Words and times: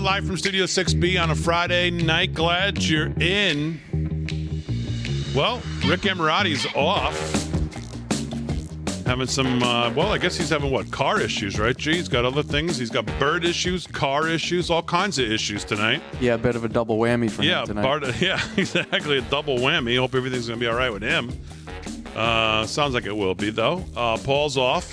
Live 0.00 0.26
from 0.26 0.36
Studio 0.36 0.64
6B 0.64 1.20
on 1.22 1.30
a 1.30 1.34
Friday 1.34 1.90
night. 1.90 2.32
Glad 2.34 2.82
you're 2.82 3.12
in. 3.20 3.80
Well, 5.34 5.56
Rick 5.86 6.00
Emirati's 6.02 6.66
off. 6.74 7.14
Having 9.06 9.26
some, 9.26 9.62
uh, 9.62 9.92
well, 9.92 10.12
I 10.12 10.18
guess 10.18 10.36
he's 10.36 10.48
having 10.50 10.70
what? 10.70 10.90
Car 10.90 11.20
issues, 11.20 11.58
right? 11.58 11.76
Gee, 11.76 11.94
he's 11.96 12.08
got 12.08 12.24
other 12.24 12.42
things. 12.42 12.78
He's 12.78 12.90
got 12.90 13.04
bird 13.18 13.44
issues, 13.44 13.86
car 13.86 14.28
issues, 14.28 14.70
all 14.70 14.82
kinds 14.82 15.18
of 15.18 15.30
issues 15.30 15.64
tonight. 15.64 16.00
Yeah, 16.20 16.34
a 16.34 16.38
bit 16.38 16.56
of 16.56 16.64
a 16.64 16.68
double 16.68 16.96
whammy 16.98 17.30
for 17.30 17.42
Yeah, 17.42 17.62
him 17.62 17.66
tonight. 17.68 17.82
Bart, 17.82 18.04
yeah, 18.22 18.40
exactly. 18.56 19.18
A 19.18 19.22
double 19.22 19.58
whammy. 19.58 19.98
Hope 19.98 20.14
everything's 20.14 20.46
going 20.46 20.58
to 20.60 20.64
be 20.64 20.68
all 20.68 20.76
right 20.76 20.92
with 20.92 21.02
him. 21.02 21.30
Uh, 22.14 22.64
sounds 22.66 22.94
like 22.94 23.04
it 23.06 23.16
will 23.16 23.34
be, 23.34 23.50
though. 23.50 23.84
Uh, 23.96 24.16
Paul's 24.18 24.56
off. 24.56 24.90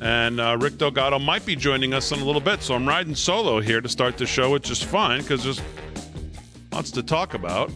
And 0.00 0.40
uh, 0.40 0.56
Rick 0.60 0.78
Delgado 0.78 1.18
might 1.18 1.46
be 1.46 1.56
joining 1.56 1.94
us 1.94 2.12
in 2.12 2.20
a 2.20 2.24
little 2.24 2.40
bit. 2.40 2.62
So 2.62 2.74
I'm 2.74 2.86
riding 2.86 3.14
solo 3.14 3.60
here 3.60 3.80
to 3.80 3.88
start 3.88 4.18
the 4.18 4.26
show, 4.26 4.50
which 4.50 4.70
is 4.70 4.82
fine 4.82 5.22
because 5.22 5.42
there's 5.42 5.60
lots 6.72 6.90
to 6.92 7.02
talk 7.02 7.34
about. 7.34 7.70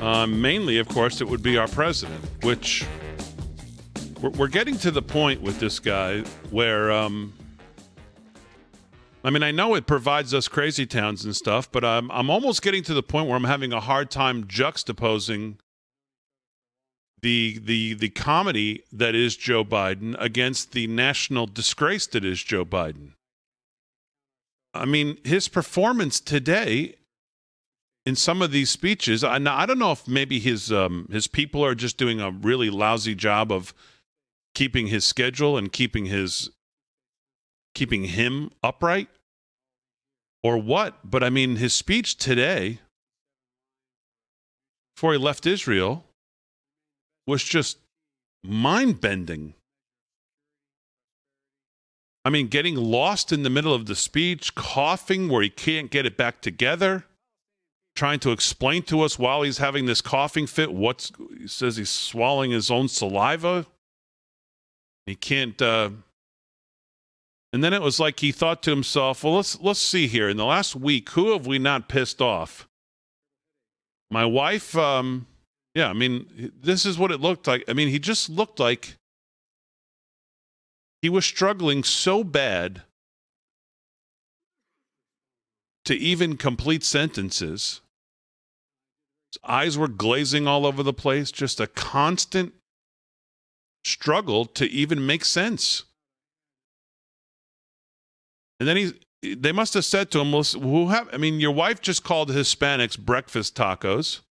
Uh, 0.00 0.26
mainly, 0.26 0.78
of 0.78 0.88
course, 0.88 1.20
it 1.20 1.28
would 1.28 1.42
be 1.42 1.56
our 1.56 1.68
president, 1.68 2.24
which 2.42 2.84
we're, 4.20 4.30
we're 4.30 4.48
getting 4.48 4.76
to 4.78 4.90
the 4.90 5.02
point 5.02 5.40
with 5.40 5.58
this 5.58 5.80
guy 5.80 6.20
where, 6.50 6.92
um, 6.92 7.32
I 9.24 9.30
mean, 9.30 9.42
I 9.42 9.50
know 9.50 9.74
it 9.74 9.86
provides 9.86 10.34
us 10.34 10.46
crazy 10.46 10.86
towns 10.86 11.24
and 11.24 11.34
stuff, 11.34 11.70
but 11.72 11.84
I'm, 11.84 12.10
I'm 12.12 12.30
almost 12.30 12.62
getting 12.62 12.82
to 12.84 12.94
the 12.94 13.02
point 13.02 13.26
where 13.26 13.36
I'm 13.36 13.44
having 13.44 13.72
a 13.72 13.80
hard 13.80 14.10
time 14.10 14.44
juxtaposing 14.44 15.56
the 17.22 17.58
the 17.58 17.94
the 17.94 18.08
comedy 18.10 18.82
that 18.92 19.14
is 19.14 19.36
Joe 19.36 19.64
Biden 19.64 20.16
against 20.18 20.72
the 20.72 20.86
national 20.86 21.46
disgrace 21.46 22.06
that 22.08 22.24
is 22.24 22.42
Joe 22.42 22.64
Biden. 22.64 23.12
I 24.74 24.84
mean, 24.84 25.18
his 25.24 25.48
performance 25.48 26.20
today 26.20 26.94
in 28.06 28.16
some 28.16 28.40
of 28.40 28.52
these 28.52 28.70
speeches, 28.70 29.22
I, 29.22 29.36
I 29.36 29.66
don't 29.66 29.78
know 29.78 29.92
if 29.92 30.08
maybe 30.08 30.38
his 30.38 30.72
um, 30.72 31.08
his 31.10 31.26
people 31.26 31.64
are 31.64 31.74
just 31.74 31.98
doing 31.98 32.20
a 32.20 32.30
really 32.30 32.70
lousy 32.70 33.14
job 33.14 33.52
of 33.52 33.74
keeping 34.54 34.86
his 34.86 35.04
schedule 35.04 35.58
and 35.58 35.72
keeping 35.72 36.06
his 36.06 36.50
keeping 37.74 38.04
him 38.04 38.50
upright 38.62 39.08
or 40.42 40.56
what, 40.56 40.98
but 41.04 41.22
I 41.22 41.30
mean 41.30 41.56
his 41.56 41.74
speech 41.74 42.16
today 42.16 42.80
before 44.96 45.12
he 45.12 45.18
left 45.18 45.46
Israel 45.46 46.04
was 47.28 47.44
just 47.44 47.78
mind 48.42 49.00
bending. 49.00 49.54
I 52.24 52.30
mean, 52.30 52.48
getting 52.48 52.74
lost 52.74 53.32
in 53.32 53.42
the 53.42 53.50
middle 53.50 53.72
of 53.72 53.86
the 53.86 53.94
speech, 53.94 54.54
coughing 54.54 55.28
where 55.28 55.42
he 55.42 55.50
can't 55.50 55.90
get 55.90 56.06
it 56.06 56.16
back 56.16 56.40
together, 56.40 57.04
trying 57.94 58.18
to 58.20 58.32
explain 58.32 58.82
to 58.84 59.02
us 59.02 59.18
while 59.18 59.42
he's 59.42 59.58
having 59.58 59.86
this 59.86 60.00
coughing 60.00 60.46
fit 60.46 60.72
what's 60.72 61.12
he 61.38 61.46
says 61.46 61.76
he's 61.76 61.90
swallowing 61.90 62.50
his 62.50 62.70
own 62.70 62.88
saliva. 62.88 63.66
He 65.06 65.14
can't 65.14 65.60
uh 65.62 65.90
and 67.52 67.64
then 67.64 67.72
it 67.72 67.82
was 67.82 67.98
like 67.98 68.20
he 68.20 68.30
thought 68.30 68.62
to 68.64 68.70
himself, 68.70 69.24
well, 69.24 69.36
let's 69.36 69.60
let's 69.60 69.80
see 69.80 70.06
here. 70.06 70.28
In 70.28 70.36
the 70.36 70.44
last 70.44 70.76
week, 70.76 71.10
who 71.10 71.32
have 71.32 71.46
we 71.46 71.58
not 71.58 71.88
pissed 71.88 72.20
off? 72.20 72.68
My 74.10 74.24
wife, 74.24 74.76
um, 74.76 75.26
yeah, 75.78 75.88
I 75.88 75.92
mean, 75.92 76.50
this 76.60 76.84
is 76.84 76.98
what 76.98 77.12
it 77.12 77.20
looked 77.20 77.46
like. 77.46 77.62
I 77.68 77.72
mean, 77.72 77.86
he 77.86 78.00
just 78.00 78.28
looked 78.28 78.58
like 78.58 78.96
he 81.02 81.08
was 81.08 81.24
struggling 81.24 81.84
so 81.84 82.24
bad 82.24 82.82
to 85.84 85.94
even 85.94 86.36
complete 86.36 86.82
sentences. 86.82 87.80
His 89.30 89.38
eyes 89.44 89.78
were 89.78 89.86
glazing 89.86 90.48
all 90.48 90.66
over 90.66 90.82
the 90.82 90.92
place, 90.92 91.30
just 91.30 91.60
a 91.60 91.68
constant 91.68 92.54
struggle 93.84 94.46
to 94.46 94.68
even 94.68 95.06
make 95.06 95.24
sense. 95.24 95.84
And 98.58 98.68
then 98.68 98.76
he, 98.76 99.34
they 99.36 99.52
must 99.52 99.74
have 99.74 99.84
said 99.84 100.10
to 100.10 100.18
him, 100.18 100.32
well, 100.32 100.42
who 100.42 100.88
have, 100.88 101.08
I 101.12 101.18
mean, 101.18 101.38
your 101.38 101.52
wife 101.52 101.80
just 101.80 102.02
called 102.02 102.30
Hispanics 102.30 102.98
breakfast 102.98 103.54
tacos 103.54 104.22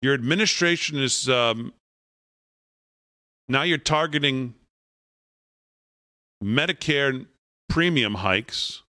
your 0.00 0.14
administration 0.14 0.98
is 0.98 1.28
um, 1.28 1.72
now 3.48 3.62
you're 3.62 3.78
targeting 3.78 4.54
Medicare 6.42 7.26
premium 7.68 8.16
hikes. 8.16 8.82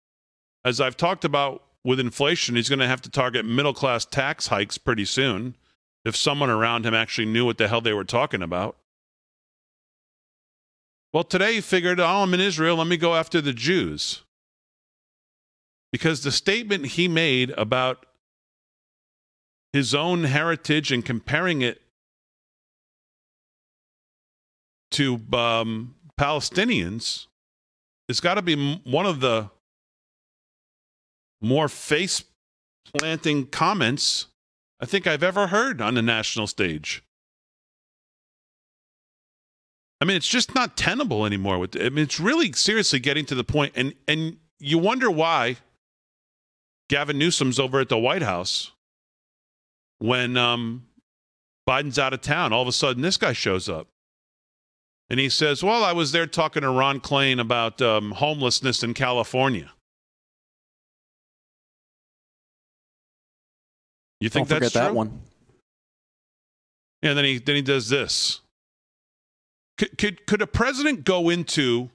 As 0.65 0.81
I've 0.81 0.97
talked 0.97 1.25
about 1.25 1.63
with 1.85 2.01
inflation, 2.01 2.57
he's 2.57 2.69
going 2.69 2.81
to 2.81 2.87
have 2.87 3.01
to 3.03 3.11
target 3.11 3.47
middle 3.47 3.73
class 3.73 4.05
tax 4.05 4.49
hikes 4.49 4.77
pretty 4.77 5.05
soon 5.05 5.57
if 6.05 6.17
someone 6.17 6.51
around 6.51 6.85
him 6.85 6.95
actually 6.95 7.27
knew 7.27 7.45
what 7.45 7.59
the 7.59 7.69
hell 7.69 7.81
they 7.81 7.93
were 7.93 8.05
talking 8.05 8.43
about. 8.43 8.77
Well, 11.13 11.25
today 11.25 11.55
he 11.55 11.61
figured, 11.61 12.01
oh, 12.01 12.23
I'm 12.23 12.35
in 12.35 12.41
Israel, 12.41 12.77
let 12.77 12.87
me 12.87 12.99
go 12.99 13.15
after 13.15 13.41
the 13.41 13.55
Jews. 13.55 14.23
Because 15.91 16.23
the 16.23 16.33
statement 16.33 16.85
he 16.85 17.09
made 17.09 17.51
about 17.53 18.05
his 19.73 19.95
own 19.95 20.25
heritage 20.25 20.93
and 20.93 21.05
comparing 21.05 21.63
it 21.63 21.81
to 24.91 25.21
um, 25.33 25.95
Palestinians 26.19 27.27
has 28.09 28.21
got 28.21 28.35
to 28.35 28.43
be 28.43 28.81
one 28.85 29.07
of 29.07 29.21
the 29.21 29.51
more 31.41 31.69
face 31.69 32.25
planting 32.97 33.47
comments 33.47 34.27
I 34.81 34.87
think 34.87 35.07
I've 35.07 35.23
ever 35.23 35.49
heard 35.49 35.81
on 35.81 35.95
the 35.95 36.03
national 36.03 36.47
stage. 36.47 37.03
I 40.01 40.05
mean, 40.05 40.17
it's 40.17 40.29
just 40.29 40.55
not 40.55 40.77
tenable 40.77 41.27
anymore. 41.27 41.59
With 41.59 41.77
I 41.77 41.89
mean, 41.89 42.05
it's 42.05 42.21
really 42.21 42.53
seriously 42.53 43.01
getting 43.01 43.27
to 43.27 43.35
the 43.35 43.43
point, 43.43 43.73
and 43.75 43.95
and 44.07 44.37
you 44.61 44.79
wonder 44.79 45.11
why 45.11 45.57
Gavin 46.89 47.19
Newsom's 47.19 47.59
over 47.59 47.81
at 47.81 47.89
the 47.89 47.99
White 47.99 48.23
House 48.23 48.71
when 49.99 50.37
um, 50.37 50.87
Biden's 51.69 51.99
out 51.99 52.13
of 52.13 52.21
town. 52.21 52.53
All 52.53 52.63
of 52.63 52.69
a 52.69 52.73
sudden, 52.73 53.03
this 53.03 53.17
guy 53.17 53.33
shows 53.33 53.69
up. 53.69 53.89
And 55.11 55.19
he 55.19 55.29
says, 55.29 55.63
Well, 55.63 55.85
I 55.85 55.93
was 55.93 56.13
there 56.13 56.27
talking 56.27 56.63
to 56.63 56.71
Ron 56.71 57.01
Klain 57.01 57.41
about 57.41 57.81
um, 57.81 58.13
homelessness 58.13 58.83
in 58.83 58.95
California. 58.95 59.73
You 64.21 64.29
think 64.29 64.49
Don't 64.49 64.61
that's 64.61 64.73
forget 64.73 64.83
that 64.83 64.89
true? 64.89 64.97
one. 64.97 65.21
Yeah, 67.03 67.15
then 67.15 67.25
he 67.25 67.39
then 67.39 67.57
he 67.57 67.63
does 67.63 67.89
this. 67.89 68.41
Could 69.79 69.97
could, 69.97 70.27
could 70.27 70.43
a 70.43 70.47
president 70.47 71.05
go 71.05 71.29
into 71.29 71.91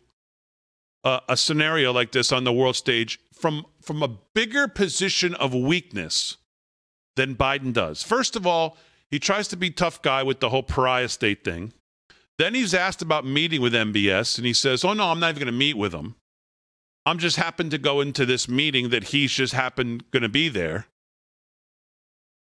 a, 1.04 1.22
a 1.30 1.38
scenario 1.38 1.92
like 1.92 2.14
this 2.14 2.32
on 2.32 2.46
the 2.46 2.54
world 2.54 2.78
stage 2.78 3.20
from 3.34 3.66
from 3.82 4.02
a 4.02 4.08
bigger 4.08 4.68
position 4.68 5.36
of 5.36 5.54
weakness 5.54 6.38
than 7.16 7.36
Biden 7.36 7.74
does? 7.74 8.04
First 8.04 8.36
of 8.36 8.46
all, 8.48 8.78
he 9.10 9.20
tries 9.20 9.48
to 9.50 9.58
be 9.58 9.70
tough 9.70 10.02
guy 10.02 10.24
with 10.24 10.40
the 10.40 10.50
whole 10.50 10.64
pariah 10.64 11.10
state 11.10 11.44
thing. 11.44 11.74
Then 12.40 12.56
he's 12.56 12.74
asked 12.74 13.02
about 13.02 13.26
meeting 13.26 13.62
with 13.62 13.74
MBS, 13.74 14.38
and 14.38 14.46
he 14.46 14.54
says, 14.54 14.84
"Oh 14.84 14.94
no, 14.94 15.12
I'm 15.12 15.20
not 15.20 15.30
even 15.30 15.44
going 15.44 15.54
to 15.54 15.58
meet 15.58 15.78
with 15.78 15.94
him. 15.94 16.16
I'm 17.06 17.20
just 17.20 17.36
happened 17.36 17.72
to 17.72 17.78
go 17.78 18.02
into 18.02 18.26
this 18.26 18.48
meeting 18.48 18.90
that 18.90 19.06
he's 19.06 19.32
just 19.32 19.54
happened 19.54 20.10
going 20.12 20.24
to 20.24 20.30
be 20.30 20.50
there." 20.50 20.88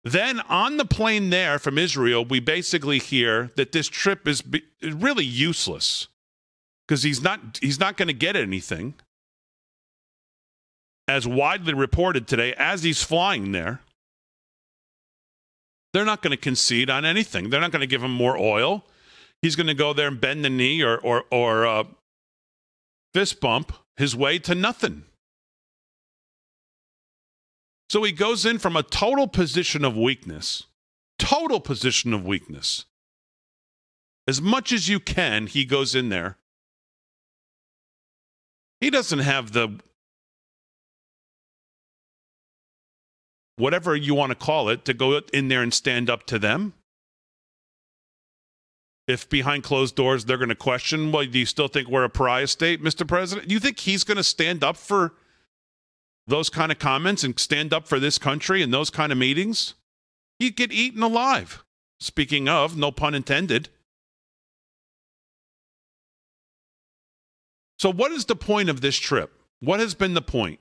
Then 0.04 0.40
on 0.42 0.78
the 0.78 0.86
plane 0.86 1.30
there 1.30 1.60
from 1.60 1.78
Israel, 1.78 2.26
we 2.26 2.40
basically 2.40 2.98
hear 2.98 3.52
that 3.56 3.72
this 3.72 3.88
trip 3.88 4.28
is 4.28 4.42
be- 4.42 4.64
really 4.82 5.26
useless 5.26 6.08
because 6.88 7.04
he's 7.04 7.22
not 7.22 7.60
he's 7.62 7.80
not 7.80 7.98
going 7.98 8.08
to 8.08 8.14
get 8.14 8.36
anything. 8.36 8.96
As 11.08 11.28
widely 11.28 11.74
reported 11.74 12.28
today, 12.28 12.54
as 12.54 12.84
he's 12.84 13.04
flying 13.04 13.52
there, 13.52 13.82
they're 15.94 16.06
not 16.06 16.22
going 16.22 16.32
to 16.32 16.38
concede 16.38 16.90
on 16.90 17.06
anything. 17.06 17.50
They're 17.50 17.62
not 17.62 17.72
going 17.72 17.82
to 17.82 17.88
give 17.88 18.04
him 18.04 18.12
more 18.12 18.38
oil. 18.38 18.86
He's 19.42 19.56
going 19.56 19.68
to 19.68 19.74
go 19.74 19.94
there 19.94 20.08
and 20.08 20.22
bend 20.22 20.46
the 20.46 20.50
knee 20.50 20.82
or 20.84 20.98
or 21.00 21.26
or 21.32 21.66
uh, 21.66 21.84
fist 23.14 23.40
bump 23.40 23.74
his 23.98 24.16
way 24.16 24.40
to 24.40 24.56
nothing. 24.56 25.04
So 27.90 28.04
he 28.04 28.14
goes 28.14 28.46
in 28.46 28.58
from 28.58 28.78
a 28.78 28.84
total 28.84 29.28
position 29.28 29.84
of 29.84 29.98
weakness, 29.98 30.64
total 31.20 31.60
position 31.60 32.14
of 32.14 32.26
weakness. 32.26 32.86
As 34.28 34.42
much 34.42 34.72
as 34.72 34.88
you 34.88 35.00
can, 35.00 35.48
he 35.48 35.66
goes 35.66 35.94
in 35.94 36.10
there. 36.10 36.38
He 38.80 38.90
doesn't 38.90 39.20
have 39.20 39.52
the 39.52 39.80
whatever 43.58 43.96
you 43.96 44.16
want 44.16 44.32
to 44.32 44.36
call 44.36 44.70
it 44.70 44.86
to 44.86 44.94
go 44.94 45.20
in 45.34 45.48
there 45.48 45.62
and 45.62 45.74
stand 45.74 46.10
up 46.10 46.26
to 46.28 46.40
them. 46.40 46.74
If 49.08 49.28
behind 49.30 49.64
closed 49.64 49.96
doors 49.96 50.26
they're 50.26 50.38
going 50.38 50.50
to 50.50 50.56
question, 50.56 51.12
well, 51.12 51.26
do 51.26 51.40
you 51.40 51.46
still 51.46 51.68
think 51.68 51.88
we're 51.88 52.04
a 52.04 52.10
pariah 52.10 52.48
state, 52.48 52.84
Mr. 52.84 53.08
President? 53.08 53.48
Do 53.48 53.54
you 53.54 53.60
think 53.60 53.80
he's 53.80 54.04
going 54.04 54.18
to 54.18 54.24
stand 54.24 54.64
up 54.64 54.78
for 54.78 55.14
those 56.28 56.50
kind 56.50 56.72
of 56.72 56.80
comments 56.80 57.24
and 57.24 57.38
stand 57.40 57.74
up 57.74 57.88
for 57.88 58.00
this 58.00 58.18
country 58.18 58.62
in 58.62 58.72
those 58.72 58.90
kind 58.90 59.12
of 59.12 59.18
meetings? 59.18 59.74
He'd 60.40 60.56
get 60.56 60.72
eaten 60.72 61.04
alive. 61.04 61.64
Speaking 62.00 62.48
of, 62.48 62.78
no 62.78 62.92
pun 62.92 63.14
intended. 63.14 63.70
So, 67.78 67.92
what 67.92 68.12
is 68.12 68.26
the 68.26 68.36
point 68.36 68.70
of 68.70 68.82
this 68.82 68.96
trip? 68.96 69.34
What 69.60 69.80
has 69.80 69.94
been 69.94 70.14
the 70.14 70.22
point? 70.22 70.60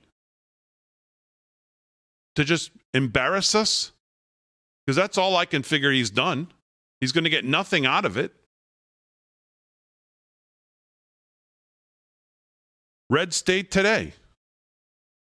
To 2.41 2.45
just 2.45 2.71
embarrass 2.95 3.53
us? 3.53 3.91
Because 4.83 4.95
that's 4.95 5.15
all 5.15 5.37
I 5.37 5.45
can 5.45 5.61
figure 5.61 5.91
he's 5.91 6.09
done. 6.09 6.47
He's 6.99 7.11
going 7.11 7.23
to 7.23 7.29
get 7.29 7.45
nothing 7.45 7.85
out 7.85 8.03
of 8.03 8.17
it. 8.17 8.33
Red 13.11 13.35
State 13.35 13.69
today. 13.69 14.13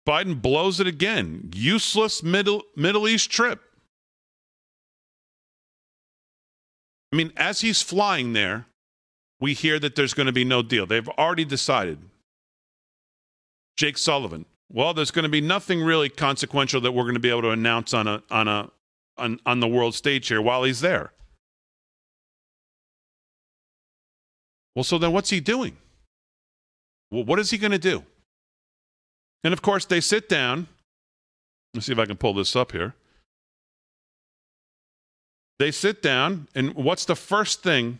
Biden 0.09 0.41
blows 0.41 0.79
it 0.79 0.87
again. 0.87 1.51
Useless 1.53 2.23
Middle, 2.23 2.63
Middle 2.75 3.07
East 3.07 3.29
trip. 3.29 3.61
I 7.13 7.17
mean, 7.17 7.31
as 7.37 7.61
he's 7.61 7.83
flying 7.83 8.33
there, 8.33 8.65
we 9.39 9.53
hear 9.53 9.77
that 9.77 9.93
there's 9.95 10.15
going 10.15 10.25
to 10.25 10.33
be 10.33 10.43
no 10.43 10.63
deal. 10.63 10.87
They've 10.87 11.07
already 11.07 11.45
decided. 11.45 11.99
Jake 13.77 13.99
Sullivan. 13.99 14.45
Well, 14.71 14.93
there's 14.93 15.11
going 15.11 15.23
to 15.23 15.29
be 15.29 15.41
nothing 15.41 15.81
really 15.81 16.09
consequential 16.09 16.81
that 16.81 16.91
we're 16.91 17.03
going 17.03 17.15
to 17.15 17.19
be 17.19 17.29
able 17.29 17.43
to 17.43 17.51
announce 17.51 17.93
on 17.93 18.07
a 18.07 18.23
on 18.29 18.47
a 18.47 18.69
on, 19.17 19.39
on 19.45 19.59
the 19.59 19.67
world 19.67 19.95
stage 19.95 20.27
here 20.27 20.41
while 20.41 20.63
he's 20.63 20.81
there. 20.81 21.11
Well, 24.75 24.83
so 24.83 24.97
then 24.97 25.13
what's 25.13 25.29
he 25.29 25.39
doing? 25.39 25.77
Well, 27.11 27.23
what 27.23 27.39
is 27.39 27.51
he 27.51 27.57
going 27.57 27.71
to 27.71 27.77
do? 27.77 28.03
And 29.43 29.53
of 29.53 29.61
course, 29.61 29.85
they 29.85 30.01
sit 30.01 30.27
down. 30.27 30.67
Let's 31.73 31.85
see 31.85 31.93
if 31.93 31.99
I 31.99 32.05
can 32.05 32.17
pull 32.17 32.33
this 32.33 32.55
up 32.55 32.71
here. 32.71 32.95
They 35.59 35.71
sit 35.71 36.01
down, 36.01 36.49
and 36.53 36.73
what's 36.73 37.05
the 37.05 37.15
first 37.15 37.63
thing, 37.63 37.99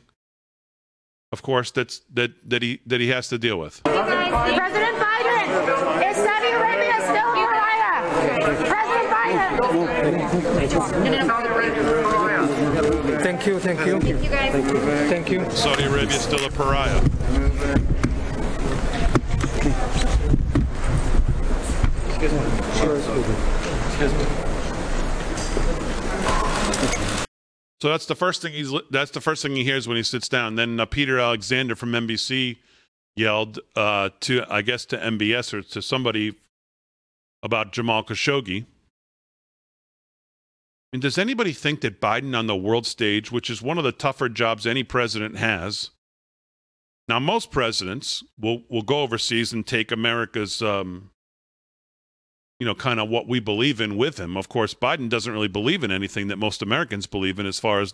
of 1.31 1.41
course, 1.41 1.71
that's, 1.71 2.01
that, 2.13 2.31
that, 2.49 2.61
he, 2.61 2.81
that 2.85 2.99
he 2.99 3.07
has 3.07 3.29
to 3.29 3.37
deal 3.37 3.57
with? 3.57 3.81
President 4.35 4.97
Biden, 4.97 5.47
is 6.09 6.17
Saudi 6.17 6.49
Arabia 6.51 6.95
still 7.01 7.31
a 7.31 7.35
pariah? 7.39 8.03
President 8.67 9.07
Biden. 9.09 9.55
Thank 13.23 13.47
you, 13.47 13.59
thank 13.59 13.85
you. 13.85 13.93
You 14.01 14.17
guys. 14.27 14.51
Thank 15.09 15.31
you. 15.31 15.49
Saudi 15.51 15.83
Arabia 15.83 16.17
is 16.17 16.21
still 16.21 16.45
a 16.45 16.49
pariah. 16.49 17.01
Excuse 23.87 24.13
me. 24.13 24.25
So 27.81 27.89
that's 27.89 28.05
the 28.05 28.15
first 28.15 28.41
thing 28.41 28.53
he's. 28.53 28.73
That's 28.91 29.11
the 29.11 29.21
first 29.21 29.41
thing 29.43 29.55
he 29.55 29.63
hears 29.63 29.87
when 29.87 29.95
he 29.95 30.03
sits 30.03 30.27
down. 30.27 30.55
Then 30.55 30.79
uh, 30.79 30.85
Peter 30.85 31.19
Alexander 31.19 31.75
from 31.75 31.91
NBC 31.91 32.57
yelled 33.15 33.59
uh, 33.75 34.09
to, 34.21 34.43
I 34.49 34.61
guess, 34.61 34.85
to 34.85 34.97
MBS 34.97 35.53
or 35.53 35.61
to 35.61 35.81
somebody 35.81 36.35
about 37.43 37.71
Jamal 37.71 38.03
Khashoggi. 38.03 38.65
And 40.91 41.01
does 41.01 41.17
anybody 41.17 41.51
think 41.51 41.81
that 41.81 41.99
Biden 41.99 42.37
on 42.37 42.47
the 42.47 42.55
world 42.55 42.85
stage, 42.85 43.31
which 43.31 43.49
is 43.49 43.61
one 43.61 43.77
of 43.77 43.83
the 43.83 43.91
tougher 43.91 44.29
jobs 44.29 44.65
any 44.65 44.83
president 44.83 45.37
has, 45.37 45.91
now 47.07 47.19
most 47.19 47.51
presidents 47.51 48.23
will 48.39 48.63
will 48.69 48.81
go 48.81 49.01
overseas 49.01 49.53
and 49.53 49.67
take 49.67 49.91
America's 49.91 50.61
um, 50.61 51.11
you 52.59 52.65
know, 52.65 52.75
kind 52.75 52.99
of 52.99 53.09
what 53.09 53.27
we 53.27 53.39
believe 53.39 53.81
in 53.81 53.97
with 53.97 54.19
him. 54.19 54.37
Of 54.37 54.47
course, 54.47 54.73
Biden 54.73 55.09
doesn't 55.09 55.31
really 55.31 55.49
believe 55.49 55.83
in 55.83 55.91
anything 55.91 56.27
that 56.29 56.37
most 56.37 56.61
Americans 56.61 57.05
believe 57.05 57.37
in 57.37 57.45
as 57.45 57.59
far 57.59 57.81
as 57.81 57.93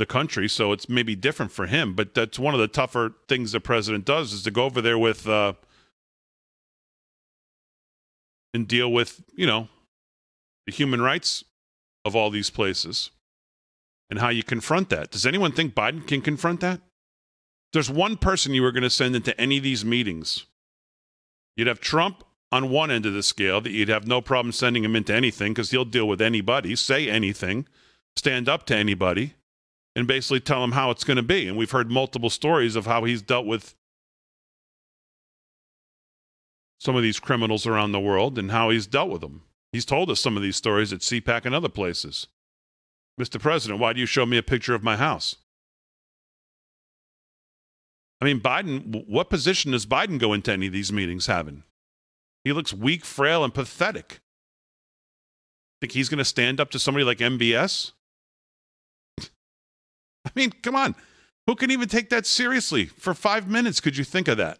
the 0.00 0.06
country, 0.06 0.48
so 0.48 0.72
it's 0.72 0.88
maybe 0.88 1.14
different 1.14 1.52
for 1.52 1.66
him. 1.66 1.94
But 1.94 2.14
that's 2.14 2.38
one 2.38 2.54
of 2.54 2.60
the 2.60 2.66
tougher 2.66 3.14
things 3.28 3.52
the 3.52 3.60
president 3.60 4.04
does 4.04 4.32
is 4.32 4.42
to 4.42 4.50
go 4.50 4.64
over 4.64 4.80
there 4.80 4.98
with 4.98 5.28
uh, 5.28 5.52
and 8.52 8.66
deal 8.66 8.90
with, 8.92 9.22
you 9.36 9.46
know, 9.46 9.68
the 10.66 10.72
human 10.72 11.00
rights 11.00 11.44
of 12.04 12.16
all 12.16 12.30
these 12.30 12.50
places 12.50 13.10
and 14.10 14.18
how 14.18 14.28
you 14.28 14.42
confront 14.42 14.88
that. 14.88 15.10
Does 15.10 15.24
anyone 15.26 15.52
think 15.52 15.74
Biden 15.74 16.06
can 16.06 16.20
confront 16.20 16.60
that? 16.60 16.80
There's 17.72 17.90
one 17.90 18.16
person 18.16 18.54
you 18.54 18.62
were 18.62 18.72
going 18.72 18.82
to 18.82 18.90
send 18.90 19.14
into 19.14 19.38
any 19.40 19.58
of 19.58 19.62
these 19.62 19.84
meetings. 19.84 20.46
You'd 21.56 21.68
have 21.68 21.80
Trump 21.80 22.24
on 22.50 22.70
one 22.70 22.90
end 22.90 23.06
of 23.06 23.12
the 23.12 23.22
scale 23.22 23.60
that 23.60 23.70
you'd 23.70 23.88
have 23.88 24.06
no 24.06 24.20
problem 24.20 24.50
sending 24.50 24.84
him 24.84 24.96
into 24.96 25.14
anything 25.14 25.52
because 25.52 25.70
he'll 25.70 25.84
deal 25.84 26.08
with 26.08 26.20
anybody, 26.20 26.74
say 26.74 27.08
anything, 27.08 27.68
stand 28.16 28.48
up 28.48 28.66
to 28.66 28.74
anybody, 28.74 29.34
and 29.96 30.06
basically 30.06 30.40
tell 30.40 30.62
him 30.62 30.72
how 30.72 30.90
it's 30.90 31.04
going 31.04 31.16
to 31.16 31.22
be. 31.22 31.48
And 31.48 31.56
we've 31.56 31.70
heard 31.70 31.90
multiple 31.90 32.30
stories 32.30 32.76
of 32.76 32.86
how 32.86 33.04
he's 33.04 33.22
dealt 33.22 33.46
with 33.46 33.74
some 36.78 36.96
of 36.96 37.02
these 37.02 37.20
criminals 37.20 37.66
around 37.66 37.92
the 37.92 38.00
world 38.00 38.38
and 38.38 38.50
how 38.50 38.70
he's 38.70 38.86
dealt 38.86 39.10
with 39.10 39.20
them. 39.20 39.42
He's 39.72 39.84
told 39.84 40.10
us 40.10 40.20
some 40.20 40.36
of 40.36 40.42
these 40.42 40.56
stories 40.56 40.92
at 40.92 41.00
CPAC 41.00 41.44
and 41.44 41.54
other 41.54 41.68
places. 41.68 42.26
Mr. 43.20 43.40
President, 43.40 43.78
why 43.78 43.92
do 43.92 44.00
you 44.00 44.06
show 44.06 44.24
me 44.24 44.38
a 44.38 44.42
picture 44.42 44.74
of 44.74 44.82
my 44.82 44.96
house? 44.96 45.36
I 48.20 48.24
mean, 48.24 48.40
Biden, 48.40 49.06
what 49.08 49.30
position 49.30 49.72
does 49.72 49.86
Biden 49.86 50.18
go 50.18 50.32
into 50.32 50.52
any 50.52 50.66
of 50.66 50.72
these 50.72 50.92
meetings 50.92 51.26
having? 51.26 51.62
He 52.44 52.52
looks 52.52 52.72
weak, 52.72 53.04
frail, 53.04 53.44
and 53.44 53.52
pathetic. 53.52 54.20
Think 55.80 55.92
he's 55.92 56.08
going 56.08 56.18
to 56.18 56.24
stand 56.24 56.60
up 56.60 56.70
to 56.70 56.78
somebody 56.78 57.04
like 57.04 57.18
MBS? 57.18 57.92
I 60.26 60.30
mean, 60.34 60.52
come 60.62 60.76
on. 60.76 60.94
Who 61.46 61.54
can 61.56 61.70
even 61.70 61.88
take 61.88 62.10
that 62.10 62.26
seriously? 62.26 62.86
For 62.86 63.14
five 63.14 63.48
minutes, 63.48 63.80
could 63.80 63.96
you 63.96 64.04
think 64.04 64.28
of 64.28 64.36
that? 64.36 64.58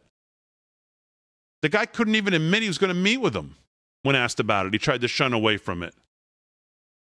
The 1.62 1.69
guy 1.69 1.87
couldn't 1.87 2.14
even 2.14 2.35
admit 2.35 2.62
he 2.62 2.69
was 2.69 2.79
going 2.79 2.88
to 2.88 2.95
meet 2.95 3.19
with 3.19 3.35
him 3.35 3.57
when 4.02 4.17
asked 4.17 4.40
about 4.40 4.67
it. 4.67 4.73
He 4.73 4.79
tried 4.79 5.02
to 5.02 5.09
shun 5.09 5.33
away 5.33 5.57
from 5.57 5.83
it. 5.83 5.95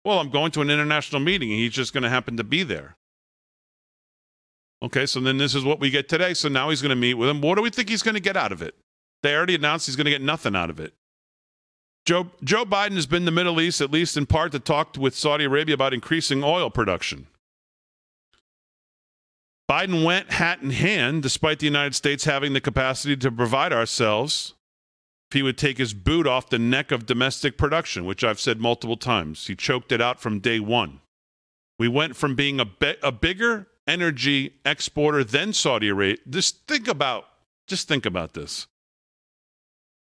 Well, 0.05 0.19
I'm 0.19 0.29
going 0.29 0.51
to 0.51 0.61
an 0.61 0.69
international 0.69 1.19
meeting 1.19 1.51
and 1.51 1.59
he's 1.59 1.73
just 1.73 1.93
going 1.93 2.03
to 2.03 2.09
happen 2.09 2.37
to 2.37 2.43
be 2.43 2.63
there. 2.63 2.95
Okay, 4.81 5.05
so 5.05 5.19
then 5.19 5.37
this 5.37 5.55
is 5.55 5.65
what 5.65 5.79
we 5.79 5.89
get 5.89 6.07
today. 6.07 6.33
So 6.33 6.49
now 6.49 6.69
he's 6.69 6.81
going 6.81 6.91
to 6.91 6.95
meet 6.95 7.15
with 7.15 7.27
him. 7.29 7.41
What 7.41 7.55
do 7.55 7.61
we 7.61 7.69
think 7.69 7.89
he's 7.89 8.03
going 8.03 8.15
to 8.15 8.21
get 8.21 8.37
out 8.37 8.51
of 8.51 8.61
it? 8.61 8.75
They 9.23 9.35
already 9.35 9.55
announced 9.55 9.87
he's 9.87 9.95
going 9.95 10.05
to 10.05 10.11
get 10.11 10.21
nothing 10.21 10.55
out 10.55 10.69
of 10.69 10.79
it. 10.79 10.93
Joe, 12.05 12.27
Joe 12.43 12.63
Biden 12.63 12.93
has 12.93 13.05
been 13.05 13.23
to 13.23 13.25
the 13.25 13.31
Middle 13.31 13.59
East, 13.59 13.81
at 13.81 13.91
least 13.91 14.15
in 14.15 14.25
part, 14.25 14.53
to 14.53 14.59
talk 14.59 14.95
with 14.97 15.13
Saudi 15.13 15.43
Arabia 15.43 15.73
about 15.73 15.93
increasing 15.93 16.41
oil 16.43 16.69
production. 16.69 17.27
Biden 19.69 20.05
went 20.05 20.31
hat 20.31 20.61
in 20.61 20.71
hand, 20.71 21.23
despite 21.23 21.59
the 21.59 21.65
United 21.65 21.93
States 21.93 22.23
having 22.23 22.53
the 22.53 22.61
capacity 22.61 23.17
to 23.17 23.31
provide 23.31 23.73
ourselves. 23.73 24.53
If 25.29 25.35
he 25.35 25.43
would 25.43 25.57
take 25.57 25.77
his 25.77 25.93
boot 25.93 26.25
off 26.25 26.49
the 26.49 26.57
neck 26.57 26.89
of 26.91 27.05
domestic 27.05 27.57
production, 27.57 28.05
which 28.05 28.23
I've 28.23 28.39
said 28.39 28.61
multiple 28.61 28.95
times, 28.95 29.47
he 29.47 29.55
choked 29.55 29.91
it 29.91 30.01
out 30.01 30.21
from 30.21 30.39
day 30.39 30.61
one. 30.61 31.01
We 31.77 31.89
went 31.89 32.15
from 32.15 32.33
being 32.33 32.61
a, 32.61 32.65
be- 32.65 32.95
a 33.03 33.11
bigger 33.11 33.67
energy 33.85 34.53
exporter 34.65 35.25
than 35.25 35.51
Saudi 35.51 35.89
Arabia. 35.89 36.17
Just 36.29 36.65
think 36.65 36.87
about, 36.87 37.25
just 37.67 37.89
think 37.89 38.05
about 38.05 38.35
this. 38.35 38.67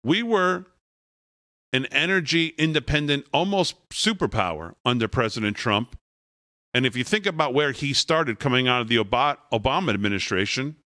We 0.04 0.22
were 0.22 0.66
an 1.72 1.86
energy 1.86 2.54
independent, 2.58 3.24
almost 3.32 3.76
superpower 3.88 4.74
under 4.84 5.08
President 5.08 5.56
Trump. 5.56 5.98
And 6.74 6.84
if 6.86 6.96
you 6.96 7.04
think 7.04 7.26
about 7.26 7.54
where 7.54 7.72
he 7.72 7.92
started 7.92 8.38
coming 8.38 8.68
out 8.68 8.82
of 8.82 8.88
the 8.88 8.96
Obama 8.96 9.94
administration, 9.94 10.76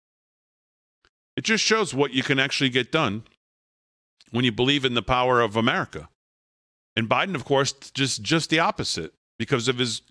It 1.36 1.44
just 1.44 1.64
shows 1.64 1.94
what 1.94 2.12
you 2.12 2.22
can 2.22 2.38
actually 2.38 2.70
get 2.70 2.92
done 2.92 3.24
when 4.30 4.44
you 4.44 4.52
believe 4.52 4.84
in 4.84 4.94
the 4.94 5.02
power 5.02 5.40
of 5.40 5.56
America. 5.56 6.08
And 6.94 7.08
Biden, 7.08 7.34
of 7.34 7.44
course, 7.44 7.72
just 7.72 8.22
just 8.22 8.50
the 8.50 8.58
opposite 8.58 9.14
because 9.38 9.68
of 9.68 9.78
his 9.78 10.02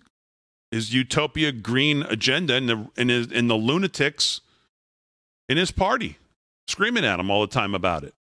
his 0.70 0.92
utopia 0.92 1.52
green 1.52 2.02
agenda 2.02 2.54
and 2.54 2.68
the 2.68 2.90
and, 2.96 3.10
his, 3.10 3.30
and 3.30 3.48
the 3.48 3.54
lunatics 3.54 4.40
in 5.48 5.56
his 5.56 5.70
party 5.70 6.18
screaming 6.66 7.04
at 7.04 7.20
him 7.20 7.30
all 7.30 7.40
the 7.40 7.46
time 7.52 7.74
about 7.74 8.02
it. 8.04 8.14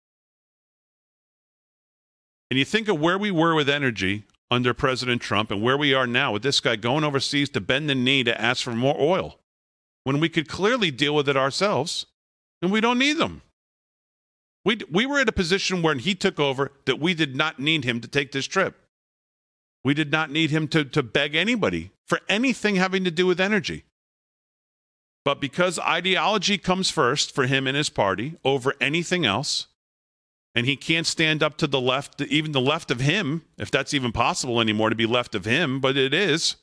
And 2.50 2.58
you 2.58 2.64
think 2.64 2.88
of 2.88 3.00
where 3.00 3.16
we 3.16 3.30
were 3.30 3.54
with 3.54 3.68
energy 3.68 4.24
under 4.50 4.74
President 4.74 5.22
Trump 5.22 5.50
and 5.50 5.62
where 5.62 5.76
we 5.76 5.94
are 5.94 6.06
now 6.06 6.32
with 6.32 6.42
this 6.42 6.60
guy 6.60 6.76
going 6.76 7.04
overseas 7.04 7.48
to 7.50 7.60
bend 7.60 7.88
the 7.88 7.94
knee 7.94 8.24
to 8.24 8.40
ask 8.40 8.64
for 8.64 8.72
more 8.72 8.96
oil 8.98 9.38
when 10.04 10.18
we 10.18 10.28
could 10.28 10.48
clearly 10.48 10.90
deal 10.90 11.14
with 11.14 11.28
it 11.28 11.36
ourselves 11.36 12.06
and 12.60 12.72
we 12.72 12.80
don't 12.80 12.98
need 12.98 13.18
them. 13.18 13.42
We, 14.64 14.80
we 14.90 15.06
were 15.06 15.20
in 15.20 15.28
a 15.28 15.32
position 15.32 15.82
when 15.82 16.00
he 16.00 16.14
took 16.14 16.38
over 16.38 16.72
that 16.84 16.98
we 16.98 17.14
did 17.14 17.34
not 17.34 17.58
need 17.58 17.84
him 17.84 18.00
to 18.00 18.08
take 18.08 18.32
this 18.32 18.46
trip. 18.46 18.76
We 19.84 19.94
did 19.94 20.12
not 20.12 20.30
need 20.30 20.50
him 20.50 20.68
to, 20.68 20.84
to 20.84 21.02
beg 21.02 21.34
anybody 21.34 21.92
for 22.06 22.20
anything 22.28 22.76
having 22.76 23.04
to 23.04 23.10
do 23.10 23.26
with 23.26 23.40
energy. 23.40 23.84
But 25.24 25.40
because 25.40 25.78
ideology 25.78 26.58
comes 26.58 26.90
first 26.90 27.34
for 27.34 27.46
him 27.46 27.66
and 27.66 27.76
his 27.76 27.88
party 27.88 28.36
over 28.44 28.74
anything 28.80 29.24
else, 29.24 29.68
and 30.54 30.66
he 30.66 30.76
can't 30.76 31.06
stand 31.06 31.42
up 31.42 31.56
to 31.58 31.66
the 31.66 31.80
left, 31.80 32.20
even 32.22 32.52
the 32.52 32.60
left 32.60 32.90
of 32.90 33.00
him, 33.00 33.42
if 33.56 33.70
that's 33.70 33.94
even 33.94 34.12
possible 34.12 34.60
anymore 34.60 34.90
to 34.90 34.96
be 34.96 35.06
left 35.06 35.34
of 35.34 35.44
him, 35.44 35.80
but 35.80 35.96
it 35.96 36.12
is, 36.12 36.56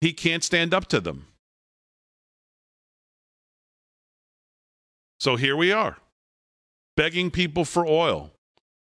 he 0.00 0.12
can't 0.12 0.44
stand 0.44 0.74
up 0.74 0.86
to 0.88 1.00
them. 1.00 1.26
So 5.18 5.36
here 5.36 5.56
we 5.56 5.72
are, 5.72 5.96
begging 6.96 7.30
people 7.30 7.64
for 7.64 7.86
oil 7.86 8.32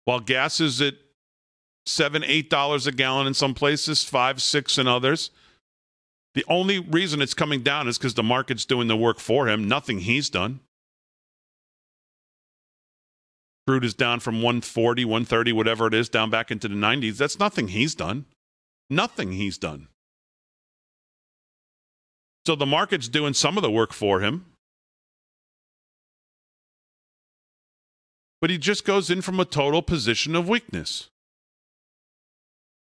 while 0.04 0.18
gas 0.18 0.61
is 0.61 0.80
at 0.80 0.94
seven, 1.87 2.25
eight 2.25 2.50
dollars 2.50 2.87
a 2.87 2.92
gallon 2.92 3.28
in 3.28 3.35
some 3.35 3.54
places, 3.54 4.02
five, 4.02 4.42
six 4.42 4.78
in 4.78 4.88
others. 4.88 5.30
The 6.35 6.44
only 6.49 6.78
reason 6.80 7.21
it's 7.21 7.35
coming 7.35 7.62
down 7.62 7.87
is 7.87 7.99
because 7.99 8.14
the 8.14 8.23
market's 8.23 8.64
doing 8.64 8.88
the 8.88 8.97
work 8.97 9.21
for 9.21 9.49
him, 9.49 9.68
nothing 9.68 10.00
he's 10.00 10.30
done. 10.30 10.61
Crude 13.66 13.85
is 13.85 13.95
down 13.95 14.21
from 14.21 14.37
140, 14.37 15.04
130, 15.04 15.52
whatever 15.52 15.87
it 15.87 15.95
is, 15.95 16.09
down 16.09 16.31
back 16.31 16.50
into 16.50 16.69
the 16.69 16.75
90s. 16.75 17.16
That's 17.16 17.38
nothing 17.38 17.69
he's 17.69 17.95
done. 17.95 18.26
Nothing 18.90 19.33
he's 19.33 19.57
done. 19.57 19.88
So 22.45 22.57
the 22.57 22.66
market's 22.66 23.09
doing 23.09 23.35
some 23.35 23.57
of 23.57 23.62
the 23.62 23.71
work 23.71 23.92
for 23.92 24.21
him. 24.21 24.47
But 28.40 28.50
he 28.50 28.59
just 28.59 28.85
goes 28.85 29.09
in 29.09 29.23
from 29.23 29.38
a 29.38 29.45
total 29.45 29.83
position 29.83 30.35
of 30.35 30.49
weakness. 30.49 31.09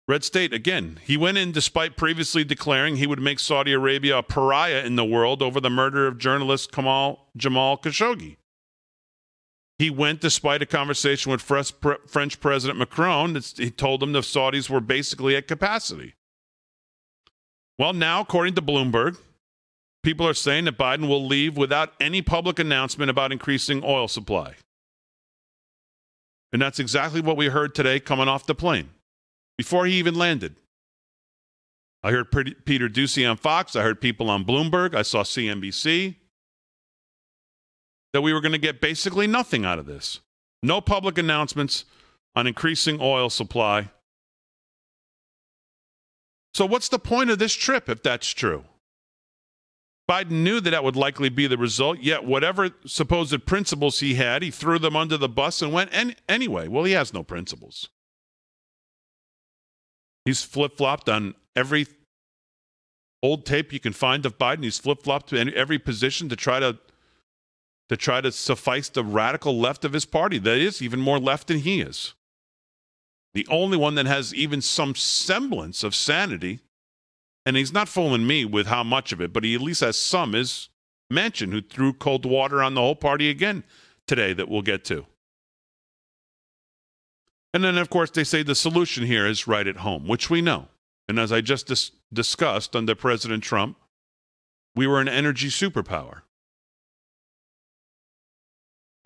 Red 0.07 0.23
State, 0.23 0.53
again, 0.53 1.01
he 1.05 1.17
went 1.17 1.39
in 1.39 1.51
despite 1.51 1.97
previously 1.97 2.45
declaring 2.45 2.97
he 2.97 3.07
would 3.07 3.21
make 3.21 3.41
Saudi 3.41 3.73
Arabia 3.73 4.19
a 4.19 4.23
pariah 4.23 4.85
in 4.85 4.95
the 4.95 5.05
world 5.05 5.43
over 5.43 5.61
the 5.61 5.71
murder 5.71 6.07
of 6.07 6.19
journalist 6.19 6.71
Kamal 6.71 7.29
Jamal 7.37 7.77
Khashoggi. 7.77 8.37
He 9.81 9.89
went 9.89 10.21
despite 10.21 10.61
a 10.61 10.67
conversation 10.67 11.33
with 11.33 11.41
French 11.41 12.41
President 12.41 12.79
Macron. 12.79 13.35
He 13.57 13.71
told 13.71 14.03
him 14.03 14.13
the 14.13 14.21
Saudis 14.21 14.69
were 14.69 14.83
basically 14.83 15.37
at 15.37 15.49
capacity. 15.49 16.17
Well, 17.79 17.95
now, 17.95 18.21
according 18.21 18.57
to 18.57 18.63
Bloomberg, 18.63 19.17
people 20.03 20.29
are 20.29 20.35
saying 20.35 20.67
that 20.67 20.77
Biden 20.77 21.09
will 21.09 21.27
leave 21.27 21.57
without 21.57 21.95
any 21.99 22.21
public 22.21 22.59
announcement 22.59 23.09
about 23.09 23.33
increasing 23.33 23.83
oil 23.83 24.07
supply. 24.07 24.57
And 26.53 26.61
that's 26.61 26.79
exactly 26.79 27.23
what 27.23 27.39
we 27.39 27.47
heard 27.47 27.75
today 27.75 28.01
coming 28.01 28.29
off 28.29 28.45
the 28.45 28.55
plane 28.55 28.91
before 29.57 29.87
he 29.87 29.95
even 29.95 30.15
landed. 30.15 30.57
I 32.03 32.11
heard 32.11 32.31
Peter 32.67 32.91
Doocy 32.91 33.27
on 33.31 33.39
Fox. 33.39 33.75
I 33.75 33.83
heard 33.83 34.03
people 34.03 34.29
on 34.29 34.45
Bloomberg. 34.45 34.95
I 34.95 35.01
saw 35.01 35.23
CNBC. 35.23 36.17
That 38.13 38.23
we 38.23 38.33
were 38.33 38.41
going 38.41 38.53
to 38.53 38.59
get 38.59 38.81
basically 38.81 39.27
nothing 39.27 39.65
out 39.65 39.79
of 39.79 39.87
this. 39.87 40.21
No 40.63 40.81
public 40.81 41.17
announcements 41.17 41.85
on 42.35 42.47
increasing 42.47 42.99
oil 43.01 43.31
supply. 43.31 43.91
So, 46.55 46.67
what's 46.67 46.89
the 46.89 46.99
point 46.99 47.31
of 47.31 47.39
this 47.39 47.55
trip 47.55 47.89
if 47.89 48.03
that's 48.03 48.29
true? 48.29 48.65
Biden 50.11 50.43
knew 50.43 50.61
that 50.61 50.71
that 50.71 50.83
would 50.83 50.97
likely 50.97 51.29
be 51.29 51.47
the 51.47 51.57
result, 51.57 52.01
yet, 52.01 52.25
whatever 52.25 52.71
supposed 52.85 53.47
principles 53.47 54.01
he 54.01 54.15
had, 54.15 54.43
he 54.43 54.51
threw 54.51 54.81
them 54.81 54.97
under 54.97 55.17
the 55.17 55.29
bus 55.29 55.63
and 55.63 55.73
went 55.73 55.91
any- 55.93 56.17
anyway. 56.29 56.67
Well, 56.67 56.83
he 56.83 56.93
has 56.93 57.15
no 57.15 57.23
principles. 57.23 57.89
He's 60.25 60.43
flip 60.43 60.77
flopped 60.77 61.09
on 61.09 61.37
every 61.55 61.87
old 63.23 63.47
tape 63.47 63.73
you 63.73 63.79
can 63.79 63.93
find 63.93 64.27
of 64.27 64.37
Biden. 64.37 64.65
He's 64.65 64.79
flip 64.79 65.03
flopped 65.03 65.29
to 65.29 65.55
every 65.55 65.79
position 65.79 66.29
to 66.29 66.37
try 66.37 66.59
to 66.59 66.79
to 67.91 67.97
try 67.97 68.21
to 68.21 68.31
suffice 68.31 68.89
the 68.89 69.03
radical 69.03 69.59
left 69.59 69.85
of 69.85 69.93
his 69.93 70.05
party. 70.05 70.39
That 70.39 70.59
is 70.59 70.81
even 70.81 71.01
more 71.01 71.19
left 71.19 71.49
than 71.49 71.59
he 71.59 71.81
is. 71.81 72.15
The 73.35 73.45
only 73.51 73.77
one 73.77 73.97
that 73.97 74.07
has 74.07 74.33
even 74.33 74.63
some 74.63 74.95
semblance 74.95 75.83
of 75.83 75.97
sanity, 75.97 76.61
and 77.45 77.57
he's 77.57 77.73
not 77.73 77.89
fooling 77.89 78.29
me 78.29 78.45
with 78.45 78.69
how 78.69 78.85
much 78.85 79.11
of 79.11 79.21
it, 79.21 79.33
but 79.33 79.43
he 79.43 79.57
at 79.57 79.61
least 79.61 79.81
has 79.81 79.99
some, 79.99 80.37
is 80.37 80.69
Manchin, 81.13 81.51
who 81.51 81.61
threw 81.61 81.93
cold 81.93 82.25
water 82.25 82.63
on 82.63 82.75
the 82.75 82.81
whole 82.81 82.95
party 82.95 83.29
again 83.29 83.65
today, 84.07 84.33
that 84.35 84.49
we'll 84.49 84.63
get 84.63 84.85
to. 84.85 85.07
And 87.53 87.65
then, 87.65 87.77
of 87.77 87.91
course, 87.91 88.13
they 88.13 88.23
say 88.23 88.45
the 88.45 88.55
solution 88.55 89.05
here 89.05 89.27
is 89.27 89.49
right 89.49 89.67
at 89.67 89.79
home, 89.79 90.07
which 90.07 90.31
we 90.31 90.41
know. 90.41 90.69
And 91.09 91.19
as 91.19 91.33
I 91.33 91.41
just 91.41 91.67
dis- 91.67 91.91
discussed 92.13 92.77
under 92.77 92.95
President 92.95 93.43
Trump, 93.43 93.77
we 94.77 94.87
were 94.87 95.01
an 95.01 95.09
energy 95.09 95.49
superpower. 95.49 96.23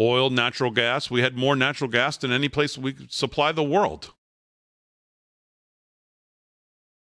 Oil, 0.00 0.28
natural 0.30 0.70
gas, 0.70 1.10
we 1.10 1.20
had 1.20 1.36
more 1.36 1.54
natural 1.54 1.88
gas 1.88 2.16
than 2.16 2.32
any 2.32 2.48
place 2.48 2.76
we 2.76 2.92
could 2.92 3.12
supply 3.12 3.52
the 3.52 3.62
world. 3.62 4.12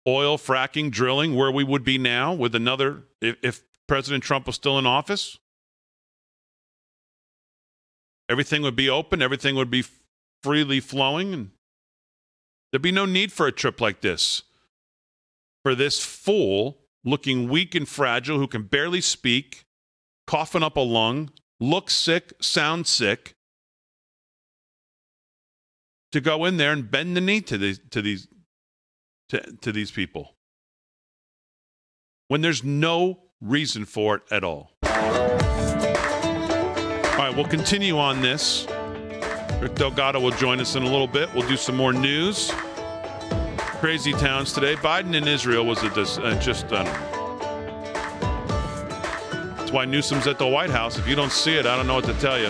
Oil, 0.07 0.37
fracking, 0.37 0.91
drilling, 0.91 1.35
where 1.35 1.51
we 1.51 1.65
would 1.65 1.85
be 1.85 1.97
now 1.97 2.35
with 2.35 2.55
another, 2.55 3.05
if, 3.21 3.37
if 3.43 3.63
President 3.87 4.23
Trump 4.23 4.47
was 4.47 4.57
still 4.57 4.79
in 4.79 4.85
office, 4.85 5.39
everything 8.29 8.63
would 8.63 8.77
be 8.77 8.91
open, 8.91 9.23
everything 9.23 9.55
would 9.55 9.71
be 9.71 9.85
freely 10.43 10.81
flowing. 10.81 11.33
And 11.33 11.51
there'd 12.71 12.83
be 12.83 12.93
no 12.93 13.07
need 13.07 13.33
for 13.33 13.47
a 13.47 13.53
trip 13.53 13.81
like 13.81 14.01
this. 14.01 14.43
For 15.63 15.75
this 15.75 16.05
fool 16.05 16.79
looking 17.05 17.49
weak 17.49 17.75
and 17.75 17.89
fragile 17.89 18.39
who 18.39 18.49
can 18.49 18.63
barely 18.65 19.01
speak, 19.01 19.65
coughing 20.27 20.63
up 20.63 20.77
a 20.77 20.81
lung, 20.81 21.31
look 21.63 21.91
sick, 21.91 22.33
sound 22.41 22.87
sick, 22.87 23.37
to 26.11 26.21
go 26.21 26.45
in 26.45 26.57
there 26.57 26.73
and 26.73 26.91
bend 26.91 27.17
the 27.17 27.21
knee 27.21 27.41
to 27.41 27.57
these 27.57 27.81
to 27.91 28.03
these 28.03 28.27
to, 29.31 29.41
to 29.63 29.73
these 29.73 29.91
people 29.91 30.35
when 32.29 32.41
there's 32.41 32.65
no 32.65 33.21
reason 33.41 33.85
for 33.85 34.17
it 34.17 34.23
at 34.31 34.45
all. 34.45 34.73
All 34.83 34.91
right, 37.19 37.33
we'll 37.35 37.47
continue 37.47 37.97
on 37.99 38.21
this. 38.21 38.67
Rick 39.61 39.77
Delgado 39.77 40.19
will 40.19 40.33
join 40.33 40.61
us 40.61 40.75
in 40.75 40.83
a 40.83 40.91
little 40.91 41.07
bit. 41.07 41.33
We'll 41.35 41.49
do 41.49 41.57
some 41.57 41.77
more 41.77 41.93
news. 41.93 42.51
Crazy 43.81 44.13
towns 44.13 44.53
today. 44.53 44.75
Biden 44.77 45.15
in 45.15 45.29
Israel 45.29 45.65
was 45.65 45.83
a 45.83 46.23
uh, 46.23 46.41
just. 46.41 46.73
Uh, 46.73 47.22
why 49.73 49.87
Newsom's 49.87 50.27
at 50.27 50.39
the 50.39 50.47
White 50.47 50.69
House. 50.69 50.99
If 50.99 51.09
you 51.09 51.15
don't 51.15 51.33
see 51.33 51.55
it, 51.55 51.65
I 51.65 51.77
don't 51.77 51.87
know 51.87 51.95
what 51.95 52.05
to 52.05 52.13
tell 52.15 52.39
you. 52.39 52.49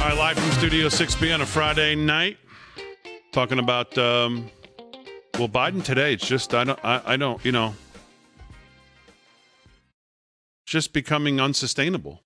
All 0.00 0.08
right, 0.08 0.16
live 0.16 0.38
from 0.38 0.52
Studio 0.52 0.86
6B 0.86 1.34
on 1.34 1.40
a 1.40 1.46
Friday 1.46 1.96
night, 1.96 2.36
talking 3.32 3.58
about 3.58 3.98
um, 3.98 4.48
well, 5.38 5.48
Biden 5.48 5.82
today. 5.82 6.12
It's 6.12 6.26
just 6.26 6.54
I 6.54 6.64
don't 6.64 6.78
I, 6.84 7.02
I 7.04 7.16
don't 7.16 7.44
you 7.44 7.52
know, 7.52 7.74
just 10.66 10.92
becoming 10.92 11.40
unsustainable. 11.40 12.22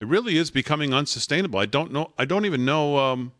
It 0.00 0.08
really 0.08 0.36
is 0.36 0.50
becoming 0.50 0.92
unsustainable. 0.92 1.58
I 1.58 1.66
don't 1.66 1.92
know. 1.92 2.12
I 2.18 2.24
don't 2.24 2.44
even 2.44 2.64
know. 2.64 2.98
Um, 2.98 3.32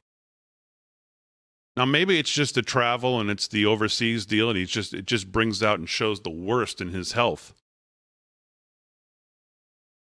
now 1.77 1.85
maybe 1.85 2.19
it's 2.19 2.33
just 2.33 2.55
the 2.55 2.63
travel 2.63 3.21
and 3.21 3.29
it's 3.31 3.49
the 3.49 3.67
overseas 3.67 4.25
deal, 4.27 4.49
and 4.49 4.59
he's 4.59 4.71
just 4.71 4.95
it 4.95 5.07
just 5.07 5.33
brings 5.33 5.63
out 5.63 5.79
and 5.79 5.89
shows 5.89 6.21
the 6.21 6.31
worst 6.31 6.81
in 6.81 6.91
his 6.91 7.13
health. 7.13 7.55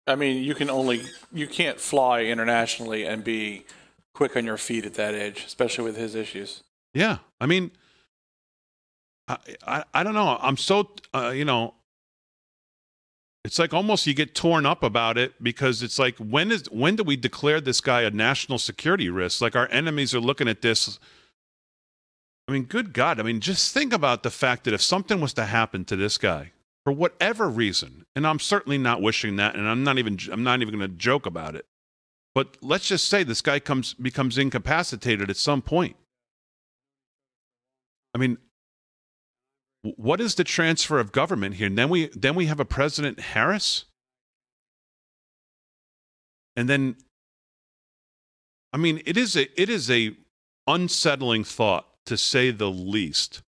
I 0.05 0.15
mean, 0.15 0.43
you 0.43 0.53
can 0.53 0.69
only 0.69 1.03
you 1.31 1.47
can't 1.47 1.79
fly 1.79 2.23
internationally 2.23 3.05
and 3.05 3.23
be 3.23 3.65
quick 4.13 4.35
on 4.35 4.45
your 4.45 4.57
feet 4.57 4.85
at 4.85 4.93
that 4.95 5.15
age, 5.15 5.43
especially 5.45 5.85
with 5.85 5.97
his 5.97 6.13
issues. 6.13 6.63
Yeah, 6.93 7.19
I 7.41 7.47
mean, 7.47 7.71
I 9.27 9.37
I, 9.65 9.83
I 9.93 10.03
don't 10.03 10.13
know. 10.13 10.37
I'm 10.41 10.57
so 10.57 10.89
uh, 11.13 11.31
you 11.35 11.45
know, 11.45 11.73
it's 13.43 13.59
like 13.59 13.73
almost 13.73 14.07
you 14.07 14.13
get 14.13 14.35
torn 14.35 14.65
up 14.65 14.83
about 14.83 15.17
it 15.17 15.41
because 15.43 15.83
it's 15.83 15.99
like 15.99 16.17
when 16.17 16.51
is 16.51 16.69
when 16.71 16.95
do 16.95 17.03
we 17.03 17.15
declare 17.15 17.59
this 17.59 17.81
guy 17.81 18.01
a 18.01 18.11
national 18.11 18.57
security 18.57 19.09
risk? 19.09 19.41
Like 19.41 19.55
our 19.55 19.67
enemies 19.69 20.15
are 20.15 20.19
looking 20.19 20.47
at 20.47 20.61
this. 20.61 20.99
I 22.47 22.51
mean, 22.51 22.63
good 22.63 22.93
God! 22.93 23.19
I 23.19 23.23
mean, 23.23 23.39
just 23.39 23.73
think 23.73 23.93
about 23.93 24.23
the 24.23 24.29
fact 24.29 24.65
that 24.65 24.73
if 24.73 24.81
something 24.81 25.21
was 25.21 25.33
to 25.33 25.45
happen 25.45 25.85
to 25.85 25.95
this 25.95 26.17
guy 26.17 26.51
for 26.83 26.91
whatever 26.91 27.49
reason, 27.49 28.05
and 28.15 28.27
I'm 28.27 28.39
certainly 28.39 28.77
not 28.77 29.01
wishing 29.01 29.37
that, 29.37 29.55
and 29.55 29.67
I'm 29.67 29.83
not 29.83 29.97
even 29.97 30.17
I'm 30.31 30.43
not 30.43 30.61
even 30.61 30.77
going 30.77 30.89
to 30.89 30.97
joke 30.97 31.25
about 31.25 31.55
it. 31.55 31.65
But 32.35 32.57
let's 32.61 32.87
just 32.87 33.07
say 33.09 33.23
this 33.23 33.41
guy 33.41 33.59
comes 33.59 33.93
becomes 33.93 34.37
incapacitated 34.37 35.29
at 35.29 35.37
some 35.37 35.61
point. 35.61 35.95
I 38.13 38.17
mean, 38.17 38.37
what 39.83 40.21
is 40.21 40.35
the 40.35 40.43
transfer 40.45 40.99
of 40.99 41.11
government 41.11 41.55
here? 41.55 41.67
And 41.67 41.77
then 41.77 41.89
we 41.89 42.07
then 42.07 42.35
we 42.35 42.45
have 42.45 42.59
a 42.59 42.65
President 42.65 43.19
Harris, 43.19 43.85
and 46.55 46.69
then, 46.69 46.95
I 48.71 48.77
mean, 48.77 49.01
it 49.05 49.17
is 49.17 49.35
a 49.35 49.61
it 49.61 49.69
is 49.69 49.91
a 49.91 50.15
unsettling 50.67 51.43
thought 51.43 51.85
to 52.05 52.17
say 52.17 52.51
the 52.51 52.71
least. 52.71 53.41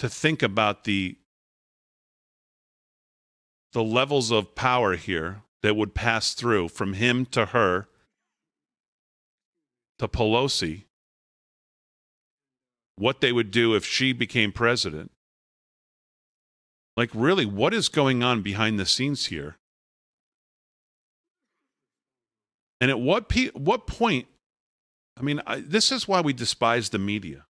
To 0.00 0.08
think 0.08 0.42
about 0.42 0.84
the 0.84 1.16
the 3.72 3.82
levels 3.82 4.30
of 4.30 4.54
power 4.54 4.96
here 4.96 5.42
that 5.62 5.76
would 5.76 5.94
pass 5.94 6.34
through 6.34 6.68
from 6.68 6.94
him 6.94 7.26
to 7.26 7.46
her 7.46 7.88
to 9.98 10.08
Pelosi, 10.08 10.84
what 12.98 13.20
they 13.20 13.32
would 13.32 13.50
do 13.50 13.74
if 13.74 13.84
she 13.84 14.12
became 14.12 14.52
president. 14.52 15.10
Like, 16.96 17.10
really, 17.14 17.46
what 17.46 17.72
is 17.72 17.88
going 17.88 18.22
on 18.22 18.42
behind 18.42 18.78
the 18.78 18.86
scenes 18.86 19.26
here? 19.26 19.56
And 22.80 22.90
at 22.90 23.00
what, 23.00 23.28
pe- 23.28 23.50
what 23.50 23.86
point? 23.86 24.26
I 25.16 25.22
mean, 25.22 25.40
I, 25.46 25.60
this 25.60 25.92
is 25.92 26.06
why 26.08 26.20
we 26.20 26.32
despise 26.32 26.90
the 26.90 26.98
media. 26.98 27.46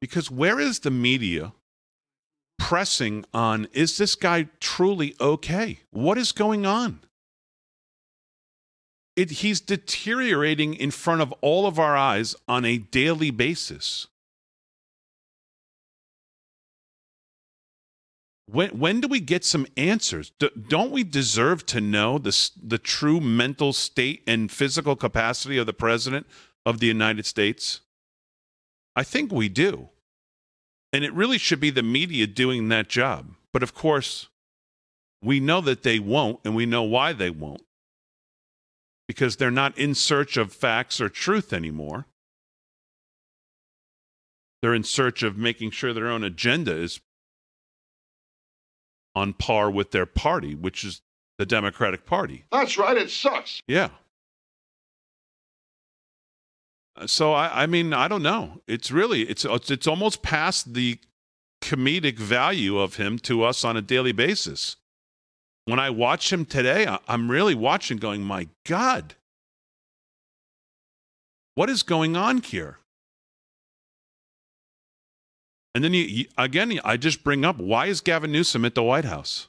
Because 0.00 0.30
where 0.30 0.60
is 0.60 0.80
the 0.80 0.90
media 0.90 1.52
pressing 2.58 3.24
on 3.32 3.68
is 3.72 3.98
this 3.98 4.14
guy 4.14 4.48
truly 4.60 5.14
okay? 5.20 5.80
What 5.90 6.18
is 6.18 6.32
going 6.32 6.66
on? 6.66 7.00
It, 9.16 9.30
he's 9.30 9.60
deteriorating 9.60 10.74
in 10.74 10.92
front 10.92 11.22
of 11.22 11.32
all 11.40 11.66
of 11.66 11.78
our 11.78 11.96
eyes 11.96 12.36
on 12.46 12.64
a 12.64 12.78
daily 12.78 13.32
basis. 13.32 14.06
When, 18.50 18.70
when 18.70 19.00
do 19.02 19.08
we 19.08 19.20
get 19.20 19.44
some 19.44 19.66
answers? 19.76 20.32
D- 20.38 20.50
don't 20.68 20.90
we 20.90 21.04
deserve 21.04 21.66
to 21.66 21.82
know 21.82 22.16
the, 22.16 22.50
the 22.62 22.78
true 22.78 23.20
mental 23.20 23.74
state 23.74 24.22
and 24.26 24.50
physical 24.50 24.96
capacity 24.96 25.58
of 25.58 25.66
the 25.66 25.74
president 25.74 26.26
of 26.64 26.80
the 26.80 26.86
United 26.86 27.26
States? 27.26 27.80
I 28.96 29.02
think 29.02 29.30
we 29.30 29.50
do. 29.50 29.90
And 30.94 31.04
it 31.04 31.12
really 31.12 31.36
should 31.36 31.60
be 31.60 31.68
the 31.68 31.82
media 31.82 32.26
doing 32.26 32.68
that 32.70 32.88
job. 32.88 33.34
But 33.52 33.62
of 33.62 33.74
course, 33.74 34.28
we 35.22 35.40
know 35.40 35.60
that 35.60 35.82
they 35.82 35.98
won't, 35.98 36.40
and 36.42 36.56
we 36.56 36.64
know 36.64 36.84
why 36.84 37.12
they 37.12 37.30
won't. 37.30 37.62
Because 39.06 39.36
they're 39.36 39.50
not 39.50 39.76
in 39.76 39.94
search 39.94 40.38
of 40.38 40.54
facts 40.54 41.02
or 41.02 41.10
truth 41.10 41.52
anymore. 41.52 42.06
They're 44.62 44.74
in 44.74 44.84
search 44.84 45.22
of 45.22 45.36
making 45.36 45.72
sure 45.72 45.92
their 45.92 46.08
own 46.08 46.24
agenda 46.24 46.74
is 46.74 47.00
on 49.18 49.32
par 49.32 49.70
with 49.70 49.90
their 49.90 50.06
party, 50.06 50.54
which 50.54 50.84
is 50.84 51.02
the 51.38 51.46
Democratic 51.46 52.06
Party. 52.06 52.44
That's 52.50 52.78
right, 52.78 52.96
it 52.96 53.10
sucks. 53.10 53.62
Yeah. 53.66 53.90
Uh, 56.96 57.06
so 57.06 57.32
I, 57.32 57.62
I 57.62 57.66
mean, 57.66 57.92
I 57.92 58.08
don't 58.08 58.22
know. 58.22 58.60
It's 58.66 58.90
really 58.90 59.22
it's 59.22 59.44
it's 59.44 59.86
almost 59.86 60.22
past 60.22 60.74
the 60.74 60.98
comedic 61.60 62.18
value 62.18 62.78
of 62.78 62.96
him 62.96 63.18
to 63.20 63.42
us 63.42 63.64
on 63.64 63.76
a 63.76 63.82
daily 63.82 64.12
basis. 64.12 64.76
When 65.64 65.78
I 65.78 65.90
watch 65.90 66.32
him 66.32 66.46
today, 66.46 66.86
I'm 67.06 67.30
really 67.30 67.54
watching, 67.54 67.98
going, 67.98 68.22
my 68.22 68.48
God, 68.64 69.16
what 71.54 71.68
is 71.68 71.82
going 71.82 72.16
on 72.16 72.40
here? 72.40 72.78
And 75.74 75.84
then 75.84 75.94
you, 75.94 76.26
again, 76.36 76.80
I 76.84 76.96
just 76.96 77.22
bring 77.22 77.44
up 77.44 77.58
why 77.58 77.86
is 77.86 78.00
Gavin 78.00 78.32
Newsom 78.32 78.64
at 78.64 78.74
the 78.74 78.82
White 78.82 79.04
House? 79.04 79.48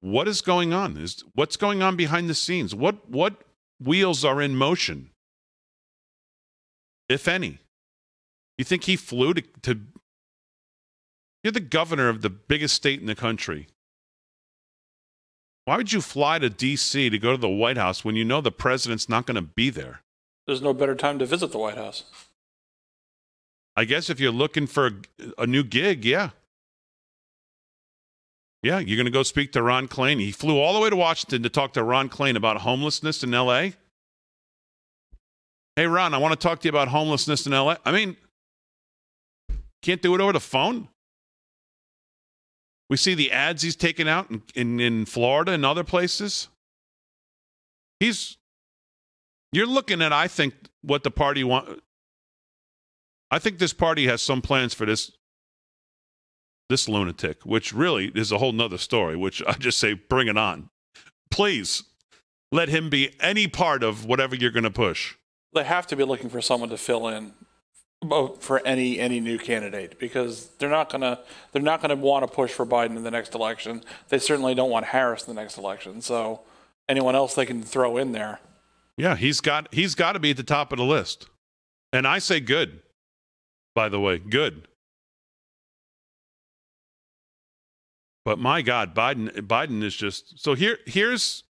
What 0.00 0.28
is 0.28 0.40
going 0.40 0.72
on? 0.72 0.96
Is 0.96 1.24
what's 1.34 1.56
going 1.56 1.82
on 1.82 1.96
behind 1.96 2.28
the 2.28 2.34
scenes? 2.34 2.74
What 2.74 3.08
what 3.08 3.42
wheels 3.80 4.24
are 4.24 4.40
in 4.40 4.56
motion? 4.56 5.10
if 7.08 7.26
any. 7.26 7.58
You 8.56 8.64
think 8.64 8.84
he 8.84 8.96
flew 8.96 9.34
to, 9.34 9.42
to 9.62 9.80
you're 11.42 11.52
the 11.52 11.60
governor 11.60 12.08
of 12.08 12.22
the 12.22 12.30
biggest 12.30 12.74
state 12.74 13.00
in 13.00 13.06
the 13.06 13.14
country. 13.14 13.68
Why 15.64 15.76
would 15.76 15.92
you 15.92 16.00
fly 16.00 16.38
to 16.38 16.50
D.C. 16.50 17.10
to 17.10 17.18
go 17.18 17.32
to 17.32 17.36
the 17.36 17.48
White 17.48 17.76
House 17.76 18.04
when 18.04 18.16
you 18.16 18.24
know 18.24 18.40
the 18.40 18.50
president's 18.50 19.08
not 19.08 19.26
going 19.26 19.36
to 19.36 19.42
be 19.42 19.70
there? 19.70 20.00
There's 20.46 20.62
no 20.62 20.72
better 20.72 20.94
time 20.94 21.18
to 21.18 21.26
visit 21.26 21.52
the 21.52 21.58
White 21.58 21.76
House. 21.76 22.04
I 23.78 23.84
guess 23.84 24.10
if 24.10 24.18
you're 24.18 24.32
looking 24.32 24.66
for 24.66 24.88
a, 24.88 24.92
a 25.42 25.46
new 25.46 25.62
gig, 25.62 26.04
yeah. 26.04 26.30
Yeah, 28.60 28.80
you're 28.80 28.96
going 28.96 29.06
to 29.06 29.12
go 29.12 29.22
speak 29.22 29.52
to 29.52 29.62
Ron 29.62 29.86
Klain. 29.86 30.18
He 30.18 30.32
flew 30.32 30.58
all 30.58 30.74
the 30.74 30.80
way 30.80 30.90
to 30.90 30.96
Washington 30.96 31.44
to 31.44 31.48
talk 31.48 31.74
to 31.74 31.84
Ron 31.84 32.08
Klain 32.08 32.34
about 32.34 32.56
homelessness 32.62 33.22
in 33.22 33.32
L.A. 33.32 33.74
Hey, 35.76 35.86
Ron, 35.86 36.12
I 36.12 36.18
want 36.18 36.32
to 36.32 36.48
talk 36.48 36.58
to 36.58 36.64
you 36.66 36.70
about 36.70 36.88
homelessness 36.88 37.46
in 37.46 37.52
LA. 37.52 37.76
I 37.84 37.92
mean, 37.92 38.16
can't 39.80 40.02
do 40.02 40.12
it 40.16 40.20
over 40.20 40.32
the 40.32 40.40
phone. 40.40 40.88
We 42.90 42.96
see 42.96 43.14
the 43.14 43.30
ads 43.30 43.62
he's 43.62 43.76
taken 43.76 44.08
out 44.08 44.28
in, 44.28 44.42
in, 44.56 44.80
in 44.80 45.04
Florida 45.04 45.52
and 45.52 45.64
other 45.64 45.84
places. 45.84 46.48
He's, 48.00 48.38
you're 49.52 49.68
looking 49.68 50.02
at, 50.02 50.12
I 50.12 50.26
think, 50.26 50.54
what 50.82 51.04
the 51.04 51.12
party 51.12 51.44
want. 51.44 51.80
I 53.30 53.38
think 53.38 53.58
this 53.58 53.72
party 53.72 54.06
has 54.06 54.22
some 54.22 54.42
plans 54.42 54.74
for 54.74 54.86
this 54.86 55.12
this 56.68 56.88
lunatic, 56.88 57.46
which 57.46 57.72
really 57.72 58.12
is 58.14 58.30
a 58.30 58.38
whole 58.38 58.52
nother 58.52 58.76
story, 58.76 59.16
which 59.16 59.42
I 59.46 59.52
just 59.54 59.78
say, 59.78 59.94
bring 59.94 60.28
it 60.28 60.36
on. 60.36 60.68
Please 61.30 61.84
let 62.52 62.68
him 62.68 62.90
be 62.90 63.14
any 63.20 63.48
part 63.48 63.82
of 63.82 64.04
whatever 64.04 64.34
you're 64.34 64.50
going 64.50 64.64
to 64.64 64.70
push 64.70 65.14
they 65.54 65.64
have 65.64 65.86
to 65.88 65.96
be 65.96 66.04
looking 66.04 66.30
for 66.30 66.40
someone 66.40 66.70
to 66.70 66.76
fill 66.76 67.08
in 67.08 67.32
for 68.38 68.64
any 68.64 69.00
any 69.00 69.18
new 69.18 69.38
candidate 69.38 69.98
because 69.98 70.48
they're 70.58 70.70
not 70.70 70.90
gonna 70.90 71.18
they're 71.52 71.62
not 71.62 71.80
gonna 71.80 71.96
want 71.96 72.26
to 72.26 72.32
push 72.32 72.52
for 72.52 72.64
Biden 72.64 72.96
in 72.96 73.02
the 73.02 73.10
next 73.10 73.34
election. 73.34 73.82
They 74.08 74.18
certainly 74.18 74.54
don't 74.54 74.70
want 74.70 74.86
Harris 74.86 75.26
in 75.26 75.34
the 75.34 75.40
next 75.40 75.58
election. 75.58 76.00
So 76.00 76.42
anyone 76.88 77.16
else 77.16 77.34
they 77.34 77.46
can 77.46 77.62
throw 77.62 77.96
in 77.96 78.12
there. 78.12 78.38
Yeah, 78.96 79.16
he's 79.16 79.40
got 79.40 79.72
he's 79.74 79.94
got 79.94 80.12
to 80.12 80.20
be 80.20 80.30
at 80.30 80.36
the 80.36 80.44
top 80.44 80.72
of 80.72 80.78
the 80.78 80.84
list. 80.84 81.28
And 81.92 82.06
I 82.06 82.18
say 82.18 82.38
good. 82.38 82.82
By 83.78 83.88
the 83.88 84.00
way, 84.00 84.18
good. 84.18 84.66
But 88.24 88.40
my 88.40 88.60
God, 88.60 88.92
Biden 88.92 89.30
Biden 89.42 89.84
is 89.84 89.94
just 89.94 90.40
so 90.40 90.54
here 90.54 90.78
here's 90.84 91.44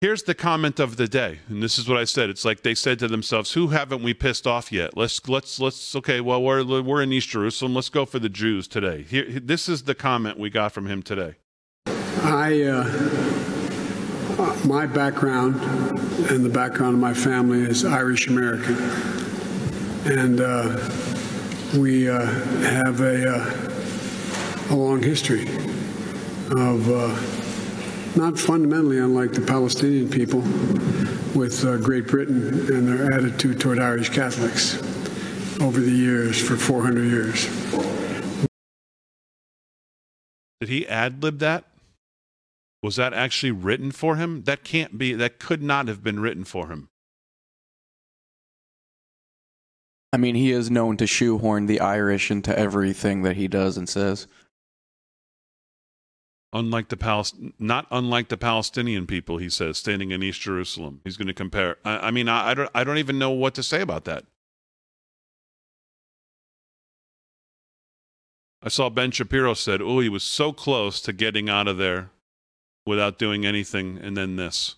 Here's 0.00 0.22
the 0.22 0.36
comment 0.36 0.78
of 0.78 0.98
the 0.98 1.08
day, 1.08 1.40
and 1.48 1.60
this 1.60 1.80
is 1.80 1.88
what 1.88 1.98
I 1.98 2.04
said. 2.04 2.30
It's 2.30 2.44
like 2.44 2.62
they 2.62 2.76
said 2.76 3.00
to 3.00 3.08
themselves, 3.08 3.54
"Who 3.54 3.66
haven't 3.66 4.04
we 4.04 4.14
pissed 4.14 4.46
off 4.46 4.70
yet? 4.70 4.96
Let's 4.96 5.28
let's 5.28 5.58
let's 5.58 5.96
okay. 5.96 6.20
Well, 6.20 6.40
we're 6.44 6.62
we're 6.80 7.02
in 7.02 7.12
East 7.12 7.30
Jerusalem. 7.30 7.74
Let's 7.74 7.88
go 7.88 8.06
for 8.06 8.20
the 8.20 8.28
Jews 8.28 8.68
today." 8.68 9.02
Here, 9.02 9.24
this 9.24 9.68
is 9.68 9.82
the 9.82 9.96
comment 9.96 10.38
we 10.38 10.48
got 10.48 10.70
from 10.70 10.86
him 10.86 11.02
today. 11.02 11.34
I, 12.22 12.62
uh, 12.62 14.56
my 14.64 14.86
background 14.86 15.56
and 16.30 16.44
the 16.44 16.48
background 16.48 16.94
of 16.94 17.00
my 17.00 17.14
family 17.14 17.62
is 17.62 17.84
Irish 17.84 18.28
American, 18.28 18.76
and 20.06 20.40
uh, 20.40 20.90
we 21.78 22.08
uh, 22.08 22.24
have 22.62 23.00
a 23.00 23.28
uh, 23.28 24.74
a 24.74 24.74
long 24.74 25.02
history 25.02 25.42
of 26.52 26.86
not 28.16 28.38
fundamentally 28.38 28.98
unlike 28.98 29.32
the 29.32 29.40
Palestinian 29.40 30.08
people 30.08 30.40
with 31.34 31.62
Great 31.82 32.06
Britain 32.06 32.48
and 32.72 32.88
their 32.88 33.12
attitude 33.12 33.60
toward 33.60 33.78
Irish 33.78 34.10
Catholics 34.10 34.76
over 35.60 35.80
the 35.80 35.90
years 35.90 36.40
for 36.40 36.56
400 36.56 37.04
years. 37.04 37.46
Did 40.60 40.68
he 40.68 40.86
ad 40.86 41.22
lib 41.22 41.38
that? 41.38 41.64
Was 42.82 42.96
that 42.96 43.12
actually 43.12 43.52
written 43.52 43.90
for 43.90 44.16
him? 44.16 44.44
That 44.44 44.62
can't 44.62 44.98
be. 44.98 45.14
That 45.14 45.38
could 45.38 45.62
not 45.62 45.88
have 45.88 46.02
been 46.02 46.20
written 46.20 46.44
for 46.44 46.68
him. 46.68 46.89
I 50.12 50.16
mean, 50.16 50.34
he 50.34 50.50
is 50.50 50.70
known 50.70 50.96
to 50.96 51.06
shoehorn 51.06 51.66
the 51.66 51.80
Irish 51.80 52.30
into 52.30 52.56
everything 52.58 53.22
that 53.22 53.36
he 53.36 53.46
does 53.46 53.76
and 53.76 53.88
says. 53.88 54.26
Unlike 56.52 56.88
the 56.88 56.96
Palest, 56.96 57.36
not 57.60 57.86
unlike 57.92 58.28
the 58.28 58.36
Palestinian 58.36 59.06
people, 59.06 59.38
he 59.38 59.48
says, 59.48 59.78
standing 59.78 60.10
in 60.10 60.20
East 60.20 60.40
Jerusalem. 60.40 61.00
He's 61.04 61.16
going 61.16 61.28
to 61.28 61.34
compare. 61.34 61.76
I, 61.84 62.08
I 62.08 62.10
mean, 62.10 62.28
I, 62.28 62.50
I 62.50 62.54
don't. 62.54 62.70
I 62.74 62.82
don't 62.82 62.98
even 62.98 63.20
know 63.20 63.30
what 63.30 63.54
to 63.54 63.62
say 63.62 63.80
about 63.80 64.04
that. 64.06 64.24
I 68.62 68.68
saw 68.68 68.90
Ben 68.90 69.12
Shapiro 69.12 69.54
said, 69.54 69.80
"Oh, 69.80 70.00
he 70.00 70.08
was 70.08 70.24
so 70.24 70.52
close 70.52 71.00
to 71.02 71.12
getting 71.12 71.48
out 71.48 71.68
of 71.68 71.78
there 71.78 72.10
without 72.84 73.16
doing 73.16 73.46
anything, 73.46 73.96
and 74.02 74.16
then 74.16 74.34
this." 74.34 74.74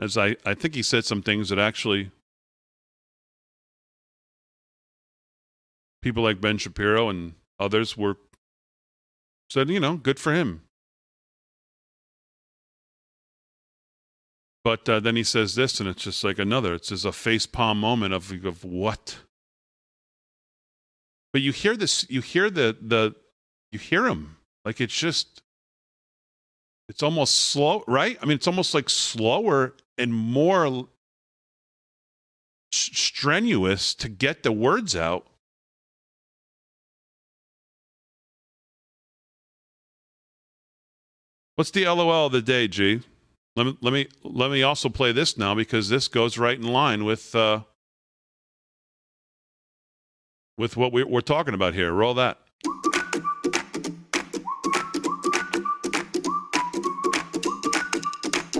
As 0.00 0.18
I, 0.18 0.34
I 0.44 0.54
think 0.54 0.74
he 0.74 0.82
said 0.82 1.04
some 1.04 1.22
things 1.22 1.50
that 1.50 1.58
actually 1.60 2.10
people 6.04 6.22
like 6.22 6.38
Ben 6.38 6.58
Shapiro 6.58 7.08
and 7.08 7.32
others 7.58 7.96
were 7.96 8.18
said, 9.48 9.70
you 9.70 9.80
know, 9.80 9.96
good 9.96 10.20
for 10.20 10.34
him. 10.34 10.60
But 14.62 14.86
uh, 14.86 15.00
then 15.00 15.16
he 15.16 15.24
says 15.24 15.54
this, 15.54 15.80
and 15.80 15.88
it's 15.88 16.02
just 16.04 16.22
like 16.22 16.38
another. 16.38 16.74
It's 16.74 16.88
just 16.88 17.06
a 17.06 17.12
face 17.12 17.46
palm 17.46 17.80
moment 17.80 18.12
of 18.12 18.30
of 18.44 18.64
what. 18.64 19.16
But 21.32 21.40
you 21.40 21.52
hear 21.52 21.74
this, 21.74 22.06
you 22.10 22.20
hear 22.20 22.50
the 22.50 22.76
the, 22.80 23.14
you 23.72 23.78
hear 23.78 24.06
him 24.06 24.36
like 24.64 24.80
it's 24.82 24.96
just, 24.96 25.42
it's 26.88 27.02
almost 27.02 27.34
slow, 27.34 27.82
right? 27.86 28.18
I 28.20 28.26
mean, 28.26 28.36
it's 28.36 28.46
almost 28.46 28.74
like 28.74 28.90
slower 28.90 29.74
and 29.96 30.12
more 30.12 30.88
strenuous 32.72 33.94
to 33.94 34.08
get 34.08 34.42
the 34.42 34.52
words 34.52 34.94
out. 34.94 35.26
What's 41.56 41.70
the 41.70 41.86
LOL 41.86 42.26
of 42.26 42.32
the 42.32 42.42
day, 42.42 42.66
G? 42.66 43.00
Let 43.54 43.66
me 43.66 43.78
let 43.80 43.92
me 43.92 44.08
let 44.24 44.50
me 44.50 44.64
also 44.64 44.88
play 44.88 45.12
this 45.12 45.38
now 45.38 45.54
because 45.54 45.88
this 45.88 46.08
goes 46.08 46.36
right 46.36 46.58
in 46.58 46.66
line 46.66 47.04
with 47.04 47.32
uh, 47.32 47.60
with 50.58 50.76
what 50.76 50.92
we're, 50.92 51.06
we're 51.06 51.20
talking 51.20 51.54
about 51.54 51.74
here. 51.74 51.92
Roll 51.92 52.14
that. 52.14 52.38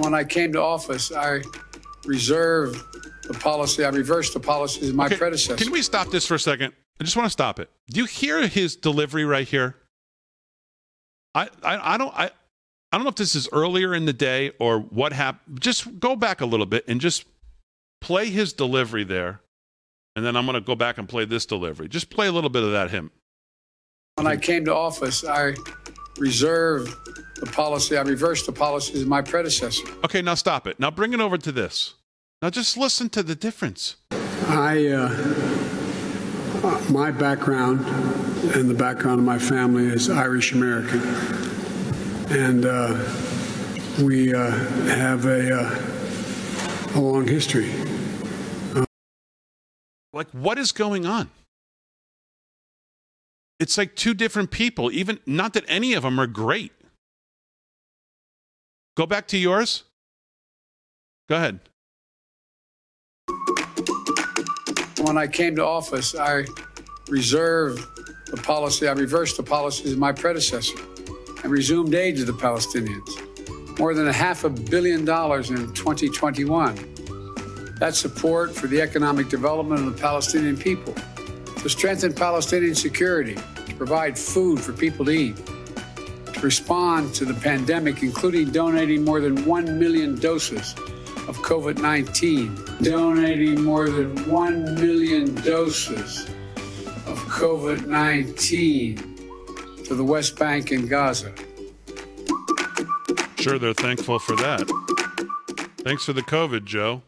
When 0.01 0.15
I 0.15 0.23
came 0.23 0.53
to 0.53 0.63
office, 0.63 1.11
I 1.11 1.43
reserved 2.07 2.81
the 3.27 3.35
policy, 3.35 3.85
I 3.85 3.89
reversed 3.89 4.35
the 4.35 4.41
policies 4.41 4.91
of 4.91 4.95
my 4.95 5.07
Okay, 5.07 5.17
predecessor. 5.17 5.57
Can 5.57 5.73
we 5.73 5.83
stop 5.83 6.11
this 6.11 6.27
for 6.27 6.35
a 6.35 6.39
second? 6.39 6.73
I 7.01 7.05
just 7.05 7.17
want 7.17 7.27
to 7.27 7.31
stop 7.31 7.59
it. 7.59 7.71
Do 7.91 7.99
you 7.99 8.07
hear 8.07 8.47
his 8.47 8.77
delivery 8.77 9.25
right 9.25 9.49
here? 9.49 9.75
I, 11.35 11.49
I, 11.65 11.95
I 11.95 11.99
don't 11.99 12.15
I, 12.15 12.31
I 12.95 12.97
don't 12.97 13.03
know 13.03 13.11
if 13.11 13.17
this 13.17 13.35
is 13.35 13.49
earlier 13.51 13.93
in 13.93 14.05
the 14.05 14.13
day 14.13 14.53
or 14.61 14.79
what 14.79 15.13
happened. 15.13 15.61
Just 15.61 15.99
go 15.99 16.15
back 16.15 16.41
a 16.41 16.47
little 16.47 16.65
bit 16.65 16.85
and 16.87 17.01
just 17.01 17.25
play 18.01 18.31
his 18.31 18.53
delivery 18.53 19.03
there, 19.03 19.41
and 20.15 20.25
then 20.25 20.37
I'm 20.37 20.47
going 20.47 20.55
to 20.55 20.61
go 20.61 20.77
back 20.77 20.97
and 20.97 21.09
play 21.09 21.25
this 21.25 21.45
delivery. 21.45 21.89
Just 21.89 22.09
play 22.09 22.29
a 22.29 22.31
little 22.33 22.51
bit 22.51 22.63
of 22.63 22.71
that 22.71 22.93
him. 22.93 23.11
When 24.15 24.29
I 24.29 24.37
came 24.37 24.65
to 24.67 24.75
office, 24.77 25.25
I 25.25 25.55
reserved 26.19 26.95
the 27.41 27.47
policy, 27.47 27.97
I 27.97 28.03
reversed 28.03 28.47
the 28.47 28.53
policies 28.53 29.03
of 29.03 29.09
my 29.09 29.23
predecessor. 29.23 29.89
Okay, 30.05 30.23
now 30.23 30.35
stop 30.35 30.69
it. 30.69 30.79
Now 30.79 30.93
bring 30.93 31.13
it 31.13 31.21
over 31.21 31.37
to 31.37 31.51
this. 31.51 31.95
Now 32.43 32.51
just 32.51 32.77
listen 32.77 33.09
to 33.09 33.25
the 33.25 33.35
difference. 33.35 33.97
I, 34.47 34.87
uh, 34.87 35.09
my 36.91 37.11
background 37.11 37.85
and 38.55 38.71
the 38.71 38.75
background 38.75 39.19
of 39.19 39.25
my 39.25 39.41
family 39.41 39.87
is 39.87 40.09
Irish 40.09 40.53
American. 40.53 41.44
And 42.31 42.65
uh, 42.65 42.99
we 44.03 44.35
uh, 44.35 44.51
have 44.51 45.27
a, 45.27 45.55
uh, 45.55 46.99
a 46.99 47.01
long 47.01 47.27
history. 47.29 47.71
Like, 50.13 50.29
what 50.31 50.59
is 50.59 50.73
going 50.73 51.07
on? 51.07 51.31
It's 53.61 53.77
like 53.77 53.95
two 53.95 54.15
different 54.15 54.51
people, 54.51 54.91
even 54.91 55.21
not 55.27 55.53
that 55.53 55.65
any 55.69 55.93
of 55.93 56.03
them 56.03 56.19
are 56.19 56.27
great. 56.27 56.73
Go 58.97 59.07
back 59.07 59.27
to 59.29 59.39
yours. 59.39 59.85
Go 61.29 61.37
ahead. 61.37 61.61
When 65.01 65.19
I 65.19 65.27
came 65.27 65.57
to 65.57 65.65
office, 65.65 66.15
I 66.15 66.45
reserved 67.09 67.85
the 68.27 68.37
policy, 68.39 68.89
I 68.89 68.93
reversed 68.93 69.37
the 69.37 69.43
policies 69.43 69.93
of 69.93 69.99
my 69.99 70.13
predecessor 70.13 70.79
and 71.45 71.53
resumed 71.53 71.95
aid 71.95 72.17
to 72.17 72.25
the 72.25 72.33
Palestinians. 72.33 73.79
More 73.79 73.95
than 73.95 74.09
a 74.09 74.13
half 74.13 74.45
a 74.45 74.51
billion 74.51 75.05
dollars 75.05 75.51
in 75.51 75.73
2021. 75.75 76.75
That 77.79 77.95
support 77.95 78.55
for 78.55 78.67
the 78.67 78.81
economic 78.81 79.29
development 79.29 79.87
of 79.87 79.95
the 79.95 80.01
Palestinian 80.01 80.57
people, 80.57 80.95
to 81.59 81.69
strengthen 81.69 82.15
Palestinian 82.15 82.75
security, 82.75 83.35
to 83.35 83.75
provide 83.75 84.19
food 84.19 84.59
for 84.59 84.73
people 84.73 85.05
to 85.05 85.11
eat, 85.11 85.37
to 86.33 86.41
respond 86.41 87.15
to 87.15 87.27
the 87.27 87.35
pandemic, 87.35 88.03
including 88.03 88.51
donating 88.51 89.05
more 89.05 89.21
than 89.21 89.45
1 89.45 89.79
million 89.79 90.19
doses 90.19 90.75
of 91.29 91.37
COVID 91.39 91.79
19, 91.79 92.59
donating 92.81 93.63
more 93.63 93.91
than 93.91 94.17
1 94.31 94.75
million 94.77 95.35
doses 95.43 96.27
of 97.07 97.19
COVID 97.29 97.87
19 97.87 99.14
to 99.85 99.95
the 99.95 100.05
West 100.05 100.39
Bank 100.39 100.71
and 100.71 100.89
Gaza. 100.89 101.33
Sure, 103.37 103.59
they're 103.59 103.75
thankful 103.75 104.19
for 104.19 104.37
that. 104.37 104.67
Thanks 105.79 106.05
for 106.05 106.13
the 106.13 106.23
COVID, 106.23 106.65
Joe. 106.65 107.03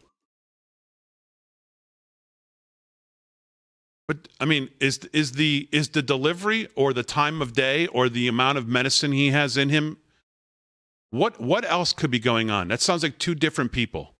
But 4.07 4.29
I 4.39 4.45
mean, 4.45 4.69
is 4.79 4.99
is 5.11 5.33
the 5.33 5.67
is 5.71 5.89
the 5.89 6.01
delivery 6.01 6.67
or 6.75 6.93
the 6.93 7.03
time 7.03 7.41
of 7.41 7.53
day 7.53 7.87
or 7.87 8.07
the 8.07 8.27
amount 8.27 8.57
of 8.57 8.67
medicine 8.67 9.11
he 9.11 9.31
has 9.31 9.57
in 9.57 9.69
him? 9.69 9.97
What 11.09 11.41
what 11.41 11.65
else 11.65 11.91
could 11.91 12.11
be 12.11 12.19
going 12.19 12.49
on? 12.49 12.69
That 12.69 12.81
sounds 12.81 13.03
like 13.03 13.17
two 13.17 13.35
different 13.35 13.71
people. 13.71 14.13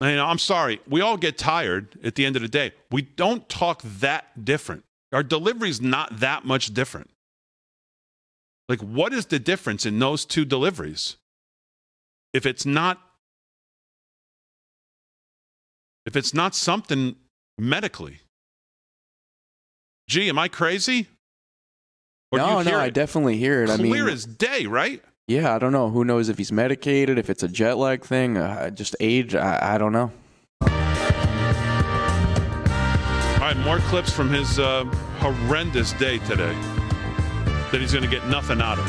I 0.00 0.16
know, 0.16 0.26
I'm 0.26 0.38
sorry. 0.38 0.80
We 0.88 1.00
all 1.00 1.16
get 1.16 1.38
tired 1.38 1.96
at 2.02 2.16
the 2.16 2.26
end 2.26 2.34
of 2.34 2.42
the 2.42 2.48
day. 2.48 2.72
We 2.90 3.02
don't 3.02 3.48
talk 3.48 3.82
that 3.82 4.44
different. 4.44 4.84
Our 5.12 5.22
delivery's 5.22 5.80
not 5.80 6.20
that 6.20 6.44
much 6.44 6.72
different. 6.72 7.10
Like, 8.68 8.80
what 8.80 9.12
is 9.12 9.26
the 9.26 9.38
difference 9.38 9.84
in 9.84 9.98
those 9.98 10.24
two 10.24 10.44
deliveries? 10.44 11.16
If 12.32 12.46
it's 12.46 12.64
not, 12.64 12.98
if 16.06 16.16
it's 16.16 16.32
not 16.32 16.54
something 16.54 17.16
medically, 17.58 18.20
gee, 20.08 20.28
am 20.30 20.38
I 20.38 20.48
crazy? 20.48 21.08
Or 22.30 22.38
no, 22.38 22.62
no, 22.62 22.78
I 22.78 22.88
definitely 22.88 23.36
hear 23.36 23.62
it. 23.62 23.68
I 23.68 23.76
clear 23.76 24.04
mean, 24.04 24.14
as 24.14 24.24
day, 24.24 24.64
right? 24.64 25.02
yeah, 25.28 25.54
I 25.54 25.58
don't 25.58 25.72
know. 25.72 25.90
Who 25.90 26.04
knows 26.04 26.28
if 26.28 26.38
he's 26.38 26.50
medicated, 26.50 27.18
if 27.18 27.28
it's 27.28 27.42
a 27.42 27.48
jet 27.48 27.76
lag 27.76 28.04
thing, 28.04 28.38
uh, 28.38 28.70
just 28.70 28.96
age. 29.00 29.34
I, 29.34 29.74
I 29.74 29.78
don't 29.78 29.92
know. 29.92 30.10
Right, 33.54 33.64
more 33.64 33.78
clips 33.88 34.12
from 34.12 34.30
his 34.30 34.58
uh, 34.58 34.84
horrendous 35.18 35.92
day 35.94 36.18
today 36.18 36.54
that 37.70 37.80
he's 37.80 37.92
going 37.92 38.04
to 38.04 38.10
get 38.10 38.26
nothing 38.28 38.60
out 38.60 38.78
of. 38.78 38.86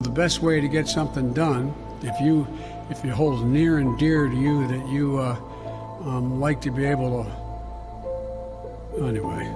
The 0.00 0.10
best 0.10 0.42
way 0.42 0.60
to 0.60 0.68
get 0.68 0.88
something 0.88 1.32
done, 1.32 1.74
if 2.02 2.20
you 2.20 2.46
if 2.90 3.04
it 3.04 3.10
holds 3.10 3.42
near 3.42 3.78
and 3.78 3.98
dear 3.98 4.28
to 4.28 4.36
you 4.36 4.66
that 4.68 4.88
you 4.88 5.18
uh, 5.18 5.36
um, 6.04 6.40
like 6.40 6.60
to 6.62 6.70
be 6.70 6.84
able 6.84 7.24
to 7.24 9.06
anyway 9.06 9.50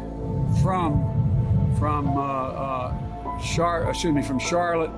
from 0.63 1.75
from 1.79 2.17
uh, 2.17 2.23
uh, 2.23 3.06
Char- 3.43 3.89
excuse 3.89 4.15
me 4.15 4.23
from 4.23 4.39
Charlotte 4.39 4.91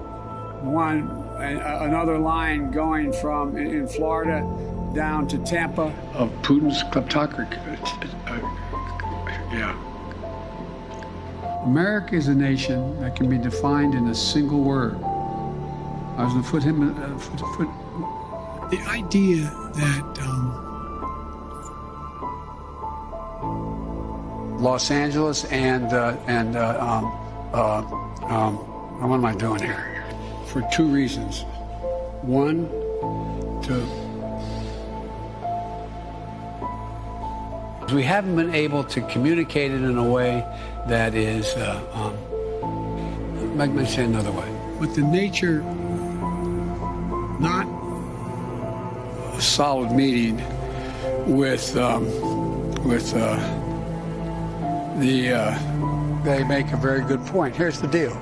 one 0.63 1.09
another 1.39 2.19
line 2.19 2.71
going 2.71 3.13
from 3.13 3.57
in, 3.57 3.67
in 3.69 3.87
Florida 3.87 4.41
down 4.95 5.29
to 5.29 5.39
Tampa 5.39 5.95
of 6.15 6.31
Putin's 6.43 6.83
kleptocracy 6.85 7.49
yeah 9.53 9.77
America 11.65 12.15
is 12.15 12.29
a 12.29 12.35
nation 12.35 13.01
that 13.01 13.15
can 13.15 13.29
be 13.29 13.39
defined 13.39 13.95
in 13.95 14.09
a 14.09 14.15
single 14.15 14.61
word 14.63 14.99
I 16.19 16.25
was 16.25 16.33
going 16.33 16.45
to 16.45 16.51
put 16.51 16.63
him. 16.65 16.83
Uh, 16.83 17.17
foot, 17.17 17.41
foot. 17.55 17.69
The 18.73 18.81
idea 18.89 19.45
that 19.77 20.19
um, 20.21 20.67
Los 24.61 24.91
Angeles 24.91 25.45
and 25.45 25.93
uh, 25.93 26.17
and 26.27 26.57
uh, 26.57 26.77
um, 26.81 27.07
uh, 27.53 28.08
um, 28.29 28.57
what 29.01 29.17
am 29.17 29.25
I 29.25 29.35
doing 29.35 29.61
here? 29.61 30.05
For 30.47 30.63
two 30.73 30.87
reasons. 30.87 31.43
One, 32.23 32.69
to 33.63 34.09
we 37.95 38.03
haven't 38.03 38.37
been 38.37 38.55
able 38.55 38.85
to 38.85 39.01
communicate 39.03 39.71
it 39.71 39.83
in 39.83 39.97
a 39.97 40.09
way 40.09 40.45
that 40.89 41.15
is. 41.15 41.47
Uh, 41.55 41.83
um, 41.95 43.57
let 43.57 43.71
me 43.71 43.87
say 43.87 44.05
another 44.05 44.31
way. 44.31 44.51
With 44.79 44.95
the 44.95 45.03
nature, 45.03 45.63
not 47.41 47.67
a 49.35 49.41
solid 49.41 49.93
meeting 49.93 50.37
with 51.27 51.77
um, 51.77 52.05
with. 52.85 53.15
Uh, 53.15 53.65
the 54.99 55.33
uh, 55.33 55.88
they 56.25 56.45
make 56.45 56.73
a 56.73 56.77
very 56.77 57.03
good 57.03 57.25
point. 57.27 57.57
Here's 57.57 57.81
the 57.81 57.89
deal. 57.89 58.15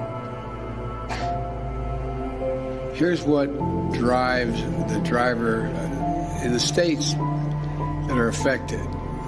Here's 2.95 3.23
what 3.23 3.53
drives 3.93 4.63
the 4.93 5.01
driver 5.05 5.67
uh, 5.67 6.45
in 6.45 6.53
the 6.53 6.61
states 6.61 7.13
that 7.13 8.17
are 8.17 8.29
affected. 8.29 8.81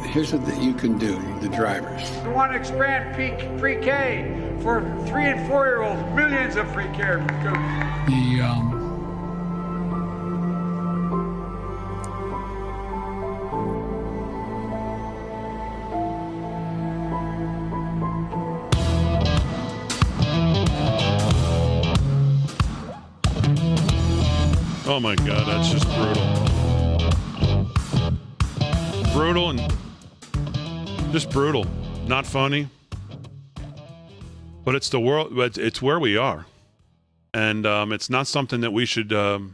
Here's 0.07 0.33
what 0.33 0.47
that 0.47 0.63
you 0.63 0.73
can 0.73 0.97
do, 0.97 1.19
the 1.41 1.49
drivers. 1.49 2.11
We 2.25 2.31
want 2.31 2.53
to 2.53 2.59
expand 2.59 3.15
pre-K 3.59 4.57
for 4.63 4.81
three 5.07 5.27
and 5.27 5.47
four 5.47 5.67
year 5.67 5.83
olds, 5.83 6.03
millions 6.15 6.57
of 6.57 6.73
free 6.73 6.89
care. 6.95 7.19
The 8.07 8.41
um, 8.41 8.78
Oh 24.99 25.01
my 25.01 25.15
god, 25.15 25.47
that's 25.47 25.71
just 25.71 25.87
brutal. 25.95 26.25
Brutal 29.13 29.51
and 29.51 31.13
just 31.13 31.31
brutal. 31.31 31.67
Not 32.09 32.27
funny. 32.27 32.69
But 34.65 34.75
it's 34.75 34.89
the 34.89 34.99
world. 34.99 35.37
But 35.37 35.57
it's 35.57 35.81
where 35.81 36.01
we 36.01 36.17
are, 36.17 36.47
and 37.33 37.65
um, 37.65 37.93
it's 37.93 38.11
not 38.11 38.27
something 38.27 38.61
that 38.63 38.73
we 38.73 38.87
should. 38.87 39.13
Um, 39.13 39.53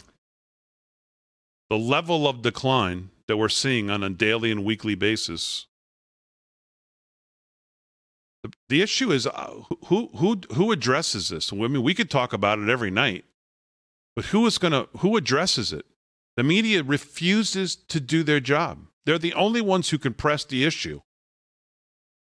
the 1.69 1.77
level 1.77 2.27
of 2.27 2.41
decline 2.41 3.11
that 3.29 3.37
we're 3.37 3.51
seeing 3.51 3.91
on 3.91 4.03
a 4.03 4.09
daily 4.09 4.51
and 4.51 4.65
weekly 4.65 4.95
basis. 4.95 5.67
The, 8.43 8.51
the 8.71 8.81
issue 8.81 9.13
is 9.13 9.27
uh, 9.27 9.61
who 9.89 10.09
who 10.17 10.41
who 10.55 10.73
addresses 10.73 11.29
this. 11.29 11.53
I 11.53 11.57
mean, 11.57 11.83
we 11.83 11.93
could 11.93 12.11
talk 12.11 12.33
about 12.33 12.59
it 12.59 12.71
every 12.71 12.91
night, 12.91 13.27
but 14.17 14.27
who 14.27 14.47
is 14.47 14.59
going 14.59 14.73
to 14.73 14.89
who 14.99 15.17
addresses 15.17 15.73
it? 15.73 15.87
The 16.37 16.43
media 16.43 16.83
refuses 16.83 17.77
to 17.77 18.01
do 18.01 18.23
their 18.23 18.41
job. 18.41 18.87
They're 19.07 19.19
the 19.19 19.35
only 19.35 19.61
ones 19.61 19.91
who 19.91 19.99
can 19.99 20.15
press 20.15 20.45
the 20.45 20.65
issue 20.65 21.01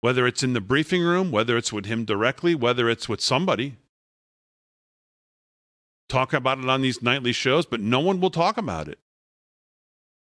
whether 0.04 0.28
it's 0.28 0.44
in 0.44 0.52
the 0.52 0.60
briefing 0.60 1.02
room, 1.02 1.32
whether 1.32 1.56
it's 1.56 1.72
with 1.72 1.86
him 1.86 2.04
directly, 2.04 2.54
whether 2.54 2.90
it's 2.90 3.08
with 3.08 3.22
somebody. 3.22 3.78
Talk 6.10 6.34
about 6.34 6.60
it 6.60 6.68
on 6.68 6.82
these 6.82 7.02
nightly 7.02 7.32
shows, 7.32 7.66
but 7.66 7.80
no 7.80 8.02
one 8.02 8.20
will 8.20 8.30
talk 8.30 8.58
about 8.58 8.90
it. 8.90 9.00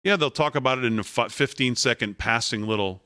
Yeah, 0.02 0.16
they'll 0.16 0.30
talk 0.30 0.54
about 0.54 0.78
it 0.78 0.86
in 0.86 0.98
a 0.98 1.04
15 1.04 1.76
second 1.76 2.16
passing 2.16 2.66
little. 2.66 3.02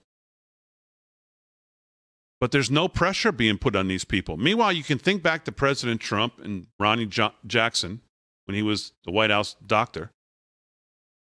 But 2.41 2.53
there's 2.53 2.71
no 2.71 2.87
pressure 2.87 3.33
being 3.33 3.59
put 3.59 3.75
on 3.75 3.89
these 3.89 4.05
people. 4.05 4.37
Meanwhile, 4.37 4.75
you 4.75 4.85
can 4.85 4.99
think 4.99 5.21
back 5.21 5.45
to 5.47 5.51
President 5.51 6.01
Trump 6.01 6.35
and 6.39 6.69
Ronny 6.79 7.07
jo- 7.07 7.33
Jackson 7.45 8.03
when 8.47 8.55
he 8.55 8.63
was 8.63 8.93
the 9.05 9.13
White 9.13 9.31
House 9.31 9.57
doctor. 9.65 10.11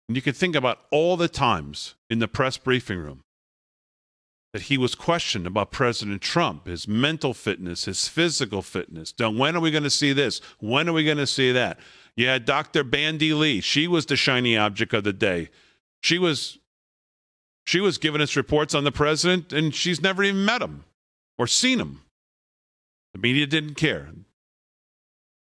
And 0.08 0.16
you 0.16 0.22
can 0.22 0.34
think 0.34 0.56
about 0.56 0.80
all 0.92 1.18
the 1.18 1.28
times 1.28 1.96
in 2.10 2.20
the 2.20 2.28
press 2.28 2.58
briefing 2.58 3.00
room 3.00 3.22
that 4.54 4.64
he 4.64 4.78
was 4.78 4.96
questioned 4.96 5.46
about 5.46 5.72
President 5.72 6.22
Trump, 6.22 6.68
his 6.68 6.88
mental 6.88 7.34
fitness, 7.34 7.86
his 7.86 8.08
physical 8.08 8.62
fitness. 8.62 9.14
When 9.20 9.56
are 9.56 9.60
we 9.60 9.72
going 9.72 9.84
to 9.84 9.90
see 9.90 10.14
this? 10.14 10.40
When 10.60 10.88
are 10.88 10.94
we 10.94 11.04
going 11.04 11.18
to 11.18 11.28
see 11.28 11.52
that? 11.52 11.80
Yeah, 12.16 12.40
Dr. 12.40 12.84
Bandy 12.84 13.34
Lee, 13.34 13.62
she 13.62 13.88
was 13.88 14.06
the 14.06 14.16
shiny 14.16 14.58
object 14.58 14.94
of 14.94 15.04
the 15.04 15.14
day. 15.14 15.50
She 16.02 16.18
was 16.18 16.58
she 17.66 17.82
was 17.82 17.98
giving 17.98 18.22
us 18.22 18.38
reports 18.38 18.74
on 18.74 18.86
the 18.86 18.94
president 18.94 19.52
and 19.52 19.76
she's 19.76 20.02
never 20.02 20.24
even 20.24 20.46
met 20.46 20.62
him 20.62 20.86
or 21.38 21.48
seen 21.48 21.80
him. 21.80 22.02
The 23.14 23.20
media 23.20 23.46
didn't 23.46 23.76
care. 23.76 24.10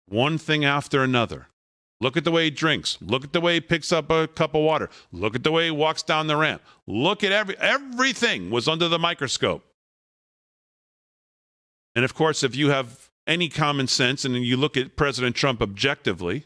One 0.07 0.37
thing 0.37 0.65
after 0.65 1.03
another. 1.03 1.47
Look 2.01 2.17
at 2.17 2.25
the 2.25 2.31
way 2.31 2.45
he 2.45 2.51
drinks. 2.51 2.97
Look 3.01 3.25
at 3.25 3.33
the 3.33 3.41
way 3.41 3.55
he 3.55 3.61
picks 3.61 3.93
up 3.93 4.11
a 4.11 4.29
cup 4.29 4.55
of 4.55 4.63
water. 4.63 4.89
Look 5.11 5.35
at 5.35 5.43
the 5.43 5.51
way 5.51 5.65
he 5.65 5.71
walks 5.71 6.03
down 6.03 6.29
the 6.29 6.37
ramp. 6.37 6.63
Look 6.87 7.25
at 7.25 7.33
every 7.33 7.59
everything 7.59 8.51
was 8.51 8.69
under 8.69 8.89
the 8.89 8.99
microscope. 8.99 9.65
And 11.97 12.05
of 12.05 12.15
course, 12.15 12.45
if 12.45 12.55
you 12.55 12.71
have 12.71 13.11
any 13.27 13.49
common 13.49 13.89
sense 13.89 14.25
and 14.25 14.37
you 14.37 14.57
look 14.57 14.77
at 14.77 14.97
President 14.97 15.35
Trump 15.35 15.61
objectively, 15.61 16.45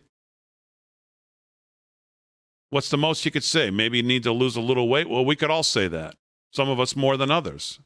what's 2.70 2.88
the 2.88 2.96
most 2.96 3.24
you 3.26 3.30
could 3.30 3.44
say? 3.44 3.70
Maybe 3.70 3.98
you 3.98 4.02
need 4.02 4.22
to 4.22 4.32
lose 4.32 4.56
a 4.56 4.62
little 4.62 4.88
weight. 4.88 5.10
Well, 5.10 5.24
we 5.24 5.36
could 5.36 5.50
all 5.50 5.62
say 5.62 5.86
that. 5.88 6.16
Some 6.50 6.70
of 6.70 6.80
us 6.80 6.96
more 6.96 7.18
than 7.18 7.30
others. 7.30 7.78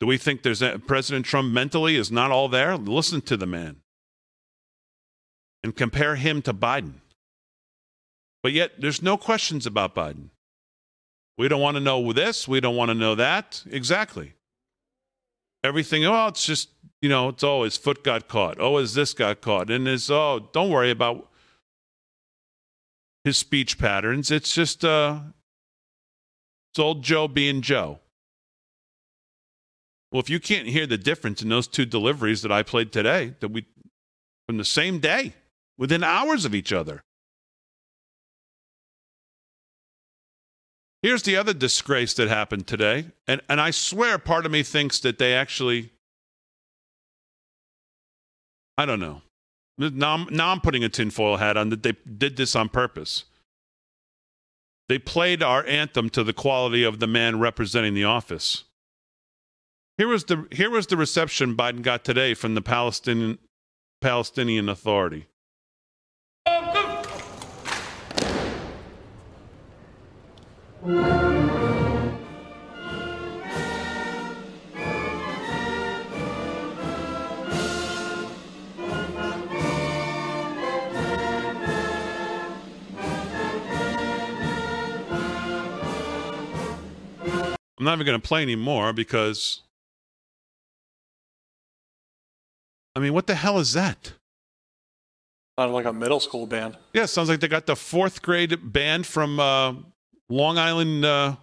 Do 0.00 0.06
we 0.06 0.18
think 0.18 0.42
there's 0.42 0.60
a, 0.60 0.78
President 0.78 1.24
Trump 1.24 1.50
mentally 1.50 1.96
is 1.96 2.12
not 2.12 2.30
all 2.30 2.48
there? 2.48 2.76
Listen 2.76 3.22
to 3.22 3.38
the 3.38 3.46
man 3.46 3.80
and 5.66 5.74
compare 5.74 6.14
him 6.14 6.40
to 6.42 6.54
Biden. 6.54 6.92
But 8.40 8.52
yet, 8.52 8.80
there's 8.80 9.02
no 9.02 9.16
questions 9.16 9.66
about 9.66 9.96
Biden. 9.96 10.28
We 11.36 11.48
don't 11.48 11.60
want 11.60 11.76
to 11.76 11.82
know 11.82 12.12
this. 12.12 12.46
We 12.46 12.60
don't 12.60 12.76
want 12.76 12.90
to 12.90 12.94
know 12.94 13.16
that. 13.16 13.64
Exactly. 13.68 14.34
Everything, 15.64 16.04
oh, 16.04 16.28
it's 16.28 16.46
just, 16.46 16.68
you 17.02 17.08
know, 17.08 17.30
it's 17.30 17.42
oh, 17.42 17.64
his 17.64 17.76
foot 17.76 18.04
got 18.04 18.28
caught. 18.28 18.58
Oh, 18.60 18.76
his 18.76 18.94
this 18.94 19.12
got 19.12 19.40
caught. 19.40 19.68
And 19.68 19.88
his, 19.88 20.08
oh, 20.08 20.48
don't 20.52 20.70
worry 20.70 20.92
about 20.92 21.28
his 23.24 23.36
speech 23.36 23.76
patterns. 23.76 24.30
It's 24.30 24.54
just, 24.54 24.84
uh, 24.84 25.18
it's 26.70 26.78
old 26.78 27.02
Joe 27.02 27.26
being 27.26 27.60
Joe. 27.60 27.98
Well, 30.12 30.20
if 30.20 30.30
you 30.30 30.38
can't 30.38 30.68
hear 30.68 30.86
the 30.86 30.96
difference 30.96 31.42
in 31.42 31.48
those 31.48 31.66
two 31.66 31.86
deliveries 31.86 32.42
that 32.42 32.52
I 32.52 32.62
played 32.62 32.92
today, 32.92 33.34
that 33.40 33.48
we, 33.48 33.66
from 34.46 34.58
the 34.58 34.64
same 34.64 35.00
day, 35.00 35.34
within 35.78 36.02
hours 36.02 36.44
of 36.44 36.54
each 36.54 36.72
other. 36.72 37.02
Here's 41.02 41.22
the 41.22 41.36
other 41.36 41.54
disgrace 41.54 42.14
that 42.14 42.28
happened 42.28 42.66
today. 42.66 43.06
And, 43.28 43.40
and 43.48 43.60
I 43.60 43.70
swear 43.70 44.18
part 44.18 44.46
of 44.46 44.52
me 44.52 44.62
thinks 44.62 44.98
that 45.00 45.18
they 45.18 45.34
actually, 45.34 45.92
I 48.76 48.86
don't 48.86 49.00
know. 49.00 49.22
Now 49.78 50.14
I'm, 50.14 50.26
now 50.34 50.50
I'm 50.50 50.60
putting 50.60 50.82
a 50.82 50.88
tinfoil 50.88 51.36
hat 51.36 51.56
on 51.56 51.68
that 51.68 51.82
they 51.82 51.92
did 51.92 52.36
this 52.36 52.56
on 52.56 52.70
purpose. 52.70 53.24
They 54.88 54.98
played 54.98 55.42
our 55.42 55.64
anthem 55.66 56.10
to 56.10 56.24
the 56.24 56.32
quality 56.32 56.82
of 56.82 56.98
the 56.98 57.06
man 57.06 57.38
representing 57.38 57.94
the 57.94 58.04
office. 58.04 58.64
Here 59.98 60.08
was 60.08 60.24
the, 60.24 60.46
here 60.52 60.70
was 60.70 60.86
the 60.86 60.96
reception 60.96 61.56
Biden 61.56 61.82
got 61.82 62.04
today 62.04 62.34
from 62.34 62.54
the 62.54 62.62
Palestinian, 62.62 63.38
Palestinian 64.00 64.68
Authority. 64.68 65.26
I'm 70.84 70.94
not 87.84 87.94
even 87.94 88.06
going 88.06 88.20
to 88.20 88.26
play 88.26 88.42
anymore 88.42 88.92
because. 88.92 89.62
I 92.94 93.00
mean, 93.00 93.12
what 93.12 93.26
the 93.26 93.34
hell 93.34 93.58
is 93.58 93.74
that? 93.74 94.14
Sounded 95.58 95.74
like 95.74 95.84
a 95.84 95.92
middle 95.92 96.20
school 96.20 96.46
band. 96.46 96.76
Yeah, 96.92 97.06
sounds 97.06 97.28
like 97.28 97.40
they 97.40 97.48
got 97.48 97.66
the 97.66 97.76
fourth 97.76 98.22
grade 98.22 98.72
band 98.72 99.06
from 99.06 99.38
uh, 99.38 99.74
Long 100.28 100.58
Island, 100.58 101.04
uh, 101.04 101.36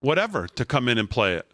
whatever, 0.00 0.48
to 0.48 0.64
come 0.64 0.88
in 0.88 0.98
and 0.98 1.08
play 1.08 1.34
it. 1.34 1.46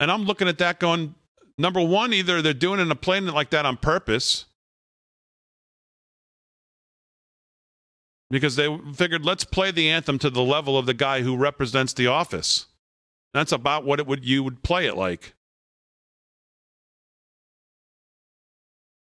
And 0.00 0.10
I'm 0.10 0.24
looking 0.24 0.48
at 0.48 0.58
that 0.58 0.78
going, 0.78 1.14
Number 1.58 1.80
one, 1.80 2.12
either 2.12 2.42
they're 2.42 2.52
doing 2.52 2.80
it 2.80 2.88
and 2.88 3.00
playing 3.00 3.28
it 3.28 3.34
like 3.34 3.50
that 3.50 3.64
on 3.64 3.78
purpose 3.78 4.44
because 8.28 8.56
they 8.56 8.78
figured 8.94 9.24
let's 9.24 9.44
play 9.44 9.70
the 9.70 9.88
anthem 9.88 10.18
to 10.18 10.28
the 10.28 10.42
level 10.42 10.76
of 10.76 10.84
the 10.84 10.94
guy 10.94 11.22
who 11.22 11.36
represents 11.36 11.94
the 11.94 12.08
office. 12.08 12.66
That's 13.32 13.52
about 13.52 13.84
what 13.84 14.00
it 14.00 14.06
would 14.06 14.24
you 14.24 14.44
would 14.44 14.62
play 14.62 14.86
it 14.86 14.96
like. 14.96 15.34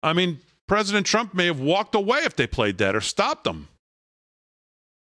I 0.01 0.13
mean, 0.13 0.39
President 0.65 1.05
Trump 1.05 1.33
may 1.33 1.47
have 1.47 1.59
walked 1.59 1.93
away 1.93 2.19
if 2.19 2.37
they 2.37 2.47
played 2.47 2.77
that 2.77 2.95
or 2.95 3.01
stopped 3.01 3.43
them. 3.43 3.67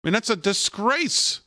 Mean, 0.07 0.13
that's 0.13 0.29
a 0.29 0.37
disgrace. 0.37 1.41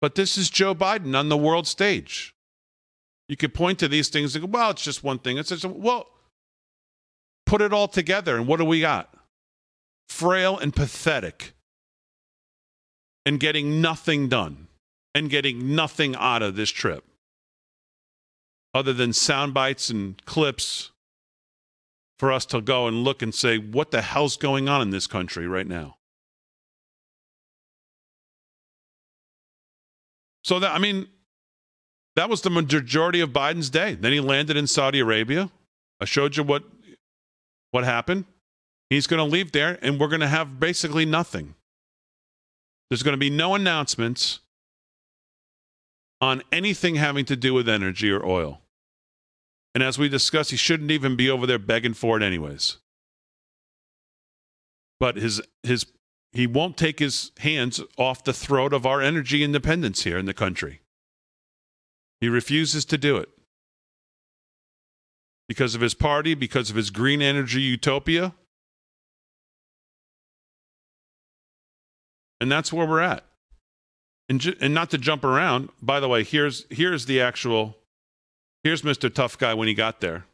But 0.00 0.14
this 0.14 0.38
is 0.38 0.48
Joe 0.48 0.76
Biden 0.76 1.18
on 1.18 1.28
the 1.28 1.36
world 1.36 1.66
stage. 1.66 2.32
You 3.28 3.36
could 3.36 3.52
point 3.52 3.80
to 3.80 3.88
these 3.88 4.08
things 4.08 4.36
and 4.36 4.44
go, 4.44 4.48
well, 4.48 4.70
it's 4.70 4.84
just 4.84 5.02
one 5.02 5.18
thing. 5.18 5.38
It's 5.38 5.48
just, 5.48 5.64
well, 5.64 6.06
put 7.46 7.60
it 7.60 7.72
all 7.72 7.88
together, 7.88 8.36
and 8.36 8.46
what 8.46 8.58
do 8.58 8.64
we 8.64 8.80
got? 8.80 9.12
Frail 10.08 10.56
and 10.56 10.72
pathetic, 10.72 11.54
and 13.26 13.40
getting 13.40 13.80
nothing 13.80 14.28
done, 14.28 14.68
and 15.16 15.28
getting 15.28 15.74
nothing 15.74 16.14
out 16.14 16.42
of 16.42 16.54
this 16.54 16.70
trip 16.70 17.02
other 18.72 18.92
than 18.92 19.12
sound 19.12 19.52
bites 19.52 19.90
and 19.90 20.24
clips 20.26 20.92
for 22.20 22.30
us 22.30 22.44
to 22.44 22.60
go 22.60 22.86
and 22.86 23.02
look 23.02 23.22
and 23.22 23.34
say, 23.34 23.56
what 23.56 23.92
the 23.92 24.02
hell's 24.02 24.36
going 24.36 24.68
on 24.68 24.82
in 24.82 24.90
this 24.90 25.06
country 25.06 25.48
right 25.48 25.66
now? 25.66 25.96
So 30.44 30.58
that 30.58 30.72
I 30.72 30.78
mean, 30.78 31.08
that 32.16 32.28
was 32.28 32.42
the 32.42 32.50
majority 32.50 33.20
of 33.20 33.30
Biden's 33.30 33.70
day. 33.70 33.94
Then 33.94 34.12
he 34.12 34.20
landed 34.20 34.58
in 34.58 34.66
Saudi 34.66 35.00
Arabia. 35.00 35.50
I 35.98 36.04
showed 36.04 36.36
you 36.36 36.42
what 36.42 36.62
what 37.70 37.84
happened. 37.84 38.26
He's 38.90 39.06
going 39.06 39.18
to 39.18 39.24
leave 39.24 39.52
there, 39.52 39.78
and 39.80 39.98
we're 39.98 40.08
going 40.08 40.20
to 40.20 40.28
have 40.28 40.60
basically 40.60 41.06
nothing. 41.06 41.54
There's 42.90 43.02
going 43.02 43.14
to 43.14 43.18
be 43.18 43.30
no 43.30 43.54
announcements 43.54 44.40
on 46.20 46.42
anything 46.52 46.96
having 46.96 47.24
to 47.26 47.36
do 47.36 47.54
with 47.54 47.66
energy 47.66 48.10
or 48.10 48.26
oil. 48.26 48.59
And 49.74 49.84
as 49.84 49.98
we 49.98 50.08
discussed, 50.08 50.50
he 50.50 50.56
shouldn't 50.56 50.90
even 50.90 51.16
be 51.16 51.30
over 51.30 51.46
there 51.46 51.58
begging 51.58 51.94
for 51.94 52.16
it, 52.16 52.22
anyways. 52.22 52.78
But 54.98 55.16
his 55.16 55.40
his 55.62 55.86
he 56.32 56.46
won't 56.46 56.76
take 56.76 56.98
his 56.98 57.32
hands 57.38 57.80
off 57.96 58.24
the 58.24 58.32
throat 58.32 58.72
of 58.72 58.86
our 58.86 59.00
energy 59.00 59.42
independence 59.42 60.02
here 60.02 60.18
in 60.18 60.26
the 60.26 60.34
country. 60.34 60.80
He 62.20 62.28
refuses 62.28 62.84
to 62.86 62.98
do 62.98 63.16
it. 63.16 63.28
Because 65.48 65.74
of 65.74 65.80
his 65.80 65.94
party, 65.94 66.34
because 66.34 66.70
of 66.70 66.76
his 66.76 66.90
green 66.90 67.22
energy 67.22 67.60
utopia. 67.60 68.34
And 72.40 72.52
that's 72.52 72.72
where 72.72 72.86
we're 72.86 73.00
at. 73.00 73.24
And, 74.28 74.40
ju- 74.40 74.56
and 74.60 74.72
not 74.72 74.90
to 74.90 74.98
jump 74.98 75.24
around, 75.24 75.70
by 75.82 75.98
the 75.98 76.08
way, 76.08 76.22
here's, 76.22 76.66
here's 76.70 77.06
the 77.06 77.20
actual, 77.20 77.76
here's 78.62 78.82
Mr. 78.82 79.12
Tough 79.12 79.38
Guy 79.38 79.54
when 79.54 79.68
he 79.68 79.74
got 79.74 80.00
there. 80.00 80.24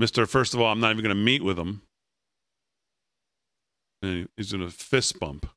Mr. 0.00 0.28
First 0.28 0.54
of 0.54 0.60
all, 0.60 0.72
I'm 0.72 0.80
not 0.80 0.90
even 0.90 1.04
going 1.04 1.16
to 1.16 1.22
meet 1.22 1.44
with 1.44 1.58
him. 1.58 1.82
And 4.02 4.28
he's 4.36 4.52
in 4.52 4.62
a 4.62 4.70
fist 4.70 5.20
bump. 5.20 5.44
At 5.44 5.50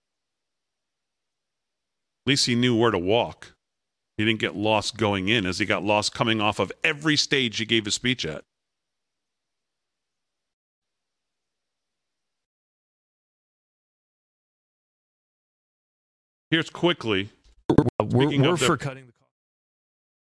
least 2.27 2.45
he 2.45 2.55
knew 2.55 2.75
where 2.75 2.91
to 2.91 2.99
walk. 2.99 3.53
He 4.17 4.25
didn't 4.25 4.39
get 4.39 4.55
lost 4.55 4.97
going 4.97 5.29
in 5.29 5.45
as 5.45 5.60
he 5.60 5.65
got 5.65 5.84
lost 5.84 6.13
coming 6.13 6.41
off 6.41 6.60
of 6.60 6.71
every 6.84 7.17
stage 7.17 7.58
he 7.58 7.65
gave 7.65 7.88
a 7.88 7.91
speech 7.91 8.25
at. 8.25 8.43
Here's 16.51 16.69
quickly 16.69 17.29
We're, 17.69 18.30
we're 18.30 18.54
of 18.54 18.60
the- 18.60 18.65
for 18.65 18.78
cutting 18.78 19.06
the 19.08 19.12
cost 19.12 19.21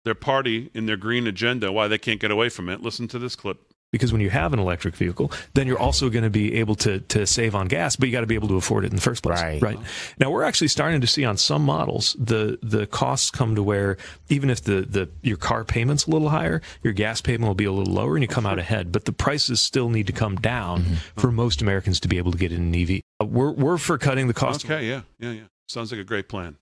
their 0.05 0.15
party 0.15 0.71
in 0.73 0.87
their 0.87 0.97
green 0.97 1.27
agenda, 1.27 1.71
why 1.71 1.87
they 1.87 1.99
can't 1.99 2.21
get 2.21 2.31
away 2.31 2.49
from 2.49 2.69
it. 2.71 2.81
Listen 2.81 3.07
to 3.09 3.19
this 3.19 3.37
clip. 3.37 3.59
because 3.93 4.13
when 4.13 4.23
you 4.23 4.31
have 4.31 4.55
an 4.55 4.59
electric 4.59 4.95
vehicle, 4.97 5.31
then 5.53 5.67
you're 5.67 5.79
also 5.79 6.09
going 6.09 6.23
to 6.25 6.31
be 6.31 6.55
able 6.55 6.75
to 6.77 7.01
to 7.01 7.27
save 7.27 7.55
on 7.55 7.69
gas, 7.69 7.97
but 7.97 8.09
you 8.09 8.13
got 8.13 8.23
to 8.23 8.27
be 8.27 8.35
able 8.35 8.49
to 8.49 8.57
afford 8.57 8.85
it 8.85 8.89
in 8.93 8.97
the 8.97 9.03
first 9.03 9.23
place. 9.23 9.39
Right. 9.43 9.61
Right. 9.61 9.79
Now 10.19 10.31
we're 10.31 10.43
actually 10.45 10.69
starting 10.69 11.03
to 11.03 11.07
see 11.07 11.25
on 11.27 11.37
some 11.37 11.63
models 11.65 12.17
the 12.19 12.59
the 12.63 12.87
costs 12.87 13.31
come 13.31 13.55
to 13.57 13.63
where 13.63 13.99
even 14.31 14.49
if 14.49 14.63
the 14.63 14.81
the 14.83 15.11
your 15.23 15.37
car 15.37 15.65
payment's 15.65 16.07
a 16.07 16.11
little 16.11 16.31
higher, 16.31 16.63
your 16.83 16.95
gas 16.95 17.21
payment 17.21 17.47
will 17.47 17.55
be 17.55 17.67
a 17.67 17.73
little 17.73 17.93
lower, 17.93 18.17
and 18.17 18.23
you 18.23 18.29
come 18.29 18.47
out 18.47 18.59
ahead. 18.59 18.93
But 18.93 19.05
the 19.05 19.13
prices 19.13 19.61
still 19.61 19.91
need 19.91 20.07
to 20.07 20.15
come 20.15 20.37
down 20.37 20.85
for 21.17 21.31
most 21.31 21.61
Americans 21.61 22.01
to 22.01 22.09
be 22.09 22.17
able 22.17 22.33
to 22.33 22.39
get 22.39 22.53
in 22.53 22.73
an 22.73 22.75
EV. 22.75 23.01
Uh, 23.21 23.27
We're 23.27 23.51
we're 23.53 23.77
for 23.79 23.99
cutting 23.99 24.29
the 24.29 24.35
cost. 24.35 24.65
Okay, 24.65 24.89
yeah, 24.89 25.03
yeah, 25.19 25.33
yeah. 25.33 25.43
Sounds 25.69 25.93
like 25.93 26.01
a 26.01 26.05
great 26.05 26.27
plan. 26.29 26.57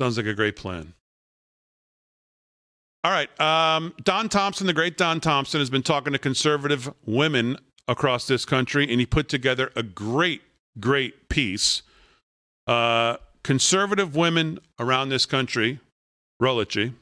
Sounds 0.00 0.16
like 0.16 0.24
a 0.24 0.32
great 0.32 0.56
plan. 0.56 0.94
All 3.04 3.10
right. 3.10 3.28
Um, 3.38 3.92
Don 4.02 4.30
Thompson, 4.30 4.66
the 4.66 4.72
great 4.72 4.96
Don 4.96 5.20
Thompson, 5.20 5.60
has 5.60 5.68
been 5.68 5.82
talking 5.82 6.14
to 6.14 6.18
conservative 6.18 6.90
women 7.04 7.58
across 7.86 8.26
this 8.26 8.46
country, 8.46 8.88
and 8.90 8.98
he 8.98 9.04
put 9.04 9.28
together 9.28 9.70
a 9.76 9.82
great, 9.82 10.40
great 10.78 11.28
piece. 11.28 11.82
Uh, 12.66 13.18
conservative 13.42 14.16
women 14.16 14.58
around 14.78 15.10
this 15.10 15.26
country, 15.26 15.80
Rolichi. 16.40 16.94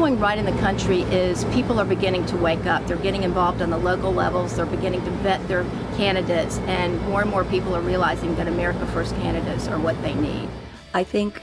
Going 0.00 0.18
right 0.18 0.38
in 0.38 0.46
the 0.46 0.60
country 0.62 1.02
is 1.02 1.44
people 1.52 1.78
are 1.78 1.84
beginning 1.84 2.24
to 2.24 2.34
wake 2.38 2.64
up. 2.64 2.86
They're 2.86 2.96
getting 2.96 3.22
involved 3.22 3.60
on 3.60 3.68
the 3.68 3.76
local 3.76 4.10
levels. 4.10 4.56
They're 4.56 4.64
beginning 4.64 5.04
to 5.04 5.10
vet 5.10 5.46
their 5.46 5.62
candidates, 5.98 6.56
and 6.60 6.98
more 7.02 7.20
and 7.20 7.30
more 7.30 7.44
people 7.44 7.76
are 7.76 7.82
realizing 7.82 8.34
that 8.36 8.48
America 8.48 8.86
First 8.94 9.14
candidates 9.16 9.68
are 9.68 9.78
what 9.78 10.00
they 10.00 10.14
need. 10.14 10.48
I 10.94 11.04
think 11.04 11.42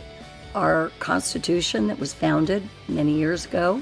our 0.55 0.91
Constitution 0.97 1.85
that 1.85 1.99
was 1.99 2.15
founded 2.15 2.67
many 2.87 3.13
years 3.13 3.45
ago 3.45 3.79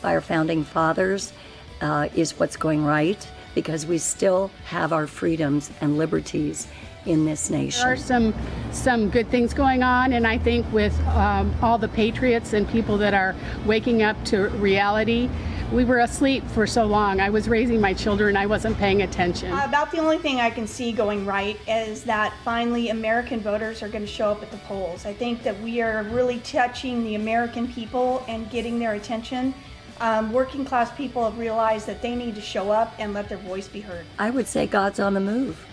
by 0.00 0.14
our 0.14 0.20
founding 0.20 0.62
fathers 0.62 1.32
uh, 1.80 2.08
is 2.14 2.38
what's 2.38 2.56
going 2.56 2.84
right 2.84 3.28
because 3.56 3.86
we 3.86 3.98
still 3.98 4.52
have 4.66 4.92
our 4.92 5.08
freedoms 5.08 5.72
and 5.80 5.98
liberties 5.98 6.68
in 7.06 7.24
this 7.24 7.50
nation. 7.50 7.82
There 7.82 7.92
are 7.92 7.96
some 7.96 8.34
some 8.70 9.10
good 9.10 9.28
things 9.28 9.52
going 9.52 9.82
on, 9.82 10.12
and 10.12 10.26
I 10.26 10.38
think 10.38 10.70
with 10.72 10.98
um, 11.08 11.54
all 11.62 11.78
the 11.78 11.88
patriots 11.88 12.52
and 12.52 12.68
people 12.68 12.96
that 12.98 13.14
are 13.14 13.34
waking 13.66 14.02
up 14.02 14.22
to 14.26 14.48
reality, 14.48 15.28
we 15.72 15.84
were 15.84 15.98
asleep 15.98 16.46
for 16.48 16.66
so 16.66 16.84
long. 16.84 17.20
I 17.20 17.30
was 17.30 17.48
raising 17.48 17.80
my 17.80 17.94
children, 17.94 18.36
I 18.36 18.46
wasn't 18.46 18.76
paying 18.78 19.02
attention. 19.02 19.52
About 19.52 19.90
the 19.90 19.98
only 19.98 20.18
thing 20.18 20.40
I 20.40 20.50
can 20.50 20.66
see 20.66 20.92
going 20.92 21.26
right 21.26 21.58
is 21.66 22.04
that 22.04 22.34
finally 22.44 22.90
American 22.90 23.40
voters 23.40 23.82
are 23.82 23.88
going 23.88 24.04
to 24.04 24.10
show 24.10 24.30
up 24.30 24.42
at 24.42 24.50
the 24.50 24.58
polls. 24.58 25.06
I 25.06 25.12
think 25.12 25.42
that 25.42 25.58
we 25.60 25.80
are 25.80 26.02
really 26.04 26.40
touching 26.40 27.04
the 27.04 27.14
American 27.14 27.68
people 27.68 28.24
and 28.28 28.50
getting 28.50 28.78
their 28.78 28.94
attention. 28.94 29.54
Um, 30.00 30.32
working 30.32 30.64
class 30.64 30.90
people 30.96 31.24
have 31.24 31.38
realized 31.38 31.86
that 31.86 32.02
they 32.02 32.14
need 32.14 32.34
to 32.34 32.40
show 32.40 32.70
up 32.70 32.94
and 32.98 33.14
let 33.14 33.28
their 33.28 33.38
voice 33.38 33.68
be 33.68 33.80
heard. 33.80 34.04
I 34.18 34.30
would 34.30 34.46
say 34.46 34.66
God's 34.66 34.98
on 34.98 35.14
the 35.14 35.20
move. 35.20 35.64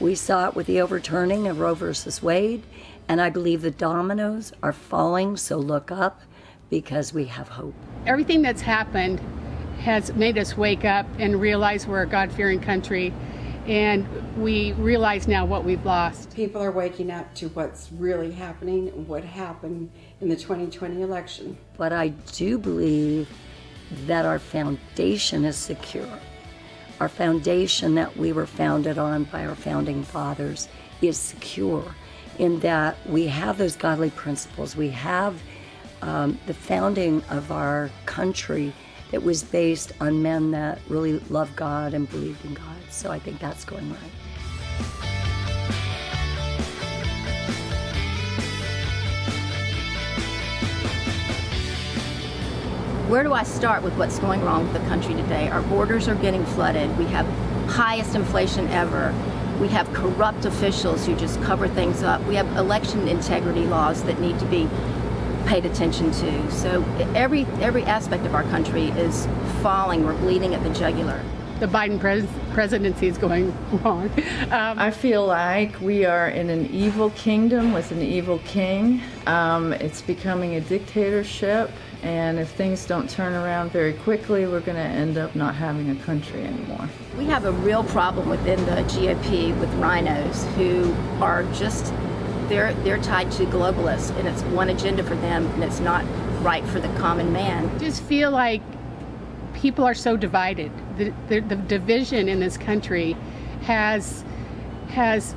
We 0.00 0.14
saw 0.14 0.48
it 0.48 0.54
with 0.54 0.66
the 0.66 0.80
overturning 0.80 1.46
of 1.46 1.60
Roe 1.60 1.74
versus 1.74 2.22
Wade, 2.22 2.62
and 3.06 3.20
I 3.20 3.28
believe 3.28 3.60
the 3.60 3.70
dominoes 3.70 4.50
are 4.62 4.72
falling, 4.72 5.36
so 5.36 5.58
look 5.58 5.92
up 5.92 6.22
because 6.70 7.12
we 7.12 7.26
have 7.26 7.48
hope. 7.48 7.74
Everything 8.06 8.40
that's 8.40 8.62
happened 8.62 9.20
has 9.80 10.14
made 10.14 10.38
us 10.38 10.56
wake 10.56 10.86
up 10.86 11.04
and 11.18 11.38
realize 11.38 11.86
we're 11.86 12.00
a 12.02 12.06
God 12.06 12.32
fearing 12.32 12.60
country, 12.60 13.12
and 13.66 14.08
we 14.38 14.72
realize 14.72 15.28
now 15.28 15.44
what 15.44 15.64
we've 15.64 15.84
lost. 15.84 16.34
People 16.34 16.62
are 16.62 16.72
waking 16.72 17.10
up 17.10 17.34
to 17.34 17.48
what's 17.48 17.92
really 17.92 18.30
happening 18.32 18.88
and 18.88 19.06
what 19.06 19.22
happened 19.22 19.90
in 20.22 20.30
the 20.30 20.36
2020 20.36 21.02
election. 21.02 21.58
But 21.76 21.92
I 21.92 22.08
do 22.08 22.56
believe 22.56 23.28
that 24.06 24.24
our 24.24 24.38
foundation 24.38 25.44
is 25.44 25.58
secure. 25.58 26.08
Our 27.00 27.08
foundation 27.08 27.94
that 27.94 28.16
we 28.16 28.32
were 28.32 28.46
founded 28.46 28.98
on 28.98 29.24
by 29.24 29.46
our 29.46 29.54
founding 29.54 30.02
fathers 30.02 30.68
is 31.00 31.16
secure 31.16 31.94
in 32.38 32.60
that 32.60 32.96
we 33.08 33.26
have 33.26 33.58
those 33.58 33.74
godly 33.74 34.10
principles. 34.10 34.76
We 34.76 34.90
have 34.90 35.40
um, 36.02 36.38
the 36.46 36.54
founding 36.54 37.22
of 37.30 37.50
our 37.50 37.90
country 38.06 38.72
that 39.10 39.22
was 39.22 39.42
based 39.42 39.92
on 40.00 40.22
men 40.22 40.50
that 40.52 40.78
really 40.88 41.18
loved 41.30 41.56
God 41.56 41.94
and 41.94 42.08
believed 42.08 42.44
in 42.44 42.54
God. 42.54 42.76
So 42.90 43.10
I 43.10 43.18
think 43.18 43.40
that's 43.40 43.64
going 43.64 43.90
right. 43.90 44.19
Where 53.10 53.24
do 53.24 53.32
I 53.32 53.42
start 53.42 53.82
with 53.82 53.94
what's 53.94 54.20
going 54.20 54.40
wrong 54.42 54.62
with 54.62 54.80
the 54.80 54.88
country 54.88 55.14
today? 55.14 55.48
Our 55.48 55.62
borders 55.62 56.06
are 56.06 56.14
getting 56.14 56.46
flooded. 56.46 56.96
We 56.96 57.06
have 57.06 57.26
highest 57.68 58.14
inflation 58.14 58.68
ever. 58.68 59.12
We 59.60 59.66
have 59.66 59.92
corrupt 59.92 60.44
officials 60.44 61.06
who 61.06 61.16
just 61.16 61.42
cover 61.42 61.66
things 61.66 62.04
up. 62.04 62.24
We 62.26 62.36
have 62.36 62.46
election 62.56 63.08
integrity 63.08 63.64
laws 63.64 64.04
that 64.04 64.20
need 64.20 64.38
to 64.38 64.44
be 64.44 64.68
paid 65.44 65.66
attention 65.66 66.12
to. 66.12 66.52
So 66.52 66.84
every 67.16 67.46
every 67.60 67.82
aspect 67.82 68.26
of 68.26 68.34
our 68.36 68.44
country 68.44 68.90
is 68.90 69.26
falling. 69.60 70.06
We're 70.06 70.16
bleeding 70.16 70.54
at 70.54 70.62
the 70.62 70.70
jugular. 70.70 71.20
The 71.60 71.66
Biden 71.66 72.00
pres- 72.00 72.24
presidency 72.54 73.06
is 73.06 73.18
going 73.18 73.54
wrong. 73.84 74.10
Um, 74.50 74.78
I 74.78 74.90
feel 74.90 75.26
like 75.26 75.78
we 75.82 76.06
are 76.06 76.28
in 76.28 76.48
an 76.48 76.70
evil 76.70 77.10
kingdom 77.10 77.74
with 77.74 77.92
an 77.92 78.00
evil 78.00 78.38
king. 78.46 79.02
Um, 79.26 79.74
it's 79.74 80.00
becoming 80.00 80.54
a 80.54 80.62
dictatorship, 80.62 81.70
and 82.02 82.38
if 82.38 82.48
things 82.50 82.86
don't 82.86 83.10
turn 83.10 83.34
around 83.34 83.72
very 83.72 83.92
quickly, 83.92 84.46
we're 84.46 84.60
going 84.60 84.78
to 84.78 84.82
end 84.82 85.18
up 85.18 85.36
not 85.36 85.54
having 85.54 85.90
a 85.90 85.96
country 85.96 86.42
anymore. 86.44 86.88
We 87.18 87.26
have 87.26 87.44
a 87.44 87.52
real 87.52 87.84
problem 87.84 88.30
within 88.30 88.64
the 88.64 88.82
GOP 88.84 89.58
with 89.60 89.68
RINOs 89.74 90.50
who 90.54 90.94
are 91.22 91.42
just 91.52 91.92
they're 92.48 92.72
they're 92.82 93.02
tied 93.02 93.30
to 93.32 93.44
globalists 93.44 94.16
and 94.18 94.26
it's 94.26 94.42
one 94.44 94.70
agenda 94.70 95.04
for 95.04 95.14
them 95.16 95.46
and 95.46 95.62
it's 95.62 95.78
not 95.78 96.04
right 96.42 96.64
for 96.64 96.80
the 96.80 96.88
common 96.98 97.32
man. 97.32 97.68
I 97.68 97.78
just 97.78 98.02
feel 98.02 98.30
like 98.30 98.62
people 99.60 99.84
are 99.84 99.94
so 99.94 100.16
divided. 100.16 100.72
The, 100.96 101.12
the, 101.28 101.40
the 101.40 101.56
division 101.56 102.28
in 102.28 102.40
this 102.40 102.56
country 102.56 103.16
has 103.62 104.24
has 104.88 105.34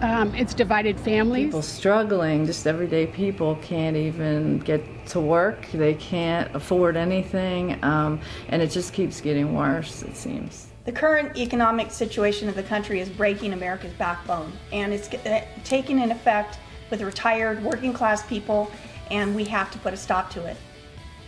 um, 0.00 0.34
it's 0.34 0.54
divided 0.54 0.98
families. 0.98 1.46
People 1.46 1.62
struggling, 1.62 2.46
just 2.46 2.66
everyday 2.66 3.06
people 3.06 3.56
can't 3.56 3.96
even 3.96 4.58
get 4.58 4.82
to 5.08 5.20
work. 5.20 5.66
They 5.72 5.94
can't 5.94 6.54
afford 6.54 6.96
anything, 6.96 7.82
um, 7.82 8.20
and 8.48 8.60
it 8.60 8.68
just 8.68 8.92
keeps 8.92 9.20
getting 9.20 9.54
worse. 9.54 10.02
It 10.02 10.16
seems. 10.16 10.68
The 10.84 10.92
current 10.92 11.36
economic 11.38 11.90
situation 11.90 12.48
of 12.48 12.54
the 12.54 12.62
country 12.62 13.00
is 13.00 13.08
breaking 13.08 13.52
America's 13.52 13.94
backbone, 13.94 14.52
and 14.72 14.92
it's 14.92 15.08
uh, 15.12 15.44
taking 15.64 16.00
an 16.00 16.10
effect 16.10 16.58
with 16.90 17.00
retired 17.00 17.62
working 17.62 17.92
class 17.92 18.26
people, 18.26 18.70
and 19.10 19.34
we 19.34 19.44
have 19.44 19.70
to 19.70 19.78
put 19.78 19.94
a 19.94 19.96
stop 19.96 20.30
to 20.30 20.44
it. 20.44 20.56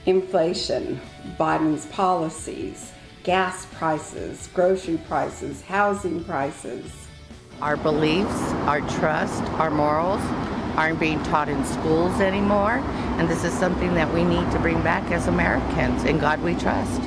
Inflation, 0.06 1.00
Biden's 1.36 1.86
policies, 1.86 2.92
gas 3.24 3.66
prices, 3.74 4.48
grocery 4.54 4.98
prices, 5.08 5.62
housing 5.62 6.22
prices. 6.22 7.08
Our 7.60 7.76
beliefs, 7.76 8.52
our 8.68 8.82
trust, 8.98 9.42
our 9.54 9.68
morals 9.68 10.20
aren't 10.76 11.00
being 11.00 11.20
taught 11.24 11.48
in 11.48 11.64
schools 11.64 12.20
anymore, 12.20 12.74
and 13.18 13.28
this 13.28 13.42
is 13.42 13.52
something 13.52 13.94
that 13.94 14.14
we 14.14 14.22
need 14.22 14.48
to 14.52 14.60
bring 14.60 14.80
back 14.80 15.10
as 15.10 15.26
Americans. 15.26 16.04
In 16.04 16.18
God 16.18 16.40
we 16.40 16.54
trust. 16.54 17.00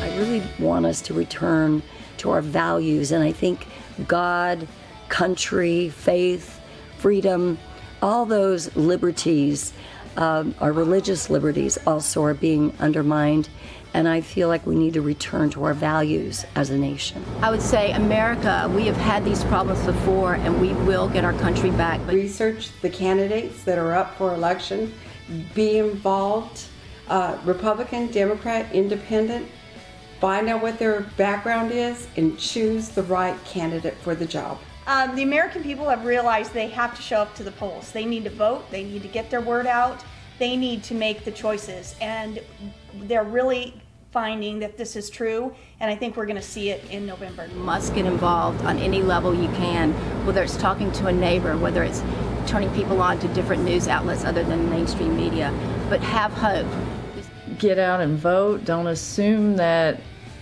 I 0.00 0.16
really 0.16 0.44
want 0.60 0.86
us 0.86 1.00
to 1.02 1.14
return 1.14 1.82
to 2.18 2.30
our 2.30 2.40
values, 2.40 3.10
and 3.10 3.24
I 3.24 3.32
think 3.32 3.66
God, 4.06 4.68
country, 5.08 5.88
faith, 5.88 6.60
freedom, 7.04 7.58
all 8.00 8.24
those 8.24 8.74
liberties, 8.76 9.74
um, 10.16 10.54
our 10.58 10.72
religious 10.72 11.28
liberties 11.28 11.76
also 11.86 12.22
are 12.22 12.32
being 12.32 12.72
undermined. 12.80 13.46
And 13.92 14.08
I 14.08 14.22
feel 14.22 14.48
like 14.48 14.64
we 14.64 14.74
need 14.74 14.94
to 14.94 15.02
return 15.02 15.50
to 15.50 15.64
our 15.64 15.74
values 15.74 16.46
as 16.56 16.70
a 16.70 16.78
nation. 16.78 17.22
I 17.42 17.50
would 17.50 17.60
say, 17.60 17.92
America, 17.92 18.72
we 18.74 18.86
have 18.86 18.96
had 18.96 19.22
these 19.22 19.44
problems 19.44 19.84
before 19.84 20.36
and 20.36 20.58
we 20.62 20.72
will 20.86 21.06
get 21.10 21.26
our 21.26 21.34
country 21.34 21.70
back. 21.72 22.00
But 22.06 22.14
Research 22.14 22.70
the 22.80 22.88
candidates 22.88 23.64
that 23.64 23.76
are 23.76 23.92
up 23.92 24.16
for 24.16 24.32
election, 24.32 24.90
be 25.54 25.76
involved, 25.76 26.64
uh, 27.08 27.36
Republican, 27.44 28.10
Democrat, 28.12 28.72
Independent, 28.72 29.46
find 30.22 30.48
out 30.48 30.62
what 30.62 30.78
their 30.78 31.02
background 31.18 31.70
is 31.70 32.08
and 32.16 32.38
choose 32.38 32.88
the 32.88 33.02
right 33.02 33.36
candidate 33.44 33.98
for 33.98 34.14
the 34.14 34.24
job. 34.24 34.58
Um, 34.86 35.16
the 35.16 35.22
American 35.22 35.62
people 35.62 35.88
have 35.88 36.04
realized 36.04 36.52
they 36.52 36.68
have 36.68 36.94
to 36.94 37.00
show 37.00 37.16
up 37.16 37.34
to 37.36 37.42
the 37.42 37.52
polls. 37.52 37.90
They 37.90 38.04
need 38.04 38.24
to 38.24 38.30
vote, 38.30 38.70
they 38.70 38.84
need 38.84 39.02
to 39.02 39.08
get 39.08 39.30
their 39.30 39.40
word 39.40 39.66
out, 39.66 40.04
they 40.38 40.56
need 40.56 40.82
to 40.84 40.94
make 40.94 41.24
the 41.24 41.32
choices. 41.32 41.94
And 42.00 42.40
they're 42.94 43.24
really 43.24 43.80
finding 44.12 44.60
that 44.60 44.76
this 44.76 44.94
is 44.94 45.10
true, 45.10 45.52
and 45.80 45.90
I 45.90 45.96
think 45.96 46.16
we're 46.16 46.26
going 46.26 46.36
to 46.36 46.42
see 46.42 46.70
it 46.70 46.88
in 46.90 47.04
November. 47.04 47.46
You 47.46 47.60
must 47.60 47.94
get 47.94 48.06
involved 48.06 48.64
on 48.64 48.78
any 48.78 49.02
level 49.02 49.34
you 49.34 49.48
can, 49.56 49.92
whether 50.24 50.42
it's 50.42 50.56
talking 50.56 50.92
to 50.92 51.06
a 51.06 51.12
neighbor, 51.12 51.56
whether 51.56 51.82
it's 51.82 52.00
turning 52.46 52.72
people 52.74 53.00
on 53.02 53.18
to 53.18 53.28
different 53.28 53.64
news 53.64 53.88
outlets 53.88 54.24
other 54.24 54.44
than 54.44 54.70
mainstream 54.70 55.16
media. 55.16 55.52
But 55.88 56.00
have 56.02 56.32
hope. 56.32 56.66
Get 57.58 57.78
out 57.78 58.00
and 58.00 58.16
vote. 58.16 58.64
Don't 58.64 58.86
assume 58.86 59.56
that 59.56 59.98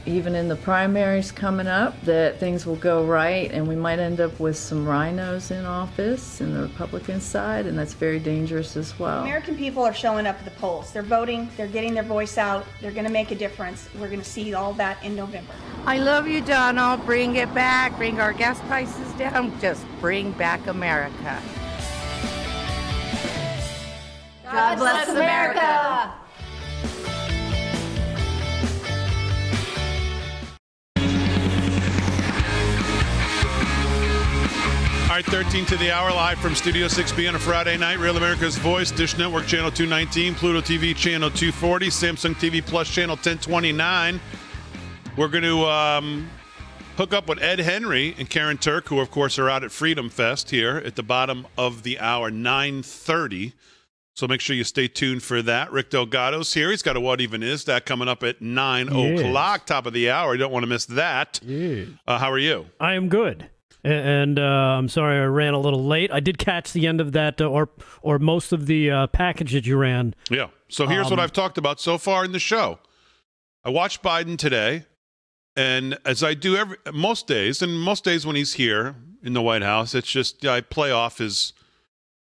even 0.07 0.35
in 0.35 0.49
the 0.49 0.57
primaries 0.57 1.31
coming 1.31 1.67
up 1.67 2.01
that 2.03 2.39
things 2.41 2.67
will 2.67 2.77
go 2.77 3.05
right 3.05 3.51
and 3.53 3.67
we 3.67 3.77
might 3.77 3.99
end 3.99 4.21
up 4.21 4.39
with 4.41 4.57
some 4.57 4.87
RINOs 4.87 5.51
in 5.51 5.65
office 5.65 6.41
in 6.41 6.55
the 6.55 6.63
Republican 6.63 7.21
side 7.21 7.67
and 7.67 7.79
that's 7.79 7.95
very 7.95 8.19
dangerous 8.19 8.77
as 8.77 8.99
well. 8.99 9.23
American 9.23 9.57
people 9.57 9.83
are 9.83 9.95
showing 9.95 10.27
up 10.27 10.37
at 10.39 10.45
the 10.45 10.51
polls. 10.53 10.93
They're 10.93 11.03
voting, 11.03 11.49
they're 11.57 11.69
getting 11.69 11.95
their 11.95 12.03
voice 12.03 12.39
out, 12.39 12.67
they're 12.81 12.91
going 12.91 13.07
to 13.07 13.13
make 13.13 13.31
a 13.31 13.37
difference. 13.37 13.89
We're 13.95 14.09
going 14.09 14.21
to 14.21 14.29
see 14.29 14.55
all 14.55 14.73
that 14.75 15.03
in 15.05 15.15
November. 15.15 15.53
I 15.87 15.99
love 15.99 16.29
you, 16.29 16.41
Donald. 16.41 17.05
Bring 17.05 17.37
it 17.37 17.53
back. 17.55 17.97
Bring 17.97 18.21
our 18.21 18.33
gas 18.33 18.61
prices 18.63 19.13
down. 19.15 19.59
Just 19.61 19.85
bring 20.01 20.33
back 20.33 20.67
America. 20.67 21.43
God 24.45 24.79
bless 24.79 25.09
America. 25.09 26.13
All 35.13 35.19
right, 35.19 35.27
13 35.27 35.67
to 35.67 35.77
the 35.77 35.93
hour, 35.93 36.11
live 36.11 36.39
from 36.39 36.55
Studio 36.55 36.87
6B 36.87 37.29
on 37.29 37.35
a 37.35 37.39
Friday 37.39 37.77
night. 37.77 37.99
Real 37.99 38.17
America's 38.17 38.57
Voice, 38.57 38.91
Dish 38.91 39.19
Network 39.19 39.47
Channel 39.47 39.71
219, 39.71 40.35
Pluto 40.35 40.63
TV 40.63 40.97
Channel 40.97 41.29
240, 41.29 41.89
Samsung 41.89 42.35
TV 42.35 42.65
Plus 42.65 42.89
Channel 42.89 43.17
1029. 43.17 44.19
We're 45.19 45.29
going 45.29 45.45
to 45.45 45.67
um, 45.67 46.31
hook 46.97 47.13
up 47.13 47.29
with 47.29 47.43
Ed 47.43 47.59
Henry 47.59 48.15
and 48.19 48.31
Karyn 48.31 48.59
Turk, 48.59 48.89
who, 48.89 49.01
of 49.01 49.11
course, 49.11 49.39
are 49.39 49.51
out 49.51 49.63
at 49.63 49.71
Freedom 49.71 50.09
Fest 50.09 50.49
here 50.49 50.79
at 50.79 50.97
the 50.97 51.03
bottom 51.03 51.47
of 51.59 51.83
the 51.83 52.01
hour, 52.01 52.31
930. 52.31 53.53
So 54.15 54.27
make 54.27 54.41
sure 54.41 54.57
you 54.57 54.65
stay 54.65 54.89
tuned 54.89 55.23
for 55.23 55.43
that. 55.43 55.71
Rick 55.73 55.91
Delgado's 55.91 56.55
here. 56.55 56.71
He's 56.71 56.81
got 56.81 56.97
a 56.97 57.01
What 57.01 57.21
Even 57.21 57.43
Is 57.43 57.65
That 57.65 57.85
coming 57.85 58.09
up 58.09 58.23
at 58.23 58.41
9 58.41 58.89
Yes. 58.91 59.21
o'clock, 59.21 59.67
top 59.67 59.85
of 59.85 59.93
the 59.93 60.09
hour. 60.09 60.33
You 60.33 60.39
don't 60.39 60.53
want 60.53 60.63
to 60.63 60.69
miss 60.69 60.87
that. 60.87 61.39
Uh, 62.09 62.19
how 62.19 62.33
are 62.33 62.39
you? 62.39 62.69
I 62.81 62.95
am 62.95 63.11
good. 63.11 63.51
And 63.85 64.39
uh, 64.39 64.43
I'm 64.43 64.89
sorry 64.89 65.19
I 65.19 65.25
ran 65.25 65.55
a 65.55 65.59
little 65.59 65.85
late. 65.85 66.13
I 66.13 66.21
did 66.21 66.39
catch 66.39 66.73
the 66.73 66.87
end 66.87 67.01
of 67.01 67.13
that, 67.13 67.41
uh, 67.41 67.47
or 67.47 67.69
or 68.03 68.19
most 68.21 68.53
of 68.53 68.67
the 68.67 68.91
uh, 68.91 69.07
package 69.09 69.53
that 69.53 69.67
you 69.67 69.77
ran. 69.77 70.15
Yeah. 70.31 70.49
So 70.69 70.87
here's 70.87 71.11
what 71.11 71.19
Um, 71.19 71.21
I've 71.21 71.33
talked 71.33 71.59
about 71.59 71.81
so 71.81 71.99
far 71.99 72.25
in 72.25 72.31
the 72.33 72.39
show. 72.39 72.79
I 73.65 73.71
watched 73.71 74.03
Biden 74.03 74.39
today, 74.39 74.87
and 75.57 75.99
as 76.05 76.23
I 76.23 76.35
do 76.35 76.57
every 76.57 76.77
most 76.93 77.27
days, 77.27 77.61
and 77.61 77.81
most 77.81 78.05
days 78.05 78.25
when 78.25 78.37
he's 78.37 78.55
here 78.55 78.95
in 79.23 79.33
the 79.33 79.43
White 79.43 79.63
House, 79.63 79.95
it's 79.95 80.11
just 80.11 80.45
I 80.47 80.61
play 80.61 80.93
off 80.93 81.19
his 81.19 81.53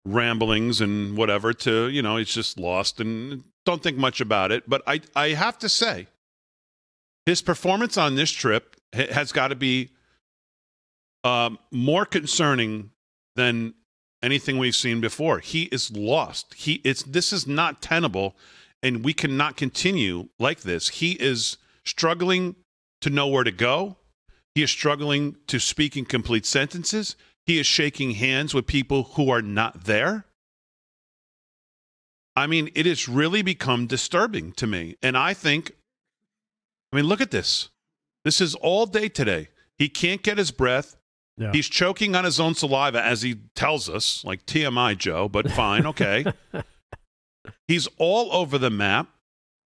ramblings 0.07 0.81
and 0.81 1.15
whatever 1.15 1.53
to 1.53 1.89
you 1.89 2.01
know 2.01 2.17
he's 2.17 2.33
just 2.33 2.59
lost 2.59 3.01
and 3.01 3.45
don't 3.67 3.83
think 3.83 3.99
much 3.99 4.23
about 4.23 4.51
it. 4.51 4.65
But 4.67 4.83
I 4.87 5.03
I 5.15 5.29
have 5.31 5.59
to 5.59 5.69
say, 5.69 6.07
his 7.27 7.43
performance 7.43 7.99
on 7.99 8.15
this 8.15 8.31
trip 8.31 8.77
has 8.95 9.31
got 9.31 9.49
to 9.49 9.57
be 9.57 9.91
um, 11.25 11.59
more 11.71 12.05
concerning 12.05 12.91
than 13.37 13.75
anything 14.23 14.59
we've 14.59 14.77
seen 14.77 15.01
before. 15.01 15.39
He 15.39 15.65
is 15.65 15.91
lost. 15.91 16.55
He 16.55 16.75
it's 16.85 17.03
this 17.03 17.33
is 17.33 17.47
not 17.47 17.83
tenable, 17.83 18.37
and 18.83 19.05
we 19.05 19.13
cannot 19.13 19.57
continue 19.57 20.29
like 20.39 20.61
this. 20.61 20.89
He 20.89 21.13
is 21.13 21.57
struggling 21.85 22.57
to 23.01 23.11
know 23.11 23.27
where 23.27 23.45
to 23.45 23.53
go. 23.53 23.97
He 24.55 24.63
is 24.63 24.71
struggling 24.71 25.37
to 25.47 25.59
speak 25.59 25.97
in 25.97 26.05
complete 26.05 26.45
sentences. 26.45 27.17
He 27.47 27.59
is 27.59 27.67
shaking 27.67 28.13
hands 28.13 28.53
with 28.53 28.67
people 28.67 29.05
who 29.15 29.31
are 29.31 29.43
not 29.43 29.85
there. 29.85 30.27
I 32.37 32.47
mean, 32.47 32.71
it 32.75 32.87
has 32.87 33.09
really 33.09 33.43
become 33.43 33.87
disturbing 33.87 34.53
to 34.53 34.67
me. 34.67 34.97
And 35.03 35.17
I 35.17 35.35
think, 35.35 35.73
I 36.93 36.97
mean, 36.97 37.07
look 37.07 37.21
at 37.21 37.31
this. 37.31 37.71
This 38.25 38.41
is 38.41 38.55
all 38.57 38.87
day 38.87 39.09
today. 39.09 39.49
He 39.79 39.89
can't 39.89 40.23
get 40.23 40.39
his 40.39 40.51
breath. 40.51 40.97
Yeah. 41.41 41.53
He's 41.53 41.69
choking 41.69 42.15
on 42.15 42.25
his 42.25 42.39
own 42.39 42.55
saliva 42.55 43.03
as 43.03 43.23
he 43.23 43.37
tells 43.55 43.89
us, 43.89 44.23
like 44.27 44.45
TMI, 44.45 44.97
Joe, 44.99 45.27
but 45.27 45.51
fine, 45.53 45.87
okay. 45.87 46.27
He's 47.67 47.89
all 47.97 48.31
over 48.33 48.59
the 48.59 48.69
map. 48.69 49.09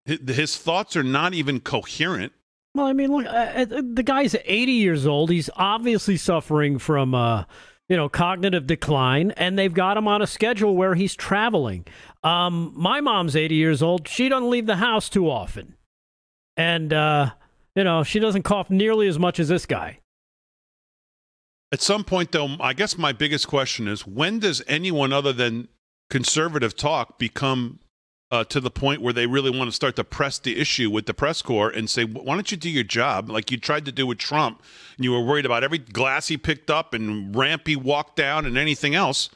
His, 0.06 0.58
thoughts 0.58 0.96
are 0.96 1.04
not 1.04 1.36
even 1.36 1.60
coherent. 1.60 2.34
Well, 2.74 2.88
I 2.88 2.94
mean, 2.94 3.12
look, 3.12 3.28
uh, 3.28 3.30
uh, 3.30 3.66
the 3.94 4.02
guy's 4.04 4.36
80 4.46 4.72
years 4.72 5.06
old. 5.06 5.30
He's 5.30 5.52
obviously 5.56 6.18
suffering 6.18 6.80
from, 6.80 7.14
uh, 7.14 7.44
you 7.88 7.96
know, 7.96 8.10
cognitive 8.10 8.66
decline, 8.66 9.30
and 9.32 9.60
they've 9.60 9.74
got 9.74 9.96
him 9.96 10.08
on 10.08 10.24
a 10.24 10.28
schedule 10.28 10.76
where 10.76 10.96
he's 10.96 11.14
traveling. 11.16 11.86
Um, 12.24 12.74
my 12.76 13.00
mom's 13.02 13.36
80 13.36 13.54
years 13.54 13.84
old. 13.84 14.08
She 14.08 14.28
doesn't 14.28 14.50
leave 14.50 14.66
the 14.66 14.78
house 14.78 15.08
too 15.10 15.30
often. 15.30 15.76
And, 16.58 16.92
uh, 16.92 17.32
you 17.76 17.84
know, 17.84 18.04
she 18.04 18.20
doesn't 18.20 18.44
cough 18.44 18.72
nearly 18.72 19.08
as 19.08 19.20
much 19.20 19.40
as 19.40 19.50
this 19.50 19.68
guy. 19.68 20.00
At 21.72 21.82
some 21.82 22.04
point, 22.04 22.32
though, 22.32 22.56
I 22.60 22.74
guess 22.74 22.98
my 22.98 23.12
biggest 23.12 23.48
question 23.48 23.88
is 23.88 24.08
when 24.08 24.40
does 24.40 24.64
anyone 24.68 25.14
other 25.14 25.34
than 25.34 25.68
conservative 26.10 26.76
talk 26.76 27.20
become 27.20 27.80
uh, 28.32 28.44
to 28.44 28.60
the 28.60 28.72
point 28.72 29.02
where 29.02 29.14
they 29.14 29.26
really 29.26 29.50
want 29.50 29.70
to 29.70 29.76
start 29.76 29.96
to 29.96 30.04
press 30.04 30.38
the 30.38 30.60
issue 30.60 30.90
with 30.90 31.06
the 31.06 31.14
press 31.14 31.42
corps 31.42 31.70
and 31.70 31.90
say, 31.90 32.04
why 32.04 32.36
don't 32.36 32.52
you 32.52 32.58
do 32.58 32.70
your 32.70 32.84
job 32.84 33.30
like 33.30 33.52
you 33.52 33.58
tried 33.58 33.86
to 33.86 33.92
do 33.92 34.06
with 34.06 34.18
Trump? 34.18 34.62
And 34.98 35.06
you 35.06 35.12
were 35.12 35.24
worried 35.24 35.46
about 35.46 35.64
every 35.64 35.80
glass 35.80 36.28
he 36.28 36.38
picked 36.38 36.70
up 36.70 36.94
and 36.94 37.36
ramp 37.36 37.64
he 37.66 37.76
walked 37.76 38.16
down 38.16 38.46
and 38.46 38.58
anything 38.58 38.94
else. 38.94 39.30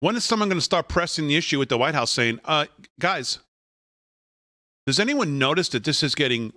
When 0.00 0.16
is 0.16 0.24
someone 0.24 0.48
going 0.48 0.58
to 0.58 0.64
start 0.64 0.88
pressing 0.88 1.26
the 1.26 1.36
issue 1.36 1.60
at 1.60 1.68
the 1.68 1.78
White 1.78 1.94
House 1.94 2.10
saying, 2.10 2.40
uh, 2.44 2.66
guys, 2.98 3.40
does 4.86 5.00
anyone 5.00 5.38
notice 5.38 5.68
that 5.70 5.84
this 5.84 6.02
is 6.02 6.14
getting 6.14 6.52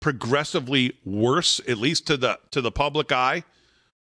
progressively 0.00 0.98
worse, 1.04 1.60
at 1.66 1.78
least 1.78 2.06
to 2.08 2.16
the 2.16 2.38
to 2.50 2.60
the 2.60 2.70
public 2.70 3.10
eye? 3.12 3.44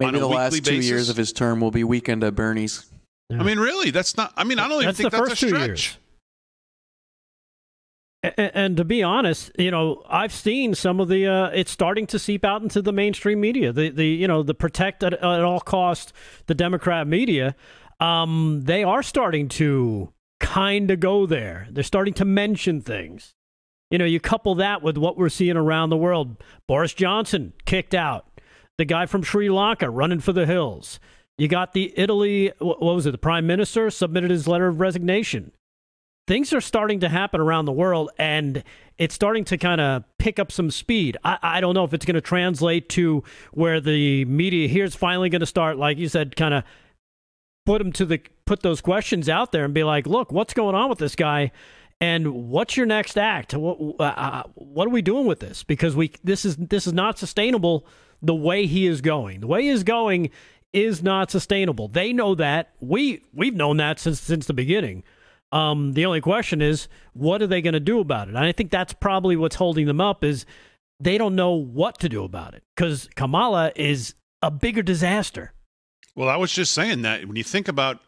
On 0.01 0.07
Maybe 0.07 0.17
a 0.17 0.21
the 0.21 0.27
last 0.27 0.55
two 0.55 0.61
basis? 0.61 0.85
years 0.89 1.09
of 1.09 1.17
his 1.17 1.31
term 1.31 1.61
will 1.61 1.71
be 1.71 1.83
weekend 1.83 2.23
at 2.23 2.35
Bernie's. 2.35 2.85
I 3.31 3.43
mean, 3.43 3.57
really, 3.59 3.89
that's 3.91 4.17
not. 4.17 4.33
I 4.37 4.43
mean, 4.43 4.59
I 4.59 4.67
don't 4.67 4.73
even 4.83 4.85
That's 4.87 4.97
think 4.99 5.11
the 5.11 5.17
that's 5.17 5.29
first 5.29 5.41
a 5.43 5.45
two 5.45 5.49
stretch. 5.49 5.67
years. 5.67 5.97
And, 8.37 8.75
to 8.77 8.83
be 8.83 9.03
honest, 9.03 9.51
you 9.59 9.69
know, 9.69 10.01
I've 10.09 10.33
seen 10.33 10.73
some 10.73 10.99
of 10.99 11.09
the. 11.09 11.27
Uh, 11.27 11.47
it's 11.49 11.69
starting 11.71 12.07
to 12.07 12.17
seep 12.17 12.43
out 12.43 12.63
into 12.63 12.81
the 12.81 12.91
mainstream 12.91 13.39
media. 13.39 13.71
The 13.71 13.89
the 13.89 14.05
you 14.07 14.27
know 14.27 14.41
the 14.41 14.55
protect 14.55 15.03
at, 15.03 15.13
at 15.13 15.23
all 15.23 15.59
cost 15.59 16.11
the 16.47 16.55
Democrat 16.55 17.05
media. 17.07 17.55
Um, 17.99 18.61
they 18.63 18.83
are 18.83 19.03
starting 19.03 19.47
to 19.49 20.11
kind 20.39 20.89
of 20.89 20.99
go 20.99 21.27
there. 21.27 21.67
They're 21.69 21.83
starting 21.83 22.15
to 22.15 22.25
mention 22.25 22.81
things. 22.81 23.35
You 23.91 23.99
know, 23.99 24.05
you 24.05 24.19
couple 24.19 24.55
that 24.55 24.81
with 24.81 24.97
what 24.97 25.17
we're 25.17 25.29
seeing 25.29 25.55
around 25.55 25.91
the 25.91 25.97
world. 25.97 26.43
Boris 26.67 26.95
Johnson 26.95 27.53
kicked 27.65 27.93
out. 27.93 28.25
The 28.77 28.85
guy 28.85 29.05
from 29.05 29.23
Sri 29.23 29.49
Lanka 29.49 29.89
running 29.89 30.19
for 30.19 30.33
the 30.33 30.45
hills. 30.45 30.99
You 31.37 31.47
got 31.47 31.73
the 31.73 31.93
Italy. 31.97 32.51
What 32.59 32.81
was 32.81 33.05
it? 33.05 33.11
The 33.11 33.17
prime 33.17 33.47
minister 33.47 33.89
submitted 33.89 34.31
his 34.31 34.47
letter 34.47 34.67
of 34.67 34.79
resignation 34.79 35.51
things 36.27 36.53
are 36.53 36.61
starting 36.61 36.99
to 37.01 37.09
happen 37.09 37.39
around 37.39 37.65
the 37.65 37.71
world 37.71 38.09
and 38.17 38.63
it's 38.97 39.13
starting 39.13 39.43
to 39.45 39.57
kind 39.57 39.81
of 39.81 40.03
pick 40.17 40.39
up 40.39 40.51
some 40.51 40.71
speed. 40.71 41.17
I, 41.23 41.37
I 41.41 41.61
don't 41.61 41.73
know 41.73 41.83
if 41.83 41.93
it's 41.93 42.05
going 42.05 42.15
to 42.15 42.21
translate 42.21 42.89
to 42.89 43.23
where 43.51 43.79
the 43.79 44.25
media 44.25 44.67
here 44.67 44.85
is 44.85 44.95
finally 44.95 45.29
going 45.29 45.41
to 45.41 45.45
start, 45.45 45.77
like 45.77 45.97
you 45.97 46.07
said, 46.07 46.35
kind 46.35 46.53
of 46.53 46.63
put 47.65 47.79
them 47.79 47.91
to 47.93 48.05
the 48.05 48.21
put 48.45 48.61
those 48.61 48.81
questions 48.81 49.27
out 49.27 49.51
there 49.51 49.65
and 49.65 49.73
be 49.73 49.83
like, 49.83 50.07
look, 50.07 50.31
what's 50.31 50.53
going 50.53 50.75
on 50.75 50.89
with 50.89 50.99
this 50.99 51.15
guy? 51.15 51.51
And 52.01 52.49
what's 52.49 52.75
your 52.75 52.85
next 52.85 53.17
act? 53.17 53.53
What, 53.53 53.79
uh, 53.99 54.43
what 54.55 54.85
are 54.85 54.91
we 54.91 55.01
doing 55.01 55.25
with 55.25 55.39
this? 55.39 55.63
Because 55.63 55.95
we 55.95 56.11
this 56.23 56.45
is 56.45 56.55
this 56.57 56.87
is 56.87 56.93
not 56.93 57.17
sustainable. 57.17 57.87
The 58.25 58.35
way 58.35 58.65
he 58.65 58.87
is 58.87 59.01
going, 59.01 59.41
the 59.41 59.47
way 59.47 59.63
he 59.63 59.69
is 59.69 59.83
going, 59.83 60.31
is 60.73 61.03
not 61.03 61.31
sustainable. 61.31 61.87
They 61.87 62.11
know 62.11 62.35
that. 62.35 62.71
We 62.79 63.21
we've 63.33 63.55
known 63.55 63.77
that 63.77 63.99
since 63.99 64.19
since 64.19 64.45
the 64.45 64.53
beginning. 64.53 65.03
Um, 65.51 65.93
the 65.93 66.05
only 66.05 66.21
question 66.21 66.61
is, 66.61 66.87
what 67.13 67.41
are 67.41 67.47
they 67.47 67.61
going 67.61 67.73
to 67.73 67.79
do 67.79 67.99
about 67.99 68.27
it? 68.27 68.35
And 68.35 68.43
I 68.43 68.51
think 68.51 68.71
that's 68.71 68.93
probably 68.93 69.37
what's 69.37 69.55
holding 69.55 69.85
them 69.85 70.01
up 70.01 70.23
is 70.23 70.45
they 70.99 71.17
don't 71.17 71.35
know 71.35 71.51
what 71.51 71.99
to 71.99 72.09
do 72.09 72.23
about 72.23 72.53
it 72.55 72.63
because 72.75 73.07
Kamala 73.15 73.71
is 73.75 74.15
a 74.41 74.51
bigger 74.51 74.81
disaster. 74.81 75.53
Well, 76.15 76.29
I 76.29 76.37
was 76.37 76.51
just 76.51 76.73
saying 76.73 77.03
that 77.03 77.25
when 77.25 77.35
you 77.35 77.43
think 77.43 77.67
about 77.67 77.99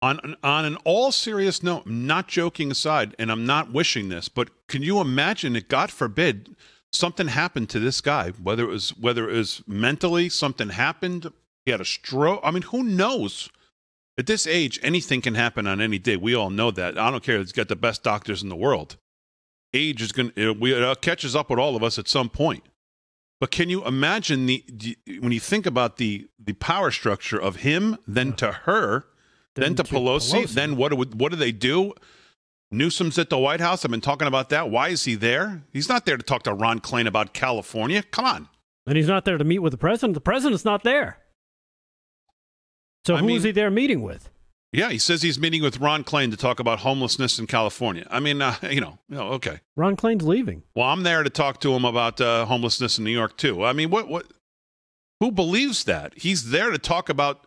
on 0.00 0.36
on 0.42 0.64
an 0.64 0.76
all 0.84 1.12
serious 1.12 1.62
note, 1.62 1.86
not 1.86 2.28
joking 2.28 2.70
aside, 2.70 3.14
and 3.18 3.30
I'm 3.30 3.46
not 3.46 3.72
wishing 3.72 4.08
this, 4.08 4.28
but 4.28 4.50
can 4.68 4.82
you 4.82 5.00
imagine 5.00 5.56
it? 5.56 5.68
God 5.68 5.90
forbid 5.90 6.54
something 6.94 7.28
happened 7.28 7.68
to 7.70 7.78
this 7.78 8.00
guy, 8.00 8.30
whether 8.30 8.64
it 8.64 8.68
was 8.68 8.90
whether 8.90 9.28
it 9.28 9.36
was 9.36 9.62
mentally 9.66 10.28
something 10.28 10.70
happened, 10.70 11.30
he 11.64 11.70
had 11.72 11.80
a 11.80 11.84
stroke. 11.84 12.40
I 12.42 12.50
mean, 12.50 12.62
who 12.62 12.82
knows? 12.82 13.50
At 14.16 14.26
this 14.26 14.46
age, 14.46 14.78
anything 14.82 15.20
can 15.20 15.34
happen 15.34 15.66
on 15.66 15.80
any 15.80 15.98
day. 15.98 16.16
We 16.16 16.34
all 16.34 16.50
know 16.50 16.70
that. 16.70 16.96
I 16.96 17.10
don't 17.10 17.22
care. 17.22 17.38
He's 17.38 17.50
got 17.50 17.66
the 17.68 17.76
best 17.76 18.04
doctors 18.04 18.44
in 18.44 18.48
the 18.48 18.56
world. 18.56 18.96
Age 19.72 20.00
is 20.00 20.12
going 20.12 20.30
to 20.32 20.52
we 20.52 20.72
it 20.72 21.00
catches 21.00 21.34
up 21.34 21.50
with 21.50 21.58
all 21.58 21.74
of 21.74 21.82
us 21.82 21.98
at 21.98 22.06
some 22.08 22.28
point. 22.28 22.64
But 23.40 23.50
can 23.50 23.68
you 23.68 23.84
imagine 23.84 24.46
the, 24.46 24.64
the 24.68 24.96
when 25.18 25.32
you 25.32 25.40
think 25.40 25.66
about 25.66 25.96
the 25.96 26.28
the 26.38 26.52
power 26.54 26.92
structure 26.92 27.40
of 27.40 27.56
him, 27.56 27.98
then 28.06 28.34
to 28.34 28.52
her, 28.52 29.04
then, 29.54 29.74
Then 29.74 29.74
to, 29.76 29.82
to 29.82 29.94
Pelosi, 29.94 30.44
Pelosi. 30.44 30.54
then 30.54 30.76
what 30.76 30.90
do 30.90 30.96
what 30.96 31.30
do 31.32 31.36
they 31.36 31.52
do? 31.52 31.92
Newsom's 32.76 33.18
at 33.18 33.30
the 33.30 33.38
White 33.38 33.60
House. 33.60 33.84
I've 33.84 33.90
been 33.90 34.00
talking 34.00 34.28
about 34.28 34.48
that. 34.50 34.70
Why 34.70 34.88
is 34.88 35.04
he 35.04 35.14
there? 35.14 35.62
He's 35.72 35.88
not 35.88 36.06
there 36.06 36.16
to 36.16 36.22
talk 36.22 36.42
to 36.44 36.54
Ron 36.54 36.80
Klain 36.80 37.06
about 37.06 37.32
California. 37.34 38.02
Come 38.02 38.24
on. 38.24 38.48
And 38.86 38.96
he's 38.96 39.08
not 39.08 39.24
there 39.24 39.38
to 39.38 39.44
meet 39.44 39.60
with 39.60 39.72
the 39.72 39.78
president. 39.78 40.14
The 40.14 40.20
president's 40.20 40.64
not 40.64 40.82
there. 40.82 41.18
So 43.06 43.16
I 43.16 43.18
who 43.20 43.26
mean- 43.26 43.36
is 43.36 43.42
he 43.44 43.50
there 43.50 43.70
meeting 43.70 44.02
with? 44.02 44.30
Yeah, 44.72 44.90
he 44.90 44.98
says 44.98 45.22
he's 45.22 45.38
meeting 45.38 45.62
with 45.62 45.78
Ron 45.78 46.02
Klain 46.02 46.32
to 46.32 46.36
talk 46.36 46.58
about 46.58 46.80
homelessness 46.80 47.38
in 47.38 47.46
California. 47.46 48.08
I 48.10 48.18
mean, 48.18 48.42
uh, 48.42 48.56
you 48.68 48.80
know, 48.80 48.98
you 49.08 49.16
know, 49.16 49.28
okay. 49.34 49.60
Ron 49.76 49.96
Klain's 49.96 50.24
leaving. 50.24 50.64
Well, 50.74 50.88
I'm 50.88 51.04
there 51.04 51.22
to 51.22 51.30
talk 51.30 51.60
to 51.60 51.72
him 51.72 51.84
about 51.84 52.20
uh, 52.20 52.44
homelessness 52.46 52.98
in 52.98 53.04
New 53.04 53.12
York 53.12 53.36
too. 53.36 53.64
I 53.64 53.72
mean, 53.72 53.90
what 53.90 54.08
what? 54.08 54.26
Who 55.20 55.30
believes 55.30 55.84
that? 55.84 56.12
He's 56.16 56.50
there 56.50 56.70
to 56.70 56.78
talk 56.78 57.08
about 57.08 57.46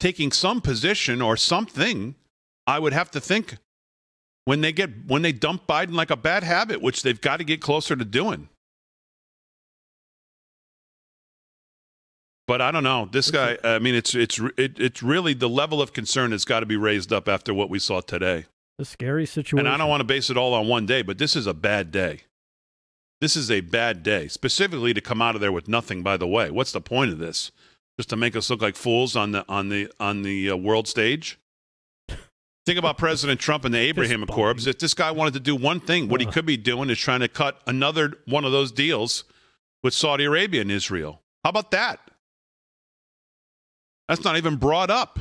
taking 0.00 0.32
some 0.32 0.62
position 0.62 1.20
or 1.20 1.36
something. 1.36 2.14
I 2.66 2.78
would 2.78 2.94
have 2.94 3.10
to 3.10 3.20
think 3.20 3.58
when 4.44 4.60
they 4.60 4.72
get 4.72 4.90
when 5.06 5.22
they 5.22 5.32
dump 5.32 5.66
Biden 5.66 5.94
like 5.94 6.10
a 6.10 6.16
bad 6.16 6.42
habit, 6.42 6.82
which 6.82 7.02
they've 7.02 7.20
got 7.20 7.38
to 7.38 7.44
get 7.44 7.60
closer 7.60 7.96
to 7.96 8.04
doing. 8.04 8.48
But 12.46 12.60
I 12.60 12.72
don't 12.72 12.82
know. 12.82 13.08
This 13.12 13.30
guy. 13.30 13.58
I 13.62 13.78
mean, 13.78 13.94
it's 13.94 14.12
it's 14.14 14.40
it, 14.56 14.80
it's 14.80 15.02
really 15.02 15.34
the 15.34 15.48
level 15.48 15.80
of 15.80 15.92
concern 15.92 16.32
has 16.32 16.44
got 16.44 16.60
to 16.60 16.66
be 16.66 16.76
raised 16.76 17.12
up 17.12 17.28
after 17.28 17.54
what 17.54 17.70
we 17.70 17.78
saw 17.78 18.00
today. 18.00 18.46
A 18.80 18.84
scary 18.84 19.26
situation. 19.26 19.60
And 19.60 19.68
I 19.68 19.76
don't 19.76 19.88
want 19.88 20.00
to 20.00 20.04
base 20.04 20.30
it 20.30 20.36
all 20.36 20.54
on 20.54 20.66
one 20.66 20.86
day, 20.86 21.02
but 21.02 21.18
this 21.18 21.36
is 21.36 21.46
a 21.46 21.54
bad 21.54 21.92
day. 21.92 22.22
This 23.20 23.36
is 23.36 23.50
a 23.50 23.60
bad 23.60 24.02
day, 24.02 24.26
specifically 24.28 24.94
to 24.94 25.00
come 25.02 25.20
out 25.20 25.34
of 25.34 25.42
there 25.42 25.52
with 25.52 25.68
nothing. 25.68 26.02
By 26.02 26.16
the 26.16 26.26
way, 26.26 26.50
what's 26.50 26.72
the 26.72 26.80
point 26.80 27.12
of 27.12 27.18
this? 27.18 27.52
Just 27.98 28.08
to 28.08 28.16
make 28.16 28.34
us 28.34 28.48
look 28.48 28.62
like 28.62 28.76
fools 28.76 29.14
on 29.14 29.32
the 29.32 29.44
on 29.48 29.68
the 29.68 29.92
on 30.00 30.22
the 30.22 30.50
uh, 30.50 30.56
world 30.56 30.88
stage. 30.88 31.38
Think 32.70 32.78
about 32.78 32.98
President 32.98 33.40
Trump 33.40 33.64
and 33.64 33.74
the 33.74 33.80
Abraham 33.80 34.22
Accords. 34.22 34.68
If 34.68 34.78
this 34.78 34.94
guy 34.94 35.10
wanted 35.10 35.34
to 35.34 35.40
do 35.40 35.56
one 35.56 35.80
thing, 35.80 36.08
what 36.08 36.20
he 36.20 36.26
could 36.28 36.46
be 36.46 36.56
doing 36.56 36.88
is 36.88 37.00
trying 37.00 37.18
to 37.18 37.26
cut 37.26 37.60
another 37.66 38.12
one 38.26 38.44
of 38.44 38.52
those 38.52 38.70
deals 38.70 39.24
with 39.82 39.92
Saudi 39.92 40.22
Arabia 40.22 40.60
and 40.60 40.70
Israel. 40.70 41.20
How 41.42 41.50
about 41.50 41.72
that? 41.72 41.98
That's 44.06 44.22
not 44.22 44.36
even 44.36 44.54
brought 44.54 44.88
up. 44.88 45.18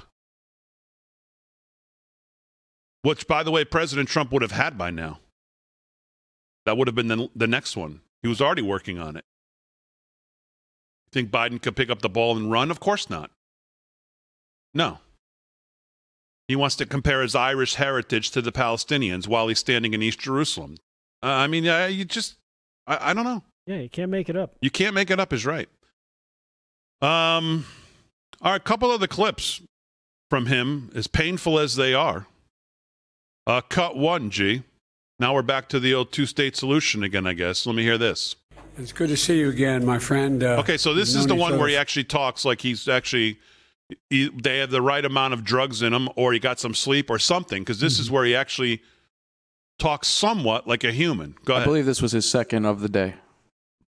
Which, 3.02 3.28
by 3.28 3.42
the 3.42 3.50
way, 3.50 3.66
President 3.66 4.10
Trump 4.10 4.32
would 4.32 4.44
have 4.44 4.52
had 4.52 4.78
by 4.78 4.92
now. 4.92 5.20
That 6.68 6.78
would 6.78 6.88
have 6.88 6.94
been 6.94 7.08
the, 7.08 7.30
the 7.36 7.48
next 7.48 7.76
one. 7.76 8.02
He 8.22 8.28
was 8.28 8.42
already 8.42 8.62
working 8.62 9.00
on 9.00 9.18
it. 9.18 9.26
Think 11.12 11.32
Biden 11.32 11.60
could 11.60 11.76
pick 11.76 11.90
up 11.90 12.04
the 12.04 12.10
ball 12.10 12.38
and 12.38 12.52
run? 12.52 12.70
Of 12.70 12.80
course 12.80 13.10
not. 13.10 13.32
No. 14.72 15.00
He 16.50 16.56
wants 16.56 16.76
to 16.78 16.88
compare 16.88 17.22
his 17.22 17.36
Irish 17.36 17.76
heritage 17.76 18.32
to 18.32 18.42
the 18.42 18.52
Palestinians 18.52 19.28
while 19.28 19.48
he's 19.48 19.60
standing 19.60 19.94
in 19.94 20.02
East 20.02 20.18
Jerusalem. 20.18 20.78
Uh, 21.22 21.28
I 21.28 21.46
mean, 21.48 21.68
uh, 21.68 21.86
you 21.86 22.06
just, 22.06 22.38
I, 22.88 23.12
I 23.12 23.14
don't 23.14 23.24
know. 23.24 23.44
Yeah, 23.68 23.78
you 23.78 23.88
can't 23.88 24.10
make 24.10 24.30
it 24.30 24.36
up. 24.36 24.56
You 24.60 24.72
can't 24.72 24.96
make 24.96 25.12
it 25.12 25.20
up, 25.20 25.32
is 25.32 25.46
right. 25.46 25.70
Um, 27.04 27.66
all 28.42 28.52
right, 28.52 28.56
a 28.56 28.64
couple 28.64 28.92
of 28.92 29.00
the 29.00 29.08
clips 29.08 29.62
from 30.32 30.48
him, 30.48 30.90
as 30.96 31.06
painful 31.06 31.60
as 31.60 31.76
they 31.76 31.94
are. 31.94 32.26
Uh, 33.46 33.62
cut 33.62 33.96
one, 33.96 34.32
G. 34.32 34.64
Now 35.20 35.36
we're 35.36 35.44
back 35.44 35.70
to 35.70 35.80
the 35.80 35.94
old 35.94 36.12
two 36.12 36.26
state 36.26 36.56
solution 36.56 37.04
again, 37.04 37.28
I 37.28 37.34
guess. 37.34 37.68
Let 37.68 37.76
me 37.76 37.84
hear 37.84 38.00
this. 38.00 38.36
It's 38.76 38.92
good 38.92 39.10
to 39.10 39.18
see 39.18 39.38
you 39.38 39.50
again, 39.50 39.86
my 39.86 40.00
friend. 40.00 40.44
Uh, 40.44 40.58
Okay, 40.62 40.78
so 40.78 40.96
this 40.96 41.14
is 41.14 41.28
the 41.28 41.36
one 41.36 41.60
where 41.60 41.68
he 41.68 41.78
actually 41.78 42.06
talks 42.06 42.44
like 42.44 42.62
he's 42.62 42.88
actually 42.88 43.34
he, 43.34 43.38
they 44.10 44.58
have 44.60 44.72
the 44.72 44.82
right 44.82 45.04
amount 45.04 45.34
of 45.34 45.44
drugs 45.44 45.82
in 45.82 45.94
them 45.94 46.10
or 46.16 46.34
he 46.34 46.40
got 46.40 46.60
some 46.60 46.74
sleep, 46.74 47.10
or 47.10 47.20
something. 47.20 47.62
Because 47.64 47.80
this 47.80 47.94
Mm-hmm. 47.96 48.02
is 48.02 48.12
where 48.12 48.26
he 48.26 48.36
actually 48.36 48.82
talks 49.78 50.08
somewhat 50.08 50.68
like 50.68 50.84
a 50.84 50.92
human. 50.92 51.36
Go 51.46 51.54
ahead. 51.54 51.64
I 51.64 51.66
believe 51.66 51.86
this 51.86 52.02
was 52.02 52.12
his 52.12 52.30
second 52.30 52.66
of 52.66 52.82
the 52.82 52.90
day. 52.90 53.16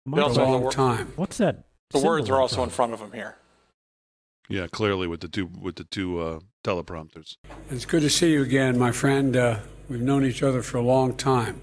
They 0.06 0.22
also 0.22 0.44
have 0.46 0.54
the 0.54 0.58
wor- 0.60 0.72
time. 0.72 1.14
What's 1.16 1.38
that? 1.38 1.66
The 1.91 2.00
words 2.00 2.30
are 2.30 2.39
also 2.41 2.64
in 2.64 2.70
front 2.70 2.94
of 2.94 3.00
him 3.00 3.12
here. 3.12 3.36
yeah, 4.50 4.68
clearly 4.68 5.08
with 5.08 5.20
the 5.22 5.28
two 5.28 5.46
with 5.62 5.76
the 5.76 5.84
two 5.86 6.20
uh, 6.20 6.39
teleprompters. 6.64 7.38
It's 7.70 7.86
good 7.86 8.02
to 8.02 8.10
see 8.10 8.32
you 8.34 8.41
again, 8.41 8.78
my 8.80 8.91
friend. 8.91 9.38
Uh, 9.38 9.60
we've 9.89 10.02
known 10.02 10.26
each 10.26 10.41
other 10.44 10.62
for 10.62 10.78
a 10.78 10.82
long 10.82 11.16
time. 11.16 11.62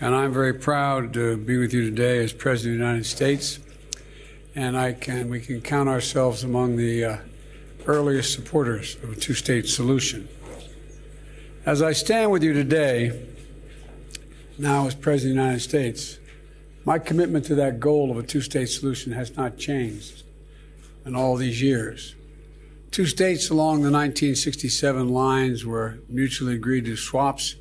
And 0.00 0.14
I'm 0.14 0.32
very 0.32 0.54
proud 0.54 1.12
to 1.14 1.36
be 1.36 1.56
with 1.56 1.72
you 1.72 1.82
today 1.82 2.22
as 2.22 2.32
President 2.32 2.74
of 2.74 2.78
the 2.80 2.84
United 2.84 3.06
States. 3.06 3.58
And 4.54 4.76
I 4.76 4.92
can, 4.92 5.28
we 5.28 5.40
can 5.40 5.60
count 5.60 5.88
ourselves 5.88 6.44
among 6.44 6.76
the 6.76 7.04
uh, 7.04 7.16
earliest 7.86 8.32
supporters 8.32 8.96
of 9.02 9.12
a 9.12 9.16
two 9.16 9.34
state 9.34 9.66
solution. 9.66 10.28
As 11.64 11.82
I 11.82 11.92
stand 11.92 12.30
with 12.30 12.42
you 12.42 12.52
today, 12.52 13.26
now 14.58 14.86
as 14.86 14.94
President 14.94 15.32
of 15.32 15.36
the 15.36 15.42
United 15.42 15.60
States, 15.60 16.18
my 16.84 16.98
commitment 16.98 17.44
to 17.46 17.54
that 17.56 17.80
goal 17.80 18.10
of 18.10 18.18
a 18.18 18.22
two 18.22 18.40
state 18.40 18.68
solution 18.68 19.12
has 19.12 19.36
not 19.36 19.58
changed 19.58 20.22
in 21.04 21.14
all 21.14 21.36
these 21.36 21.60
years. 21.60 22.14
Two 22.90 23.06
states 23.06 23.50
along 23.50 23.82
the 23.82 23.90
1967 23.90 25.08
lines 25.08 25.64
were 25.64 25.98
mutually 26.08 26.54
agreed 26.54 26.86
to 26.86 26.96
swaps 26.96 27.56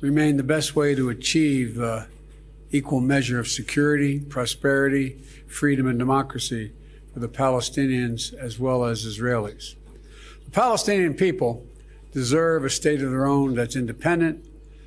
remain 0.00 0.36
the 0.36 0.42
best 0.42 0.74
way 0.74 0.94
to 0.94 1.10
achieve 1.10 1.80
uh, 1.80 2.04
equal 2.72 3.00
measure 3.00 3.38
of 3.38 3.48
security, 3.48 4.20
prosperity, 4.20 5.20
freedom, 5.46 5.86
and 5.86 5.98
democracy 5.98 6.72
for 7.12 7.20
the 7.20 7.28
Palestinians 7.28 8.32
as 8.34 8.58
well 8.58 8.84
as 8.84 9.04
Israelis. 9.04 9.74
The 10.44 10.50
Palestinian 10.50 11.14
people 11.14 11.66
deserve 12.12 12.64
a 12.64 12.70
state 12.70 13.02
of 13.02 13.10
their 13.10 13.26
own 13.26 13.54
that's 13.54 13.76
independent, 13.76 14.44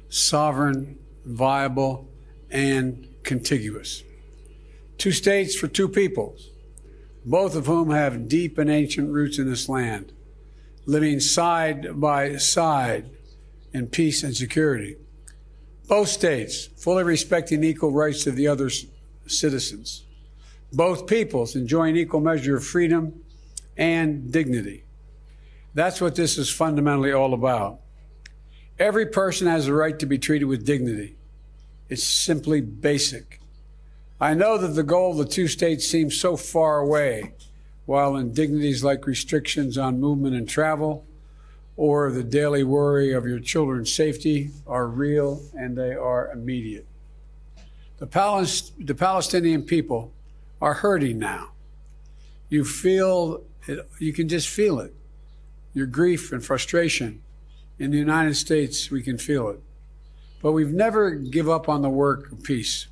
sovereign, 0.09 0.97
viable, 1.25 2.07
and 2.49 3.07
contiguous. 3.23 4.03
Two 4.97 5.11
states 5.11 5.55
for 5.55 5.67
two 5.67 5.89
peoples, 5.89 6.49
both 7.25 7.55
of 7.55 7.65
whom 7.65 7.91
have 7.91 8.27
deep 8.27 8.57
and 8.57 8.69
ancient 8.69 9.09
roots 9.09 9.39
in 9.39 9.49
this 9.49 9.67
land, 9.67 10.11
living 10.85 11.19
side 11.19 11.99
by 11.99 12.35
side 12.37 13.09
in 13.73 13.87
peace 13.87 14.23
and 14.23 14.35
security. 14.35 14.97
Both 15.87 16.09
states 16.09 16.67
fully 16.77 17.03
respecting 17.03 17.63
equal 17.63 17.91
rights 17.91 18.25
of 18.25 18.35
the 18.35 18.47
other 18.47 18.69
citizens. 19.27 20.05
Both 20.71 21.07
peoples 21.07 21.55
enjoying 21.55 21.97
equal 21.97 22.21
measure 22.21 22.57
of 22.57 22.65
freedom 22.65 23.21
and 23.77 24.31
dignity. 24.31 24.85
That's 25.73 25.99
what 25.99 26.15
this 26.15 26.37
is 26.37 26.49
fundamentally 26.49 27.11
all 27.11 27.33
about. 27.33 27.79
Every 28.79 29.05
person 29.05 29.47
has 29.47 29.67
a 29.67 29.73
right 29.73 29.97
to 29.99 30.05
be 30.05 30.17
treated 30.17 30.45
with 30.45 30.65
dignity. 30.65 31.15
It's 31.89 32.03
simply 32.03 32.61
basic. 32.61 33.39
I 34.19 34.33
know 34.33 34.57
that 34.57 34.69
the 34.69 34.83
goal 34.83 35.11
of 35.11 35.17
the 35.17 35.25
two 35.25 35.47
states 35.47 35.87
seems 35.87 36.19
so 36.19 36.37
far 36.37 36.79
away, 36.79 37.33
while 37.85 38.15
indignities 38.15 38.83
like 38.83 39.05
restrictions 39.05 39.77
on 39.77 39.99
movement 39.99 40.35
and 40.35 40.47
travel 40.47 41.05
or 41.75 42.11
the 42.11 42.23
daily 42.23 42.63
worry 42.63 43.13
of 43.13 43.25
your 43.25 43.39
children's 43.39 43.91
safety 43.91 44.51
are 44.67 44.87
real 44.87 45.41
and 45.53 45.77
they 45.77 45.93
are 45.93 46.31
immediate. 46.31 46.85
The, 47.97 48.07
Palis- 48.07 48.71
the 48.77 48.95
Palestinian 48.95 49.63
people 49.63 50.13
are 50.61 50.75
hurting 50.75 51.19
now. 51.19 51.51
You 52.49 52.63
feel 52.63 53.43
it, 53.67 53.87
you 53.99 54.13
can 54.13 54.27
just 54.27 54.49
feel 54.49 54.79
it. 54.79 54.93
Your 55.73 55.87
grief 55.87 56.31
and 56.31 56.43
frustration. 56.43 57.21
In 57.79 57.91
the 57.91 57.97
United 57.97 58.35
States, 58.35 58.91
we 58.91 59.01
can 59.01 59.17
feel 59.17 59.49
it. 59.49 59.59
But 60.41 60.51
we've 60.51 60.73
never 60.73 61.11
give 61.11 61.49
up 61.49 61.67
on 61.67 61.81
the 61.81 61.89
work 61.89 62.31
of 62.31 62.43
peace. 62.43 62.87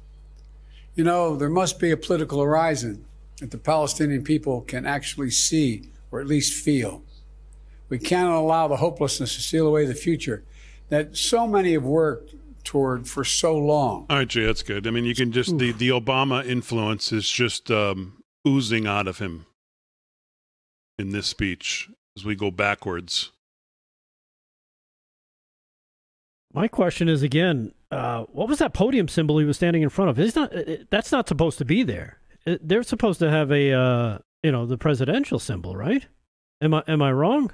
You 0.96 1.04
know, 1.04 1.36
there 1.36 1.50
must 1.50 1.80
be 1.80 1.92
a 1.92 1.98
political 1.98 2.42
horizon 2.42 3.06
that 3.40 3.52
the 3.52 3.58
Palestinian 3.58 4.24
people 4.24 4.62
can 4.62 4.86
actually 4.86 5.30
see 5.30 5.90
or 6.12 6.20
at 6.20 6.28
least 6.28 6.54
feel. 6.54 7.04
We 7.92 8.00
cannot 8.00 8.40
allow 8.40 8.70
the 8.70 8.78
hopelessness 8.78 9.36
to 9.36 9.42
steal 9.42 9.68
away 9.68 9.86
the 9.86 9.94
future 9.94 10.46
that 10.88 11.18
so 11.18 11.46
many 11.46 11.74
have 11.74 11.84
worked 11.84 12.34
toward 12.64 13.06
for 13.06 13.26
so 13.26 13.58
long. 13.58 14.06
All 14.10 14.18
right, 14.18 14.28
Jay, 14.28 14.46
that's 14.46 14.64
good. 14.64 14.88
I 14.88 14.92
mean, 14.92 15.04
you 15.04 15.14
can 15.14 15.34
just 15.34 15.58
the 15.58 15.74
the 15.74 15.90
Obama 15.90 16.46
influence 16.46 17.12
is 17.12 17.30
just 17.30 17.70
um, 17.70 18.24
oozing 18.48 18.88
out 18.88 19.10
of 19.10 19.18
him 19.20 19.46
in 20.98 21.10
this 21.10 21.28
speech 21.28 21.90
as 22.16 22.24
we 22.24 22.34
go 22.34 22.50
backwards. 22.50 23.34
My 26.54 26.70
question 26.70 27.10
is 27.10 27.24
again, 27.24 27.74
uh, 27.92 28.24
what 28.32 28.48
was 28.48 28.60
that 28.60 28.74
podium 28.74 29.10
symbol 29.10 29.38
he 29.38 29.44
was 29.44 29.58
standing 29.58 29.82
in 29.82 29.90
front 29.90 30.12
of? 30.12 30.18
It's 30.18 30.38
not. 30.38 30.54
It, 30.54 30.90
that's 30.90 31.12
not 31.12 31.28
supposed 31.28 31.58
to 31.58 31.66
be 31.66 31.84
there. 31.84 32.20
It, 32.46 32.66
they're 32.66 32.84
supposed 32.84 33.20
to 33.20 33.30
have 33.30 33.52
a, 33.52 33.74
uh, 33.74 34.18
you 34.44 34.54
know, 34.54 34.66
the 34.66 34.78
presidential 34.78 35.40
symbol, 35.40 35.76
right? 35.76 36.08
Am 36.62 36.74
I 36.74 36.84
am 36.88 37.02
I 37.02 37.12
wrong? 37.12 37.52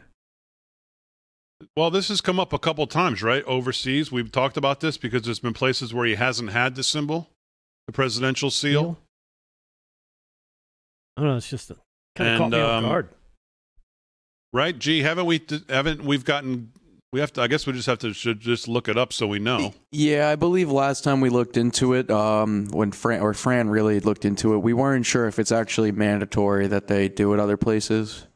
Well, 1.75 1.89
this 1.89 2.09
has 2.09 2.21
come 2.21 2.39
up 2.39 2.53
a 2.53 2.59
couple 2.59 2.85
times, 2.87 3.23
right? 3.23 3.43
Overseas, 3.45 4.11
we've 4.11 4.31
talked 4.31 4.57
about 4.57 4.79
this 4.79 4.97
because 4.97 5.23
there's 5.23 5.39
been 5.39 5.53
places 5.53 5.93
where 5.93 6.05
he 6.05 6.15
hasn't 6.15 6.51
had 6.51 6.75
the 6.75 6.83
symbol, 6.83 7.29
the 7.87 7.93
presidential 7.93 8.51
seal. 8.51 8.97
I 11.15 11.21
don't 11.21 11.31
know. 11.31 11.37
It's 11.37 11.49
just 11.49 11.71
kind 12.15 12.29
of 12.29 12.37
caught 12.37 12.43
And, 12.45 12.51
me 12.53 12.59
off 12.59 12.83
um, 12.83 12.83
guard. 12.83 13.09
Right? 14.53 14.77
Gee, 14.77 15.01
haven't 15.01 15.25
we? 15.25 15.41
Haven't 15.67 16.03
we've 16.03 16.23
gotten? 16.23 16.71
We 17.11 17.19
have 17.19 17.33
to. 17.33 17.41
I 17.41 17.47
guess 17.47 17.65
we 17.65 17.73
just 17.73 17.87
have 17.87 17.99
to 17.99 18.13
should 18.13 18.39
just 18.39 18.67
look 18.67 18.87
it 18.87 18.97
up 18.97 19.11
so 19.11 19.27
we 19.27 19.39
know. 19.39 19.73
Yeah, 19.91 20.29
I 20.29 20.35
believe 20.35 20.71
last 20.71 21.03
time 21.03 21.21
we 21.21 21.29
looked 21.29 21.57
into 21.57 21.93
it, 21.93 22.11
um, 22.11 22.67
when 22.67 22.91
Fran 22.91 23.21
or 23.21 23.33
Fran 23.33 23.69
really 23.69 23.99
looked 23.99 24.25
into 24.25 24.53
it, 24.53 24.59
we 24.59 24.73
weren't 24.73 25.05
sure 25.05 25.27
if 25.27 25.39
it's 25.39 25.51
actually 25.51 25.91
mandatory 25.91 26.67
that 26.67 26.87
they 26.87 27.09
do 27.09 27.33
it 27.33 27.39
other 27.39 27.57
places. 27.57 28.27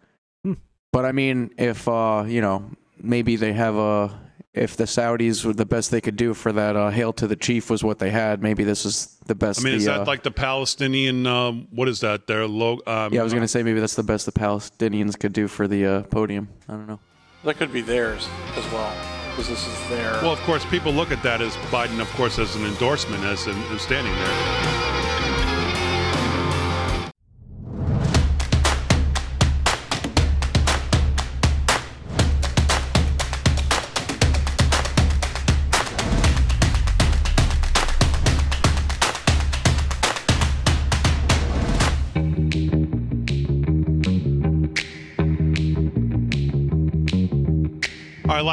Hmm. 0.43 0.53
But 0.91 1.05
I 1.05 1.11
mean, 1.11 1.51
if 1.57 1.87
uh, 1.87 2.25
you 2.27 2.41
know, 2.41 2.71
maybe 3.03 3.35
they 3.35 3.53
have 3.53 3.75
a. 3.75 4.19
If 4.53 4.75
the 4.75 4.83
Saudis 4.83 5.45
were 5.45 5.53
the 5.53 5.65
best 5.65 5.91
they 5.91 6.01
could 6.01 6.17
do 6.17 6.33
for 6.33 6.51
that 6.51 6.75
uh, 6.75 6.89
"Hail 6.89 7.13
to 7.13 7.27
the 7.27 7.37
Chief" 7.37 7.69
was 7.69 7.83
what 7.83 7.99
they 7.99 8.09
had, 8.09 8.43
maybe 8.43 8.65
this 8.65 8.85
is 8.85 9.17
the 9.25 9.35
best. 9.35 9.61
I 9.61 9.63
mean, 9.63 9.73
the, 9.73 9.77
is 9.77 9.85
that 9.85 10.01
uh, 10.01 10.05
like 10.05 10.23
the 10.23 10.31
Palestinian? 10.31 11.25
Um, 11.25 11.67
what 11.71 11.87
is 11.87 12.01
that? 12.01 12.27
Their 12.27 12.45
logo? 12.47 12.81
Um, 12.85 13.13
yeah, 13.13 13.21
I 13.21 13.23
was 13.23 13.33
gonna 13.33 13.47
say 13.47 13.63
maybe 13.63 13.79
that's 13.79 13.95
the 13.95 14.03
best 14.03 14.25
the 14.25 14.33
Palestinians 14.33 15.17
could 15.17 15.31
do 15.31 15.47
for 15.47 15.69
the 15.69 15.85
uh, 15.85 16.01
podium. 16.03 16.49
I 16.67 16.73
don't 16.73 16.87
know. 16.87 16.99
That 17.45 17.57
could 17.57 17.71
be 17.71 17.81
theirs 17.81 18.27
as 18.55 18.71
well, 18.73 18.93
because 19.31 19.47
this 19.47 19.65
is 19.65 19.89
their. 19.89 20.11
Well, 20.21 20.33
of 20.33 20.39
course, 20.41 20.65
people 20.65 20.91
look 20.91 21.11
at 21.11 21.23
that 21.23 21.41
as 21.41 21.55
Biden, 21.71 22.01
of 22.01 22.09
course, 22.11 22.37
as 22.37 22.55
an 22.57 22.65
endorsement, 22.65 23.23
as 23.23 23.47
in, 23.47 23.57
as 23.71 23.81
standing 23.81 24.13
there. 24.13 24.80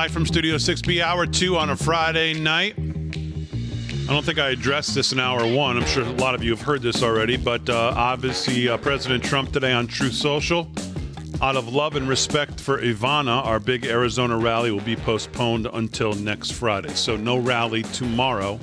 Live 0.09 0.15
from 0.15 0.27
Studio 0.27 0.57
6B, 0.57 1.03
hour 1.03 1.27
two 1.27 1.59
on 1.59 1.69
a 1.69 1.77
Friday 1.77 2.33
night. 2.33 2.79
I 2.79 4.07
don't 4.07 4.25
think 4.25 4.39
I 4.39 4.49
addressed 4.49 4.95
this 4.95 5.13
in 5.13 5.21
hour 5.21 5.47
one. 5.47 5.77
I'm 5.77 5.85
sure 5.85 6.03
a 6.03 6.11
lot 6.13 6.35
of 6.35 6.43
you 6.43 6.51
have 6.53 6.63
heard 6.63 6.81
this 6.81 7.03
already, 7.03 7.37
but 7.37 7.69
uh, 7.69 7.93
obviously, 7.95 8.71
uh, 8.71 8.79
President 8.79 9.23
Trump 9.23 9.53
today 9.53 9.71
on 9.71 9.87
Truth 9.87 10.15
Social, 10.15 10.67
out 11.43 11.57
of 11.57 11.69
love 11.75 11.95
and 11.95 12.09
respect 12.09 12.59
for 12.59 12.81
Ivana, 12.81 13.45
our 13.45 13.61
big 13.61 13.85
Arizona 13.85 14.39
rally 14.39 14.71
will 14.71 14.81
be 14.81 14.97
postponed 14.97 15.67
until 15.75 16.15
next 16.15 16.53
Friday. 16.53 16.95
So, 16.95 17.19
no 17.19 17.37
rally 17.37 17.83
tomorrow 17.83 18.59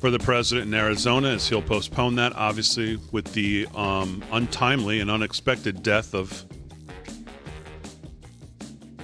for 0.00 0.10
the 0.10 0.18
president 0.18 0.66
in 0.66 0.74
Arizona, 0.74 1.28
as 1.28 1.48
he'll 1.48 1.62
postpone 1.62 2.16
that, 2.16 2.34
obviously, 2.34 2.98
with 3.12 3.32
the 3.34 3.68
um, 3.76 4.24
untimely 4.32 4.98
and 4.98 5.12
unexpected 5.12 5.84
death 5.84 6.12
of 6.12 6.44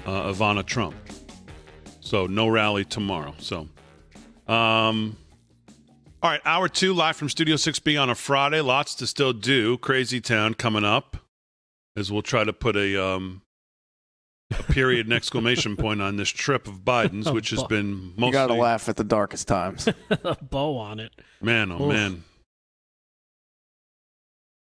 uh, 0.07 0.33
Ivana 0.33 0.67
Trump. 0.67 0.97
So 2.11 2.27
no 2.27 2.49
rally 2.49 2.85
tomorrow. 2.85 3.37
So, 3.39 3.69
um, 4.49 5.17
all 6.21 6.31
right, 6.31 6.41
hour 6.45 6.69
two 6.69 6.93
live 6.93 7.15
from 7.15 7.29
Studio 7.29 7.55
6B 7.55 8.03
on 8.03 8.11
a 8.11 8.17
Friday. 8.17 8.61
Lots 8.61 8.97
to 8.97 9.07
still 9.07 9.33
do. 9.33 9.79
Crazy 9.79 10.21
Town 10.21 10.55
coming 10.55 10.85
up, 10.85 11.19
as 11.97 12.11
we'll 12.11 12.23
try 12.23 12.43
to 12.43 12.53
put 12.53 12.75
a 12.75 13.01
um 13.01 13.43
a 14.51 14.61
period 14.65 15.07
and 15.07 15.13
exclamation 15.13 15.77
point 15.79 16.03
on 16.03 16.17
this 16.17 16.31
trip 16.31 16.67
of 16.67 16.81
Biden's, 16.81 17.31
which 17.31 17.51
has 17.51 17.63
been 17.63 18.13
mostly 18.17 18.27
you 18.27 18.33
gotta 18.33 18.55
laugh 18.55 18.89
at 18.89 18.97
the 18.97 19.05
darkest 19.05 19.47
times. 19.47 19.87
a 20.11 20.37
bow 20.43 20.79
on 20.79 20.99
it. 20.99 21.13
Man, 21.41 21.71
oh 21.71 21.81
Oof. 21.81 21.93
man. 21.93 22.25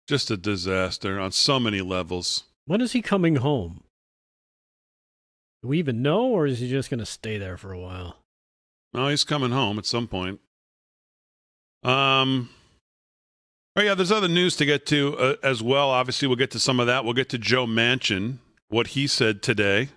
Just 0.07 0.31
a 0.31 0.37
disaster 0.37 1.19
on 1.19 1.33
so 1.33 1.59
many 1.59 1.81
levels. 1.81 2.45
When 2.67 2.83
is 2.83 2.93
he 2.93 3.01
coming 3.01 3.37
home? 3.37 3.85
Do 5.63 5.69
we 5.69 5.79
even 5.79 6.03
know, 6.03 6.27
or 6.27 6.47
is 6.47 6.61
he 6.61 6.71
just 6.71 6.91
going 6.91 7.01
to 7.01 7.07
stay 7.07 7.37
there 7.37 7.57
for 7.57 7.73
a 7.73 7.79
while? 7.79 8.17
No, 8.93 9.09
he's 9.09 9.25
coming 9.25 9.51
home 9.51 9.79
at 9.79 9.87
some 9.87 10.07
point. 10.07 10.41
Um. 11.83 12.51
Oh 13.77 13.83
yeah, 13.83 13.95
there's 13.95 14.11
other 14.11 14.29
news 14.29 14.57
to 14.57 14.65
get 14.65 14.87
to 14.87 15.17
uh, 15.17 15.37
as 15.43 15.63
well. 15.63 15.91
Obviously, 15.91 16.27
we'll 16.27 16.37
get 16.37 16.51
to 16.53 16.59
some 16.59 16.81
of 16.81 16.87
that. 16.87 17.05
We'll 17.05 17.15
get 17.15 17.29
to 17.31 17.39
Joe 17.39 17.67
Manchin, 17.67 18.39
what 18.69 18.89
he 18.89 19.07
said 19.07 19.43
today. 19.43 19.91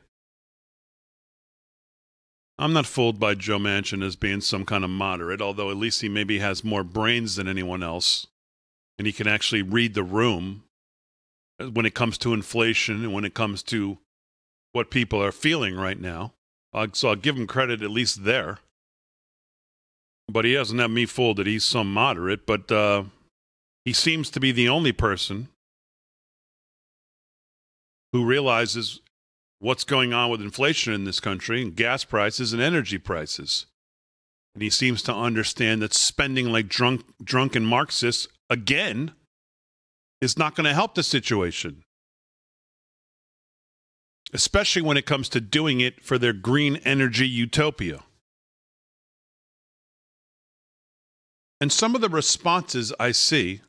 I'm 2.59 2.73
not 2.73 2.85
fooled 2.85 3.19
by 3.19 3.33
Joe 3.33 3.57
Manchin 3.57 4.03
as 4.05 4.15
being 4.15 4.41
some 4.41 4.65
kind 4.65 4.83
of 4.83 4.91
moderate, 4.91 5.41
although 5.41 5.71
at 5.71 5.77
least 5.77 6.01
he 6.01 6.09
maybe 6.09 6.37
has 6.37 6.63
more 6.63 6.83
brains 6.83 7.35
than 7.35 7.47
anyone 7.47 7.81
else, 7.81 8.27
and 8.99 9.07
he 9.07 9.11
can 9.11 9.27
actually 9.27 9.63
read 9.63 9.95
the 9.95 10.03
room 10.03 10.63
when 11.57 11.87
it 11.87 11.95
comes 11.95 12.19
to 12.19 12.33
inflation 12.33 13.03
and 13.03 13.13
when 13.13 13.25
it 13.25 13.33
comes 13.33 13.63
to 13.63 13.97
what 14.73 14.91
people 14.91 15.21
are 15.21 15.31
feeling 15.31 15.75
right 15.75 15.99
now. 15.99 16.33
Uh, 16.73 16.87
so 16.93 17.09
I'll 17.09 17.15
give 17.15 17.35
him 17.35 17.47
credit 17.47 17.81
at 17.81 17.91
least 17.91 18.23
there. 18.23 18.59
But 20.27 20.45
he 20.45 20.53
doesn't 20.53 20.79
have 20.79 20.91
me 20.91 21.05
fooled 21.05 21.37
that 21.37 21.47
he's 21.47 21.63
some 21.63 21.91
moderate, 21.93 22.45
but 22.45 22.71
uh, 22.71 23.03
he 23.83 23.91
seems 23.91 24.29
to 24.29 24.39
be 24.39 24.51
the 24.51 24.69
only 24.69 24.91
person 24.91 25.49
who 28.13 28.25
realizes 28.25 29.01
what's 29.59 29.83
going 29.83 30.13
on 30.13 30.29
with 30.29 30.41
inflation 30.41 30.93
in 30.93 31.03
this 31.03 31.19
country 31.19 31.61
and 31.61 31.75
gas 31.75 32.03
prices 32.03 32.53
and 32.53 32.61
energy 32.61 32.97
prices. 32.97 33.65
And 34.53 34.61
he 34.61 34.69
seems 34.69 35.01
to 35.03 35.13
understand 35.13 35.81
that 35.81 35.93
spending 35.93 36.51
like 36.51 36.67
drunk, 36.67 37.03
drunken 37.23 37.65
Marxists 37.65 38.27
again 38.49 39.11
is 40.21 40.37
not 40.37 40.55
going 40.55 40.65
to 40.65 40.73
help 40.73 40.95
the 40.95 41.03
situation. 41.03 41.83
Especially 44.33 44.81
when 44.81 44.97
it 44.97 45.05
comes 45.05 45.27
to 45.29 45.41
doing 45.41 45.81
it 45.81 46.01
for 46.01 46.17
their 46.17 46.33
green 46.33 46.77
energy 46.77 47.27
utopia. 47.27 48.01
And 51.59 51.71
some 51.71 51.93
of 51.93 52.01
the 52.01 52.09
responses 52.09 52.91
I 52.99 53.11
see, 53.11 53.61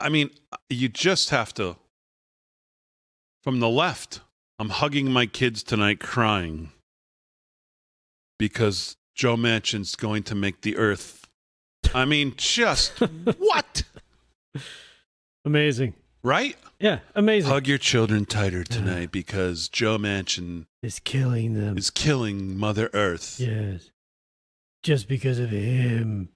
I 0.00 0.08
mean, 0.08 0.30
you 0.70 0.88
just 0.88 1.30
have 1.30 1.52
to, 1.54 1.76
from 3.42 3.60
the 3.60 3.68
left, 3.68 4.20
I'm 4.58 4.70
hugging 4.70 5.12
my 5.12 5.26
kids 5.26 5.62
tonight 5.62 6.00
crying 6.00 6.70
because 8.38 8.96
Joe 9.14 9.36
Manchin's 9.36 9.96
going 9.96 10.22
to 10.24 10.34
make 10.34 10.62
the 10.62 10.76
earth. 10.76 11.26
I 11.94 12.04
mean, 12.06 12.34
just 12.36 12.98
what? 13.38 13.82
Amazing. 15.44 15.94
Right? 16.26 16.56
Yeah, 16.80 16.98
amazing. 17.14 17.52
Hug 17.52 17.68
your 17.68 17.78
children 17.78 18.24
tighter 18.24 18.64
tonight 18.64 19.12
because 19.12 19.68
Joe 19.68 19.96
Manchin 19.96 20.66
is 20.82 20.98
killing 20.98 21.54
them. 21.54 21.78
Is 21.78 21.88
killing 21.88 22.58
Mother 22.58 22.90
Earth. 22.92 23.38
Yes. 23.38 23.92
Just 24.82 25.06
because 25.06 25.38
of 25.38 25.50
him. 25.50 26.30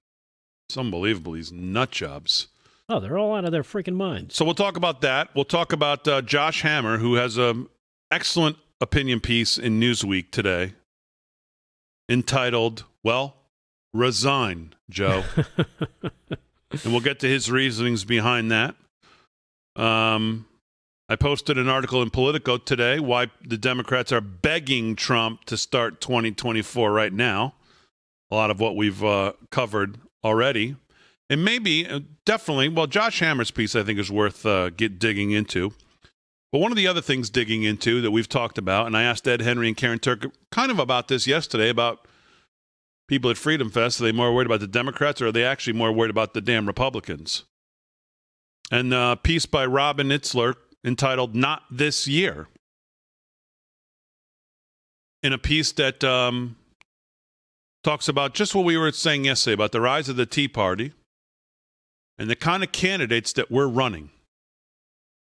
It's 0.68 0.78
unbelievable. 0.78 1.32
These 1.32 1.50
nut 1.50 1.90
jobs. 1.90 2.46
Oh, 2.88 3.00
they're 3.00 3.18
all 3.18 3.34
out 3.34 3.44
of 3.44 3.50
their 3.50 3.64
freaking 3.64 3.96
minds. 3.96 4.36
So 4.36 4.44
we'll 4.44 4.54
talk 4.54 4.76
about 4.76 5.00
that. 5.00 5.30
We'll 5.34 5.44
talk 5.44 5.72
about 5.72 6.06
uh, 6.06 6.22
Josh 6.22 6.62
Hammer, 6.62 6.98
who 6.98 7.14
has 7.14 7.36
an 7.36 7.66
excellent 8.12 8.58
opinion 8.80 9.18
piece 9.18 9.58
in 9.58 9.80
Newsweek 9.80 10.30
today 10.30 10.74
entitled, 12.08 12.84
Well, 13.02 13.34
Resign, 13.92 14.72
Joe. 14.88 15.24
and 16.04 16.92
we'll 16.92 17.00
get 17.00 17.18
to 17.20 17.28
his 17.28 17.50
reasonings 17.50 18.04
behind 18.04 18.52
that. 18.52 18.76
Um, 19.76 20.46
I 21.08 21.16
posted 21.16 21.58
an 21.58 21.68
article 21.68 22.02
in 22.02 22.10
Politico 22.10 22.56
today 22.56 23.00
why 23.00 23.30
the 23.44 23.58
Democrats 23.58 24.12
are 24.12 24.20
begging 24.20 24.94
Trump 24.94 25.44
to 25.46 25.56
start 25.56 26.00
2024 26.00 26.92
right 26.92 27.12
now. 27.12 27.54
A 28.30 28.36
lot 28.36 28.50
of 28.50 28.60
what 28.60 28.76
we've 28.76 29.02
uh, 29.02 29.32
covered 29.50 29.98
already. 30.22 30.76
And 31.28 31.44
maybe, 31.44 31.86
uh, 31.86 32.00
definitely, 32.24 32.68
well, 32.68 32.86
Josh 32.86 33.20
Hammer's 33.20 33.50
piece 33.50 33.74
I 33.74 33.82
think 33.82 33.98
is 33.98 34.10
worth 34.10 34.46
uh, 34.46 34.70
get 34.70 34.98
digging 34.98 35.32
into. 35.32 35.72
But 36.52 36.58
one 36.58 36.72
of 36.72 36.76
the 36.76 36.86
other 36.86 37.00
things 37.00 37.30
digging 37.30 37.62
into 37.62 38.00
that 38.00 38.10
we've 38.10 38.28
talked 38.28 38.58
about, 38.58 38.86
and 38.86 38.96
I 38.96 39.02
asked 39.02 39.28
Ed 39.28 39.40
Henry 39.40 39.68
and 39.68 39.76
Karyn 39.76 40.00
Turk 40.00 40.26
kind 40.50 40.70
of 40.70 40.78
about 40.80 41.08
this 41.08 41.26
yesterday 41.26 41.68
about 41.68 42.06
people 43.08 43.30
at 43.30 43.36
Freedom 43.36 43.70
Fest. 43.70 44.00
Are 44.00 44.04
they 44.04 44.12
more 44.12 44.32
worried 44.32 44.46
about 44.46 44.60
the 44.60 44.66
Democrats 44.66 45.20
or 45.20 45.28
are 45.28 45.32
they 45.32 45.44
actually 45.44 45.72
more 45.72 45.92
worried 45.92 46.10
about 46.10 46.34
the 46.34 46.40
damn 46.40 46.66
Republicans? 46.66 47.44
And 48.70 48.94
a 48.94 49.18
piece 49.20 49.46
by 49.46 49.66
Robin 49.66 50.08
Itzler 50.08 50.54
entitled 50.84 51.34
Not 51.34 51.62
This 51.70 52.06
Year. 52.06 52.46
In 55.22 55.32
a 55.32 55.38
piece 55.38 55.72
that 55.72 56.02
um, 56.04 56.56
talks 57.82 58.08
about 58.08 58.34
just 58.34 58.54
what 58.54 58.64
we 58.64 58.76
were 58.76 58.92
saying 58.92 59.24
yesterday 59.24 59.54
about 59.54 59.72
the 59.72 59.80
rise 59.80 60.08
of 60.08 60.16
the 60.16 60.24
Tea 60.24 60.48
Party 60.48 60.92
and 62.18 62.30
the 62.30 62.36
kind 62.36 62.62
of 62.62 62.72
candidates 62.72 63.32
that 63.32 63.50
we're 63.50 63.66
running. 63.66 64.10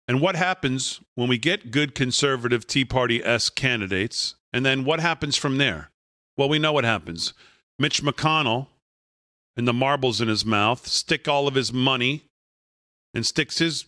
And 0.06 0.20
what 0.20 0.36
happens 0.36 1.00
when 1.14 1.28
we 1.28 1.38
get 1.38 1.70
good 1.70 1.94
conservative 1.94 2.66
Tea 2.66 2.84
Party 2.84 3.24
S 3.24 3.48
candidates? 3.48 4.34
And 4.52 4.66
then 4.66 4.84
what 4.84 5.00
happens 5.00 5.36
from 5.36 5.56
there? 5.56 5.90
Well, 6.36 6.48
we 6.48 6.58
know 6.58 6.72
what 6.72 6.84
happens. 6.84 7.32
Mitch 7.78 8.02
McConnell 8.02 8.66
and 9.56 9.66
the 9.66 9.72
marbles 9.72 10.20
in 10.20 10.28
his 10.28 10.44
mouth 10.44 10.86
stick 10.86 11.28
all 11.28 11.48
of 11.48 11.54
his 11.54 11.72
money 11.72 12.24
and 13.14 13.26
sticks 13.26 13.58
his 13.58 13.86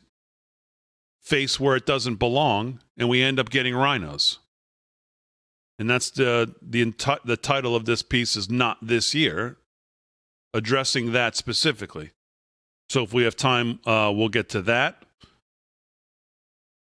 face 1.23 1.59
where 1.59 1.77
it 1.77 1.87
doesn't 1.87 2.17
belong, 2.17 2.81
and 2.99 3.09
we 3.09 3.23
end 3.23 3.41
up 3.41 3.51
getting 3.51 3.75
RINOs. 3.75 4.39
And 5.79 5.91
that's 5.91 6.11
the 6.11 6.55
the 6.63 6.85
enti- 6.85 7.23
the 7.25 7.37
title 7.37 7.75
of 7.75 7.85
this 7.85 8.03
piece 8.03 8.37
is 8.37 8.49
not 8.49 8.79
this 8.81 9.15
year, 9.15 9.57
addressing 10.53 11.13
that 11.13 11.35
specifically. 11.35 12.13
So 12.89 13.03
if 13.03 13.13
we 13.13 13.25
have 13.25 13.35
time, 13.35 13.81
uh, 13.87 14.13
we'll 14.15 14.29
get 14.29 14.51
to 14.51 14.63
that. 14.63 15.03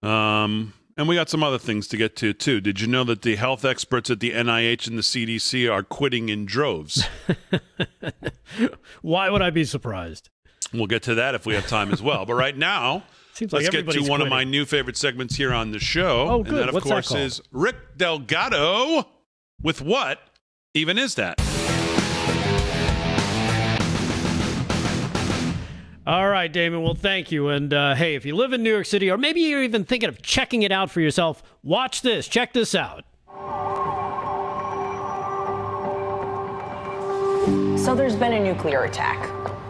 Um, 0.04 0.74
and 0.98 1.08
we 1.08 1.16
got 1.16 1.30
some 1.30 1.44
other 1.44 1.60
things 1.60 1.88
to 1.90 1.98
get 1.98 2.16
to 2.18 2.34
too. 2.34 2.60
Did 2.60 2.82
you 2.82 2.88
know 2.88 3.04
that 3.06 3.22
the 3.22 3.36
health 3.36 3.64
experts 3.64 4.10
at 4.10 4.20
the 4.20 4.32
NIH 4.32 4.88
and 4.88 4.98
the 4.98 5.04
CDC 5.04 5.72
are 5.72 5.84
quitting 5.84 6.30
in 6.30 6.46
droves? 6.46 7.06
Why 9.02 9.30
would 9.30 9.42
I 9.42 9.52
be 9.52 9.64
surprised? 9.64 10.30
We'll 10.74 10.88
get 10.88 11.04
to 11.04 11.16
that 11.16 11.36
if 11.36 11.46
we 11.46 11.54
have 11.56 11.68
time 11.68 11.92
as 11.92 12.02
well. 12.02 12.26
But 12.26 12.36
right 12.36 12.56
now, 12.58 13.04
Seems 13.34 13.52
let's 13.54 13.66
like 13.66 13.72
get 13.72 13.72
to 13.72 13.78
everybody's 13.90 14.10
one 14.10 14.22
of 14.22 14.28
my 14.30 14.44
new 14.44 14.66
favorite 14.66 14.98
segments 14.98 15.36
here 15.36 15.54
on 15.54 15.72
the 15.72 15.80
show. 15.80 16.28
Oh, 16.30 16.36
And 16.38 16.46
good. 16.46 16.56
that, 16.60 16.68
of 16.70 16.74
What's 16.76 16.86
that 16.88 16.92
course, 16.94 17.08
called? 17.10 17.20
is 17.22 17.42
Rick 17.52 17.76
Delgado 17.98 19.08
with 19.62 19.82
what 19.82 20.20
even 20.74 20.98
is 20.98 21.16
that? 21.16 21.40
All 26.08 26.28
right, 26.28 26.52
Damon. 26.52 26.82
Well, 26.82 26.96
thank 26.96 27.32
you. 27.32 27.50
And 27.50 27.74
uh, 27.74 27.94
hey, 27.96 28.16
if 28.16 28.26
you 28.26 28.36
live 28.36 28.54
in 28.54 28.64
New 28.64 28.72
York 28.72 28.86
City, 28.88 29.10
or 29.12 29.18
maybe 29.18 29.42
you're 29.42 29.64
even 29.64 29.86
thinking 29.86 30.10
of 30.10 30.22
checking 30.22 30.64
it 30.64 30.72
out 30.72 30.90
for 30.90 31.00
yourself, 31.00 31.44
watch 31.64 32.02
this. 32.02 32.28
Check 32.28 32.54
this 32.54 32.74
out. 32.74 33.06
So 37.78 37.96
there's 37.96 38.16
been 38.16 38.34
a 38.34 38.40
nuclear 38.40 38.84
attack. 38.84 39.20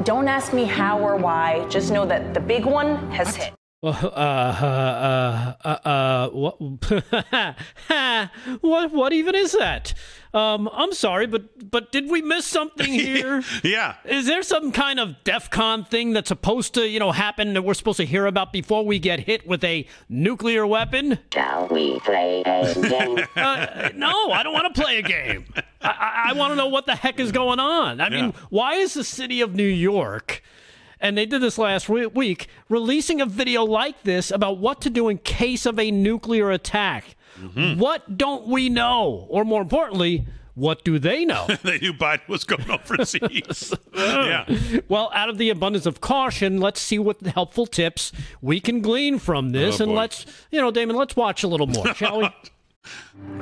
Don't 0.04 0.28
ask 0.28 0.54
me 0.54 0.64
how 0.64 1.00
or 1.00 1.16
why, 1.16 1.68
just 1.70 1.92
know 1.92 2.06
that 2.06 2.34
the 2.34 2.40
big 2.40 2.66
one 2.66 2.96
has 3.12 3.36
hit. 3.36 3.54
Well, 3.82 3.98
uh, 4.16 5.54
uh, 5.66 5.68
uh, 5.68 6.30
what, 6.30 6.62
what, 8.62 8.92
what 8.92 9.12
even 9.14 9.34
is 9.34 9.54
that? 9.54 9.96
Um, 10.36 10.70
I'm 10.72 10.94
sorry, 10.94 11.26
but, 11.26 11.72
but 11.72 11.92
did 11.92 12.08
we 12.10 12.22
miss 12.22 12.46
something 12.46 12.94
here? 12.94 13.42
yeah. 13.64 13.96
Is 14.06 14.28
there 14.28 14.44
some 14.44 14.72
kind 14.72 15.00
of 15.00 15.16
DEFCON 15.24 15.90
thing 15.90 16.14
that's 16.14 16.28
supposed 16.28 16.76
to, 16.76 16.88
you 16.88 17.00
know, 17.00 17.12
happen 17.12 17.56
that 17.56 17.64
we're 17.64 17.74
supposed 17.74 17.98
to 17.98 18.06
hear 18.06 18.28
about 18.28 18.54
before 18.54 18.86
we 18.86 19.00
get 19.00 19.22
hit 19.22 19.48
with 19.48 19.64
a 19.64 19.88
nuclear 20.08 20.68
weapon? 20.68 21.18
Shall 21.34 21.68
we 21.70 22.00
play 22.02 22.44
a 22.46 22.74
game? 22.76 23.26
Uh, 23.36 23.90
no, 23.96 24.32
I 24.32 24.44
don't 24.44 24.54
want 24.54 24.76
to 24.76 24.80
play 24.80 25.00
a 25.00 25.02
game. 25.02 25.46
I, 25.82 25.90
I, 25.90 26.26
I 26.30 26.34
want 26.34 26.52
to 26.52 26.56
know 26.56 26.68
what 26.68 26.86
the 26.86 26.96
heck 26.96 27.20
is 27.20 27.32
going 27.32 27.60
on. 27.60 28.00
I 28.00 28.10
mean, 28.10 28.26
Yeah. 28.26 28.32
why 28.52 28.76
is 28.76 28.94
the 28.94 29.04
city 29.04 29.42
of 29.42 29.56
New 29.56 29.64
York, 29.64 30.44
and 31.02 31.18
they 31.18 31.26
did 31.26 31.42
this 31.42 31.58
last 31.58 31.90
we- 31.90 32.08
week, 32.08 32.48
releasing 32.70 33.20
a 33.20 33.26
video 33.26 33.64
like 33.64 34.04
this 34.04 34.32
about 34.32 34.60
what 34.60 34.82
to 34.82 34.90
do 34.90 35.10
in 35.10 35.18
case 35.18 35.66
of 35.66 35.80
a 35.80 35.92
nuclear 35.92 36.52
attack? 36.52 37.16
Mm-hmm. 37.40 37.80
What 37.80 38.18
don't 38.18 38.48
we 38.48 38.70
know? 38.70 39.26
Or 39.30 39.44
more 39.44 39.62
importantly, 39.62 40.28
what 40.54 40.84
do 40.84 41.00
they 41.00 41.26
know? 41.26 41.48
they 41.64 41.80
knew 41.80 41.94
Biden 41.94 42.28
was 42.28 42.44
going 42.44 42.70
overseas. 42.70 43.74
Oh. 43.94 44.26
yeah. 44.26 44.80
Well, 44.88 45.10
out 45.14 45.30
of 45.30 45.38
the 45.38 45.50
abundance 45.50 45.86
of 45.86 46.02
caution, 46.02 46.60
let's 46.60 46.82
see 46.82 47.00
what 47.00 47.22
helpful 47.22 47.66
tips 47.66 48.12
we 48.42 48.60
can 48.60 48.82
glean 48.82 49.18
from 49.20 49.48
oh, 49.48 49.52
this. 49.52 49.80
Oh, 49.80 49.86
and 49.86 49.92
boy. 49.94 49.98
let's, 49.98 50.26
you 50.52 50.62
know, 50.62 50.72
Damon, 50.72 50.96
let's 50.96 51.16
watch 51.16 51.44
a 51.44 51.48
little 51.48 51.68
more, 51.68 51.94
shall 51.96 52.20
we? 52.20 52.30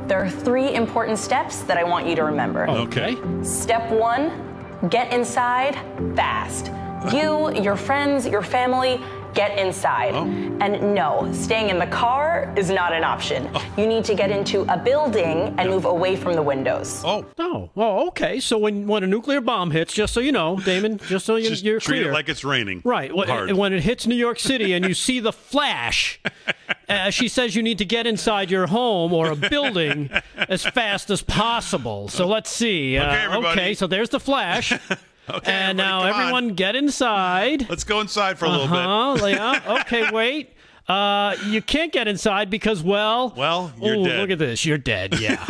There 0.08 0.22
are 0.24 0.30
three 0.30 0.74
important 0.74 1.18
steps 1.18 1.62
that 1.64 1.78
I 1.78 1.84
want 1.84 2.08
you 2.08 2.16
to 2.16 2.24
remember. 2.24 2.70
Okay. 2.70 3.18
Step 3.44 3.90
one 3.90 4.46
get 4.90 5.12
inside 5.14 5.76
fast. 6.16 6.72
You, 7.14 7.54
your 7.62 7.76
friends, 7.76 8.28
your 8.28 8.42
family, 8.42 9.00
get 9.34 9.58
inside. 9.58 10.14
Oh. 10.16 10.24
And 10.60 10.94
no, 10.96 11.30
staying 11.34 11.70
in 11.70 11.80
the 11.80 11.88
car 11.88 12.52
is 12.58 12.70
not 12.70 12.94
an 12.94 13.04
option. 13.04 13.48
You 13.78 13.88
need 13.88 14.04
to 14.06 14.16
get 14.16 14.32
into 14.32 14.62
a 14.74 14.78
building 14.78 15.54
and 15.58 15.70
move 15.70 15.86
away 15.86 16.16
from 16.16 16.34
the 16.34 16.42
windows. 16.42 17.02
Oh. 17.06 17.26
Oh, 17.38 17.70
well, 17.76 18.08
okay. 18.10 18.40
So 18.40 18.58
when, 18.58 18.86
when 18.88 19.04
a 19.04 19.08
nuclear 19.08 19.40
bomb 19.40 19.72
hits, 19.72 19.94
just 19.94 20.14
so 20.14 20.20
you 20.20 20.32
know, 20.32 20.60
Damon, 20.60 20.98
just 21.08 21.26
so 21.26 21.36
you, 21.38 21.50
Just 21.50 21.64
you're 21.64 21.80
treat 21.80 22.00
clear. 22.00 22.10
it 22.10 22.14
like 22.14 22.28
it's 22.28 22.44
raining. 22.44 22.82
Right. 22.84 23.16
When, 23.16 23.28
Hard. 23.30 23.52
when 23.54 23.72
it 23.72 23.82
hits 23.84 24.06
New 24.08 24.16
York 24.16 24.40
City 24.40 24.74
and 24.74 24.84
you 24.86 24.94
see 24.94 25.20
the 25.20 25.32
flash, 25.32 26.20
uh, 26.90 27.12
she 27.12 27.28
says 27.28 27.56
you 27.56 27.64
need 27.64 27.78
to 27.78 27.86
get 27.86 28.08
inside 28.08 28.50
your 28.52 28.68
home 28.68 29.14
or 29.14 29.32
a 29.32 29.36
building 29.36 30.10
as 30.36 30.64
fast 30.66 31.10
as 31.12 31.22
possible. 31.22 32.10
So 32.10 32.28
let's 32.28 32.50
see. 32.50 32.98
Uh, 32.98 33.06
Okay, 33.10 33.24
everybody. 33.24 33.60
okay, 33.62 33.74
so 33.74 33.88
there's 33.88 34.10
the 34.10 34.20
flash. 34.20 34.74
Okay, 35.30 35.52
and 35.52 35.78
now 35.78 36.00
everybody, 36.00 36.12
come 36.14 36.20
on. 36.22 36.22
everyone 36.44 36.56
get 36.56 36.76
inside. 36.76 37.70
Let's 37.70 37.84
go 37.84 38.00
inside 38.02 38.38
for 38.40 38.46
a 38.46 38.50
little 38.50 38.66
Uh-huh, 38.66 39.16
bit. 39.26 39.36
yeah. 39.36 39.78
Okay, 39.82 40.10
wait. 40.12 40.56
Uh, 40.88 41.36
you 41.46 41.62
can't 41.62 41.92
get 41.92 42.08
inside 42.08 42.50
because, 42.50 42.82
well, 42.82 43.34
well, 43.38 43.72
you're 43.80 43.96
ooh, 43.98 44.04
dead. 44.06 44.20
Look 44.22 44.32
at 44.32 44.40
this, 44.40 44.66
you're 44.66 44.80
dead. 44.80 45.20
Yeah, 45.20 45.46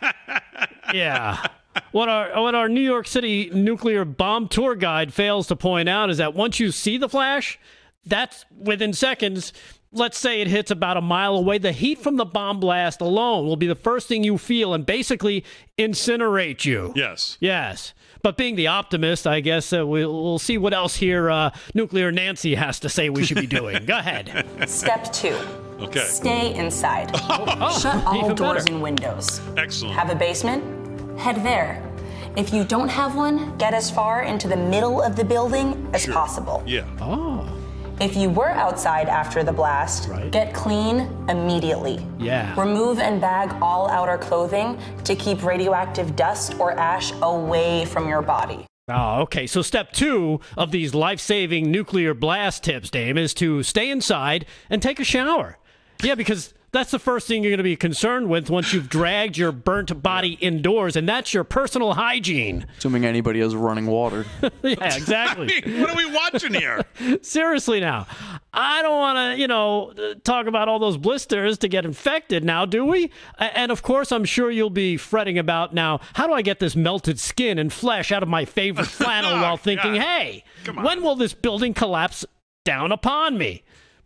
yeah. 0.94 1.46
What 1.92 2.08
our 2.08 2.40
what 2.42 2.54
our 2.54 2.68
New 2.68 2.80
York 2.82 3.06
City 3.06 3.50
nuclear 3.52 4.04
bomb 4.04 4.48
tour 4.48 4.74
guide 4.74 5.12
fails 5.12 5.46
to 5.48 5.56
point 5.56 5.88
out 5.88 6.10
is 6.10 6.18
that 6.18 6.34
once 6.34 6.60
you 6.60 6.70
see 6.70 6.96
the 6.98 7.08
flash, 7.08 7.58
that's 8.04 8.44
within 8.58 8.92
seconds. 8.92 9.52
Let's 9.94 10.16
say 10.18 10.40
it 10.40 10.48
hits 10.48 10.70
about 10.70 10.96
a 10.96 11.02
mile 11.02 11.36
away. 11.36 11.58
The 11.58 11.72
heat 11.72 11.98
from 11.98 12.16
the 12.16 12.24
bomb 12.24 12.60
blast 12.60 13.02
alone 13.02 13.46
will 13.46 13.56
be 13.56 13.66
the 13.66 13.74
first 13.74 14.08
thing 14.08 14.24
you 14.24 14.38
feel 14.38 14.72
and 14.72 14.86
basically 14.86 15.44
incinerate 15.78 16.64
you. 16.64 16.94
Yes. 16.96 17.36
Yes. 17.40 17.92
But 18.22 18.36
being 18.36 18.54
the 18.56 18.68
optimist, 18.68 19.26
I 19.26 19.40
guess 19.40 19.72
uh, 19.72 19.84
we'll, 19.86 20.22
we'll 20.22 20.38
see 20.38 20.56
what 20.58 20.72
else 20.72 20.94
here 20.94 21.28
uh, 21.30 21.50
Nuclear 21.74 22.12
Nancy 22.12 22.54
has 22.54 22.78
to 22.80 22.88
say 22.88 23.08
we 23.10 23.24
should 23.24 23.38
be 23.40 23.46
doing. 23.48 23.84
Go 23.84 23.98
ahead. 23.98 24.46
Step 24.68 25.12
two. 25.12 25.36
Okay. 25.80 26.04
Stay 26.04 26.54
inside. 26.54 27.10
Oh, 27.64 27.78
Shut 27.80 28.04
all 28.06 28.32
doors 28.34 28.64
better. 28.64 28.74
and 28.74 28.82
windows. 28.82 29.40
Excellent. 29.56 29.94
Have 29.96 30.10
a 30.10 30.14
basement? 30.14 30.62
Head 31.18 31.36
there. 31.44 31.82
If 32.36 32.52
you 32.52 32.64
don't 32.64 32.88
have 32.88 33.14
one, 33.16 33.56
get 33.58 33.74
as 33.74 33.90
far 33.90 34.22
into 34.22 34.46
the 34.48 34.56
middle 34.56 35.02
of 35.02 35.16
the 35.16 35.24
building 35.24 35.88
as 35.92 36.02
Sure. 36.02 36.14
possible. 36.14 36.62
Yeah. 36.66 36.84
Oh. 37.00 37.48
If 38.00 38.16
you 38.16 38.30
were 38.30 38.50
outside 38.50 39.08
after 39.08 39.44
the 39.44 39.52
blast, 39.52 40.10
get 40.30 40.52
clean 40.54 41.08
immediately. 41.28 42.04
Yeah. 42.18 42.58
Remove 42.60 42.98
and 42.98 43.20
bag 43.20 43.54
all 43.62 43.88
outer 43.88 44.18
clothing 44.18 44.78
to 45.04 45.14
keep 45.14 45.44
radioactive 45.44 46.16
dust 46.16 46.54
or 46.58 46.72
ash 46.72 47.12
away 47.22 47.84
from 47.84 48.08
your 48.08 48.22
body. 48.22 48.66
Oh, 48.88 49.20
okay. 49.22 49.46
So 49.46 49.62
step 49.62 49.92
two 49.92 50.40
of 50.56 50.72
these 50.72 50.94
life-saving 50.94 51.70
nuclear 51.70 52.14
blast 52.14 52.64
tips, 52.64 52.90
Dame, 52.90 53.16
is 53.16 53.34
to 53.34 53.62
stay 53.62 53.90
inside 53.90 54.46
and 54.68 54.82
take 54.82 54.98
a 54.98 55.04
shower. 55.04 55.58
Yeah, 56.02 56.16
because 56.16 56.52
that's 56.72 56.90
the 56.90 56.98
first 56.98 57.28
thing 57.28 57.42
you're 57.42 57.50
going 57.50 57.58
to 57.58 57.62
be 57.62 57.76
concerned 57.76 58.30
with 58.30 58.48
once 58.48 58.72
you've 58.72 58.88
dragged 58.88 59.36
your 59.36 59.52
burnt 59.52 60.02
body 60.02 60.38
indoors, 60.40 60.96
and 60.96 61.06
that's 61.06 61.34
your 61.34 61.44
personal 61.44 61.92
hygiene. 61.92 62.66
Assuming 62.78 63.04
anybody 63.04 63.40
has 63.40 63.54
running 63.54 63.86
water. 63.86 64.24
yeah, 64.62 64.94
exactly. 64.96 65.52
what 65.80 65.90
are 65.90 65.96
we 65.96 66.10
watching 66.10 66.54
here? 66.54 66.82
Seriously, 67.22 67.78
now, 67.78 68.06
I 68.54 68.80
don't 68.80 68.98
want 68.98 69.16
to, 69.18 69.40
you 69.40 69.46
know, 69.46 69.92
talk 70.24 70.46
about 70.46 70.68
all 70.68 70.78
those 70.78 70.96
blisters 70.96 71.58
to 71.58 71.68
get 71.68 71.84
infected 71.84 72.42
now, 72.42 72.64
do 72.64 72.86
we? 72.86 73.10
And 73.38 73.70
of 73.70 73.82
course, 73.82 74.10
I'm 74.10 74.24
sure 74.24 74.50
you'll 74.50 74.70
be 74.70 74.96
fretting 74.96 75.38
about 75.38 75.74
now, 75.74 76.00
how 76.14 76.26
do 76.26 76.32
I 76.32 76.40
get 76.40 76.58
this 76.58 76.74
melted 76.74 77.20
skin 77.20 77.58
and 77.58 77.70
flesh 77.70 78.10
out 78.10 78.22
of 78.22 78.30
my 78.30 78.46
favorite 78.46 78.86
flannel 78.86 79.32
while 79.32 79.58
thinking, 79.58 79.96
hey, 79.96 80.42
when 80.80 81.02
will 81.02 81.16
this 81.16 81.34
building 81.34 81.74
collapse 81.74 82.24
down 82.64 82.92
upon 82.92 83.36
me? 83.36 83.62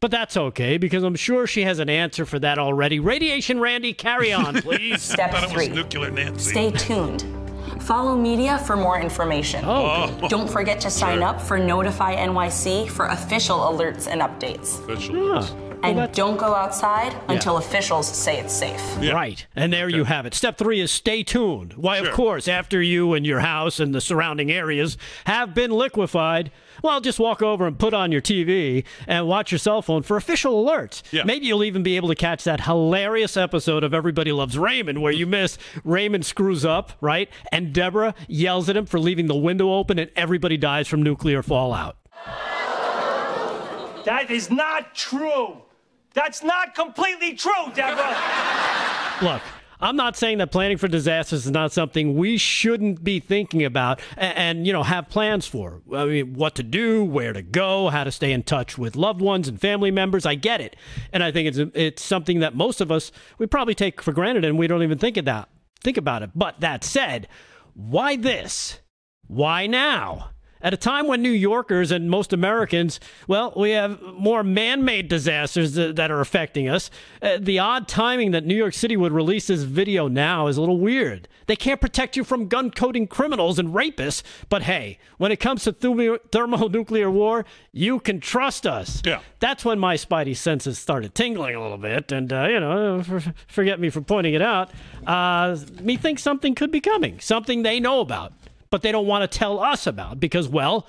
But 0.07 0.13
that's 0.13 0.37
okay 0.37 0.77
because 0.79 1.03
I'm 1.03 1.17
sure 1.17 1.49
she 1.49 1.63
has 1.63 1.81
an 1.81 1.91
answer 1.91 2.25
for 2.25 2.39
that 2.39 2.61
already. 2.61 3.01
Radiation 3.01 3.59
Randy, 3.59 3.93
carry 3.93 4.33
on, 4.33 4.55
please. 4.63 5.03
Step 5.03 5.33
Thought 5.33 5.43
it 5.51 5.53
was 5.53 5.67
three. 5.67 5.75
nuclear 5.75 6.13
Nancy. 6.13 6.51
Stay 6.53 6.71
tuned. 6.71 7.25
Follow 7.83 8.15
media 8.15 8.59
for 8.59 8.77
more 8.77 9.01
information. 9.01 9.65
Oh, 9.65 10.17
good. 10.21 10.31
Don't 10.31 10.49
forget 10.49 10.79
to 10.83 10.91
sign 10.91 11.19
Sure. 11.19 11.25
up 11.27 11.41
for 11.41 11.59
Notify 11.59 12.15
NYC 12.15 12.89
for 12.89 13.07
official 13.07 13.59
alerts 13.59 14.07
and 14.07 14.21
updates. 14.21 14.79
Official. 14.85 15.33
Ah. 15.39 15.57
and 15.83 16.13
don't 16.13 16.37
go 16.37 16.55
outside 16.55 17.13
until 17.27 17.57
officials 17.57 18.07
say 18.07 18.39
it's 18.39 18.53
safe. 18.55 18.81
Right. 19.13 19.45
And 19.57 19.73
there 19.73 19.89
you 19.89 20.05
have 20.05 20.25
it. 20.25 20.35
Step 20.35 20.57
three 20.57 20.79
is 20.81 20.93
stay 20.93 21.25
tuned. 21.25 21.73
Why, 21.73 21.97
of 21.97 22.13
course, 22.13 22.47
after 22.47 22.81
you 22.81 23.13
and 23.15 23.27
your 23.27 23.41
house 23.41 23.81
and 23.81 23.93
the 23.93 24.01
surrounding 24.01 24.53
areas 24.53 24.97
have 25.25 25.53
been 25.53 25.73
liquefied, 25.73 26.53
well, 26.83 27.01
just 27.01 27.19
walk 27.19 27.43
over 27.43 27.67
and 27.67 27.79
put 27.79 27.95
on 27.95 28.13
your 28.13 28.21
TV 28.21 28.85
and 29.07 29.27
watch 29.27 29.53
your 29.53 29.59
cell 29.59 29.83
phone 29.83 30.03
for 30.03 30.17
official 30.17 30.65
alerts. 30.65 31.03
Yeah. 31.13 31.25
Maybe 31.25 31.47
you'll 31.47 31.65
even 31.65 31.83
be 31.83 31.97
able 31.97 32.09
to 32.09 32.15
catch 32.15 32.45
that 32.45 32.63
hilarious 32.63 33.37
episode 33.37 33.85
of 33.85 33.95
Everybody 33.95 34.33
Loves 34.33 34.59
Raymond 34.59 35.03
where 35.03 35.13
you 35.13 35.27
miss 35.27 35.59
Raymond 35.85 36.25
screws 36.25 36.65
up, 36.65 36.93
right? 37.01 37.29
And 37.53 37.73
Deborah 37.73 38.15
yells 38.29 38.69
at 38.69 38.77
him 38.77 38.87
for 38.87 38.99
leaving 38.99 39.27
the 39.27 39.37
window 39.37 39.73
open 39.73 39.99
and 39.99 40.11
everybody 40.17 40.57
dies 40.57 40.89
from 40.89 41.03
nuclear 41.03 41.43
fallout. 41.43 41.97
That 44.05 44.31
is 44.31 44.51
not 44.51 44.95
true. 44.95 45.63
That's 46.15 46.43
not 46.43 46.75
completely 46.75 47.35
true, 47.35 47.53
Deborah. 47.75 48.17
Look, 49.21 49.43
I'm 49.81 49.97
not 49.97 50.17
saying 50.17 50.39
that 50.39 50.53
planning 50.53 50.79
for 50.79 50.89
disasters 50.89 51.47
is 51.47 51.53
not 51.53 51.73
something 51.73 52.17
we 52.17 52.37
shouldn't 52.39 53.05
be 53.05 53.21
thinking 53.21 53.65
about 53.65 54.01
and, 54.17 54.37
and, 54.37 54.67
you 54.67 54.73
know 54.73 54.83
have 54.83 55.09
plans 55.09 55.47
for. 55.47 55.83
I 55.95 56.05
mean, 56.07 56.35
what 56.35 56.55
to 56.57 56.63
do, 56.63 57.05
where 57.05 57.33
to 57.33 57.43
go, 57.43 57.89
how 57.89 58.05
to 58.05 58.11
stay 58.11 58.33
in 58.33 58.43
touch 58.43 58.79
with 58.79 58.97
loved 58.97 59.21
ones 59.21 59.49
and 59.49 59.61
family 59.61 59.91
members. 59.91 60.25
I 60.27 60.35
get 60.35 60.61
it, 60.61 60.77
and 61.13 61.23
I 61.23 61.31
think 61.33 61.49
it's 61.49 61.59
it's 61.75 62.03
something 62.03 62.41
that 62.41 62.55
most 62.55 62.81
of 62.81 62.91
us 62.91 63.13
we 63.39 63.47
probably 63.47 63.75
take 63.75 64.03
for 64.03 64.13
granted 64.13 64.45
and 64.45 64.59
we 64.59 64.67
don't 64.67 64.83
even 64.83 64.99
think 64.99 65.17
of 65.17 65.25
that 65.27 65.49
think 65.87 65.97
about 65.97 66.23
it. 66.23 66.31
But 66.35 66.61
that 66.61 66.85
said, 66.85 67.29
why 67.75 68.17
this? 68.17 68.81
Why 69.29 69.67
now? 69.67 70.31
At 70.67 70.75
a 70.75 70.77
time 70.77 71.07
when 71.07 71.23
New 71.23 71.31
Yorkers 71.31 71.93
and 71.93 72.11
most 72.11 72.33
Americans, 72.33 72.99
well, 73.29 73.53
we 73.57 73.71
have 73.71 74.03
more 74.03 74.43
man 74.43 74.85
made 74.85 75.07
disasters 75.07 75.75
that, 75.75 75.95
that 75.95 76.11
are 76.11 76.21
affecting 76.21 76.69
us. 76.69 76.91
Uh, 77.23 77.39
the 77.41 77.61
odd 77.61 77.87
timing 77.87 78.33
that 78.33 78.45
New 78.45 78.57
York 78.57 78.75
City 78.75 78.97
would 78.97 79.13
release 79.13 79.47
this 79.47 79.63
video 79.63 80.09
now 80.09 80.49
is 80.49 80.57
a 80.57 80.61
little 80.61 80.81
weird. 80.81 81.29
They 81.47 81.55
can't 81.55 81.81
protect 81.81 82.17
you 82.17 82.25
from 82.25 82.49
gun 82.49 82.73
toting 82.73 83.07
criminals 83.07 83.61
and 83.61 83.69
rapists, 83.69 84.25
but 84.49 84.63
hey, 84.63 84.99
when 85.19 85.31
it 85.31 85.39
comes 85.39 85.63
to 85.63 86.19
thermonuclear 86.33 87.13
war, 87.13 87.45
you 87.71 88.01
can 88.01 88.19
trust 88.19 88.67
us. 88.67 89.03
Yeah. 89.05 89.21
That's 89.39 89.65
when 89.65 89.79
my 89.79 89.95
spidey 89.95 90.37
senses 90.37 90.81
started 90.81 91.15
tingling 91.15 91.55
a 91.55 91.63
little 91.63 91.79
bit, 91.79 92.11
and, 92.11 92.33
uh, 92.33 92.49
you 92.51 92.59
know, 92.59 93.05
for, 93.05 93.23
forget 93.47 93.79
me 93.79 93.89
for 93.89 94.01
pointing 94.01 94.35
it 94.35 94.43
out. 94.43 94.73
Uh, 95.07 95.57
me 95.81 95.97
thinks 95.97 96.25
something 96.25 96.57
could 96.57 96.73
be 96.73 96.81
coming, 96.81 97.21
something 97.21 97.63
they 97.63 97.79
know 97.79 98.01
about 98.01 98.33
but 98.71 98.83
they 98.83 98.93
don't 98.93 99.07
want 99.07 99.31
to 99.31 99.39
tell 99.39 99.61
us 99.61 99.87
about 99.87 100.21
because, 100.21 100.49
well, 100.49 100.87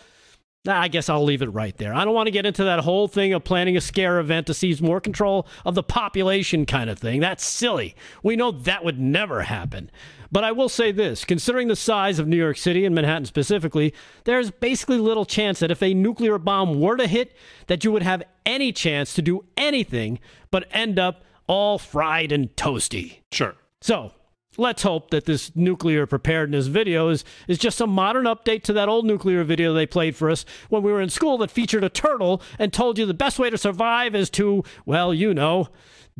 I 0.68 0.88
guess 0.88 1.10
I'll 1.10 1.24
leave 1.24 1.42
it 1.42 1.48
right 1.48 1.76
there. 1.78 1.94
I 1.94 2.04
don't 2.04 2.14
want 2.14 2.28
to 2.28 2.32
get 2.32 2.46
into 2.46 2.64
that 2.66 2.80
whole 2.80 3.08
thing 3.08 3.34
of 3.34 3.44
planning 3.44 3.78
a 3.78 3.82
scare 3.82 4.20
event 4.20 4.48
to 4.48 4.54
seize 4.54 4.82
more 4.82 5.00
control 5.00 5.48
of 5.66 5.76
the 5.76 5.84
population 5.84 6.66
kind 6.66 6.90
of 6.90 7.00
thing. 7.00 7.22
That's 7.22 7.46
silly. 7.46 7.96
We 8.24 8.36
know 8.36 8.52
that 8.52 8.84
would 8.84 9.00
never 9.00 9.44
happen. 9.44 9.90
But 10.32 10.44
I 10.44 10.52
will 10.52 10.70
say 10.70 10.92
this 10.92 11.24
considering 11.24 11.70
the 11.70 11.76
size 11.76 12.20
of 12.20 12.28
New 12.28 12.38
York 12.38 12.58
City 12.58 12.86
and 12.86 12.94
Manhattan 12.94 13.26
specifically, 13.26 13.94
there's 14.26 14.52
basically 14.52 14.98
little 14.98 15.26
chance 15.26 15.60
that 15.60 15.72
if 15.72 15.82
a 15.82 15.94
nuclear 15.94 16.38
bomb 16.38 16.80
were 16.82 16.98
to 16.98 17.08
hit, 17.08 17.36
that 17.68 17.84
you 17.84 17.92
would 17.92 18.04
have 18.04 18.24
any 18.46 18.74
chance 18.74 19.14
to 19.14 19.22
do 19.22 19.46
anything 19.56 20.20
but 20.52 20.68
end 20.72 21.00
up 21.00 21.24
all 21.48 21.78
fried 21.78 22.32
and 22.32 22.54
toasty. 22.56 23.20
Sure. 23.32 23.56
So, 23.80 24.12
let's 24.58 24.84
hope 24.84 25.12
that 25.12 25.26
this 25.26 25.56
nuclear 25.56 26.06
preparedness 26.06 26.68
video 26.68 27.10
is, 27.10 27.24
is 27.48 27.58
just 27.58 27.80
a 27.80 27.88
modern 27.88 28.26
update 28.26 28.64
to 28.64 28.74
that 28.74 28.90
old 28.90 29.06
nuclear 29.06 29.44
video 29.44 29.74
they 29.74 29.86
played 29.86 30.16
for 30.16 30.30
us 30.30 30.46
when 30.70 30.84
we 30.84 30.92
were 30.92 31.02
in 31.02 31.10
school 31.10 31.38
that 31.38 31.52
featured 31.52 31.84
a 31.84 31.90
turtle 31.90 32.42
and 32.60 32.74
told 32.74 32.98
you 32.98 33.06
the 33.06 33.14
best 33.14 33.40
way 33.40 33.50
to 33.50 33.58
survive 33.58 34.16
is 34.16 34.30
to, 34.32 34.64
well, 34.86 35.14
you 35.14 35.34
know, 35.34 35.70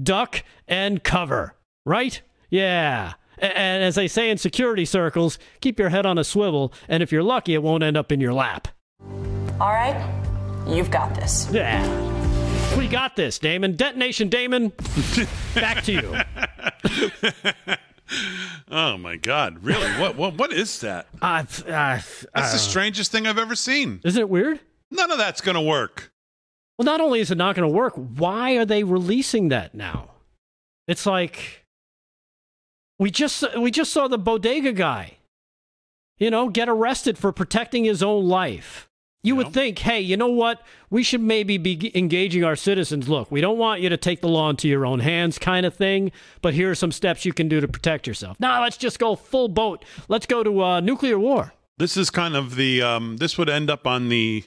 duck 0.02 0.44
and 0.68 1.04
cover. 1.04 1.56
Right? 1.86 2.22
Yeah. 2.50 3.14
And 3.40 3.84
as 3.84 3.96
they 3.96 4.08
say 4.08 4.30
in 4.30 4.38
security 4.38 4.86
circles, 4.86 5.38
keep 5.62 5.80
your 5.80 5.90
head 5.90 6.06
on 6.06 6.18
a 6.18 6.24
swivel, 6.24 6.74
and 6.88 7.04
if 7.04 7.12
you're 7.12 7.24
lucky, 7.24 7.54
it 7.54 7.62
won't 7.62 7.84
end 7.84 7.96
up 7.96 8.12
in 8.12 8.20
your 8.20 8.34
lap. 8.34 8.68
All 9.60 9.70
right, 9.70 9.96
you've 10.68 10.90
got 10.90 11.14
this. 11.14 11.48
Yeah. 11.52 11.86
We 12.78 12.88
got 12.88 13.16
this, 13.16 13.40
Damon. 13.40 13.76
Detonation, 13.76 14.30
Damon. 14.30 14.72
Back 15.56 15.84
to 15.84 15.94
you. 15.94 16.16
Oh 18.70 18.98
my 18.98 19.16
God! 19.16 19.64
Really? 19.64 19.90
What? 20.00 20.16
What? 20.16 20.36
What 20.36 20.54
is 20.54 20.80
that? 20.82 21.08
Uh, 21.22 21.26
uh, 21.26 21.44
That's 21.66 22.26
uh, 22.34 22.52
the 22.52 22.58
strangest 22.58 23.12
thing 23.12 23.28
I've 23.28 23.38
ever 23.38 23.56
seen. 23.56 24.02
Isn't 24.04 24.22
it 24.22 24.30
weird? 24.30 24.60
None 24.92 25.12
of 25.12 25.18
that's 25.18 25.42
gonna 25.42 25.62
work. 25.62 26.12
Well, 26.78 26.86
not 26.86 27.02
only 27.02 27.20
is 27.20 27.32
it 27.32 27.38
not 27.38 27.56
going 27.56 27.68
to 27.68 27.76
work, 27.76 27.94
why 27.96 28.52
are 28.56 28.66
they 28.66 28.84
releasing 28.84 29.50
that 29.50 29.74
now? 29.74 30.12
It's 30.88 31.06
like 31.08 31.66
we 33.00 33.10
just 33.10 33.44
we 33.58 33.72
just 33.72 33.92
saw 33.92 34.08
the 34.08 34.20
bodega 34.20 34.74
guy, 34.74 35.18
you 36.18 36.30
know, 36.30 36.50
get 36.50 36.70
arrested 36.70 37.18
for 37.18 37.32
protecting 37.32 37.84
his 37.86 38.04
own 38.04 38.28
life. 38.28 38.88
You 39.24 39.36
would 39.36 39.52
think, 39.52 39.80
hey, 39.80 40.00
you 40.00 40.16
know 40.16 40.30
what? 40.30 40.62
We 40.90 41.04
should 41.04 41.22
maybe 41.22 41.58
be 41.58 41.92
engaging 41.98 42.44
our 42.44 42.56
citizens. 42.56 43.10
Look, 43.10 43.30
we 43.30 43.42
don't 43.42 43.58
want 43.58 43.82
you 43.82 43.90
to 43.90 43.98
take 43.98 44.22
the 44.22 44.30
law 44.30 44.50
into 44.50 44.68
your 44.68 44.86
own 44.86 45.00
hands, 45.00 45.38
kind 45.38 45.66
of 45.66 45.74
thing. 45.74 46.12
But 46.42 46.54
here 46.54 46.72
are 46.72 46.76
some 46.76 46.92
steps 46.92 47.26
you 47.26 47.34
can 47.34 47.50
do 47.50 47.60
to 47.60 47.68
protect 47.68 48.08
yourself. 48.08 48.40
Now, 48.40 48.62
let's 48.62 48.78
just 48.78 49.00
go 49.00 49.16
full 49.16 49.50
boat. 49.50 49.84
Let's 50.08 50.26
go 50.26 50.44
to 50.44 50.64
uh, 50.64 50.80
nuclear 50.80 51.20
war. 51.20 51.54
This 51.78 51.98
is 51.98 52.10
kind 52.10 52.36
of 52.36 52.56
the 52.56 52.82
um, 52.82 53.18
this 53.18 53.38
would 53.38 53.50
end 53.50 53.70
up 53.70 53.86
on 53.86 54.10
the 54.10 54.46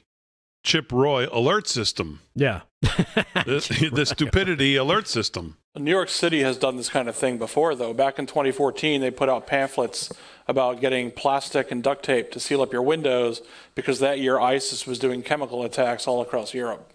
Chip 0.63 0.91
Roy 0.91 1.27
alert 1.31 1.67
system. 1.67 2.21
Yeah. 2.35 2.61
the, 2.81 3.89
the 3.93 4.05
stupidity 4.05 4.75
alert 4.75 5.07
system. 5.07 5.57
New 5.77 5.91
York 5.91 6.09
City 6.09 6.41
has 6.41 6.57
done 6.57 6.75
this 6.75 6.89
kind 6.89 7.07
of 7.07 7.15
thing 7.15 7.37
before, 7.37 7.75
though. 7.75 7.93
Back 7.93 8.19
in 8.19 8.25
2014, 8.25 8.99
they 8.99 9.11
put 9.11 9.29
out 9.29 9.47
pamphlets 9.47 10.11
about 10.47 10.81
getting 10.81 11.11
plastic 11.11 11.71
and 11.71 11.83
duct 11.83 12.03
tape 12.03 12.31
to 12.31 12.39
seal 12.39 12.61
up 12.61 12.73
your 12.73 12.81
windows 12.81 13.41
because 13.75 13.99
that 13.99 14.19
year 14.19 14.39
ISIS 14.39 14.85
was 14.85 14.99
doing 14.99 15.21
chemical 15.23 15.63
attacks 15.63 16.07
all 16.07 16.21
across 16.21 16.53
Europe. 16.53 16.91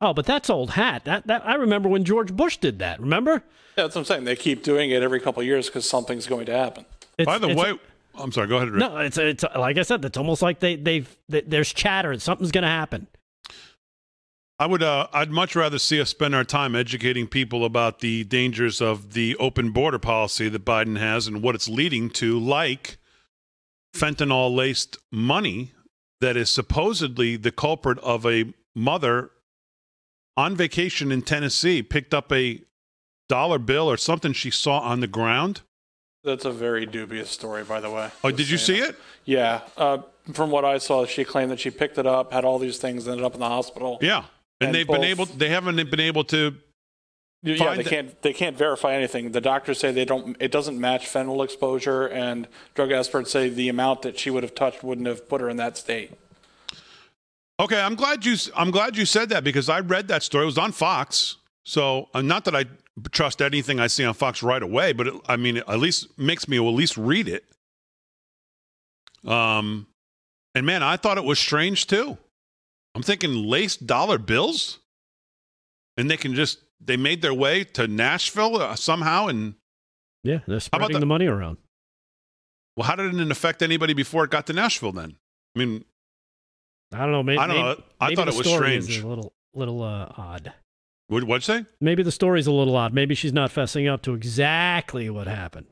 Oh, 0.00 0.14
but 0.14 0.26
that's 0.26 0.48
old 0.48 0.70
hat. 0.70 1.04
That, 1.04 1.26
that 1.26 1.46
I 1.46 1.54
remember 1.54 1.88
when 1.88 2.04
George 2.04 2.32
Bush 2.32 2.56
did 2.56 2.78
that. 2.78 3.00
Remember? 3.00 3.42
Yeah, 3.76 3.84
that's 3.84 3.94
what 3.94 4.02
I'm 4.02 4.04
saying. 4.04 4.24
They 4.24 4.36
keep 4.36 4.62
doing 4.62 4.90
it 4.90 5.02
every 5.02 5.20
couple 5.20 5.40
of 5.40 5.46
years 5.46 5.66
because 5.66 5.88
something's 5.88 6.26
going 6.26 6.46
to 6.46 6.52
happen. 6.52 6.84
By 7.24 7.38
the 7.38 7.48
way, 7.48 7.78
i 8.14 8.22
I'm 8.22 8.32
sorry. 8.32 8.48
Go 8.48 8.56
ahead. 8.56 8.70
Rick. 8.70 8.80
No, 8.80 8.96
it's 8.98 9.18
it's 9.18 9.44
like 9.56 9.78
I 9.78 9.82
said. 9.82 10.04
It's 10.04 10.16
almost 10.16 10.42
like 10.42 10.60
they 10.60 10.76
they've 10.76 11.16
they, 11.28 11.40
there's 11.42 11.72
chatter. 11.72 12.12
And 12.12 12.20
something's 12.20 12.52
going 12.52 12.62
to 12.62 12.68
happen. 12.68 13.06
I 14.60 14.66
would. 14.66 14.82
Uh, 14.82 15.06
I'd 15.12 15.30
much 15.30 15.54
rather 15.54 15.78
see 15.78 16.00
us 16.00 16.10
spend 16.10 16.34
our 16.34 16.44
time 16.44 16.74
educating 16.74 17.28
people 17.28 17.64
about 17.64 18.00
the 18.00 18.24
dangers 18.24 18.80
of 18.80 19.12
the 19.12 19.36
open 19.36 19.70
border 19.70 20.00
policy 20.00 20.48
that 20.48 20.64
Biden 20.64 20.98
has 20.98 21.26
and 21.26 21.42
what 21.42 21.54
it's 21.54 21.68
leading 21.68 22.10
to, 22.10 22.38
like 22.38 22.98
fentanyl 23.94 24.54
laced 24.54 24.98
money 25.12 25.72
that 26.20 26.36
is 26.36 26.50
supposedly 26.50 27.36
the 27.36 27.52
culprit 27.52 27.98
of 28.00 28.26
a 28.26 28.52
mother 28.74 29.30
on 30.36 30.56
vacation 30.56 31.12
in 31.12 31.22
Tennessee 31.22 31.82
picked 31.82 32.12
up 32.12 32.32
a 32.32 32.60
dollar 33.28 33.58
bill 33.58 33.88
or 33.90 33.96
something 33.96 34.32
she 34.32 34.50
saw 34.50 34.80
on 34.80 35.00
the 35.00 35.06
ground. 35.06 35.62
That's 36.24 36.44
a 36.44 36.50
very 36.50 36.84
dubious 36.84 37.30
story, 37.30 37.62
by 37.62 37.80
the 37.80 37.90
way. 37.90 38.10
Oh, 38.24 38.30
did 38.30 38.50
you 38.50 38.58
see 38.58 38.78
it? 38.78 38.96
Yeah. 39.24 39.60
Uh, 39.76 39.98
from 40.32 40.50
what 40.50 40.64
I 40.64 40.78
saw, 40.78 41.06
she 41.06 41.24
claimed 41.24 41.50
that 41.52 41.60
she 41.60 41.70
picked 41.70 41.96
it 41.96 42.06
up, 42.06 42.32
had 42.32 42.44
all 42.44 42.58
these 42.58 42.78
things, 42.78 43.06
ended 43.06 43.24
up 43.24 43.34
in 43.34 43.40
the 43.40 43.48
hospital. 43.48 43.98
Yeah, 44.00 44.24
and, 44.60 44.68
And 44.68 44.74
they've 44.74 44.86
been 44.86 44.96
both- 44.96 45.04
able. 45.04 45.26
They 45.26 45.48
haven't 45.48 45.76
been 45.90 46.00
able 46.00 46.24
to. 46.24 46.56
Yeah, 47.42 47.76
they 47.76 47.84
can't. 47.84 48.20
They 48.22 48.32
can't 48.32 48.56
verify 48.56 48.94
anything. 48.94 49.30
The 49.30 49.40
doctors 49.40 49.78
say 49.78 49.92
they 49.92 50.04
don't. 50.04 50.36
It 50.40 50.50
doesn't 50.50 50.78
match 50.80 51.06
fentanyl 51.06 51.44
exposure, 51.44 52.06
and 52.06 52.48
drug 52.74 52.90
experts 52.90 53.30
say 53.30 53.48
the 53.48 53.68
amount 53.68 54.02
that 54.02 54.18
she 54.18 54.30
would 54.30 54.42
have 54.42 54.56
touched 54.56 54.82
wouldn't 54.82 55.06
have 55.06 55.28
put 55.28 55.40
her 55.40 55.48
in 55.48 55.56
that 55.58 55.76
state. 55.76 56.12
Okay, 57.60 57.80
I'm 57.80 57.94
glad 57.94 58.24
you. 58.24 58.36
I'm 58.56 58.72
glad 58.72 58.96
you 58.96 59.04
said 59.04 59.28
that 59.28 59.44
because 59.44 59.68
I 59.68 59.80
read 59.80 60.08
that 60.08 60.24
story. 60.24 60.42
It 60.42 60.46
was 60.46 60.58
on 60.58 60.72
Fox. 60.72 61.36
So, 61.64 62.08
uh, 62.12 62.22
not 62.22 62.44
that 62.46 62.56
I 62.56 62.64
trust 63.12 63.40
anything 63.40 63.78
I 63.78 63.86
see 63.86 64.04
on 64.04 64.14
Fox 64.14 64.42
right 64.42 64.62
away, 64.62 64.92
but 64.92 65.06
it, 65.06 65.14
I 65.28 65.36
mean, 65.36 65.58
it 65.58 65.64
at 65.68 65.78
least 65.78 66.18
makes 66.18 66.48
me 66.48 66.56
at 66.56 66.62
least 66.62 66.96
read 66.96 67.28
it. 67.28 67.44
Um, 69.24 69.86
and 70.54 70.66
man, 70.66 70.82
I 70.82 70.96
thought 70.96 71.18
it 71.18 71.24
was 71.24 71.38
strange 71.38 71.86
too. 71.86 72.18
I'm 72.98 73.04
thinking 73.04 73.32
laced 73.44 73.86
dollar 73.86 74.18
bills, 74.18 74.80
and 75.96 76.10
they 76.10 76.16
can 76.16 76.34
just 76.34 76.58
they 76.80 76.96
made 76.96 77.22
their 77.22 77.32
way 77.32 77.62
to 77.62 77.86
Nashville 77.86 78.56
uh, 78.60 78.74
somehow, 78.74 79.28
and 79.28 79.54
Yeah, 80.24 80.38
they're 80.48 80.56
about 80.56 80.62
spreading 80.62 80.92
the- 80.94 80.98
the 80.98 81.06
money 81.06 81.26
around. 81.28 81.58
well, 82.76 82.88
how 82.88 82.96
did 82.96 83.14
it 83.14 83.30
affect 83.30 83.62
anybody 83.62 83.94
before 83.94 84.24
it 84.24 84.32
got 84.32 84.48
to 84.48 84.52
Nashville? 84.52 84.90
Then, 84.90 85.14
I 85.54 85.58
mean, 85.60 85.84
I 86.92 86.98
don't 86.98 87.12
know. 87.12 87.22
Maybe 87.22 87.38
I 87.38 87.46
don't 87.46 87.56
know. 87.56 87.82
I 88.00 88.06
maybe 88.06 88.16
thought 88.16 88.28
it 88.28 88.34
was 88.34 88.52
strange. 88.52 88.98
A 88.98 89.06
little 89.06 89.32
little 89.54 89.80
uh, 89.80 90.12
odd. 90.16 90.52
what 91.06 91.22
what'd 91.22 91.44
say? 91.44 91.66
Maybe 91.80 92.02
the 92.02 92.10
story's 92.10 92.48
a 92.48 92.52
little 92.52 92.74
odd. 92.74 92.92
Maybe 92.92 93.14
she's 93.14 93.32
not 93.32 93.52
fessing 93.52 93.88
up 93.88 94.02
to 94.02 94.14
exactly 94.14 95.08
what 95.08 95.28
happened. 95.28 95.66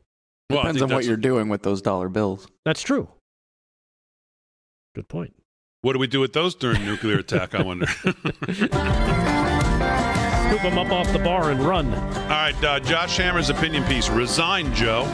Well, 0.49 0.61
Depends 0.63 0.81
on 0.81 0.91
what 0.91 1.05
you're 1.05 1.17
doing 1.17 1.49
with 1.49 1.65
those 1.65 1.83
dollar 1.83 2.09
bills. 2.09 2.47
That's 2.65 2.83
true. 2.83 3.09
Good 4.95 5.09
point. 5.09 5.35
What 5.87 5.93
do 5.93 6.01
we 6.01 6.09
do 6.09 6.19
with 6.19 6.33
those 6.33 6.57
during 6.57 6.85
nuclear 6.85 7.21
attack? 7.21 7.55
I 7.55 7.63
wonder. 7.63 7.87
Scoop 7.97 8.11
them 10.61 10.79
up 10.79 10.91
off 10.91 11.13
the 11.13 11.21
bar 11.23 11.53
and 11.53 11.61
run. 11.61 11.95
All 11.95 12.29
right, 12.29 12.65
uh, 12.65 12.81
Josh 12.81 13.17
Hammer's 13.19 13.51
opinion 13.51 13.85
piece. 13.85 14.09
Resign, 14.09 14.75
Joe. 14.75 15.05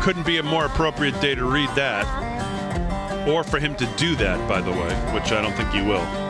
Couldn't 0.00 0.24
be 0.24 0.38
a 0.38 0.42
more 0.42 0.64
appropriate 0.64 1.20
day 1.20 1.34
to 1.34 1.44
read 1.44 1.68
that. 1.74 3.28
Or 3.28 3.44
for 3.44 3.58
him 3.58 3.76
to 3.76 3.84
do 3.98 4.16
that, 4.16 4.48
by 4.48 4.62
the 4.62 4.72
way, 4.72 4.94
which 5.12 5.32
I 5.32 5.42
don't 5.42 5.52
think 5.52 5.68
he 5.68 5.82
will. 5.82 6.27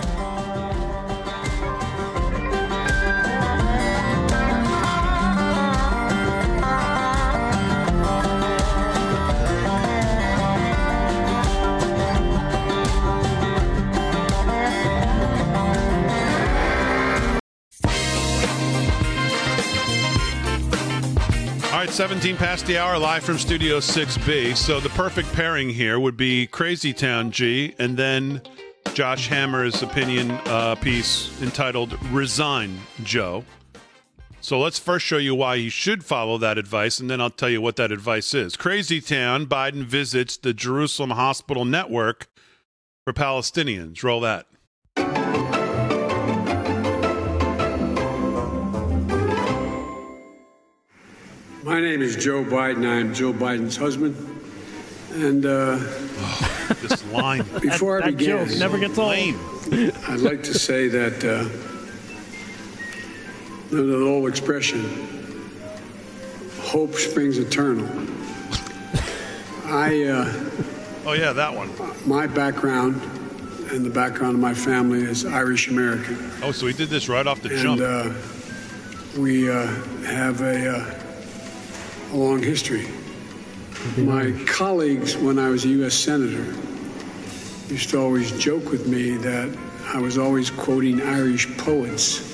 Right, 21.88 21.94
17 21.94 22.36
past 22.36 22.66
the 22.66 22.76
hour, 22.76 22.98
live 22.98 23.24
from 23.24 23.38
Studio 23.38 23.78
6B. 23.78 24.56
So 24.56 24.78
the 24.78 24.90
perfect 24.90 25.32
pairing 25.32 25.70
here 25.70 25.98
would 25.98 26.16
be 26.16 26.46
Crazy 26.46 26.92
Town 26.92 27.30
G 27.30 27.74
and 27.78 27.96
then 27.96 28.42
Josh 28.92 29.28
Hammer's 29.28 29.82
opinion 29.82 30.32
uh, 30.46 30.74
piece 30.74 31.40
entitled 31.40 31.98
Resign, 32.10 32.78
Joe. 33.04 33.44
So 34.40 34.60
let's 34.60 34.78
first 34.78 35.06
show 35.06 35.16
you 35.16 35.34
why 35.34 35.54
you 35.54 35.70
should 35.70 36.04
follow 36.04 36.36
that 36.38 36.58
advice, 36.58 37.00
and 37.00 37.08
then 37.08 37.20
I'll 37.20 37.30
tell 37.30 37.50
you 37.50 37.60
what 37.60 37.76
that 37.76 37.90
advice 37.90 38.34
is. 38.34 38.56
Crazy 38.56 39.00
Town, 39.00 39.46
Biden 39.46 39.84
visits 39.84 40.36
the 40.36 40.52
Jerusalem 40.52 41.10
Hospital 41.10 41.64
Network 41.64 42.28
for 43.04 43.12
Palestinians. 43.12 44.02
Roll 44.02 44.20
that. 44.20 44.46
My 51.68 51.80
name 51.82 52.00
is 52.00 52.16
Joe 52.16 52.42
Biden. 52.42 52.88
I'm 52.88 53.12
Joe 53.12 53.30
Biden's 53.30 53.76
husband. 53.76 54.16
And 55.12 55.44
uh, 55.44 55.76
This 56.80 57.04
line. 57.12 57.42
before 57.60 57.98
I 58.02 58.06
That 58.06 58.16
begin, 58.16 58.48
joke 58.48 58.58
never 58.58 58.78
gets 58.78 58.96
old. 58.96 59.12
I'd 59.12 60.20
like 60.20 60.42
to 60.44 60.54
say 60.54 60.88
that 60.88 61.16
uh, 61.22 61.44
the, 63.68 63.82
the 63.82 64.00
old 64.02 64.30
expression, 64.30 64.80
hope 66.58 66.94
springs 66.94 67.36
eternal. 67.36 67.86
I, 69.66 70.04
uh, 70.04 70.50
Oh, 71.04 71.12
yeah, 71.12 71.34
that 71.34 71.54
one. 71.54 71.70
my 72.06 72.26
background 72.26 72.94
and 73.72 73.84
the 73.84 73.90
background 73.90 74.36
of 74.36 74.40
my 74.40 74.54
family 74.54 75.00
is 75.02 75.26
Irish 75.26 75.68
American. 75.68 76.16
Oh, 76.42 76.50
so 76.50 76.66
he 76.66 76.72
did 76.72 76.88
this 76.88 77.10
right 77.10 77.26
off 77.26 77.42
the 77.42 77.50
and 77.50 77.78
jump. 77.78 77.82
uh, 77.82 79.20
we 79.20 79.50
uh, 79.50 79.66
have 80.06 80.40
a, 80.40 80.78
uh, 80.78 80.94
a 82.12 82.16
long 82.16 82.42
history. 82.42 82.86
My 83.96 84.32
colleagues, 84.46 85.16
when 85.16 85.38
I 85.38 85.48
was 85.50 85.64
a 85.64 85.68
U.S. 85.68 85.94
Senator, 85.94 86.54
used 87.68 87.90
to 87.90 87.98
always 87.98 88.36
joke 88.38 88.70
with 88.70 88.86
me 88.86 89.16
that 89.18 89.56
I 89.94 90.00
was 90.00 90.18
always 90.18 90.50
quoting 90.50 91.02
Irish 91.02 91.54
poets 91.58 92.32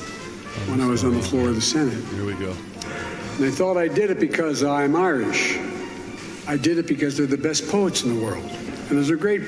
when 0.68 0.81
I 0.81 0.87
was 0.87 1.05
on 1.05 1.14
the 1.14 1.22
floor 1.22 1.49
of 1.49 1.57
the 1.57 1.61
Senate. 1.61 2.03
Here 2.14 2.25
we 2.25 2.35
go. 2.35 2.51
And 2.51 3.39
they 3.39 3.51
thought 3.51 3.77
I 3.77 3.89
did 3.89 4.11
it 4.11 4.20
because 4.20 4.62
I'm 4.62 4.95
Irish. 4.95 5.59
I 6.47 6.57
did 6.57 6.79
it 6.79 6.87
because 6.87 7.16
they're 7.16 7.27
the 7.27 7.37
best 7.37 7.68
poets 7.68 8.05
in 8.05 8.16
the 8.16 8.25
world. 8.25 8.45
And 8.45 8.91
there's 8.91 9.11
a 9.11 9.16
great 9.16 9.43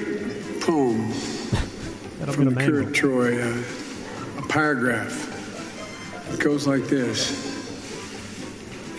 poem 0.61 1.13
from 1.13 2.47
the 2.47 2.61
Cure 2.61 2.83
at 2.83 2.95
Troy, 2.95 3.43
uh, 3.43 3.63
a 4.39 4.43
paragraph. 4.49 5.33
It 6.33 6.41
goes 6.41 6.67
like 6.67 6.85
this. 6.85 7.45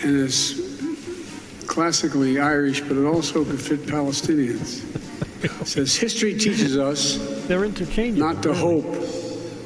And 0.02 0.18
it's 0.20 0.67
classically 1.78 2.40
Irish, 2.40 2.80
but 2.80 2.96
it 2.96 3.04
also 3.04 3.44
could 3.44 3.60
fit 3.60 3.78
Palestinians. 3.86 4.82
It 5.44 5.64
says, 5.64 5.94
History 5.94 6.34
teaches 6.36 6.76
us 6.76 7.18
They're 7.46 7.64
interchangeable. 7.64 8.34
not 8.34 8.42
to 8.42 8.52
hope 8.52 8.84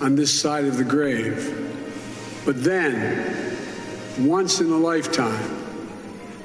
on 0.03 0.15
this 0.15 0.31
side 0.31 0.67
of 0.67 0.77
the 0.77 0.85
grave, 0.85 1.41
but 2.45 2.63
then, 2.63 3.57
once 4.19 4.61
in 4.61 4.71
a 4.71 4.77
lifetime, 4.77 5.65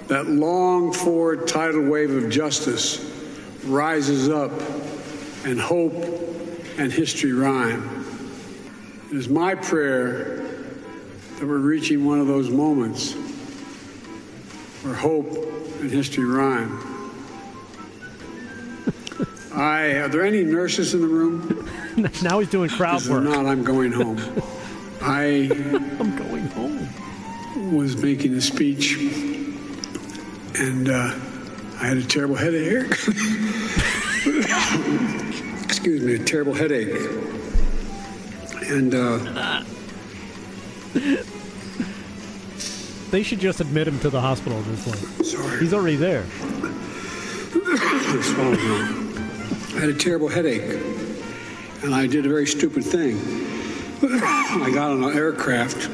that 0.07 0.27
longed 0.27 0.95
for 0.95 1.35
tidal 1.35 1.83
wave 1.83 2.11
of 2.11 2.29
justice 2.29 3.03
rises 3.65 4.29
up 4.29 4.53
and 5.43 5.59
hope 5.59 5.95
and 6.77 6.93
history 6.93 7.33
rhyme. 7.33 8.05
It 9.11 9.17
is 9.17 9.27
my 9.27 9.53
prayer 9.53 10.47
that 11.39 11.45
we're 11.45 11.57
reaching 11.57 12.05
one 12.05 12.21
of 12.21 12.27
those 12.27 12.49
moments 12.49 13.26
where 14.83 14.93
hope 14.93 15.25
and 15.81 15.89
history 15.89 16.25
rhyme. 16.25 16.79
I, 19.53 20.01
are 20.01 20.07
there 20.07 20.23
any 20.23 20.43
nurses 20.43 20.93
in 20.93 21.01
the 21.01 21.07
room? 21.07 21.67
now 22.21 22.37
he's 22.39 22.49
doing 22.49 22.69
crowd 22.69 23.03
work. 23.07 23.23
If 23.23 23.29
not, 23.29 23.47
I'm 23.47 23.63
going 23.63 23.91
home. 23.91 24.19
I 25.01 25.49
I'm 25.99 26.15
going 26.15 26.47
home. 26.49 26.87
was 27.75 27.97
making 27.97 28.35
a 28.35 28.41
speech, 28.41 28.97
and 30.55 30.89
uh, 30.89 31.15
I 31.79 31.87
had 31.87 31.97
a 31.97 32.03
terrible 32.03 32.35
headache. 32.35 32.91
Excuse 35.63 36.03
me, 36.03 36.15
a 36.15 36.19
terrible 36.19 36.53
headache. 36.53 36.95
And 38.69 38.93
uh, 38.93 39.63
They 43.09 43.23
should 43.23 43.39
just 43.39 43.61
admit 43.61 43.87
him 43.87 43.99
to 44.01 44.09
the 44.09 44.19
hospital 44.19 44.59
at 44.59 44.65
this 44.65 44.83
point. 44.83 45.25
Sorry. 45.25 45.59
He's 45.59 45.73
already 45.73 45.95
there. 45.95 46.25
I. 47.53 49.07
I 49.75 49.79
had 49.79 49.89
a 49.89 49.93
terrible 49.93 50.27
headache, 50.27 50.63
and 51.83 51.93
I 51.95 52.07
did 52.07 52.25
a 52.25 52.29
very 52.29 52.47
stupid 52.47 52.83
thing. 52.83 53.17
I 54.01 54.71
got 54.73 54.91
on 54.91 55.03
an 55.03 55.15
aircraft, 55.15 55.87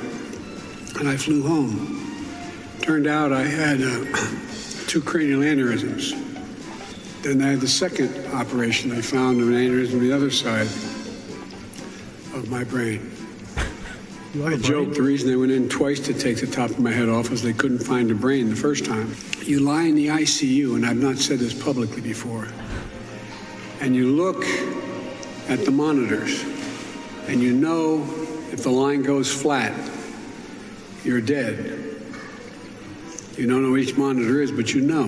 and 1.00 1.08
I 1.08 1.18
flew 1.18 1.44
home. 1.44 2.00
Turned 2.82 3.08
out 3.08 3.32
I 3.32 3.44
had 3.44 3.82
uh, 3.82 4.06
two 4.88 5.02
cranial 5.02 5.42
aneurysms. 5.42 6.20
Then 7.22 7.42
I 7.42 7.52
had 7.52 7.62
the 7.62 7.68
second 7.68 8.26
operation. 8.34 8.90
They 8.90 9.02
found 9.02 9.40
an 9.40 9.52
aneurysm 9.52 9.94
on 9.94 10.00
the 10.00 10.12
other 10.12 10.32
side 10.32 10.68
of 12.36 12.50
my 12.50 12.64
brain. 12.64 13.13
I 14.42 14.58
joked 14.58 14.96
the 14.96 15.04
reason 15.04 15.30
they 15.30 15.36
went 15.36 15.52
in 15.52 15.70
twice 15.70 16.00
to 16.00 16.14
take 16.14 16.40
the 16.40 16.48
top 16.48 16.72
of 16.72 16.80
my 16.80 16.92
head 16.92 17.08
off 17.08 17.30
was 17.30 17.44
they 17.44 17.54
couldn't 17.54 17.84
find 17.84 18.10
a 18.10 18.16
brain 18.16 18.50
the 18.50 18.56
first 18.56 18.84
time. 18.84 19.16
You 19.44 19.60
lie 19.60 19.84
in 19.84 19.94
the 19.94 20.08
ICU, 20.08 20.76
and 20.76 20.88
I've 20.88 20.98
not 20.98 21.18
said 21.18 21.38
this 21.38 21.54
publicly 21.54 22.02
before, 22.02 22.48
and 23.80 23.96
you 23.96 24.08
look 24.10 24.44
at 25.50 25.66
the 25.66 25.70
monitors, 25.70 26.44
and 27.28 27.44
you 27.44 27.54
know 27.54 28.02
if 28.52 28.64
the 28.64 28.72
line 28.72 29.04
goes 29.04 29.32
flat, 29.32 29.72
you're 31.04 31.22
dead. 31.22 31.58
You 33.38 33.48
don't 33.48 33.62
know 33.62 33.70
what 33.70 33.82
each 33.82 33.96
monitor 33.96 34.42
is, 34.42 34.52
but 34.52 34.74
you 34.74 34.82
know. 34.82 35.04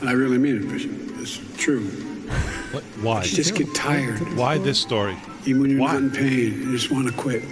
And 0.00 0.08
I 0.08 0.12
really 0.12 0.38
mean 0.38 0.56
it, 0.56 0.68
Bishop. 0.68 0.90
It's 1.20 1.40
true. 1.56 1.84
What, 2.72 2.82
why? 3.02 3.22
You 3.22 3.30
just 3.30 3.54
get 3.54 3.72
tired. 3.72 4.18
Why 4.36 4.58
this 4.58 4.80
story? 4.80 5.16
Even 5.44 5.62
when 5.62 5.70
you're 5.70 5.78
not 5.78 5.96
in 5.96 6.10
pain, 6.10 6.54
you 6.54 6.72
just 6.72 6.90
want 6.90 7.06
to 7.06 7.12
quit. 7.12 7.44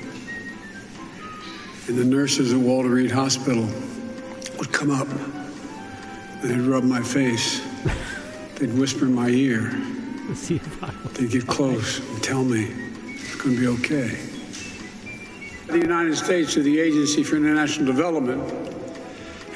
And 1.87 1.99
the 1.99 2.05
nurses 2.05 2.53
at 2.53 2.59
Walter 2.59 2.89
Reed 2.89 3.11
Hospital 3.11 3.69
would 4.59 4.73
come 4.73 4.91
up 4.91 5.09
and 5.09 6.51
they'd 6.51 6.61
rub 6.61 6.85
my 6.85 7.03
face. 7.03 7.61
They'd 8.57 8.73
whisper 8.73 9.05
in 9.05 9.15
my 9.15 9.29
ear. 9.29 9.71
They'd 11.15 11.31
get 11.31 11.47
close 11.47 11.99
and 11.99 12.23
tell 12.23 12.43
me 12.43 12.73
it's 13.11 13.37
going 13.37 13.57
to 13.57 13.61
be 13.61 13.67
okay. 13.83 14.19
The 15.67 15.79
United 15.79 16.17
States, 16.17 16.55
through 16.55 16.63
the 16.63 16.81
Agency 16.81 17.23
for 17.23 17.37
International 17.37 17.85
Development, 17.87 18.43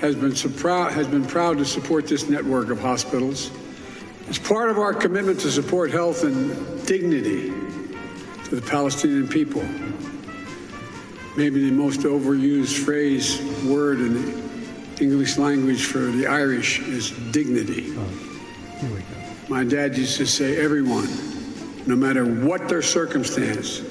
has 0.00 0.14
been, 0.14 0.34
proud, 0.54 0.92
has 0.92 1.06
been 1.06 1.24
proud 1.24 1.58
to 1.58 1.64
support 1.64 2.06
this 2.06 2.28
network 2.28 2.70
of 2.70 2.80
hospitals. 2.80 3.50
It's 4.28 4.38
part 4.38 4.68
of 4.70 4.78
our 4.78 4.92
commitment 4.92 5.40
to 5.40 5.50
support 5.50 5.90
health 5.90 6.24
and 6.24 6.86
dignity 6.86 7.52
to 8.44 8.56
the 8.56 8.62
Palestinian 8.62 9.28
people. 9.28 9.62
Maybe 11.38 11.70
the 11.70 11.70
most 11.70 12.00
overused 12.00 12.84
phrase, 12.84 13.40
word 13.64 14.00
in 14.00 14.14
the 14.14 14.42
English 15.00 15.38
language 15.38 15.84
for 15.84 16.00
the 16.00 16.26
Irish 16.26 16.80
is 16.80 17.12
dignity. 17.30 17.96
My 19.48 19.62
dad 19.62 19.96
used 19.96 20.16
to 20.16 20.26
say, 20.26 20.56
everyone, 20.56 21.06
no 21.86 21.94
matter 21.94 22.24
what 22.26 22.68
their 22.68 22.82
circumstance, 22.82 23.82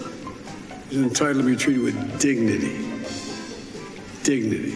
is 0.91 0.97
entitled 0.97 1.45
to 1.45 1.49
be 1.49 1.55
treated 1.55 1.83
with 1.83 2.19
dignity. 2.19 2.85
Dignity. 4.23 4.71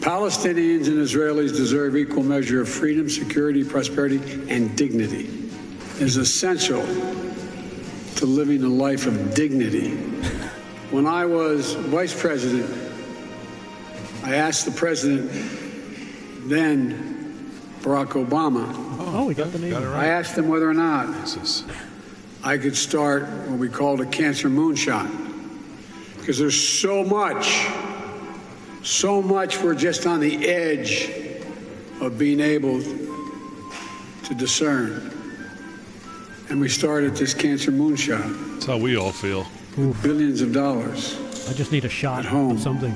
Palestinians 0.00 0.88
and 0.88 0.98
Israelis 0.98 1.56
deserve 1.56 1.96
equal 1.96 2.22
measure 2.22 2.60
of 2.60 2.68
freedom, 2.68 3.08
security, 3.08 3.64
prosperity, 3.64 4.20
and 4.50 4.76
dignity. 4.76 5.48
It 5.96 6.02
is 6.02 6.18
essential 6.18 6.82
to 8.16 8.26
living 8.26 8.62
a 8.62 8.68
life 8.68 9.06
of 9.06 9.34
dignity. 9.34 9.96
When 10.92 11.06
I 11.06 11.24
was 11.24 11.72
vice 11.72 12.12
president, 12.18 12.70
I 14.22 14.34
asked 14.34 14.66
the 14.66 14.70
president, 14.72 15.30
then 16.50 17.50
Barack 17.80 18.08
Obama, 18.08 18.66
Oh, 19.14 19.24
we 19.24 19.32
got 19.32 19.52
the 19.52 19.58
name. 19.58 19.74
I 19.74 20.08
asked 20.08 20.36
him 20.36 20.48
whether 20.48 20.68
or 20.68 20.74
not 20.74 21.08
I 22.44 22.58
could 22.58 22.76
start 22.76 23.22
what 23.48 23.58
we 23.58 23.70
called 23.70 24.02
a 24.02 24.06
cancer 24.06 24.50
moonshot. 24.50 25.10
Because 26.18 26.38
there's 26.38 26.60
so 26.60 27.02
much, 27.02 27.66
so 28.82 29.22
much 29.22 29.62
we're 29.62 29.74
just 29.74 30.06
on 30.06 30.20
the 30.20 30.46
edge 30.46 31.10
of 32.02 32.18
being 32.18 32.40
able 32.40 32.82
to 32.82 34.34
discern. 34.36 35.10
And 36.50 36.60
we 36.60 36.68
started 36.68 37.16
this 37.16 37.32
cancer 37.32 37.72
moonshot. 37.72 38.52
That's 38.52 38.66
how 38.66 38.76
we 38.76 38.96
all 38.98 39.12
feel. 39.12 39.46
Billions 39.76 40.42
of 40.42 40.52
dollars. 40.52 41.18
I 41.48 41.54
just 41.54 41.72
need 41.72 41.84
a 41.84 41.88
shot 41.88 42.20
At 42.20 42.24
home. 42.26 42.52
of 42.56 42.60
something. 42.60 42.92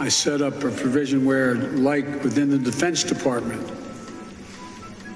I 0.00 0.08
set 0.08 0.42
up 0.42 0.54
a 0.64 0.70
provision 0.70 1.24
where, 1.24 1.54
like 1.54 2.06
within 2.24 2.50
the 2.50 2.58
Defense 2.58 3.04
Department, 3.04 3.70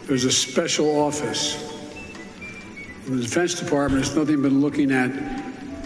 there's 0.06 0.24
a 0.24 0.30
special 0.30 1.00
office. 1.00 1.56
In 3.06 3.16
the 3.16 3.22
Defense 3.22 3.54
Department, 3.58 4.04
it's 4.04 4.14
nothing 4.14 4.40
but 4.40 4.52
looking 4.52 4.92
at 4.92 5.10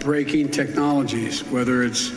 breaking 0.00 0.50
technologies, 0.50 1.42
whether 1.44 1.82
it's 1.82 2.12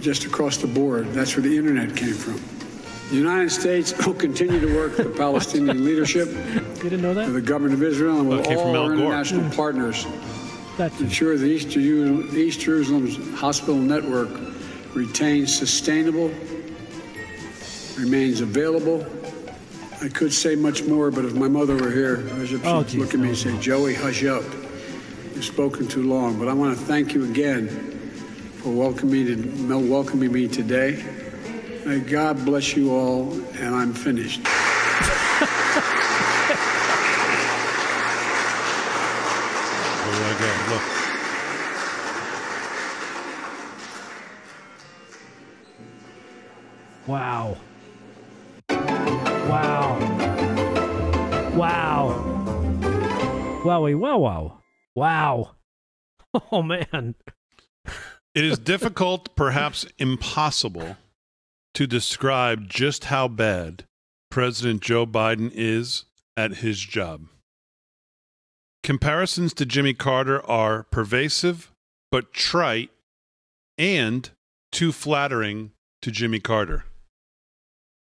just 0.00 0.24
across 0.26 0.58
the 0.58 0.66
board. 0.68 1.06
That's 1.12 1.34
where 1.36 1.42
the 1.42 1.56
internet 1.56 1.96
came 1.96 2.14
from. 2.14 2.57
The 3.10 3.16
United 3.16 3.50
States 3.50 3.94
will 4.06 4.12
continue 4.14 4.60
to 4.60 4.74
work 4.76 4.98
with 4.98 5.08
the 5.12 5.18
Palestinian 5.18 5.82
leadership, 5.84 6.28
You 6.28 6.90
didn't 6.90 7.00
know 7.02 7.14
that? 7.14 7.32
the 7.32 7.40
government 7.40 7.74
of 7.74 7.82
Israel, 7.82 8.20
and 8.20 8.28
with 8.28 8.40
it 8.40 8.46
came 8.46 8.58
from 8.58 8.66
all 8.68 8.76
Al 8.76 8.82
our 8.82 8.88
Gore. 8.90 8.98
international 8.98 9.44
hmm. 9.44 9.50
partners 9.56 10.06
That's 10.76 11.00
ensure 11.00 11.38
the 11.38 11.46
East, 11.46 11.70
Jeru- 11.70 12.28
East 12.36 12.60
Jerusalem's 12.60 13.16
hospital 13.38 13.76
network 13.76 14.28
retains 14.94 15.56
sustainable, 15.56 16.30
remains 17.96 18.42
available. 18.42 19.06
I 20.02 20.08
could 20.08 20.32
say 20.32 20.54
much 20.54 20.84
more, 20.84 21.10
but 21.10 21.24
if 21.24 21.34
my 21.34 21.48
mother 21.48 21.76
were 21.76 21.90
here, 21.90 22.18
Bishop, 22.18 22.60
Oh, 22.64 22.82
she'd 22.82 22.90
geez, 22.90 23.00
look 23.00 23.14
at 23.14 23.20
me 23.20 23.24
no, 23.24 23.28
and 23.30 23.38
say, 23.38 23.58
Joey, 23.58 23.94
hush 23.94 24.22
up. 24.24 24.44
You've 25.34 25.44
spoken 25.44 25.88
too 25.88 26.02
long. 26.02 26.38
But 26.38 26.48
I 26.48 26.52
want 26.52 26.78
to 26.78 26.84
thank 26.84 27.14
you 27.14 27.24
again 27.24 27.68
for 28.58 28.70
welcoming 28.70 29.26
me, 29.26 29.68
to, 29.68 29.78
welcoming 29.78 30.30
me 30.30 30.46
today. 30.46 31.02
May 31.84 32.00
God 32.00 32.44
bless 32.44 32.76
you 32.76 32.90
all, 32.92 33.32
and 33.32 33.74
I'm 33.74 33.92
finished. 33.94 34.40
Where 40.04 40.16
do 40.16 40.24
I 40.24 40.34
go? 40.38 40.50
Look. 40.74 40.82
Wow. 47.08 47.56
Wow. 49.48 49.98
Wow. 51.54 52.06
Wowie, 53.64 53.98
wow, 53.98 54.18
wow. 54.18 54.58
Wow. 54.94 55.50
Oh, 56.52 56.62
man. 56.62 57.14
It 58.34 58.44
is 58.44 58.58
difficult, 58.58 59.34
perhaps 59.34 59.86
impossible, 59.98 60.96
to 61.78 61.86
describe 61.86 62.68
just 62.68 63.04
how 63.04 63.28
bad 63.28 63.84
President 64.32 64.82
Joe 64.82 65.06
Biden 65.06 65.48
is 65.54 66.06
at 66.36 66.56
his 66.56 66.80
job. 66.80 67.28
Comparisons 68.82 69.54
to 69.54 69.64
Jimmy 69.64 69.94
Carter 69.94 70.44
are 70.44 70.82
pervasive, 70.82 71.70
but 72.10 72.32
trite 72.32 72.90
and 73.78 74.28
too 74.72 74.90
flattering 74.90 75.70
to 76.02 76.10
Jimmy 76.10 76.40
Carter. 76.40 76.84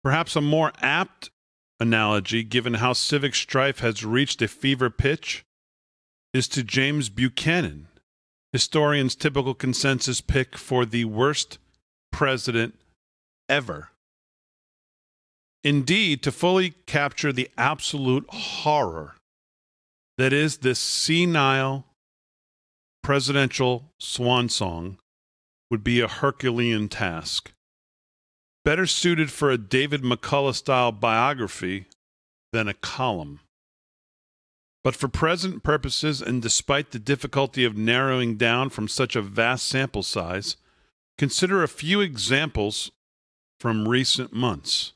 Perhaps 0.02 0.34
a 0.34 0.40
more 0.40 0.72
apt 0.80 1.28
analogy, 1.78 2.42
given 2.42 2.72
how 2.72 2.94
civic 2.94 3.34
strife 3.34 3.80
has 3.80 4.02
reached 4.02 4.40
a 4.40 4.48
fever 4.48 4.88
pitch, 4.88 5.44
is 6.32 6.48
to 6.48 6.62
James 6.62 7.10
Buchanan, 7.10 7.88
historians' 8.50 9.14
typical 9.14 9.52
consensus 9.52 10.22
pick 10.22 10.56
for 10.56 10.86
the 10.86 11.04
worst 11.04 11.58
president 12.10 12.74
ever. 13.48 13.90
Indeed, 15.64 16.22
to 16.22 16.32
fully 16.32 16.70
capture 16.86 17.32
the 17.32 17.50
absolute 17.58 18.26
horror 18.28 19.16
that 20.16 20.32
is 20.32 20.58
this 20.58 20.78
senile 20.78 21.84
presidential 23.02 23.90
swan 23.98 24.48
song 24.48 24.98
would 25.70 25.84
be 25.84 26.00
a 26.00 26.08
Herculean 26.08 26.88
task. 26.88 27.52
Better 28.64 28.86
suited 28.86 29.30
for 29.30 29.50
a 29.50 29.58
David 29.58 30.02
McCullough 30.02 30.54
style 30.54 30.92
biography 30.92 31.86
than 32.52 32.68
a 32.68 32.74
column. 32.74 33.40
But 34.84 34.94
for 34.94 35.08
present 35.08 35.62
purposes, 35.62 36.20
and 36.20 36.40
despite 36.40 36.90
the 36.90 36.98
difficulty 36.98 37.64
of 37.64 37.76
narrowing 37.76 38.36
down 38.36 38.70
from 38.70 38.88
such 38.88 39.16
a 39.16 39.22
vast 39.22 39.66
sample 39.66 40.02
size, 40.02 40.56
consider 41.16 41.62
a 41.62 41.68
few 41.68 42.00
examples 42.00 42.90
from 43.58 43.88
recent 43.88 44.32
months. 44.32 44.92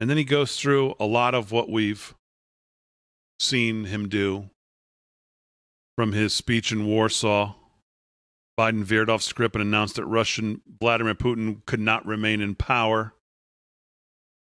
And 0.00 0.08
then 0.08 0.16
he 0.16 0.24
goes 0.24 0.58
through 0.58 0.94
a 1.00 1.04
lot 1.04 1.34
of 1.34 1.52
what 1.52 1.68
we've 1.68 2.14
seen 3.38 3.84
him 3.84 4.08
do 4.08 4.50
from 5.96 6.12
his 6.12 6.32
speech 6.32 6.72
in 6.72 6.86
Warsaw. 6.86 7.54
Biden 8.58 8.84
veered 8.84 9.10
off 9.10 9.22
script 9.22 9.54
and 9.54 9.62
announced 9.62 9.96
that 9.96 10.06
Russian 10.06 10.60
Vladimir 10.80 11.14
Putin 11.14 11.64
could 11.66 11.80
not 11.80 12.06
remain 12.06 12.40
in 12.40 12.54
power. 12.54 13.14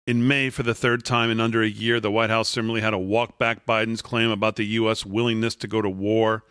In 0.06 0.26
May, 0.26 0.50
for 0.50 0.64
the 0.64 0.74
third 0.74 1.04
time 1.04 1.30
in 1.30 1.40
under 1.40 1.62
a 1.62 1.68
year, 1.68 2.00
the 2.00 2.10
White 2.10 2.30
House 2.30 2.48
similarly 2.48 2.80
had 2.80 2.90
to 2.90 2.98
walk 2.98 3.38
back 3.38 3.64
Biden's 3.64 4.02
claim 4.02 4.30
about 4.30 4.56
the 4.56 4.64
U.S. 4.64 5.06
willingness 5.06 5.54
to 5.56 5.68
go 5.68 5.80
to 5.80 5.88
war 5.88 6.42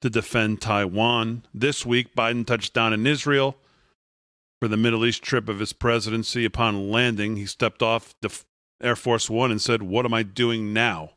to 0.00 0.08
defend 0.08 0.62
Taiwan. 0.62 1.44
This 1.52 1.84
week, 1.84 2.14
Biden 2.14 2.46
touched 2.46 2.72
down 2.72 2.94
in 2.94 3.06
Israel 3.06 3.56
for 4.64 4.68
the 4.68 4.78
Middle 4.78 5.04
East 5.04 5.22
trip 5.22 5.50
of 5.50 5.58
his 5.58 5.74
presidency. 5.74 6.46
Upon 6.46 6.90
landing, 6.90 7.36
he 7.36 7.44
stepped 7.44 7.82
off 7.82 8.14
the 8.22 8.34
Air 8.82 8.96
Force 8.96 9.28
One 9.28 9.50
and 9.50 9.60
said, 9.60 9.82
What 9.82 10.06
am 10.06 10.14
I 10.14 10.22
doing 10.22 10.72
now? 10.72 11.10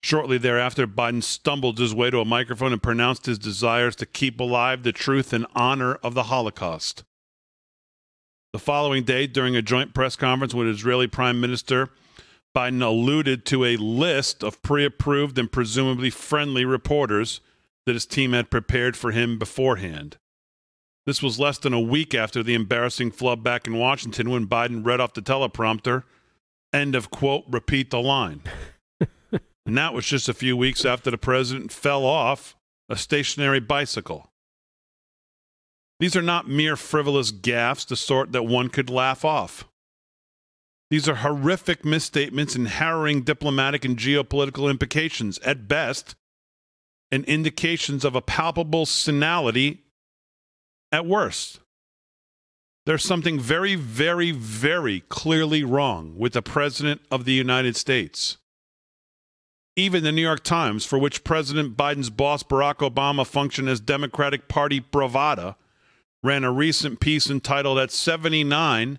Shortly 0.00 0.38
thereafter, 0.38 0.86
Biden 0.86 1.24
stumbled 1.24 1.76
his 1.80 1.92
way 1.92 2.08
to 2.10 2.20
a 2.20 2.24
microphone 2.24 2.72
and 2.72 2.80
pronounced 2.80 3.26
his 3.26 3.36
desires 3.36 3.96
to 3.96 4.06
keep 4.06 4.38
alive 4.38 4.84
the 4.84 4.92
truth 4.92 5.32
and 5.32 5.44
honor 5.56 5.96
of 5.96 6.14
the 6.14 6.24
Holocaust. 6.24 7.02
The 8.52 8.60
following 8.60 9.02
day, 9.02 9.26
during 9.26 9.56
a 9.56 9.60
joint 9.60 9.92
press 9.92 10.14
conference 10.14 10.54
with 10.54 10.68
Israeli 10.68 11.08
Prime 11.08 11.40
Minister, 11.40 11.90
Biden 12.56 12.80
alluded 12.80 13.44
to 13.46 13.64
a 13.64 13.76
list 13.76 14.44
of 14.44 14.62
pre 14.62 14.84
approved 14.84 15.36
and 15.36 15.50
presumably 15.50 16.10
friendly 16.10 16.64
reporters 16.64 17.40
that 17.86 17.94
his 17.96 18.06
team 18.06 18.34
had 18.34 18.52
prepared 18.52 18.96
for 18.96 19.10
him 19.10 19.36
beforehand. 19.36 20.16
This 21.08 21.22
was 21.22 21.40
less 21.40 21.56
than 21.56 21.72
a 21.72 21.80
week 21.80 22.14
after 22.14 22.42
the 22.42 22.52
embarrassing 22.52 23.12
flub 23.12 23.42
back 23.42 23.66
in 23.66 23.78
Washington 23.78 24.28
when 24.28 24.46
Biden 24.46 24.84
read 24.84 25.00
off 25.00 25.14
the 25.14 25.22
teleprompter, 25.22 26.02
end 26.70 26.94
of 26.94 27.10
quote, 27.10 27.44
repeat 27.48 27.90
the 27.90 27.98
line. 27.98 28.42
and 29.64 29.78
that 29.78 29.94
was 29.94 30.04
just 30.04 30.28
a 30.28 30.34
few 30.34 30.54
weeks 30.54 30.84
after 30.84 31.10
the 31.10 31.16
president 31.16 31.72
fell 31.72 32.04
off 32.04 32.56
a 32.90 32.96
stationary 32.96 33.58
bicycle. 33.58 34.30
These 35.98 36.14
are 36.14 36.20
not 36.20 36.46
mere 36.46 36.76
frivolous 36.76 37.32
gaffes, 37.32 37.86
the 37.86 37.96
sort 37.96 38.32
that 38.32 38.42
one 38.42 38.68
could 38.68 38.90
laugh 38.90 39.24
off. 39.24 39.64
These 40.90 41.08
are 41.08 41.14
horrific 41.14 41.86
misstatements 41.86 42.54
and 42.54 42.68
harrowing 42.68 43.22
diplomatic 43.22 43.82
and 43.86 43.96
geopolitical 43.96 44.68
implications, 44.68 45.38
at 45.38 45.68
best, 45.68 46.16
and 47.10 47.24
indications 47.24 48.04
of 48.04 48.14
a 48.14 48.20
palpable 48.20 48.84
senility 48.84 49.84
at 50.92 51.06
worst. 51.06 51.60
There's 52.86 53.04
something 53.04 53.38
very, 53.38 53.74
very, 53.74 54.30
very 54.30 55.00
clearly 55.08 55.62
wrong 55.62 56.14
with 56.16 56.32
the 56.32 56.42
President 56.42 57.02
of 57.10 57.26
the 57.26 57.34
United 57.34 57.76
States. 57.76 58.38
Even 59.76 60.02
the 60.02 60.12
New 60.12 60.22
York 60.22 60.42
Times, 60.42 60.84
for 60.84 60.98
which 60.98 61.22
President 61.22 61.76
Biden's 61.76 62.10
boss 62.10 62.42
Barack 62.42 62.76
Obama 62.76 63.26
functioned 63.26 63.68
as 63.68 63.78
Democratic 63.78 64.48
Party 64.48 64.80
bravada, 64.80 65.56
ran 66.22 66.44
a 66.44 66.50
recent 66.50 66.98
piece 66.98 67.28
entitled 67.28 67.78
At 67.78 67.92
79, 67.92 68.98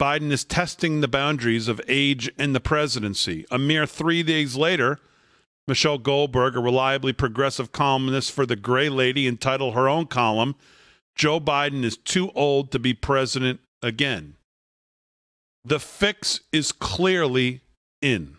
Biden 0.00 0.30
is 0.30 0.44
testing 0.44 1.00
the 1.00 1.08
boundaries 1.08 1.66
of 1.66 1.80
age 1.88 2.30
and 2.38 2.54
the 2.54 2.60
presidency. 2.60 3.44
A 3.50 3.58
mere 3.58 3.84
three 3.84 4.22
days 4.22 4.54
later, 4.54 5.00
Michelle 5.66 5.98
Goldberg, 5.98 6.56
a 6.56 6.60
reliably 6.60 7.12
progressive 7.12 7.72
columnist 7.72 8.30
for 8.30 8.46
The 8.46 8.56
Gray 8.56 8.88
Lady, 8.88 9.26
entitled 9.26 9.74
her 9.74 9.88
own 9.88 10.06
column, 10.06 10.54
Joe 11.18 11.40
Biden 11.40 11.82
is 11.82 11.96
too 11.96 12.30
old 12.36 12.70
to 12.70 12.78
be 12.78 12.94
president 12.94 13.58
again. 13.82 14.36
The 15.64 15.80
fix 15.80 16.40
is 16.52 16.70
clearly 16.70 17.62
in. 18.00 18.36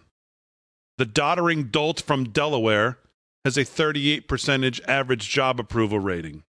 The 0.98 1.06
doddering 1.06 1.66
dolt 1.66 2.00
from 2.00 2.30
Delaware 2.30 2.98
has 3.44 3.58
a 3.58 3.66
38 3.66 4.30
percentage 4.30 4.82
average 4.88 5.30
job 5.30 5.60
approval 5.60 6.00
rating, 6.00 6.44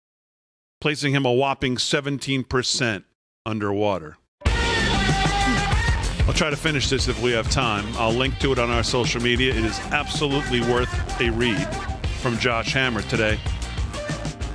placing 0.81 1.15
him 1.15 1.25
a 1.25 1.31
whopping 1.31 1.77
17% 1.77 3.03
underwater. 3.45 4.17
I'll 4.45 6.33
try 6.33 6.49
to 6.49 6.57
finish 6.57 6.89
this 6.89 7.07
if 7.07 7.21
we 7.21 7.31
have 7.31 7.49
time. 7.49 7.85
I'll 7.95 8.11
link 8.11 8.37
to 8.39 8.51
it 8.51 8.59
on 8.59 8.69
our 8.69 8.83
social 8.83 9.21
media. 9.21 9.53
It 9.53 9.63
is 9.63 9.79
absolutely 9.91 10.59
worth 10.59 11.21
a 11.21 11.29
read 11.29 11.73
from 12.21 12.37
Josh 12.37 12.73
Hammer 12.73 13.01
today. 13.03 13.39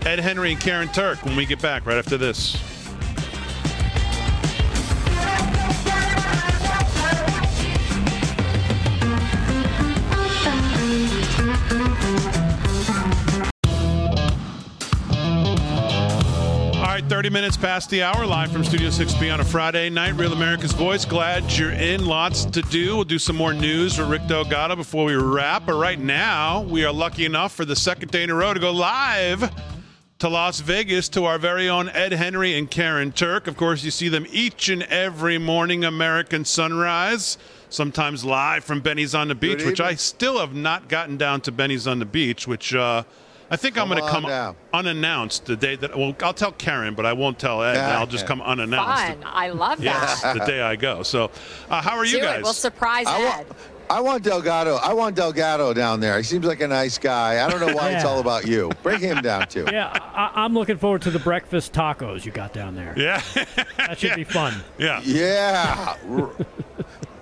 Ed 0.04 0.18
Henry 0.18 0.50
and 0.50 0.60
Karyn 0.60 0.92
Turk 0.92 1.24
when 1.24 1.36
we 1.36 1.46
get 1.46 1.62
back 1.62 1.86
right 1.86 1.96
after 1.96 2.18
this. 2.18 2.56
All 16.74 16.98
right, 16.98 17.04
30 17.08 17.30
minutes 17.30 17.56
past 17.56 17.88
the 17.88 18.02
hour, 18.02 18.26
live 18.26 18.50
from 18.50 18.64
Studio 18.64 18.88
6B 18.88 19.32
on 19.32 19.38
a 19.38 19.44
Friday 19.44 19.88
night. 19.88 20.14
Real 20.16 20.32
America's 20.32 20.72
Voice. 20.72 21.04
Glad 21.04 21.50
you're 21.52 21.70
in. 21.70 22.04
Lots 22.04 22.44
to 22.46 22.60
do. 22.62 22.96
We'll 22.96 23.04
do 23.04 23.20
some 23.20 23.36
more 23.36 23.54
news 23.54 23.98
with 23.98 24.08
Rick 24.08 24.26
Delgado 24.26 24.74
before 24.74 25.04
we 25.04 25.14
wrap. 25.14 25.64
But 25.64 25.76
right 25.76 25.98
now, 25.98 26.62
we 26.62 26.84
are 26.84 26.92
lucky 26.92 27.24
enough 27.24 27.54
for 27.54 27.64
the 27.64 27.76
second 27.76 28.10
day 28.10 28.24
in 28.24 28.30
a 28.30 28.34
row 28.34 28.52
to 28.52 28.60
go 28.60 28.72
live 28.72 29.50
to 30.22 30.28
Las 30.28 30.60
Vegas 30.60 31.08
to 31.08 31.24
our 31.24 31.36
very 31.36 31.68
own 31.68 31.88
Ed 31.88 32.12
Henry 32.12 32.56
and 32.56 32.70
Karyn 32.70 33.12
Turk. 33.12 33.48
Of 33.48 33.56
course, 33.56 33.82
you 33.82 33.90
see 33.90 34.08
them 34.08 34.24
each 34.30 34.68
and 34.68 34.84
every 34.84 35.36
morning, 35.36 35.82
American 35.82 36.44
Sunrise, 36.44 37.38
sometimes 37.70 38.24
live 38.24 38.62
from 38.62 38.78
Benny's 38.78 39.16
on 39.16 39.26
the 39.26 39.34
Beach, 39.34 39.64
which 39.64 39.80
I 39.80 39.96
still 39.96 40.38
have 40.38 40.54
not 40.54 40.88
gotten 40.88 41.16
down 41.16 41.40
to 41.40 41.50
Benny's 41.50 41.88
on 41.88 41.98
the 41.98 42.04
Beach, 42.04 42.46
which 42.46 42.72
uh, 42.72 43.02
I 43.50 43.56
think 43.56 43.76
I'm 43.76 43.88
going 43.88 44.00
to 44.00 44.08
come 44.08 44.22
down. 44.22 44.54
unannounced 44.72 45.46
the 45.46 45.56
day 45.56 45.74
that, 45.74 45.98
well, 45.98 46.14
I'll 46.22 46.32
tell 46.32 46.52
Karyn, 46.52 46.94
but 46.94 47.04
I 47.04 47.14
won't 47.14 47.40
tell 47.40 47.60
Ed. 47.60 47.76
and 47.76 47.92
I'll 47.92 48.06
just 48.06 48.24
come 48.24 48.40
unannounced. 48.40 49.02
Fun. 49.02 49.24
I 49.26 49.48
love 49.48 49.78
that. 49.78 49.84
Yes, 49.84 50.22
the 50.22 50.44
day 50.46 50.60
I 50.60 50.76
go. 50.76 51.02
So, 51.02 51.32
uh, 51.68 51.82
how 51.82 51.96
are 51.96 52.04
you 52.04 52.18
Do 52.18 52.20
guys? 52.20 52.38
it. 52.38 52.42
We'll 52.44 52.52
surprise 52.52 53.06
I 53.08 53.40
Ed. 53.40 53.46
Want, 53.92 53.98
I 53.98 54.00
want 54.12 54.22
Delgado. 54.24 54.76
I 54.76 54.92
want 54.92 55.16
Delgado 55.16 55.72
down 55.74 56.00
there. 56.00 56.16
He 56.18 56.22
seems 56.24 56.44
like 56.46 56.60
a 56.60 56.68
nice 56.68 56.98
guy. 56.98 57.44
I 57.44 57.50
don't 57.50 57.60
know 57.60 57.74
why 57.74 57.90
it's 57.90 58.04
all 58.04 58.20
about 58.20 58.46
you. 58.46 58.70
Bring 58.82 59.00
him 59.00 59.20
down 59.22 59.48
too. 59.48 59.66
Yeah, 59.70 59.90
I, 60.14 60.30
I'm 60.44 60.54
looking 60.54 60.78
forward 60.78 61.02
to 61.02 61.10
the 61.10 61.18
breakfast 61.18 61.72
tacos 61.72 62.24
you 62.24 62.32
got 62.32 62.52
down 62.52 62.74
there. 62.74 62.94
Yeah, 62.96 63.22
that 63.76 63.98
should 63.98 64.16
be 64.16 64.24
fun. 64.24 64.54
Yeah. 64.78 65.00
Yeah. 65.04 65.96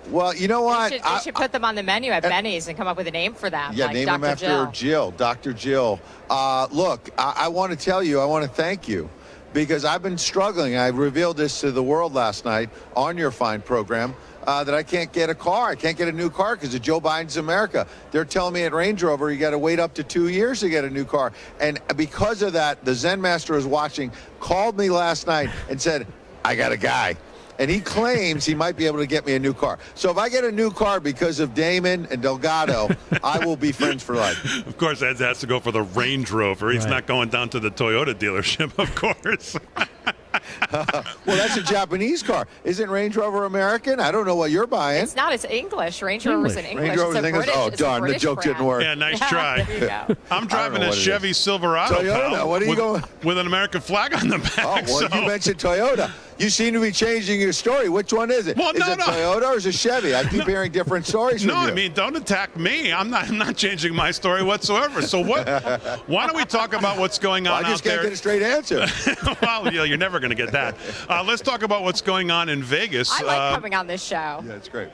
well, 0.09 0.33
you 0.35 0.47
know 0.47 0.59
They 0.61 0.65
what? 0.65 0.91
should, 0.93 1.01
they 1.01 1.07
I- 1.07 1.19
should 1.19 1.35
put 1.35 1.51
them 1.51 1.63
on 1.65 1.75
the 1.75 1.83
menu 1.83 2.11
at 2.11 2.23
Benny's 2.23 2.67
and 2.67 2.77
come 2.77 2.87
up 2.87 2.97
with 2.97 3.07
a 3.07 3.11
name 3.11 3.33
for 3.33 3.49
them. 3.49 3.71
Yeah, 3.73 3.85
like 3.85 3.93
name 3.95 4.05
Dr. 4.07 4.15
him 4.17 4.23
after 4.25 4.45
Jill. 4.45 4.71
Jill, 4.71 5.11
Dr. 5.11 5.53
Jill. 5.53 5.99
Uh, 6.29 6.67
look, 6.71 7.09
I, 7.17 7.33
I 7.37 7.47
want 7.49 7.71
to 7.71 7.77
tell 7.77 8.03
you, 8.03 8.19
I 8.19 8.25
want 8.25 8.43
to 8.43 8.49
thank 8.49 8.87
you 8.87 9.09
because 9.53 9.85
I've 9.85 10.01
been 10.01 10.17
struggling. 10.17 10.75
I 10.75 10.87
revealed 10.87 11.37
this 11.37 11.61
to 11.61 11.71
the 11.71 11.83
world 11.83 12.13
last 12.13 12.45
night 12.45 12.69
on 12.95 13.17
your 13.17 13.31
fine 13.31 13.61
program. 13.61 14.15
Uh, 14.47 14.63
that 14.63 14.73
I 14.73 14.81
can't 14.81 15.13
get 15.13 15.29
a 15.29 15.35
car. 15.35 15.69
I 15.69 15.75
can't 15.75 15.95
get 15.95 16.07
a 16.07 16.11
new 16.11 16.31
car 16.31 16.55
because 16.55 16.73
of 16.73 16.81
Joe 16.81 16.99
Biden's 16.99 17.37
America. 17.37 17.85
They're 18.09 18.25
telling 18.25 18.55
me 18.55 18.63
at 18.63 18.73
Range 18.73 19.03
Rover 19.03 19.31
you 19.31 19.37
got 19.37 19.51
to 19.51 19.59
wait 19.59 19.79
up 19.79 19.93
to 19.93 20.03
two 20.03 20.29
years 20.29 20.61
to 20.61 20.69
get 20.69 20.83
a 20.83 20.89
new 20.89 21.05
car. 21.05 21.31
And 21.59 21.79
because 21.95 22.41
of 22.41 22.53
that, 22.53 22.83
the 22.83 22.95
Zen 22.95 23.21
Master 23.21 23.55
is 23.55 23.67
watching, 23.67 24.11
called 24.39 24.79
me 24.79 24.89
last 24.89 25.27
night 25.27 25.51
and 25.69 25.79
said, 25.79 26.07
I 26.43 26.55
got 26.55 26.71
a 26.71 26.77
guy. 26.77 27.17
And 27.61 27.69
he 27.69 27.79
claims 27.79 28.43
he 28.43 28.55
might 28.55 28.75
be 28.75 28.87
able 28.87 28.97
to 28.97 29.05
get 29.05 29.23
me 29.23 29.35
a 29.35 29.39
new 29.39 29.53
car. 29.53 29.77
So 29.93 30.09
if 30.09 30.17
I 30.17 30.29
get 30.29 30.43
a 30.43 30.51
new 30.51 30.71
car 30.71 30.99
because 30.99 31.39
of 31.39 31.53
Damon 31.53 32.07
and 32.09 32.19
Delgado, 32.19 32.89
I 33.23 33.37
will 33.45 33.55
be 33.55 33.71
friends 33.71 34.01
for 34.01 34.15
life. 34.15 34.39
Of 34.67 34.77
course, 34.79 35.03
Ed 35.03 35.17
has 35.19 35.39
to 35.41 35.47
go 35.47 35.59
for 35.59 35.71
the 35.71 35.83
Range 35.83 36.29
Rover. 36.31 36.71
He's 36.71 36.85
Right. 36.85 36.89
not 36.89 37.05
going 37.05 37.29
down 37.29 37.49
to 37.49 37.59
the 37.59 37.69
Toyota 37.69 38.15
dealership, 38.15 38.77
of 38.79 38.95
course. 38.95 39.55
well, 40.71 41.37
that's 41.37 41.57
a 41.57 41.61
Japanese 41.61 42.23
car. 42.23 42.47
Isn't 42.63 42.89
Range 42.89 43.15
Rover 43.15 43.43
American? 43.45 43.99
I 43.99 44.11
don't 44.11 44.25
know 44.25 44.35
what 44.35 44.49
you're 44.49 44.65
buying. 44.65 45.03
It's 45.03 45.15
not. 45.15 45.33
It's 45.33 45.45
English. 45.45 46.01
Range 46.01 46.25
Rover's 46.25 46.55
in 46.55 46.65
English. 46.65 46.87
Range 46.89 46.99
Rover's 46.99 47.15
it's 47.17 47.25
English? 47.27 47.45
British, 47.45 47.61
Oh, 47.63 47.69
darn, 47.69 48.01
the 48.01 48.05
British 48.07 48.21
joke 48.23 48.41
didn't 48.41 48.65
work. 48.65 48.81
Yeah, 48.81 48.95
nice 48.95 49.19
try. 49.29 49.61
there. 49.63 50.07
I'm 50.31 50.47
driving 50.47 50.81
know 50.81 50.89
a 50.89 50.93
Chevy 50.95 51.33
Silverado. 51.33 51.95
Toyota, 51.95 52.29
pal, 52.31 52.49
what 52.49 52.61
are 52.61 52.65
you 52.65 52.69
with, 52.71 52.79
going- 52.79 53.03
With 53.23 53.37
an 53.37 53.45
American 53.45 53.81
flag 53.81 54.13
on 54.15 54.29
the 54.29 54.39
back. 54.39 54.59
Oh, 54.59 54.73
well, 54.87 55.09
so- 55.09 55.15
you 55.19 55.27
mentioned 55.27 55.57
Toyota. 55.59 56.11
You 56.41 56.49
seem 56.49 56.73
to 56.73 56.81
be 56.81 56.91
changing 56.91 57.39
your 57.39 57.53
story. 57.53 57.87
Which 57.87 58.11
one 58.11 58.31
is 58.31 58.47
it? 58.47 58.57
Well, 58.57 58.71
Is 58.71 58.79
no, 58.79 58.93
it 58.93 58.97
no. 58.97 59.05
Toyota 59.05 59.43
or 59.53 59.57
is 59.57 59.67
it 59.67 59.75
Chevy? 59.75 60.15
I 60.15 60.23
keep 60.23 60.43
hearing 60.47 60.71
different 60.71 61.05
stories 61.05 61.45
No, 61.45 61.53
from 61.53 61.63
you. 61.65 61.69
I 61.69 61.73
mean, 61.75 61.93
don't 61.93 62.15
attack 62.15 62.57
me. 62.57 62.91
I'm 62.91 63.11
not. 63.11 63.29
I'm 63.29 63.37
not 63.37 63.55
changing 63.55 63.93
my 63.93 64.09
story 64.09 64.41
whatsoever. 64.41 65.03
So 65.03 65.19
what? 65.19 65.47
why 66.07 66.25
don't 66.25 66.35
we 66.35 66.43
talk 66.45 66.73
about 66.73 66.97
what's 66.97 67.19
going 67.19 67.45
on 67.45 67.51
Well, 67.53 67.59
on 67.59 67.65
I 67.65 67.69
just 67.69 67.85
out 67.85 67.89
can't 67.91 68.01
there? 68.01 68.09
get 68.09 68.13
a 68.13 68.17
straight 68.17 68.41
answer. 68.41 68.87
well, 69.41 69.71
yeah, 69.71 69.83
you're 69.83 69.97
never 69.99 70.19
going 70.19 70.31
to 70.31 70.35
get 70.35 70.51
that. 70.51 70.75
Uh, 71.07 71.23
let's 71.23 71.41
talk 71.43 71.61
about 71.61 71.83
what's 71.83 72.01
going 72.01 72.31
on 72.31 72.49
in 72.49 72.63
Vegas. 72.63 73.11
I 73.11 73.21
like 73.23 73.37
Uh, 73.39 73.53
coming 73.55 73.75
on 73.75 73.85
this 73.85 74.03
show. 74.03 74.15
Yeah, 74.43 74.53
it's 74.53 74.67
great. 74.69 74.89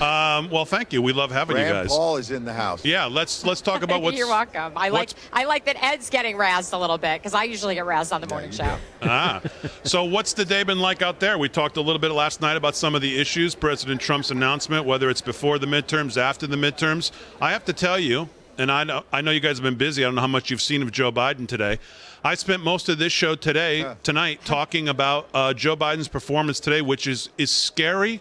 Um, 0.00 0.48
well, 0.50 0.64
thank 0.64 0.92
you. 0.92 1.02
We 1.02 1.12
love 1.12 1.32
having 1.32 1.56
you 1.56 1.62
Rand 1.62 1.74
guys. 1.74 1.88
Paul 1.88 2.18
is 2.18 2.30
in 2.30 2.44
the 2.44 2.52
house. 2.52 2.84
Yeah, 2.84 3.06
let's 3.06 3.44
let's 3.44 3.60
talk 3.60 3.82
about 3.82 4.00
what's. 4.02 4.16
You're 4.16 4.28
welcome. 4.28 4.72
I 4.76 4.90
like 4.90 5.10
I 5.32 5.44
like 5.44 5.64
that 5.64 5.82
Ed's 5.82 6.08
getting 6.08 6.36
razzed 6.36 6.72
a 6.72 6.76
little 6.76 6.98
bit 6.98 7.20
because 7.20 7.34
I 7.34 7.44
usually 7.44 7.74
get 7.74 7.84
razzed 7.84 8.14
on 8.14 8.20
the 8.20 8.28
morning 8.28 8.52
show. 8.52 8.76
ah, 9.02 9.42
so 9.82 10.04
what's 10.04 10.32
the 10.32 10.44
day 10.44 10.62
been 10.62 10.78
like 10.78 11.02
out 11.02 11.18
there? 11.18 11.36
We 11.36 11.48
talked 11.48 11.76
a 11.78 11.80
little 11.80 11.98
bit 11.98 12.12
last 12.12 12.40
night 12.40 12.56
about 12.56 12.76
some 12.76 12.94
of 12.94 13.02
the 13.02 13.18
issues, 13.18 13.54
President 13.54 14.00
Trump's 14.00 14.30
announcement, 14.30 14.86
whether 14.86 15.10
it's 15.10 15.20
before 15.20 15.58
the 15.58 15.66
midterms, 15.66 16.16
after 16.16 16.46
the 16.46 16.56
midterms. 16.56 17.10
I 17.40 17.50
have 17.50 17.64
to 17.64 17.72
tell 17.72 17.98
you, 17.98 18.28
and 18.56 18.70
I 18.70 18.84
know 18.84 19.04
I 19.12 19.20
know 19.20 19.32
you 19.32 19.40
guys 19.40 19.58
have 19.58 19.64
been 19.64 19.74
busy. 19.74 20.04
I 20.04 20.06
don't 20.06 20.14
know 20.14 20.20
how 20.20 20.28
much 20.28 20.50
you've 20.50 20.62
seen 20.62 20.82
of 20.82 20.92
Joe 20.92 21.10
Biden 21.10 21.48
today. 21.48 21.80
I 22.22 22.34
spent 22.36 22.62
most 22.62 22.88
of 22.88 22.98
this 22.98 23.12
show 23.12 23.34
today, 23.34 23.94
tonight, 24.02 24.44
talking 24.44 24.88
about 24.88 25.28
uh, 25.34 25.54
Joe 25.54 25.76
Biden's 25.76 26.08
performance 26.08 26.60
today, 26.60 26.82
which 26.82 27.08
is 27.08 27.30
is 27.36 27.50
scary 27.50 28.20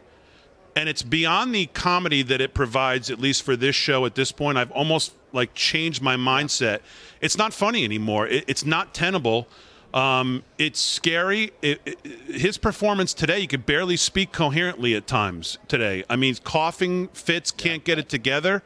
and 0.78 0.88
it's 0.88 1.02
beyond 1.02 1.56
the 1.56 1.66
comedy 1.66 2.22
that 2.22 2.40
it 2.40 2.54
provides 2.54 3.10
at 3.10 3.20
least 3.20 3.42
for 3.42 3.56
this 3.56 3.76
show 3.76 4.06
at 4.06 4.14
this 4.14 4.32
point. 4.32 4.60
I've 4.60 4.70
almost 4.72 5.12
like 5.34 5.56
changed 5.56 6.04
my 6.04 6.16
mindset. 6.16 6.82
It's 7.20 7.36
not 7.36 7.52
funny 7.52 7.84
anymore. 7.84 8.28
It, 8.28 8.44
it's 8.48 8.64
not 8.64 8.94
tenable. 8.94 9.48
Um, 9.92 10.44
it's 10.60 10.80
scary. 10.80 11.52
It, 11.64 11.82
it- 11.84 11.98
his 12.28 12.60
performance 12.60 13.16
today 13.16 13.40
you 13.40 13.48
could 13.48 13.66
barely 13.66 13.98
speak 13.98 14.32
coherently 14.32 14.94
at 14.96 15.08
times 15.08 15.58
today. 15.68 16.04
I 16.12 16.16
mean 16.16 16.36
coughing 16.44 17.08
fits 17.08 17.50
can't 17.50 17.84
get 17.84 17.98
it 17.98 18.08
together. 18.08 18.62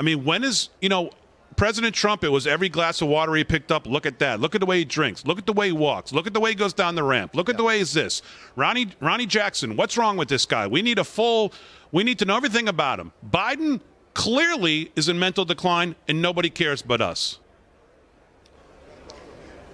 I 0.00 0.02
mean 0.02 0.24
when 0.24 0.42
is 0.42 0.70
you 0.80 0.88
know 0.88 1.10
President 1.56 1.94
Trump, 1.94 2.22
it 2.22 2.28
was 2.28 2.46
every 2.46 2.68
glass 2.68 3.00
of 3.00 3.08
water 3.08 3.34
he 3.34 3.44
picked 3.44 3.72
up. 3.72 3.86
Look 3.86 4.06
at 4.06 4.18
that. 4.18 4.40
Look 4.40 4.54
at 4.54 4.60
the 4.60 4.66
way 4.66 4.78
he 4.78 4.84
drinks. 4.84 5.26
Look 5.26 5.38
at 5.38 5.46
the 5.46 5.52
way 5.52 5.68
he 5.68 5.72
walks. 5.72 6.12
Look 6.12 6.26
at 6.26 6.34
the 6.34 6.40
way 6.40 6.50
he 6.50 6.54
goes 6.54 6.74
down 6.74 6.94
the 6.94 7.02
ramp. 7.02 7.34
Look 7.34 7.48
at 7.48 7.56
the 7.56 7.64
way 7.64 7.78
he's 7.78 7.92
this. 7.92 8.22
Ronny 8.56 8.88
Ronny 9.00 9.26
Jackson, 9.26 9.76
what's 9.76 9.96
wrong 9.96 10.16
with 10.16 10.28
this 10.28 10.44
guy? 10.46 10.66
We 10.66 10.82
need 10.82 10.98
a 10.98 11.04
full 11.04 11.52
we 11.92 12.04
need 12.04 12.18
to 12.18 12.24
know 12.24 12.36
everything 12.36 12.68
about 12.68 13.00
him. 13.00 13.12
Biden 13.28 13.80
clearly 14.14 14.92
is 14.96 15.08
in 15.08 15.18
mental 15.18 15.44
decline 15.44 15.96
and 16.08 16.20
nobody 16.20 16.50
cares 16.50 16.82
but 16.82 17.00
us. 17.00 17.38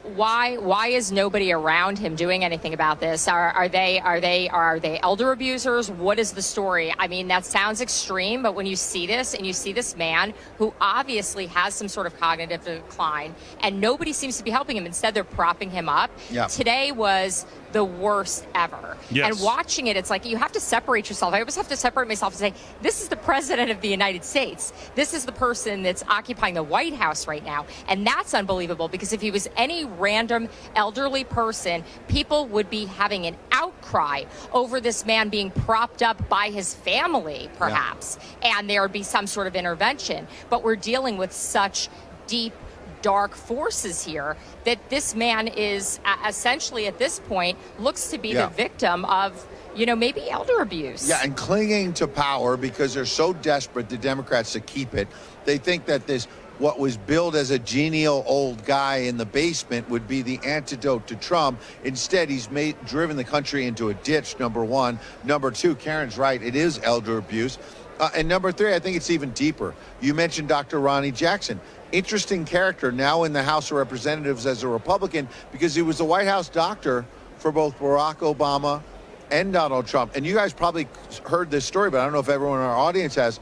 Why 0.03 0.57
why 0.57 0.89
is 0.89 1.13
nobody 1.13 1.53
around 1.53 1.97
him 1.97 2.17
doing 2.17 2.45
anything 2.45 2.75
about 2.75 2.99
this? 2.99 3.29
Are 3.29 3.51
are 3.51 3.69
they 3.69 4.01
are 4.01 4.21
they 4.21 4.49
are 4.49 4.81
they 4.81 4.99
elder 5.01 5.31
abusers? 5.31 5.93
What 5.93 6.19
is 6.19 6.33
the 6.33 6.43
story? 6.43 6.93
I 6.99 7.07
mean, 7.07 7.29
that 7.29 7.45
sounds 7.45 7.81
extreme, 7.81 8.43
but 8.43 8.57
when 8.57 8.67
you 8.67 8.75
see 8.75 9.07
this 9.07 9.33
and 9.33 9.47
you 9.47 9.53
see 9.53 9.73
this 9.73 9.97
man 9.97 10.35
who 10.59 10.75
obviously 10.81 11.47
has 11.47 11.75
some 11.75 11.87
sort 11.87 12.09
of 12.09 12.19
cognitive 12.19 12.65
decline 12.65 13.33
and 13.61 13.81
nobody 13.81 14.13
seems 14.13 14.37
to 14.39 14.45
be 14.45 14.51
helping 14.51 14.77
him, 14.77 14.87
instead 14.87 15.15
they're 15.15 15.23
propping 15.23 15.71
him 15.71 15.89
up. 15.89 16.11
Yeah. 16.31 16.49
Today 16.49 16.91
was 16.91 17.47
the 17.73 17.85
worst 17.85 18.47
ever. 18.55 18.97
Yes. 19.11 19.31
And 19.31 19.45
watching 19.45 19.87
it, 19.87 19.97
it's 19.97 20.11
like 20.11 20.25
you 20.25 20.37
have 20.37 20.53
to 20.53 20.61
separate 20.61 21.09
yourself. 21.09 21.35
I 21.35 21.41
always 21.41 21.57
have 21.57 21.69
to 21.69 21.77
separate 21.77 22.09
myself 22.09 22.35
and 22.35 22.55
say, 22.55 22.63
this 22.83 23.03
is 23.03 23.09
the 23.09 23.17
president 23.17 23.71
of 23.71 23.81
the 23.81 23.89
United 23.89 24.25
States. 24.25 24.73
This 24.95 25.15
is 25.15 25.25
the 25.25 25.33
person 25.33 25.83
that's 25.83 26.05
occupying 26.09 26.55
the 26.55 26.63
White 26.63 26.95
House 26.95 27.27
right 27.27 27.45
now. 27.45 27.67
And 27.89 28.07
that's 28.07 28.35
unbelievable 28.35 28.89
because 28.89 29.13
if 29.13 29.21
he 29.21 29.31
was 29.31 29.49
any 29.57 29.85
random 29.85 30.49
elderly 30.75 31.25
person, 31.25 31.85
people 32.09 32.47
would 32.47 32.71
be 32.71 32.87
having 32.87 33.27
an 33.27 33.37
outcry 33.51 34.25
over 34.53 34.81
this 34.81 35.05
man 35.07 35.29
being 35.29 35.51
propped 35.51 36.03
up 36.03 36.29
by 36.29 36.49
his 36.51 36.75
family, 36.75 37.49
perhaps. 37.57 38.19
And 38.43 38.69
there 38.69 38.83
would 38.83 38.93
be 38.93 39.03
some 39.03 39.27
sort 39.27 39.47
of 39.47 39.57
intervention. 39.57 40.27
But 40.51 40.63
we're 40.63 40.77
dealing 40.77 41.17
with 41.17 41.33
such 41.33 41.89
deep 42.27 42.55
dark 43.03 43.35
forces 43.35 44.03
here 44.05 44.37
that 44.65 44.79
this 44.89 45.15
man 45.15 45.49
is 45.49 46.01
essentially 46.27 46.87
at 46.87 46.99
this 46.99 47.19
point 47.21 47.59
looks 47.79 48.09
to 48.09 48.19
be 48.19 48.31
Yeah. 48.31 48.47
the 48.47 48.55
victim 48.55 49.05
of 49.05 49.45
you 49.75 49.87
know 49.87 49.97
maybe 49.97 50.31
elder 50.31 50.61
abuse 50.61 51.09
Yeah, 51.09 51.21
and 51.23 51.37
clinging 51.37 51.93
to 51.95 52.07
power 52.07 52.57
because 52.57 52.95
they're 52.95 53.05
so 53.05 53.33
desperate, 53.33 53.89
the 53.89 53.99
Democrats, 53.99 54.53
to 54.53 54.61
keep 54.61 54.95
it. 54.95 55.09
They 55.45 55.59
think 55.59 55.87
that 55.87 56.07
this, 56.07 56.27
what 56.59 56.79
was 56.79 56.97
billed 56.97 57.35
as 57.35 57.51
a 57.51 57.59
genial 57.59 58.23
old 58.27 58.65
guy 58.65 58.97
in 58.99 59.17
the 59.17 59.25
basement, 59.25 59.89
would 59.89 60.07
be 60.07 60.23
the 60.23 60.39
antidote 60.45 61.07
to 61.09 61.17
Trump. 61.17 61.61
Instead, 61.85 62.29
he's 62.29 62.51
made 62.51 62.77
driven 62.85 63.17
the 63.17 63.25
country 63.25 63.67
into 63.67 63.89
a 63.89 63.95
ditch. 63.95 64.39
Number 64.39 64.63
one. 64.63 65.01
Number 65.25 65.51
two, 65.51 65.75
Karyn's 65.75 66.19
right. 66.19 66.41
It 66.41 66.55
is 66.55 66.79
elder 66.85 67.17
abuse. 67.19 67.59
Uh, 67.99 68.11
and 68.15 68.29
number 68.29 68.53
three, 68.53 68.75
I 68.75 68.79
think 68.79 68.97
it's 68.97 69.11
even 69.11 69.31
deeper. 69.31 69.75
You 70.01 70.13
mentioned 70.15 70.49
Dr. 70.49 70.81
Ronny 70.81 71.11
Jackson. 71.13 71.61
Interesting 71.93 72.47
character 72.47 72.91
now 72.91 73.25
in 73.25 73.35
the 73.35 73.43
House 73.43 73.71
of 73.71 73.77
Representatives 73.77 74.47
as 74.47 74.63
a 74.63 74.69
Republican 74.69 75.29
because 75.53 75.75
he 75.75 75.83
was 75.83 75.99
the 75.99 76.05
White 76.05 76.27
House 76.27 76.49
doctor 76.49 77.05
for 77.37 77.53
both 77.53 77.79
Barack 77.79 78.17
Obama 78.19 78.83
and 79.31 79.53
Donald 79.53 79.87
Trump. 79.87 80.17
And 80.17 80.27
you 80.27 80.35
guys 80.35 80.55
probably 80.55 80.89
heard 81.25 81.51
this 81.51 81.67
story, 81.67 81.91
but 81.91 82.01
I 82.01 82.05
don't 82.05 82.13
know 82.15 82.21
if 82.21 82.31
everyone 82.31 82.61
in 82.61 82.65
our 82.65 82.77
audience 82.77 83.15
has. 83.17 83.41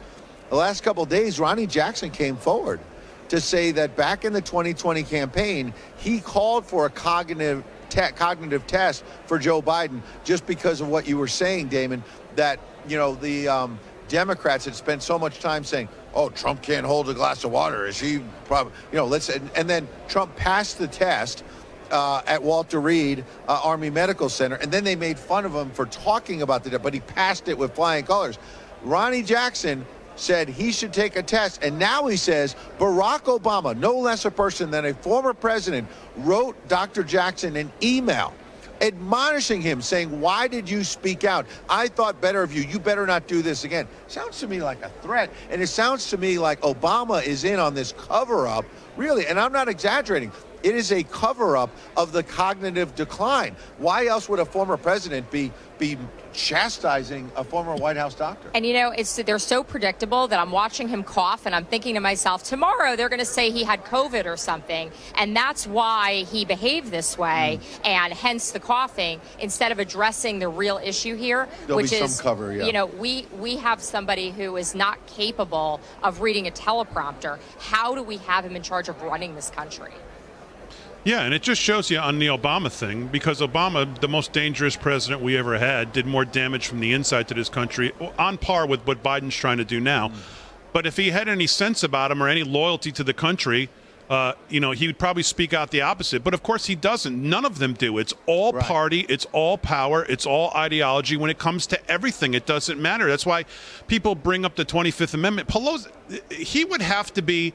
The 0.49 0.57
last 0.57 0.83
couple 0.83 1.05
days, 1.05 1.39
Ronny 1.39 1.67
Jackson 1.67 2.11
came 2.11 2.37
forward 2.37 2.81
to 3.29 3.41
say 3.41 3.71
that 3.71 3.95
back 3.95 4.25
in 4.25 4.33
the 4.33 4.41
2020 4.41 5.05
campaign, 5.05 5.73
he 5.97 6.21
called 6.21 6.67
for 6.67 6.87
a 6.87 6.91
cognitive 6.91 7.63
te- 7.89 8.13
cognitive 8.17 8.67
test 8.67 9.05
for 9.27 9.39
Joe 9.39 9.63
Biden 9.63 10.01
just 10.25 10.45
because 10.47 10.81
of 10.81 10.89
what 10.89 11.07
you 11.07 11.19
were 11.19 11.29
saying, 11.29 11.69
Damon. 11.69 12.03
That 12.35 12.59
you 12.89 12.97
know 12.97 13.15
the 13.15 13.47
um, 13.47 13.79
Democrats 14.09 14.65
had 14.65 14.75
spent 14.75 15.03
so 15.03 15.19
much 15.19 15.39
time 15.39 15.63
saying, 15.63 15.89
"Oh, 16.15 16.29
Trump 16.29 16.63
can't 16.63 16.87
hold 16.87 17.09
a 17.09 17.15
glass 17.15 17.45
of 17.45 17.51
water." 17.51 17.87
Is 17.87 17.99
he? 17.99 18.23
Probably, 18.45 18.73
you 18.93 18.99
know, 18.99 19.07
let's. 19.07 19.29
And, 19.29 19.51
and 19.55 19.69
then 19.69 19.89
Trump 20.09 20.35
passed 20.37 20.79
the 20.79 20.89
test 20.89 21.45
uh, 21.91 22.23
at 22.27 22.43
Walter 22.43 22.81
Reed 22.81 23.25
uh, 23.49 23.61
Army 23.63 23.91
Medical 23.91 24.29
Center, 24.29 24.57
and 24.57 24.71
then 24.71 24.85
they 24.85 24.97
made 24.97 25.19
fun 25.19 25.45
of 25.45 25.55
him 25.55 25.71
for 25.71 25.87
talking 25.87 26.43
about 26.43 26.65
the, 26.65 26.79
but 26.79 26.95
he 26.95 27.01
passed 27.01 27.49
it 27.49 27.59
with 27.59 27.75
flying 27.75 28.05
colors. 28.05 28.39
Ronny 28.83 29.23
Jackson 29.23 29.85
said 30.17 30.49
he 30.49 30.73
should 30.73 30.93
take 30.93 31.17
a 31.17 31.23
test, 31.23 31.63
and 31.63 31.79
now 31.79 32.07
he 32.07 32.17
says 32.17 32.55
Barack 32.79 33.23
Obama, 33.23 33.77
no 33.77 33.99
less 33.99 34.25
a 34.25 34.31
person 34.31 34.71
than 34.71 34.85
a 34.85 34.95
former 34.95 35.35
president, 35.35 35.89
wrote 36.19 36.57
Dr. 36.69 37.03
Jackson 37.03 37.57
an 37.57 37.73
email 37.83 38.35
admonishing 38.81 39.61
him, 39.61 39.83
saying, 39.83 40.21
Why 40.21 40.49
did 40.49 40.69
you 40.69 40.85
speak 40.85 41.25
out? 41.25 41.47
I 41.69 41.89
thought 41.89 42.21
better 42.21 42.43
of 42.43 42.53
you. 42.53 42.63
You 42.63 42.79
better 42.79 43.07
not 43.07 43.27
do 43.27 43.43
this 43.43 43.65
again. 43.65 43.87
Sounds 44.09 44.41
to 44.41 44.49
me 44.49 44.63
like 44.63 44.83
a 44.83 44.91
threat. 45.03 45.33
And 45.51 45.63
it 45.63 45.69
sounds 45.69 46.11
to 46.11 46.17
me 46.17 46.39
like 46.39 46.61
Obama 46.63 47.25
is 47.25 47.45
in 47.45 47.59
on 47.59 47.75
this 47.75 47.93
cover 47.93 48.47
up, 48.47 48.65
really. 48.97 49.27
And 49.27 49.39
I'm 49.39 49.53
not 49.53 49.69
exaggerating. 49.69 50.33
It 50.63 50.75
is 50.75 50.93
a 50.93 51.03
cover 51.05 51.57
up 51.57 51.71
of 51.97 52.13
the 52.13 52.23
cognitive 52.23 52.95
decline. 52.95 53.57
Why 53.79 54.07
else 54.07 54.29
would 54.29 54.41
a 54.41 54.45
former 54.45 54.77
president 54.77 55.31
be, 55.31 55.53
be 55.79 55.97
chastising 56.33 57.31
a 57.37 57.43
former 57.45 57.75
White 57.77 57.97
House 57.97 58.15
doctor? 58.15 58.51
and 58.55 58.65
you 58.67 58.73
know 58.73 58.91
it's 58.91 59.17
they're 59.17 59.39
so 59.39 59.65
predictable 59.65 60.29
that 60.29 60.39
i'm 60.39 60.53
watching 60.53 60.87
him 60.89 61.03
cough 61.03 61.45
and 61.47 61.55
i'm 61.57 61.65
thinking 61.65 61.95
to 61.95 62.01
myself 62.01 62.45
tomorrow 62.45 62.95
they're 62.95 63.09
going 63.09 63.19
to 63.19 63.25
say 63.25 63.51
he 63.51 63.65
had 63.65 63.85
covid 63.85 64.27
or 64.27 64.37
something 64.37 64.91
and 65.17 65.37
that's 65.37 65.67
why 65.67 66.23
he 66.25 66.45
behaved 66.45 66.91
this 66.91 67.19
way 67.19 67.59
Mm. 67.61 67.87
and 67.87 68.13
hence 68.13 68.53
the 68.53 68.61
coughing 68.61 69.21
instead 69.41 69.73
of 69.73 69.79
addressing 69.81 70.39
the 70.39 70.49
real 70.49 70.79
issue 70.85 71.17
here 71.17 71.49
There'll 71.67 71.79
which 71.83 71.91
be 71.91 71.97
some 71.97 72.05
is 72.07 72.21
cover, 72.21 72.53
yeah. 72.53 72.65
you 72.65 72.73
know 72.73 72.87
we 72.87 73.27
we 73.39 73.57
have 73.57 73.83
somebody 73.83 74.31
who 74.31 74.57
is 74.57 74.75
not 74.75 75.05
capable 75.07 75.81
of 76.03 76.21
reading 76.21 76.47
a 76.47 76.51
teleprompter 76.53 77.39
how 77.59 77.95
do 77.97 78.03
we 78.05 78.19
have 78.19 78.45
him 78.45 78.55
in 78.55 78.63
charge 78.63 78.89
of 78.89 79.01
running 79.03 79.35
this 79.35 79.51
country 79.51 79.93
Yeah, 81.03 81.23
and 81.23 81.33
it 81.33 81.41
just 81.41 81.63
shows 81.63 81.91
you 81.91 81.99
on 81.99 82.19
the 82.19 82.27
Obama 82.27 82.71
thing 82.71 83.07
because 83.07 83.41
Obama, 83.41 83.99
the 84.01 84.09
most 84.09 84.35
dangerous 84.35 84.77
president 84.77 85.23
we 85.23 85.37
ever 85.37 85.59
had, 85.59 85.93
did 85.93 86.07
more 86.07 86.27
damage 86.27 86.67
from 86.67 86.81
the 86.81 86.93
inside 86.93 87.27
to 87.29 87.35
this 87.35 87.49
country 87.49 87.93
on 88.19 88.37
par 88.37 88.67
with 88.67 88.87
what 88.87 89.03
Biden's 89.03 89.35
trying 89.35 89.57
to 89.59 89.65
do 89.65 89.81
now. 89.81 90.13
But 90.75 90.87
if 90.87 90.99
he 90.99 91.11
had 91.11 91.27
any 91.27 91.47
sense 91.47 91.83
about 91.83 92.11
him 92.11 92.23
or 92.23 92.29
any 92.29 92.43
loyalty 92.43 92.93
to 92.93 93.03
the 93.03 93.15
country, 93.15 93.71
uh, 94.11 94.35
you 94.51 94.61
know, 94.61 94.73
he 94.73 94.89
would 94.89 94.99
probably 94.99 95.23
speak 95.23 95.55
out 95.55 95.71
the 95.71 95.81
opposite. 95.81 96.23
But 96.23 96.35
of 96.35 96.43
course, 96.43 96.67
he 96.67 96.75
doesn't. 96.75 97.17
None 97.17 97.47
of 97.47 97.59
them 97.59 97.73
do. 97.73 97.97
It's 97.99 98.13
all 98.27 98.53
party, 98.53 99.07
it's 99.09 99.25
all 99.33 99.57
power, 99.57 100.05
it's 100.05 100.27
all 100.27 100.51
ideology. 100.55 101.17
When 101.17 101.31
it 101.31 101.39
comes 101.39 101.67
to 101.69 101.91
everything, 101.91 102.35
it 102.35 102.45
doesn't 102.45 102.81
matter. 102.81 103.09
That's 103.09 103.25
why 103.25 103.45
people 103.87 104.15
bring 104.15 104.45
up 104.45 104.57
the 104.57 104.65
25th 104.65 105.15
Amendment. 105.15 105.49
Pelosi, 105.49 105.91
he 106.33 106.65
would 106.65 106.83
have 106.83 107.15
to 107.15 107.23
be 107.23 107.55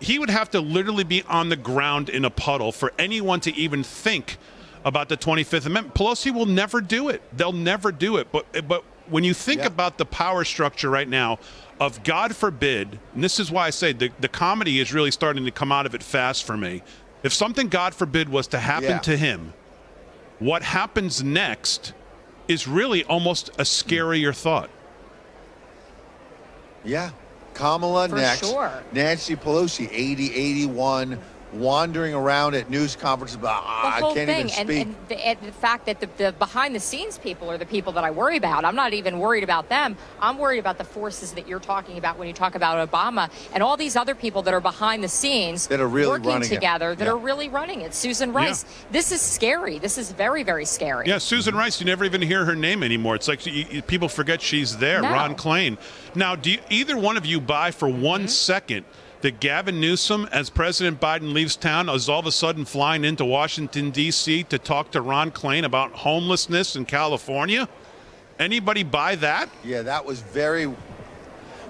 he 0.00 0.18
would 0.18 0.30
have 0.30 0.50
to 0.50 0.60
literally 0.60 1.04
be 1.04 1.22
on 1.24 1.48
the 1.48 1.56
ground 1.56 2.08
in 2.08 2.24
a 2.24 2.30
puddle 2.30 2.72
for 2.72 2.92
anyone 2.98 3.40
to 3.40 3.54
even 3.56 3.82
think 3.82 4.36
about 4.84 5.08
the 5.08 5.16
25th 5.16 5.66
Amendment. 5.66 5.94
Pelosi 5.94 6.32
will 6.32 6.46
never 6.46 6.80
do 6.80 7.08
it. 7.08 7.20
They'll 7.36 7.52
never 7.52 7.90
do 7.92 8.16
it. 8.16 8.30
But 8.32 8.46
eh, 8.54 8.60
but 8.60 8.84
when 9.08 9.24
you 9.24 9.34
think 9.34 9.62
about 9.64 9.98
the 9.98 10.04
power 10.04 10.44
structure 10.44 10.90
right 10.90 11.08
now 11.08 11.38
of 11.80 12.02
God 12.04 12.36
forbid, 12.36 12.98
and 13.14 13.24
this 13.24 13.40
is 13.40 13.50
why 13.50 13.66
I 13.66 13.70
say 13.70 13.92
the, 13.92 14.10
the 14.20 14.28
comedy 14.28 14.80
is 14.80 14.92
really 14.92 15.10
starting 15.10 15.44
to 15.46 15.50
come 15.50 15.72
out 15.72 15.86
of 15.86 15.94
it 15.94 16.02
fast 16.02 16.44
for 16.44 16.56
me. 16.56 16.82
If 17.22 17.32
something 17.32 17.68
God 17.68 17.94
forbid 17.94 18.28
was 18.28 18.46
to 18.48 18.58
happen 18.60 18.90
Yeah. 18.90 18.98
to 18.98 19.16
him, 19.16 19.52
what 20.38 20.62
happens 20.62 21.22
next 21.24 21.92
is 22.46 22.68
really 22.68 23.02
almost 23.04 23.48
a 23.58 23.62
scarier 23.62 24.34
thought. 24.34 24.70
Yeah. 26.84 27.10
Kamala 27.58 28.08
For 28.08 28.16
next. 28.16 28.40
sure. 28.40 28.70
Nancy 28.92 29.34
Pelosi, 29.36 29.88
80, 29.90 30.34
81. 30.34 31.18
Wandering 31.52 32.14
around 32.14 32.54
at 32.54 32.68
news 32.70 32.94
conferences 32.96 33.36
about 33.36 33.62
the 33.62 33.68
"Ah, 33.68 33.96
I 33.96 34.00
can't 34.00 34.14
thing, 34.14 34.28
even 34.38 34.48
speak. 34.50 34.86
and, 34.86 34.96
the, 35.08 35.26
and 35.26 35.38
the 35.42 35.52
fact 35.52 35.86
that 35.86 36.00
the, 36.00 36.08
the 36.16 36.32
behind 36.32 36.74
the 36.74 36.80
scenes 36.80 37.18
people 37.18 37.50
are 37.50 37.58
the 37.58 37.66
people 37.66 37.92
that 37.94 38.04
I 38.04 38.10
worry 38.10 38.36
about. 38.36 38.64
I'm 38.64 38.74
not 38.76 38.92
even 38.92 39.18
worried 39.18 39.44
about 39.44 39.68
them. 39.68 39.96
I'm 40.20 40.38
worried 40.38 40.58
about 40.58 40.78
the 40.78 40.84
forces 40.84 41.32
that 41.32 41.48
you're 41.48 41.60
talking 41.60 41.96
about 41.98 42.18
when 42.18 42.28
you 42.28 42.34
talk 42.34 42.54
about 42.54 42.90
Obama 42.90 43.30
and 43.52 43.62
all 43.62 43.76
these 43.76 43.96
other 43.96 44.14
people 44.14 44.42
that 44.42 44.54
are 44.54 44.60
behind 44.60 45.02
the 45.02 45.08
scenes 45.08 45.66
That 45.68 45.80
are 45.80 45.88
really 45.88 46.08
working 46.10 46.26
running 46.28 46.50
it. 46.50 46.54
together 46.54 46.94
that 46.94 47.04
Yeah. 47.04 47.10
are 47.12 47.16
really 47.18 47.48
running 47.48 47.80
it. 47.80 47.94
Susan 47.94 48.32
Rice. 48.32 48.64
This 48.90 49.10
is 49.12 49.20
scary. 49.20 49.78
This 49.78 49.98
is 49.98 50.12
very 50.12 50.42
very 50.42 50.64
scary. 50.64 51.06
Yeah, 51.06 51.18
Susan 51.18 51.54
Rice. 51.54 51.80
You 51.80 51.86
never 51.86 52.04
even 52.04 52.20
hear 52.22 52.44
her 52.44 52.54
name 52.54 52.82
anymore. 52.82 53.14
It's 53.14 53.28
like 53.28 53.46
you, 53.46 53.52
you- 53.70 53.82
people 53.82 54.08
forget 54.08 54.42
she's 54.42 54.76
there. 54.76 55.00
No. 55.02 55.10
Ron 55.10 55.34
Klain. 55.34 55.78
Now, 56.14 56.34
do 56.36 56.50
you, 56.50 56.58
either 56.70 56.96
one 56.96 57.16
of 57.16 57.24
you 57.26 57.40
buy 57.40 57.70
for 57.70 57.88
one 57.88 58.22
Mm-hmm. 58.22 58.28
second 58.28 58.84
that 59.20 59.40
Gavin 59.40 59.80
Newsom, 59.80 60.28
as 60.30 60.50
President 60.50 61.00
Biden 61.00 61.32
leaves 61.32 61.56
town, 61.56 61.88
is 61.88 62.08
all 62.08 62.20
of 62.20 62.26
a 62.26 62.32
sudden 62.32 62.64
flying 62.64 63.04
into 63.04 63.24
Washington 63.24 63.90
D.C. 63.90 64.44
to 64.44 64.58
talk 64.58 64.92
to 64.92 65.00
Ron 65.00 65.30
Klain 65.30 65.64
about 65.64 65.92
homelessness 65.92 66.76
in 66.76 66.84
California? 66.84 67.68
Anybody 68.38 68.84
buy 68.84 69.16
that? 69.16 69.48
Yeah, 69.64 69.82
that 69.82 70.04
was 70.04 70.20
very. 70.20 70.66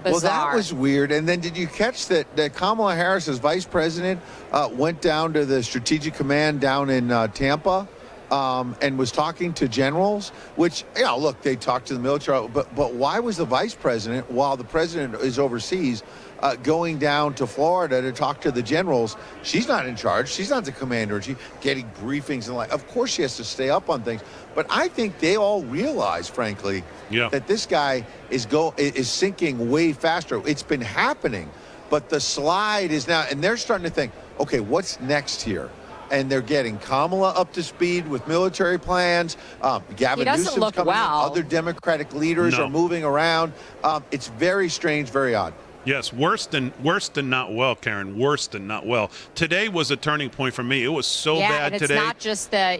Bizarre. 0.03 0.11
Well, 0.11 0.19
that 0.21 0.55
was 0.55 0.73
weird. 0.73 1.11
And 1.11 1.27
then 1.27 1.41
did 1.41 1.57
you 1.57 1.67
catch 1.67 2.07
that, 2.07 2.33
that 2.37 2.53
Kamala 2.53 2.95
Harris, 2.95 3.27
as 3.27 3.37
vice 3.37 3.65
president, 3.65 4.21
uh, 4.53 4.69
went 4.71 5.01
down 5.01 5.33
to 5.33 5.45
the 5.45 5.61
strategic 5.61 6.13
command 6.13 6.61
down 6.61 6.89
in 6.89 7.11
uh, 7.11 7.27
Tampa 7.27 7.85
um, 8.31 8.77
and 8.81 8.97
was 8.97 9.11
talking 9.11 9.51
to 9.55 9.67
generals? 9.67 10.29
Which, 10.55 10.85
you 10.95 11.03
know, 11.03 11.17
look, 11.17 11.41
they 11.41 11.57
talked 11.57 11.87
to 11.87 11.95
the 11.95 11.99
military, 11.99 12.47
but 12.47 12.73
but 12.75 12.93
why 12.93 13.19
was 13.19 13.35
the 13.35 13.45
vice 13.45 13.75
president, 13.75 14.31
while 14.31 14.55
the 14.55 14.63
president 14.63 15.15
is 15.15 15.37
overseas, 15.37 16.03
uh, 16.41 16.55
going 16.55 16.97
down 16.97 17.33
to 17.35 17.47
Florida 17.47 18.01
to 18.01 18.11
talk 18.11 18.41
to 18.41 18.51
the 18.51 18.61
generals? 18.61 19.17
She's 19.43 19.67
not 19.67 19.85
in 19.85 19.95
charge. 19.95 20.29
She's 20.29 20.49
not 20.49 20.65
the 20.65 20.71
commander 20.71 21.17
in 21.17 21.21
chief, 21.21 21.51
getting 21.61 21.89
briefings 22.03 22.47
and 22.47 22.55
like. 22.55 22.71
Of 22.71 22.87
course, 22.87 23.11
she 23.11 23.21
has 23.23 23.37
to 23.37 23.43
stay 23.43 23.69
up 23.69 23.89
on 23.89 24.03
things. 24.03 24.21
But 24.55 24.65
I 24.69 24.87
think 24.87 25.19
they 25.19 25.37
all 25.37 25.63
realize, 25.63 26.27
frankly, 26.27 26.83
Yeah. 27.09 27.29
that 27.29 27.47
this 27.47 27.65
guy 27.65 28.05
is 28.29 28.45
go 28.45 28.73
is 28.77 29.09
sinking 29.09 29.69
way 29.69 29.93
faster. 29.93 30.41
It's 30.47 30.63
been 30.63 30.81
happening, 30.81 31.49
but 31.89 32.09
the 32.09 32.19
slide 32.19 32.91
is 32.91 33.07
now, 33.07 33.25
and 33.29 33.43
they're 33.43 33.57
starting 33.57 33.85
to 33.85 33.89
think, 33.93 34.11
okay, 34.39 34.59
what's 34.59 34.99
next 35.01 35.41
here? 35.41 35.69
And 36.11 36.27
they're 36.27 36.41
getting 36.41 36.79
Kamala 36.79 37.29
up 37.29 37.53
to 37.53 37.61
speed 37.61 38.07
with 38.07 38.27
military 38.27 38.79
plans. 38.79 39.37
Um, 39.61 39.83
Gavin 39.95 40.19
He 40.19 40.25
doesn't 40.25 40.43
Newsom's 40.45 40.57
look 40.57 40.73
coming 40.75 40.87
well. 40.93 41.19
Other 41.19 41.43
Democratic 41.43 42.13
leaders 42.15 42.57
No. 42.57 42.63
are 42.63 42.69
moving 42.69 43.03
around. 43.03 43.53
Um, 43.83 44.03
it's 44.09 44.27
very 44.29 44.69
strange, 44.69 45.09
very 45.11 45.35
odd. 45.35 45.53
Yes, 45.89 46.13
worse 46.13 46.45
than 46.45 46.71
worse 46.83 47.09
than 47.09 47.31
not 47.31 47.51
well, 47.51 47.75
Karyn. 47.75 48.15
Worse 48.15 48.45
than 48.45 48.67
not 48.67 48.85
well. 48.85 49.09
Today 49.33 49.69
was 49.69 49.89
a 49.89 49.95
turning 49.95 50.29
point 50.29 50.53
for 50.53 50.61
me. 50.61 50.83
It 50.83 50.89
was 50.89 51.07
so 51.07 51.39
yeah, 51.39 51.49
bad 51.49 51.65
and 51.65 51.75
it's 51.75 51.81
today. 51.81 51.95
not 51.95 52.19
just 52.19 52.51
the. 52.51 52.79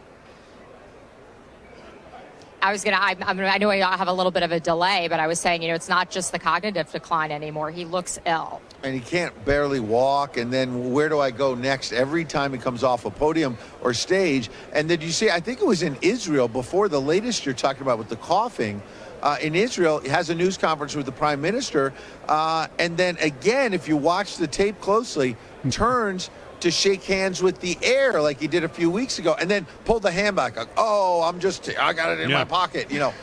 I 2.61 2.71
was 2.71 2.83
gonna. 2.83 2.97
I, 2.97 3.15
I'm 3.21 3.35
gonna. 3.35 3.47
I 3.47 3.57
know 3.57 3.71
I 3.71 3.97
have 3.97 4.09
a 4.09 4.13
little 4.13 4.31
bit 4.31 4.43
of 4.43 4.51
a 4.51 4.59
delay, 4.59 5.07
but 5.07 5.19
I 5.19 5.25
was 5.25 5.39
saying, 5.39 5.63
you 5.63 5.69
know, 5.69 5.73
it's 5.73 5.89
not 5.89 6.11
just 6.11 6.31
the 6.31 6.37
cognitive 6.37 6.91
decline 6.91 7.31
anymore. 7.31 7.71
He 7.71 7.83
looks 7.83 8.19
ill. 8.27 8.61
and 8.83 8.93
he 8.93 8.99
can't 8.99 9.33
barely 9.43 9.79
walk. 9.79 10.37
And 10.37 10.53
then 10.53 10.91
where 10.91 11.09
do 11.09 11.19
I 11.19 11.31
go 11.31 11.55
next? 11.55 11.93
Every 11.93 12.23
time 12.23 12.53
he 12.53 12.59
comes 12.59 12.83
off 12.83 13.05
a 13.05 13.09
podium 13.09 13.57
or 13.81 13.91
stage. 13.91 14.51
And 14.71 14.87
did 14.87 15.01
you 15.01 15.09
see? 15.09 15.31
I 15.31 15.39
think 15.39 15.61
it 15.61 15.65
was 15.65 15.81
in 15.81 15.97
Israel 16.03 16.47
before 16.47 16.87
the 16.87 17.01
latest 17.01 17.43
you're 17.43 17.55
talking 17.55 17.81
about 17.81 17.97
with 17.97 18.09
the 18.09 18.17
coughing. 18.17 18.83
Uh, 19.21 19.37
in 19.41 19.55
Israel, 19.55 19.99
has 20.01 20.29
a 20.29 20.35
news 20.35 20.57
conference 20.57 20.95
with 20.95 21.05
the 21.05 21.11
prime 21.11 21.41
minister, 21.41 21.93
uh, 22.27 22.67
and 22.77 22.95
then 22.97 23.17
again, 23.19 23.73
if 23.73 23.87
you 23.87 23.97
watch 23.97 24.37
the 24.37 24.47
tape 24.47 24.79
closely, 24.79 25.35
turns 25.71 26.29
to 26.61 26.71
shake 26.71 27.03
hands 27.03 27.41
with 27.41 27.59
the 27.59 27.77
air 27.81 28.21
like 28.21 28.39
he 28.39 28.47
did 28.47 28.63
a 28.63 28.69
few 28.69 28.89
weeks 28.89 29.19
ago, 29.19 29.35
and 29.39 29.49
then 29.49 29.65
pulled 29.85 30.03
the 30.03 30.11
hand 30.11 30.35
back. 30.35 30.55
Like, 30.57 30.69
oh, 30.77 31.21
I'm 31.23 31.39
just, 31.39 31.69
I 31.79 31.93
got 31.93 32.11
it 32.11 32.19
in 32.21 32.29
Yeah. 32.29 32.37
my 32.39 32.43
pocket. 32.45 32.91
You 32.91 32.99
know, 32.99 33.13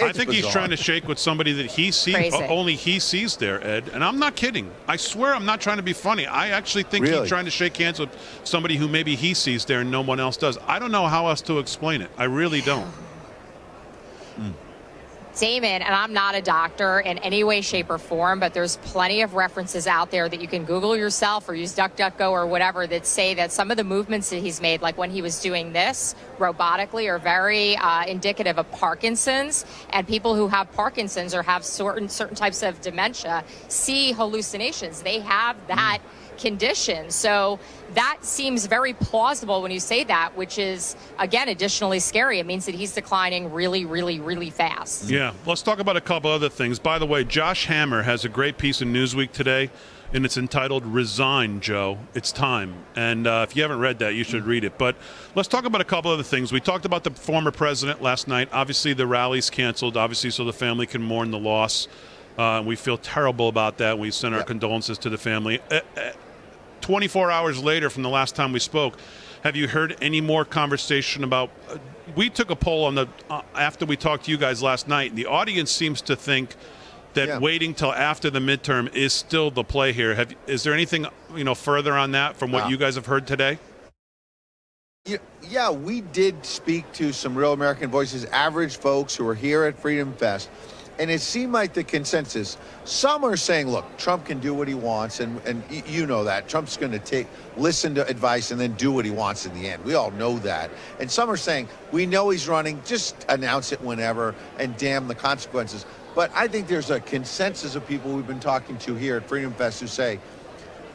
I 0.00 0.08
It's 0.08 0.18
think 0.18 0.30
he's 0.30 0.46
trying 0.48 0.70
to 0.70 0.76
shake 0.76 1.08
with 1.08 1.18
somebody 1.18 1.52
that 1.54 1.66
he 1.66 1.90
sees 1.90 2.14
Crazy. 2.14 2.36
only 2.48 2.74
he 2.74 2.98
sees 2.98 3.36
there, 3.36 3.64
Ed. 3.66 3.88
And 3.94 4.04
I'm 4.04 4.18
not 4.18 4.36
kidding. 4.36 4.70
I 4.86 4.96
swear 4.96 5.34
I'm 5.34 5.46
not 5.46 5.60
trying 5.60 5.78
to 5.78 5.82
be 5.82 5.94
funny. 5.94 6.26
I 6.26 6.48
actually 6.50 6.82
think 6.82 7.06
Really? 7.06 7.20
he's 7.20 7.28
trying 7.28 7.46
to 7.46 7.50
shake 7.50 7.76
hands 7.76 7.98
with 7.98 8.10
somebody 8.44 8.76
who 8.76 8.88
maybe 8.88 9.14
he 9.16 9.32
sees 9.32 9.64
there 9.64 9.80
and 9.80 9.90
no 9.90 10.02
one 10.02 10.20
else 10.20 10.36
does. 10.36 10.58
I 10.66 10.78
don't 10.78 10.92
know 10.92 11.06
how 11.06 11.28
else 11.28 11.40
to 11.42 11.58
explain 11.60 12.02
it. 12.02 12.10
I 12.18 12.24
really 12.24 12.60
don't. 12.60 12.92
Damon, 15.38 15.82
and 15.82 15.94
I'm 15.94 16.12
not 16.12 16.34
a 16.34 16.42
doctor 16.42 17.00
in 17.00 17.18
any 17.18 17.44
way, 17.44 17.60
shape, 17.60 17.90
or 17.90 17.98
form, 17.98 18.40
but 18.40 18.54
there's 18.54 18.76
plenty 18.78 19.22
of 19.22 19.34
references 19.34 19.86
out 19.86 20.10
there 20.10 20.28
that 20.28 20.40
you 20.40 20.48
can 20.48 20.64
Google 20.64 20.96
yourself 20.96 21.48
or 21.48 21.54
use 21.54 21.74
DuckDuckGo 21.74 22.30
or 22.30 22.46
whatever 22.46 22.86
that 22.86 23.06
say 23.06 23.34
that 23.34 23.52
some 23.52 23.70
of 23.70 23.76
the 23.76 23.84
movements 23.84 24.30
that 24.30 24.38
he's 24.38 24.60
made, 24.60 24.82
like 24.82 24.96
when 24.96 25.10
he 25.10 25.22
was 25.22 25.40
doing 25.40 25.72
this 25.72 26.14
robotically, 26.38 27.10
are 27.10 27.18
very 27.18 27.76
uh, 27.76 28.04
indicative 28.06 28.58
of 28.58 28.70
Parkinson's. 28.72 29.64
And 29.90 30.06
people 30.06 30.34
who 30.34 30.48
have 30.48 30.72
Parkinson's 30.72 31.34
or 31.34 31.42
have 31.42 31.64
certain 31.64 32.08
certain 32.08 32.36
types 32.36 32.62
of 32.62 32.80
dementia 32.80 33.44
see 33.68 34.12
hallucinations. 34.12 35.02
They 35.02 35.20
have 35.20 35.56
that 35.68 36.00
condition. 36.38 37.10
So 37.10 37.58
that 37.94 38.18
seems 38.20 38.66
very 38.66 38.92
plausible 38.92 39.62
when 39.62 39.70
you 39.70 39.80
say 39.80 40.04
that, 40.04 40.36
which 40.36 40.58
is, 40.58 40.96
again, 41.18 41.48
additionally 41.48 42.00
scary. 42.00 42.38
It 42.38 42.46
means 42.46 42.66
that 42.66 42.74
he's 42.74 42.92
declining 42.92 43.52
really, 43.52 43.84
really, 43.84 44.20
really 44.20 44.50
fast. 44.50 45.10
Yeah. 45.10 45.32
Let's 45.46 45.62
talk 45.62 45.78
about 45.78 45.96
a 45.96 46.00
couple 46.00 46.30
other 46.30 46.48
things. 46.48 46.78
By 46.78 46.98
the 46.98 47.06
way, 47.06 47.24
Josh 47.24 47.66
Hammer 47.66 48.02
has 48.02 48.24
a 48.24 48.28
great 48.28 48.58
piece 48.58 48.82
in 48.82 48.92
Newsweek 48.92 49.32
today, 49.32 49.70
and 50.12 50.24
it's 50.24 50.36
entitled 50.36 50.84
Resign, 50.86 51.60
Joe. 51.60 51.98
It's 52.14 52.32
time. 52.32 52.74
And 52.94 53.26
uh, 53.26 53.46
if 53.48 53.56
you 53.56 53.62
haven't 53.62 53.80
read 53.80 53.98
that, 54.00 54.14
you 54.14 54.24
should 54.24 54.44
read 54.44 54.64
it. 54.64 54.78
But 54.78 54.96
let's 55.34 55.48
talk 55.48 55.64
about 55.64 55.80
a 55.80 55.84
couple 55.84 56.10
other 56.10 56.22
things. 56.22 56.52
We 56.52 56.60
talked 56.60 56.84
about 56.84 57.04
the 57.04 57.10
former 57.10 57.50
president 57.50 58.02
last 58.02 58.28
night. 58.28 58.48
Obviously, 58.52 58.92
the 58.92 59.06
rally's 59.06 59.50
canceled, 59.50 59.96
obviously, 59.96 60.30
so 60.30 60.44
the 60.44 60.52
family 60.52 60.86
can 60.86 61.02
mourn 61.02 61.30
the 61.30 61.38
loss. 61.38 61.88
Uh, 62.38 62.62
we 62.64 62.76
feel 62.76 62.98
terrible 62.98 63.48
about 63.48 63.78
that. 63.78 63.98
We 63.98 64.10
send 64.10 64.34
our 64.34 64.42
condolences 64.42 64.98
to 64.98 65.10
the 65.10 65.18
family. 65.18 65.60
Uh, 65.70 65.80
uh, 65.96 66.12
24 66.86 67.32
hours 67.32 67.60
later 67.60 67.90
from 67.90 68.04
the 68.04 68.08
last 68.08 68.36
time 68.36 68.52
we 68.52 68.60
spoke, 68.60 68.96
have 69.42 69.56
you 69.56 69.66
heard 69.66 69.96
any 70.00 70.20
more 70.20 70.44
conversation 70.44 71.24
about? 71.24 71.50
Uh, 71.68 71.78
we 72.14 72.30
took 72.30 72.48
a 72.48 72.54
poll 72.54 72.84
on 72.84 72.94
the 72.94 73.08
uh, 73.28 73.42
after 73.56 73.84
we 73.84 73.96
talked 73.96 74.26
to 74.26 74.30
you 74.30 74.36
guys 74.36 74.62
last 74.62 74.86
night. 74.86 75.16
The 75.16 75.26
audience 75.26 75.72
seems 75.72 76.00
to 76.02 76.14
think 76.14 76.54
that 77.14 77.42
waiting 77.42 77.74
till 77.74 77.92
after 77.92 78.30
the 78.30 78.38
midterm 78.38 78.94
is 78.94 79.12
still 79.12 79.50
the 79.50 79.64
play 79.64 79.92
here. 79.92 80.14
Have 80.14 80.32
is 80.46 80.62
there 80.62 80.72
anything 80.72 81.06
you 81.34 81.42
know 81.42 81.56
further 81.56 81.94
on 81.94 82.12
that 82.12 82.36
from 82.36 82.52
what 82.52 82.70
you 82.70 82.76
guys 82.76 82.94
have 82.94 83.06
heard 83.06 83.26
today? 83.26 83.58
Yeah, 85.06 85.16
yeah, 85.42 85.70
we 85.72 86.02
did 86.02 86.46
speak 86.46 86.92
to 86.92 87.12
some 87.12 87.34
real 87.34 87.52
American 87.52 87.90
voices, 87.90 88.26
average 88.26 88.76
folks 88.76 89.16
who 89.16 89.26
are 89.26 89.34
here 89.34 89.64
at 89.64 89.76
Freedom 89.76 90.12
Fest. 90.12 90.50
And 90.98 91.10
it 91.10 91.20
seemed 91.20 91.52
like 91.52 91.74
the 91.74 91.84
consensus. 91.84 92.56
Some 92.84 93.24
are 93.24 93.36
saying, 93.36 93.68
look, 93.68 93.84
Trump 93.98 94.24
can 94.24 94.38
do 94.38 94.54
what 94.54 94.66
he 94.66 94.74
wants, 94.74 95.20
and, 95.20 95.40
and 95.44 95.62
you 95.86 96.06
know 96.06 96.24
that. 96.24 96.48
Trump's 96.48 96.76
going 96.76 96.92
to 96.92 96.98
take 96.98 97.26
listen 97.56 97.94
to 97.96 98.06
advice 98.06 98.50
and 98.50 98.60
then 98.60 98.72
do 98.74 98.92
what 98.92 99.04
he 99.04 99.10
wants 99.10 99.46
in 99.46 99.54
the 99.54 99.68
end. 99.68 99.84
We 99.84 99.94
all 99.94 100.10
know 100.12 100.38
that. 100.40 100.70
And 100.98 101.10
some 101.10 101.30
are 101.30 101.36
saying, 101.36 101.68
we 101.92 102.06
know 102.06 102.30
he's 102.30 102.48
running, 102.48 102.80
just 102.84 103.26
announce 103.28 103.72
it 103.72 103.80
whenever 103.80 104.34
and 104.58 104.76
damn 104.76 105.08
the 105.08 105.14
consequences. 105.14 105.84
But 106.14 106.30
I 106.34 106.48
think 106.48 106.66
there's 106.66 106.90
a 106.90 107.00
consensus 107.00 107.74
of 107.74 107.86
people 107.86 108.12
we've 108.12 108.26
been 108.26 108.40
talking 108.40 108.78
to 108.78 108.94
here 108.94 109.18
at 109.18 109.28
Freedom 109.28 109.52
Fest 109.52 109.80
who 109.80 109.86
say, 109.86 110.18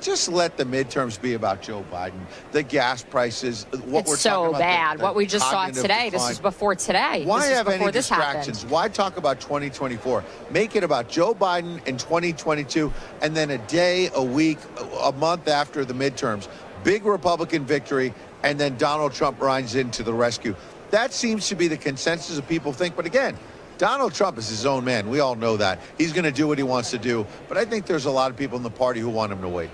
just 0.02 0.30
let 0.30 0.58
the 0.58 0.66
midterms 0.66 1.22
be 1.22 1.36
about 1.36 1.62
Joe 1.62 1.86
Biden, 1.92 2.20
the 2.52 2.64
gas 2.64 3.04
prices, 3.04 3.66
what 3.86 4.02
it's 4.02 4.10
we're 4.10 4.16
so 4.18 4.30
talking 4.30 4.48
about. 4.50 4.58
the- 4.58 4.64
bad. 4.64 5.00
the 5.00 5.04
what 5.04 5.16
we 5.16 5.26
just 5.26 5.50
saw 5.50 5.68
today, 5.68 6.10
this 6.10 6.14
decline. 6.14 6.30
was 6.30 6.40
before 6.40 6.76
today. 6.76 7.24
Why 7.26 7.48
this 7.48 7.58
have 7.58 7.68
any 7.68 7.86
this 7.86 8.10
distractions? 8.10 8.58
happened. 8.58 8.72
Why 8.72 8.88
talk 8.88 9.18
about 9.18 9.40
2024? 9.40 10.24
Make 10.50 10.76
it 10.76 10.84
about 10.84 11.08
Joe 11.08 11.34
Biden 11.34 11.86
in 11.88 11.98
2022, 11.98 12.92
and 13.22 13.36
then 13.36 13.52
a 13.52 13.58
day, 13.60 14.10
a 14.16 14.24
week, 14.24 14.58
a 15.02 15.12
month 15.12 15.48
after 15.48 15.86
the 15.86 15.94
midterms, 15.94 16.48
big 16.84 17.06
Republican 17.06 17.66
victory, 17.66 18.14
and 18.44 18.60
then 18.60 18.78
Donald 18.78 19.14
Trump 19.14 19.40
rides 19.40 19.76
into 19.76 20.04
the 20.04 20.14
rescue. 20.14 20.56
That 20.90 21.14
seems 21.14 21.48
to 21.48 21.56
be 21.56 21.68
the 21.68 21.78
consensus 21.78 22.38
of 22.38 22.48
people 22.48 22.74
think. 22.74 22.96
But 22.96 23.06
again, 23.06 23.38
Donald 23.78 24.14
Trump 24.14 24.38
is 24.38 24.50
his 24.50 24.66
own 24.66 24.84
man. 24.84 25.10
We 25.10 25.22
all 25.22 25.36
know 25.36 25.58
that. 25.58 25.80
He's 25.98 26.12
going 26.12 26.26
to 26.26 26.32
do 26.32 26.48
what 26.48 26.58
he 26.58 26.64
wants 26.64 26.92
to 26.92 26.98
do. 26.98 27.26
But 27.48 27.58
I 27.58 27.66
think 27.66 27.86
there's 27.86 28.06
a 28.06 28.12
lot 28.12 28.30
of 28.30 28.38
people 28.38 28.58
in 28.58 28.64
the 28.64 28.70
party 28.70 29.00
who 29.00 29.10
want 29.10 29.32
him 29.32 29.42
to 29.42 29.50
wait. 29.50 29.70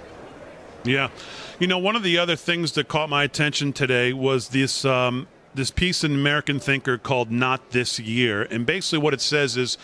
Yeah, 0.88 1.10
you 1.60 1.68
know, 1.68 1.80
one 1.80 1.98
of 1.98 2.04
the 2.04 2.18
other 2.18 2.38
things 2.38 2.72
that 2.74 2.88
caught 2.88 3.10
my 3.10 3.26
attention 3.26 3.74
today 3.74 4.14
was 4.14 4.50
this 4.50 4.86
um, 4.86 5.28
this 5.54 5.70
piece 5.70 6.06
in 6.06 6.14
American 6.14 6.60
Thinker 6.60 6.98
called 6.98 7.30
"Not 7.30 7.72
This 7.72 8.00
Year," 8.00 8.44
and 8.44 8.66
basically 8.66 9.00
what 9.00 9.14
it 9.14 9.20
says 9.20 9.58
is, 9.58 9.78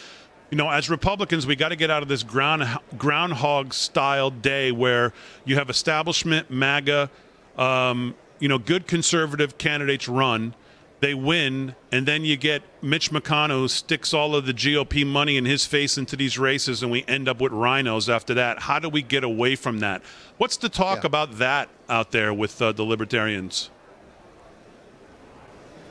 you 0.50 0.58
know, 0.58 0.70
as 0.70 0.90
Republicans, 0.90 1.46
we 1.46 1.58
got 1.58 1.70
to 1.70 1.76
get 1.76 1.92
out 1.92 2.04
of 2.04 2.08
this 2.08 2.24
ground 2.24 2.64
groundhog 2.98 3.74
style 3.74 4.30
day 4.30 4.72
where 4.72 5.12
you 5.44 5.56
have 5.56 5.70
establishment, 5.70 6.50
MAGA, 6.50 7.10
um, 7.58 8.16
you 8.40 8.48
know, 8.48 8.58
good 8.58 8.88
conservative 8.88 9.58
candidates 9.58 10.08
run. 10.08 10.56
They 11.04 11.14
win, 11.14 11.76
and 11.92 12.08
then 12.08 12.24
you 12.24 12.38
get 12.38 12.64
Mitch 12.82 13.12
McConnell 13.12 13.60
who 13.60 13.68
sticks 13.68 14.14
all 14.14 14.38
of 14.38 14.46
the 14.46 14.54
GOP 14.54 15.06
money 15.06 15.36
in 15.36 15.44
his 15.44 15.66
face 15.66 15.98
into 15.98 16.16
these 16.16 16.40
races, 16.40 16.82
and 16.82 16.90
we 16.90 17.04
end 17.10 17.28
up 17.28 17.42
with 17.42 17.52
RINOs 17.52 18.08
after 18.08 18.34
that. 18.36 18.62
How 18.62 18.80
do 18.80 18.88
we 18.88 19.02
get 19.02 19.26
away 19.26 19.58
from 19.58 19.80
that? 19.80 20.02
What's 20.38 20.56
the 20.56 20.70
talk 20.70 21.04
about 21.04 21.40
that 21.40 21.68
out 21.90 22.12
there 22.12 22.34
with 22.34 22.62
uh, 22.62 22.72
the 22.72 22.84
libertarians? 22.84 23.70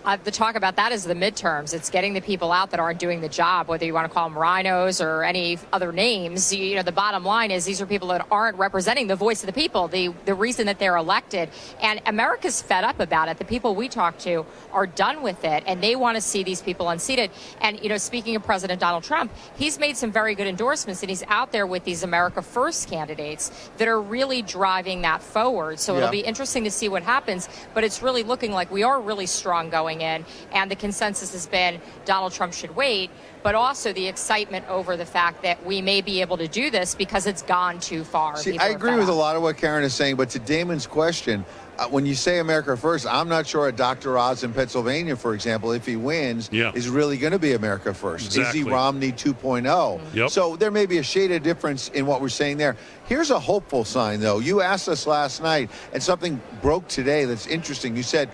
Uh, 0.05 0.17
the 0.25 0.33
talk 0.33 0.57
about 0.57 0.75
that 0.77 0.91
is 0.91 1.05
the 1.05 1.15
midterms. 1.15 1.73
It's 1.73 1.89
getting 1.89 2.13
the 2.13 2.21
people 2.21 2.51
out 2.51 2.73
that 2.73 2.81
aren't 2.81 2.99
doing 2.99 3.21
the 3.21 3.29
job, 3.29 3.69
whether 3.69 3.85
you 3.85 3.95
want 3.95 4.09
to 4.09 4.13
call 4.13 4.29
them 4.29 4.37
RINOs 4.37 5.05
or 5.05 5.23
any 5.23 5.59
other 5.73 5.93
names. 5.93 6.53
You, 6.53 6.65
you 6.65 6.75
know, 6.75 6.83
the 6.83 6.91
bottom 6.91 7.25
line 7.25 7.53
is 7.53 7.65
these 7.65 7.81
are 7.81 7.87
people 7.87 8.09
that 8.09 8.27
aren't 8.29 8.57
representing 8.59 9.07
the 9.07 9.15
voice 9.15 9.43
of 9.43 9.47
the 9.47 9.53
people, 9.53 9.87
the 9.87 10.13
the 10.25 10.35
reason 10.35 10.67
that 10.67 10.81
they're 10.81 10.97
elected. 10.97 11.51
And 11.81 12.01
America's 12.07 12.61
fed 12.61 12.83
up 12.83 12.99
about 12.99 13.29
it. 13.29 13.39
The 13.39 13.45
people 13.45 13.77
we 13.77 13.89
talk 13.89 14.19
to 14.21 14.45
are 14.73 14.89
done 14.89 15.23
with 15.23 15.45
it, 15.45 15.63
and 15.69 15.81
they 15.81 15.95
want 15.95 16.17
to 16.17 16.21
see 16.21 16.43
these 16.43 16.61
people 16.63 16.89
unseated. 16.89 17.31
And 17.61 17.81
you 17.81 17.89
know, 17.89 17.97
speaking 17.99 18.35
of 18.35 18.43
President 18.43 18.81
Donald 18.81 19.05
Trump, 19.05 19.31
he's 19.57 19.79
made 19.79 19.97
some 19.97 20.11
very 20.11 20.35
good 20.35 20.49
endorsements, 20.49 21.03
and 21.03 21.11
he's 21.11 21.23
out 21.29 21.53
there 21.53 21.67
with 21.67 21.85
these 21.85 22.03
America 22.03 22.43
First 22.43 22.91
candidates 22.91 23.71
that 23.79 23.87
are 23.87 24.01
really 24.01 24.43
driving 24.43 25.03
that 25.03 25.23
forward. 25.23 25.79
So 25.79 25.93
Yeah. 25.93 25.99
it'll 25.99 26.11
be 26.11 26.21
interesting 26.21 26.65
to 26.65 26.73
see 26.73 26.89
what 26.89 27.05
happens. 27.05 27.49
But 27.73 27.85
it's 27.85 28.03
really 28.03 28.25
looking 28.25 28.51
like 28.51 28.69
we 28.73 28.83
are 28.83 29.01
really 29.01 29.27
strong 29.27 29.71
going 29.71 29.92
in, 30.01 30.25
and 30.53 30.71
the 30.71 30.77
consensus 30.77 31.33
has 31.33 31.47
been 31.47 31.81
Donald 32.05 32.33
Trump 32.33 32.53
should 32.53 32.75
wait. 32.75 33.11
But 33.43 33.57
also 33.57 33.93
the 33.93 34.07
excitement 34.07 34.69
over 34.69 34.97
the 34.97 35.05
fact 35.05 35.43
that 35.43 35.67
we 35.67 35.83
may 35.83 36.01
be 36.01 36.21
able 36.21 36.37
to 36.37 36.47
do 36.47 36.71
this 36.71 36.95
because 36.95 37.27
it's 37.27 37.43
gone 37.43 37.81
too 37.81 38.05
far. 38.05 38.37
See, 38.37 38.53
People 38.53 38.67
I 38.67 38.71
agree 38.71 38.91
fed 38.91 39.01
with 39.01 39.09
a 39.09 39.13
lot 39.13 39.35
of 39.35 39.43
what 39.43 39.57
Karyn 39.57 39.83
is 39.83 39.93
saying, 39.95 40.15
but 40.15 40.31
to 40.31 40.39
Damon's 40.39 40.87
question, 40.87 41.45
uh, 41.79 41.89
when 41.89 42.07
you 42.07 42.15
say 42.15 42.39
America 42.39 42.77
first, 42.77 43.05
I'm 43.05 43.29
not 43.29 43.47
sure 43.47 43.67
a 43.67 43.73
Dr. 43.73 44.17
Oz 44.17 44.45
in 44.45 44.53
Pennsylvania, 44.53 45.17
for 45.17 45.35
example, 45.35 45.73
if 45.73 45.85
he 45.87 45.97
wins, 45.97 46.51
Yeah. 46.53 46.71
is 46.75 46.89
really 46.89 47.17
going 47.17 47.33
to 47.33 47.39
be 47.41 47.55
America 47.55 47.93
first. 47.93 48.27
Exactly. 48.27 48.61
Is 48.61 48.67
he 48.67 48.71
Romney 48.71 49.11
2.0? 49.11 50.01
Yep. 50.15 50.31
So 50.31 50.55
there 50.55 50.71
may 50.71 50.87
be 50.87 50.99
a 50.99 51.03
shade 51.03 51.33
of 51.33 51.43
difference 51.43 51.89
in 51.89 52.07
what 52.07 52.21
we're 52.21 52.29
saying 52.29 52.59
there. 52.59 52.77
Here's 53.07 53.31
a 53.31 53.41
hopeful 53.41 53.85
sign, 53.85 54.21
though. 54.21 54.39
You 54.39 54.61
asked 54.61 54.89
us 54.89 55.05
last 55.07 55.43
night, 55.43 55.69
and 55.93 56.01
something 56.01 56.41
broke 56.61 56.87
today 56.87 57.25
that's 57.25 57.49
interesting. 57.49 57.97
You 57.97 58.05
said, 58.05 58.29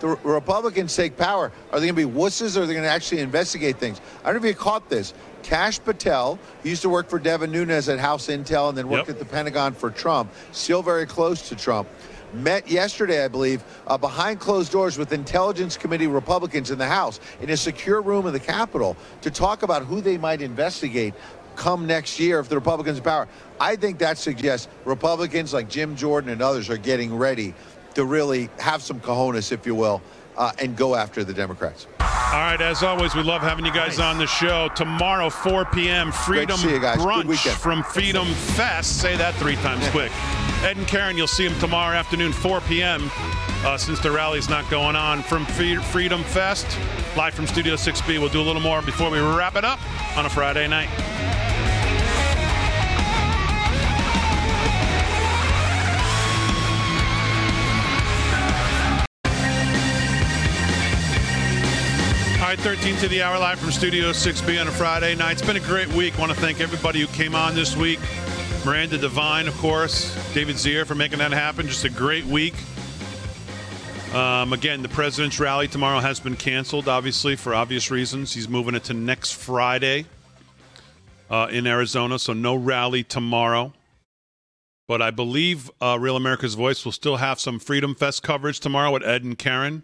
the 0.00 0.08
Republicans 0.08 0.96
take 0.96 1.16
power. 1.16 1.52
Are 1.72 1.80
they 1.80 1.86
going 1.86 1.96
to 1.96 2.08
be 2.08 2.18
wusses 2.20 2.56
or 2.56 2.62
are 2.62 2.66
they 2.66 2.72
going 2.74 2.84
to 2.84 2.90
actually 2.90 3.20
investigate 3.20 3.78
things? 3.78 4.00
I 4.24 4.32
don't 4.32 4.42
know 4.42 4.48
if 4.48 4.54
you 4.54 4.60
caught 4.60 4.88
this. 4.88 5.14
Kash 5.42 5.78
Patel, 5.82 6.38
used 6.64 6.82
to 6.82 6.88
work 6.88 7.08
for 7.08 7.18
Devin 7.18 7.50
Nunes 7.50 7.88
at 7.88 7.98
House 7.98 8.26
Intel 8.26 8.68
and 8.68 8.76
then 8.76 8.88
worked 8.88 9.08
Yep. 9.08 9.16
at 9.16 9.18
the 9.18 9.24
Pentagon 9.24 9.72
for 9.72 9.90
Trump, 9.90 10.30
still 10.52 10.82
very 10.82 11.06
close 11.06 11.48
to 11.48 11.56
Trump, 11.56 11.88
met 12.34 12.68
yesterday, 12.68 13.24
I 13.24 13.28
believe, 13.28 13.64
uh, 13.86 13.96
behind 13.96 14.38
closed 14.38 14.70
doors 14.70 14.98
with 14.98 15.12
Intelligence 15.12 15.76
Committee 15.76 16.06
Republicans 16.06 16.70
in 16.70 16.78
the 16.78 16.86
House 16.86 17.20
in 17.40 17.50
a 17.50 17.56
secure 17.56 18.02
room 18.02 18.26
in 18.26 18.32
the 18.32 18.40
Capitol 18.40 18.96
to 19.22 19.30
talk 19.30 19.62
about 19.62 19.84
who 19.84 20.00
they 20.00 20.18
might 20.18 20.42
investigate 20.42 21.14
come 21.56 21.86
next 21.86 22.20
year 22.20 22.38
if 22.38 22.48
the 22.48 22.54
Republicans 22.54 22.98
are 22.98 23.00
in 23.00 23.04
power. 23.04 23.28
I 23.58 23.76
think 23.76 23.98
that 23.98 24.16
suggests 24.18 24.68
Republicans 24.84 25.52
like 25.52 25.68
Jim 25.68 25.96
Jordan 25.96 26.30
and 26.30 26.40
others 26.40 26.70
are 26.70 26.76
getting 26.78 27.14
ready 27.14 27.54
to 27.94 28.04
really 28.04 28.48
have 28.58 28.82
some 28.82 29.00
cojones, 29.00 29.52
if 29.52 29.66
you 29.66 29.74
will, 29.74 30.00
uh, 30.36 30.52
and 30.58 30.76
go 30.76 30.94
after 30.94 31.24
the 31.24 31.32
Democrats. 31.34 31.86
All 32.00 32.38
right, 32.38 32.60
as 32.60 32.82
always, 32.84 33.14
we 33.14 33.22
love 33.22 33.42
having 33.42 33.64
you 33.64 33.72
guys 33.72 33.98
on 33.98 34.16
the 34.18 34.26
show. 34.26 34.68
Tomorrow, 34.76 35.30
4 35.30 35.64
p.m., 35.66 36.12
Freedom 36.12 36.56
see 36.56 36.70
you 36.70 36.80
guys. 36.80 36.98
Good 36.98 37.06
Brunch 37.06 37.24
weekend. 37.24 37.56
from 37.56 37.82
Freedom 37.82 38.26
Fest. 38.26 39.00
Say 39.00 39.16
that 39.16 39.34
three 39.34 39.56
times 39.56 39.86
quick. 39.88 40.12
Ed 40.62 40.76
and 40.76 40.86
Karyn, 40.86 41.16
you'll 41.16 41.26
see 41.26 41.48
them 41.48 41.58
tomorrow 41.58 41.96
afternoon, 41.96 42.32
4 42.32 42.60
p.m., 42.62 43.10
uh, 43.64 43.76
since 43.76 43.98
the 44.00 44.10
rally's 44.10 44.48
not 44.48 44.68
going 44.70 44.94
on 44.94 45.22
from 45.22 45.44
Freedom 45.46 46.22
Fest. 46.22 46.66
Live 47.16 47.34
from 47.34 47.46
Studio 47.46 47.74
6B. 47.74 48.20
We'll 48.20 48.28
do 48.28 48.40
a 48.40 48.42
little 48.42 48.62
more 48.62 48.80
before 48.82 49.10
we 49.10 49.18
wrap 49.18 49.56
it 49.56 49.64
up 49.64 49.80
on 50.16 50.24
a 50.24 50.30
Friday 50.30 50.68
night. 50.68 51.49
Right, 62.50 62.58
13 62.58 62.96
to 62.96 63.06
the 63.06 63.22
hour 63.22 63.38
live 63.38 63.60
from 63.60 63.70
Studio 63.70 64.10
6B 64.10 64.60
on 64.60 64.66
a 64.66 64.72
Friday 64.72 65.14
night. 65.14 65.34
It's 65.34 65.42
been 65.46 65.54
a 65.54 65.60
great 65.60 65.86
week. 65.92 66.18
want 66.18 66.32
to 66.32 66.36
thank 66.36 66.60
everybody 66.60 67.00
who 67.00 67.06
came 67.06 67.36
on 67.36 67.54
this 67.54 67.76
week. 67.76 68.00
Miranda 68.66 68.98
Devine, 68.98 69.46
of 69.46 69.56
course, 69.58 70.12
David 70.34 70.56
Zier 70.56 70.84
for 70.84 70.96
making 70.96 71.20
that 71.20 71.30
happen. 71.30 71.68
Just 71.68 71.84
a 71.84 71.88
great 71.88 72.24
week. 72.24 72.54
Um, 74.12 74.52
again, 74.52 74.82
the 74.82 74.88
president's 74.88 75.38
rally 75.38 75.68
tomorrow 75.68 76.00
has 76.00 76.18
been 76.18 76.34
canceled, 76.34 76.88
obviously, 76.88 77.36
for 77.36 77.54
obvious 77.54 77.88
reasons. 77.88 78.34
He's 78.34 78.48
moving 78.48 78.74
it 78.74 78.82
to 78.84 78.94
next 78.94 79.34
Friday 79.34 80.06
uh, 81.30 81.46
in 81.52 81.68
Arizona, 81.68 82.18
so 82.18 82.32
no 82.32 82.56
rally 82.56 83.04
tomorrow. 83.04 83.72
But 84.88 85.00
I 85.00 85.12
believe 85.12 85.70
uh, 85.80 85.98
Real 86.00 86.16
America's 86.16 86.54
Voice 86.54 86.84
will 86.84 86.90
still 86.90 87.18
have 87.18 87.38
some 87.38 87.60
Freedom 87.60 87.94
Fest 87.94 88.24
coverage 88.24 88.58
tomorrow 88.58 88.90
with 88.90 89.04
Ed 89.04 89.22
and 89.22 89.38
Karyn 89.38 89.82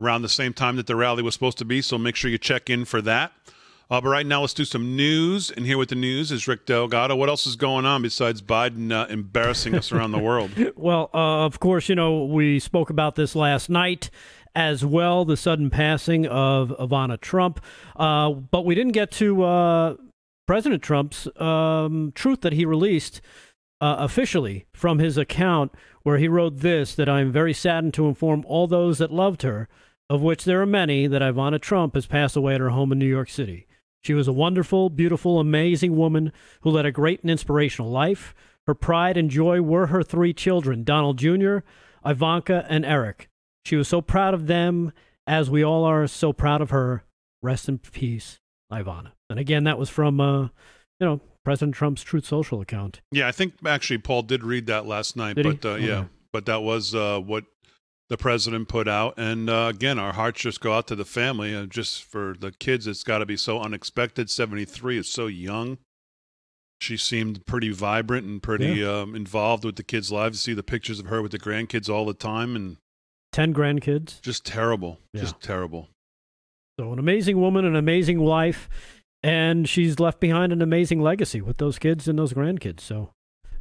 around 0.00 0.22
the 0.22 0.28
same 0.28 0.52
time 0.52 0.76
that 0.76 0.86
the 0.86 0.96
rally 0.96 1.22
was 1.22 1.34
supposed 1.34 1.58
to 1.58 1.64
be. 1.64 1.80
So 1.82 1.98
make 1.98 2.16
sure 2.16 2.30
you 2.30 2.38
check 2.38 2.68
in 2.70 2.84
for 2.84 3.00
that. 3.02 3.32
Uh, 3.88 4.00
but 4.00 4.08
right 4.08 4.26
now, 4.26 4.40
let's 4.40 4.52
do 4.52 4.64
some 4.64 4.96
news. 4.96 5.50
And 5.50 5.64
here 5.64 5.78
with 5.78 5.90
the 5.90 5.94
news 5.94 6.32
is 6.32 6.48
Rick 6.48 6.66
Delgado. 6.66 7.14
What 7.14 7.28
else 7.28 7.46
is 7.46 7.54
going 7.54 7.86
on 7.86 8.02
besides 8.02 8.42
Biden 8.42 8.90
uh, 8.92 9.06
embarrassing 9.08 9.76
us 9.76 9.92
around 9.92 10.12
the 10.12 10.18
world? 10.18 10.50
Well, 10.76 11.10
uh, 11.14 11.44
of 11.44 11.58
course, 11.60 11.88
you 11.88 11.94
know, 11.94 12.24
we 12.24 12.58
spoke 12.58 12.90
about 12.90 13.14
this 13.14 13.34
last 13.34 13.70
night 13.70 14.10
as 14.54 14.84
well 14.84 15.24
the 15.24 15.36
sudden 15.36 15.70
passing 15.70 16.26
of 16.26 16.70
Ivana 16.80 17.20
Trump. 17.20 17.60
Uh, 17.94 18.30
but 18.30 18.64
we 18.64 18.74
didn't 18.74 18.92
get 18.92 19.10
to 19.12 19.44
uh, 19.44 19.96
President 20.46 20.82
Trump's 20.82 21.28
um, 21.40 22.12
truth 22.14 22.40
that 22.40 22.52
he 22.52 22.64
released 22.64 23.20
uh, 23.80 23.96
officially 23.98 24.66
from 24.72 24.98
his 24.98 25.18
account, 25.18 25.72
where 26.06 26.18
he 26.18 26.28
wrote 26.28 26.58
this 26.58 26.94
that 26.94 27.08
I 27.08 27.20
am 27.20 27.32
very 27.32 27.52
saddened 27.52 27.92
to 27.94 28.06
inform 28.06 28.44
all 28.46 28.68
those 28.68 28.98
that 28.98 29.10
loved 29.10 29.42
her, 29.42 29.68
of 30.08 30.22
which 30.22 30.44
there 30.44 30.62
are 30.62 30.66
many, 30.66 31.08
that 31.08 31.20
Ivana 31.20 31.60
Trump 31.60 31.96
has 31.96 32.06
passed 32.06 32.36
away 32.36 32.54
at 32.54 32.60
her 32.60 32.70
home 32.70 32.92
in 32.92 33.00
New 33.00 33.08
York 33.08 33.28
City. 33.28 33.66
She 34.04 34.14
was 34.14 34.28
a 34.28 34.32
wonderful, 34.32 34.88
beautiful, 34.88 35.40
amazing 35.40 35.96
woman 35.96 36.32
who 36.60 36.70
led 36.70 36.86
a 36.86 36.92
great 36.92 37.22
and 37.22 37.30
inspirational 37.32 37.90
life. 37.90 38.36
Her 38.68 38.74
pride 38.74 39.16
and 39.16 39.28
joy 39.28 39.60
were 39.62 39.88
her 39.88 40.04
three 40.04 40.32
children, 40.32 40.84
Donald 40.84 41.18
Jr., 41.18 41.58
Ivanka, 42.04 42.64
and 42.68 42.86
Eric. 42.86 43.28
She 43.64 43.74
was 43.74 43.88
so 43.88 44.00
proud 44.00 44.32
of 44.32 44.46
them, 44.46 44.92
as 45.26 45.50
we 45.50 45.64
all 45.64 45.82
are 45.82 46.06
so 46.06 46.32
proud 46.32 46.60
of 46.60 46.70
her. 46.70 47.02
Rest 47.42 47.68
in 47.68 47.78
peace, 47.78 48.38
Ivana. 48.72 49.10
And 49.28 49.40
again, 49.40 49.64
that 49.64 49.76
was 49.76 49.90
from, 49.90 50.20
uh, 50.20 50.42
you 50.42 50.50
know, 51.00 51.20
President 51.46 51.76
Trump's 51.76 52.02
Truth 52.02 52.26
Social 52.26 52.60
account. 52.60 53.00
Yeah, 53.12 53.28
I 53.28 53.30
think 53.30 53.54
actually 53.64 53.98
Paul 53.98 54.22
did 54.22 54.42
read 54.42 54.66
that 54.66 54.84
last 54.84 55.14
night. 55.16 55.36
Did 55.36 55.60
but 55.60 55.64
uh, 55.64 55.74
yeah, 55.76 55.98
Okay. 55.98 56.08
but 56.32 56.44
that 56.46 56.62
was 56.64 56.92
uh, 56.92 57.20
what 57.20 57.44
the 58.08 58.16
president 58.16 58.66
put 58.66 58.88
out. 58.88 59.14
And 59.16 59.48
uh, 59.48 59.68
again, 59.72 59.96
our 59.96 60.12
hearts 60.12 60.40
just 60.40 60.60
go 60.60 60.72
out 60.72 60.88
to 60.88 60.96
the 60.96 61.04
family. 61.04 61.54
Uh, 61.54 61.66
just 61.66 62.02
for 62.02 62.34
the 62.36 62.50
kids, 62.50 62.88
it's 62.88 63.04
got 63.04 63.18
to 63.18 63.26
be 63.26 63.36
so 63.36 63.60
unexpected. 63.60 64.28
73 64.28 64.98
is 64.98 65.08
so 65.08 65.28
young. 65.28 65.78
She 66.80 66.96
seemed 66.96 67.46
pretty 67.46 67.70
vibrant 67.70 68.26
and 68.26 68.42
pretty 68.42 68.84
um, 68.84 69.14
involved 69.14 69.64
with 69.64 69.76
the 69.76 69.84
kids' 69.84 70.10
lives. 70.10 70.40
See 70.40 70.52
the 70.52 70.64
pictures 70.64 70.98
of 70.98 71.06
her 71.06 71.22
with 71.22 71.30
the 71.30 71.38
grandkids 71.38 71.88
all 71.88 72.04
the 72.06 72.12
time, 72.12 72.56
and 72.56 72.76
10 73.30 73.54
grandkids. 73.54 74.20
just 74.20 74.44
terrible. 74.44 74.98
Yeah. 75.14 75.20
Just 75.20 75.40
terrible. 75.40 75.90
So, 76.80 76.92
an 76.92 76.98
amazing 76.98 77.40
woman, 77.40 77.64
an 77.64 77.76
amazing 77.76 78.20
wife, 78.20 78.68
and 79.22 79.68
she's 79.68 79.98
left 79.98 80.20
behind 80.20 80.52
an 80.52 80.62
amazing 80.62 81.00
legacy 81.00 81.40
with 81.40 81.58
those 81.58 81.78
kids 81.78 82.08
and 82.08 82.18
those 82.18 82.32
grandkids. 82.32 82.80
So, 82.80 83.10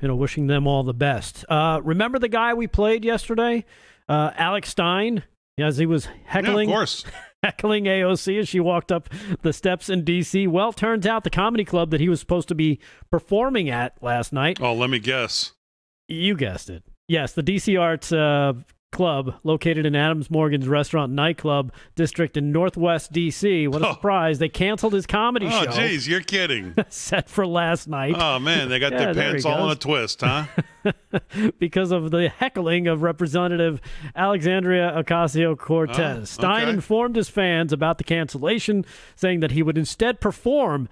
you 0.01 0.07
know, 0.07 0.15
wishing 0.15 0.47
them 0.47 0.67
all 0.67 0.83
the 0.83 0.93
best. 0.93 1.45
Uh, 1.49 1.81
remember 1.83 2.19
the 2.19 2.27
guy 2.27 2.53
we 2.53 2.67
played 2.67 3.05
yesterday, 3.05 3.65
uh, 4.07 4.31
Alex 4.35 4.69
Stein, 4.69 5.23
as 5.57 5.77
he 5.77 5.85
was 5.85 6.07
heckling, 6.25 6.69
course. 6.69 7.05
heckling 7.43 7.85
AOC 7.85 8.39
as 8.39 8.49
she 8.49 8.59
walked 8.59 8.91
up 8.91 9.09
the 9.41 9.53
steps 9.53 9.89
in 9.89 10.03
D.C. 10.03 10.47
Well, 10.47 10.73
turns 10.73 11.07
out 11.07 11.23
the 11.23 11.29
comedy 11.29 11.63
club 11.65 11.91
that 11.91 12.01
he 12.01 12.09
was 12.09 12.19
supposed 12.19 12.47
to 12.49 12.55
be 12.55 12.79
performing 13.09 13.69
at 13.69 14.01
last 14.03 14.33
night. 14.33 14.59
Oh, 14.61 14.73
let 14.73 14.89
me 14.89 14.99
guess. 14.99 15.53
You 16.07 16.35
guessed 16.35 16.69
it. 16.69 16.83
Yes, 17.07 17.33
the 17.33 17.43
DC 17.43 17.79
Arts 17.79 18.11
uh, 18.11 18.53
Club, 18.95 19.35
located 19.43 19.85
in 19.85 19.93
Adams 19.93 20.31
Morgan's 20.31 20.69
Restaurant 20.69 21.11
Nightclub 21.11 21.73
District 21.95 22.37
in 22.37 22.53
Northwest 22.53 23.11
DC. 23.11 23.67
What 23.67 23.81
a 23.81 23.89
oh. 23.89 23.93
surprise! 23.93 24.39
They 24.39 24.47
canceled 24.47 24.93
his 24.93 25.05
comedy 25.05 25.47
Oh, 25.51 25.65
show 25.65 25.71
geez, 25.71 26.07
you're 26.07 26.21
kidding. 26.21 26.73
set 26.89 27.29
for 27.29 27.45
last 27.45 27.89
night. 27.89 28.15
Oh 28.17 28.39
man, 28.39 28.69
they 28.69 28.79
got 28.79 28.93
Yeah, 28.93 29.11
their 29.11 29.13
pants 29.13 29.45
all 29.45 29.65
in 29.65 29.71
a 29.71 29.75
twist, 29.75 30.21
huh? 30.21 30.45
because 31.59 31.91
of 31.91 32.11
the 32.11 32.29
heckling 32.29 32.87
of 32.87 33.01
Representative 33.01 33.81
Alexandria 34.15 34.93
Ocasio 34.95 35.57
Cortez. 35.57 36.21
Oh, 36.21 36.23
Stein 36.23 36.69
informed 36.69 37.17
his 37.17 37.27
fans 37.27 37.73
about 37.73 37.97
the 37.97 38.05
cancellation, 38.05 38.85
saying 39.17 39.41
that 39.41 39.51
he 39.51 39.61
would 39.61 39.77
instead 39.77 40.21
perform 40.21 40.87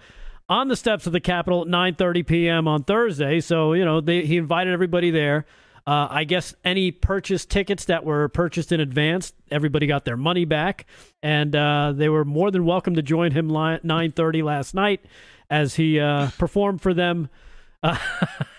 on 0.49 0.67
the 0.67 0.75
steps 0.75 1.07
of 1.07 1.13
the 1.13 1.21
Capitol 1.21 1.61
at 1.61 1.67
9:30 1.69 2.27
p.m. 2.27 2.67
on 2.67 2.83
Thursday. 2.83 3.39
So 3.39 3.71
you 3.71 3.85
know 3.85 4.01
they, 4.01 4.25
he 4.25 4.35
invited 4.35 4.73
everybody 4.73 5.09
there. 5.09 5.45
Uh, 5.85 6.07
I 6.09 6.23
guess 6.23 6.55
any 6.63 6.91
purchased 6.91 7.49
tickets 7.49 7.85
that 7.85 8.05
were 8.05 8.29
purchased 8.29 8.71
in 8.71 8.79
advance, 8.79 9.33
everybody 9.51 9.85
got 9.85 10.05
their 10.05 10.15
money 10.15 10.45
back, 10.45 10.85
and 11.21 11.53
uh, 11.55 11.91
they 11.93 12.07
were 12.07 12.23
more 12.23 12.51
than 12.51 12.65
welcome 12.65 12.95
to 12.95 13.01
join 13.01 13.31
him 13.31 13.49
li- 13.49 13.79
9:30 13.83 14.43
last 14.43 14.73
night 14.73 15.01
as 15.49 15.75
he 15.75 15.99
uh, 15.99 16.29
performed 16.37 16.81
for 16.81 16.93
them 16.93 17.27
uh, 17.83 17.97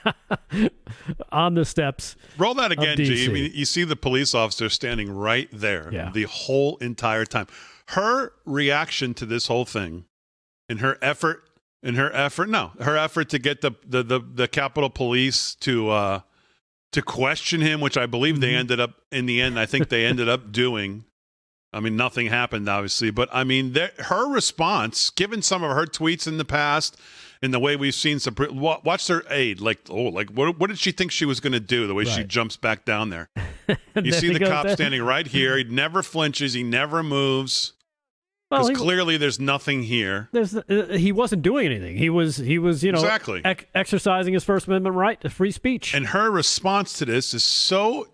on 1.32 1.54
the 1.54 1.64
steps. 1.64 2.16
Roll 2.36 2.54
that 2.54 2.72
again, 2.72 2.96
G. 2.96 3.04
DC. 3.04 3.28
I 3.28 3.32
mean, 3.32 3.50
you 3.54 3.64
see 3.64 3.84
the 3.84 3.96
police 3.96 4.34
officer 4.34 4.68
standing 4.68 5.10
right 5.10 5.48
there 5.52 5.88
Yeah. 5.92 6.10
the 6.12 6.24
whole 6.24 6.76
entire 6.78 7.24
time. 7.24 7.46
Her 7.88 8.32
reaction 8.44 9.14
to 9.14 9.26
this 9.26 9.46
whole 9.46 9.64
thing, 9.64 10.04
and 10.68 10.80
her 10.80 10.98
effort, 11.02 11.44
in 11.82 11.94
her 11.96 12.14
effort, 12.14 12.48
no, 12.48 12.72
her 12.80 12.96
effort 12.96 13.28
to 13.30 13.38
get 13.38 13.60
the 13.60 13.72
the 13.86 14.02
the, 14.02 14.20
the 14.20 14.48
Capitol 14.48 14.90
Police 14.90 15.54
to 15.56 15.90
uh 15.90 16.20
to 16.94 17.02
question 17.02 17.60
him, 17.60 17.80
which 17.80 17.96
I 17.96 18.06
believe 18.06 18.34
Mm-hmm. 18.36 18.40
they 18.40 18.54
ended 18.54 18.80
up 18.80 18.94
in 19.12 19.26
the 19.26 19.40
end. 19.40 19.58
I 19.60 19.66
think 19.66 19.88
they 19.88 20.04
ended 20.06 20.28
up 20.28 20.50
doing. 20.50 21.04
I 21.72 21.80
mean, 21.80 21.96
nothing 21.96 22.28
happened, 22.28 22.68
obviously, 22.68 23.10
but 23.10 23.28
I 23.32 23.42
mean, 23.44 23.76
her 23.98 24.28
response, 24.32 25.10
given 25.10 25.42
some 25.42 25.62
of 25.64 25.70
her 25.72 25.86
tweets 25.86 26.26
in 26.28 26.38
the 26.38 26.44
past, 26.44 26.96
and 27.42 27.52
the 27.52 27.58
way 27.58 27.74
we've 27.76 27.94
seen 27.94 28.20
some, 28.20 28.34
wa- 28.38 28.80
watch 28.84 29.08
her 29.08 29.24
aid, 29.28 29.60
like, 29.60 29.80
oh, 29.90 30.04
like 30.04 30.30
what, 30.30 30.58
what 30.58 30.68
did 30.70 30.78
she 30.78 30.92
think 30.92 31.10
she 31.10 31.24
was 31.24 31.40
going 31.40 31.52
to 31.52 31.60
do? 31.60 31.86
The 31.88 31.94
way 31.94 32.04
she 32.04 32.22
jumps 32.24 32.56
back 32.56 32.84
down 32.84 33.10
there. 33.10 33.28
You 34.02 34.10
see 34.12 34.32
the 34.32 34.40
cop 34.44 34.66
there. 34.66 34.74
standing 34.76 35.02
right 35.02 35.26
here. 35.26 35.56
He 35.56 35.62
never 35.64 36.02
flinches. 36.02 36.52
He 36.52 36.62
never 36.64 37.02
moves. 37.04 37.73
Because 38.62 38.78
clearly 38.78 39.16
there's 39.16 39.38
nothing 39.40 39.82
here. 39.82 40.28
There's 40.32 40.54
uh, 40.56 40.96
he 40.98 41.12
wasn't 41.12 41.42
doing 41.42 41.66
anything. 41.66 41.96
He 41.96 42.10
was 42.10 42.36
he 42.36 42.58
was 42.58 42.82
you 42.84 42.92
know 42.92 42.98
Exactly. 43.00 43.42
ec- 43.44 43.68
exercising 43.74 44.34
his 44.34 44.44
First 44.44 44.66
Amendment 44.66 44.96
right 44.96 45.20
to 45.20 45.30
free 45.30 45.50
speech. 45.50 45.94
And 45.94 46.08
her 46.08 46.30
response 46.30 46.92
to 46.98 47.04
this 47.04 47.34
is 47.34 47.44
so 47.44 48.08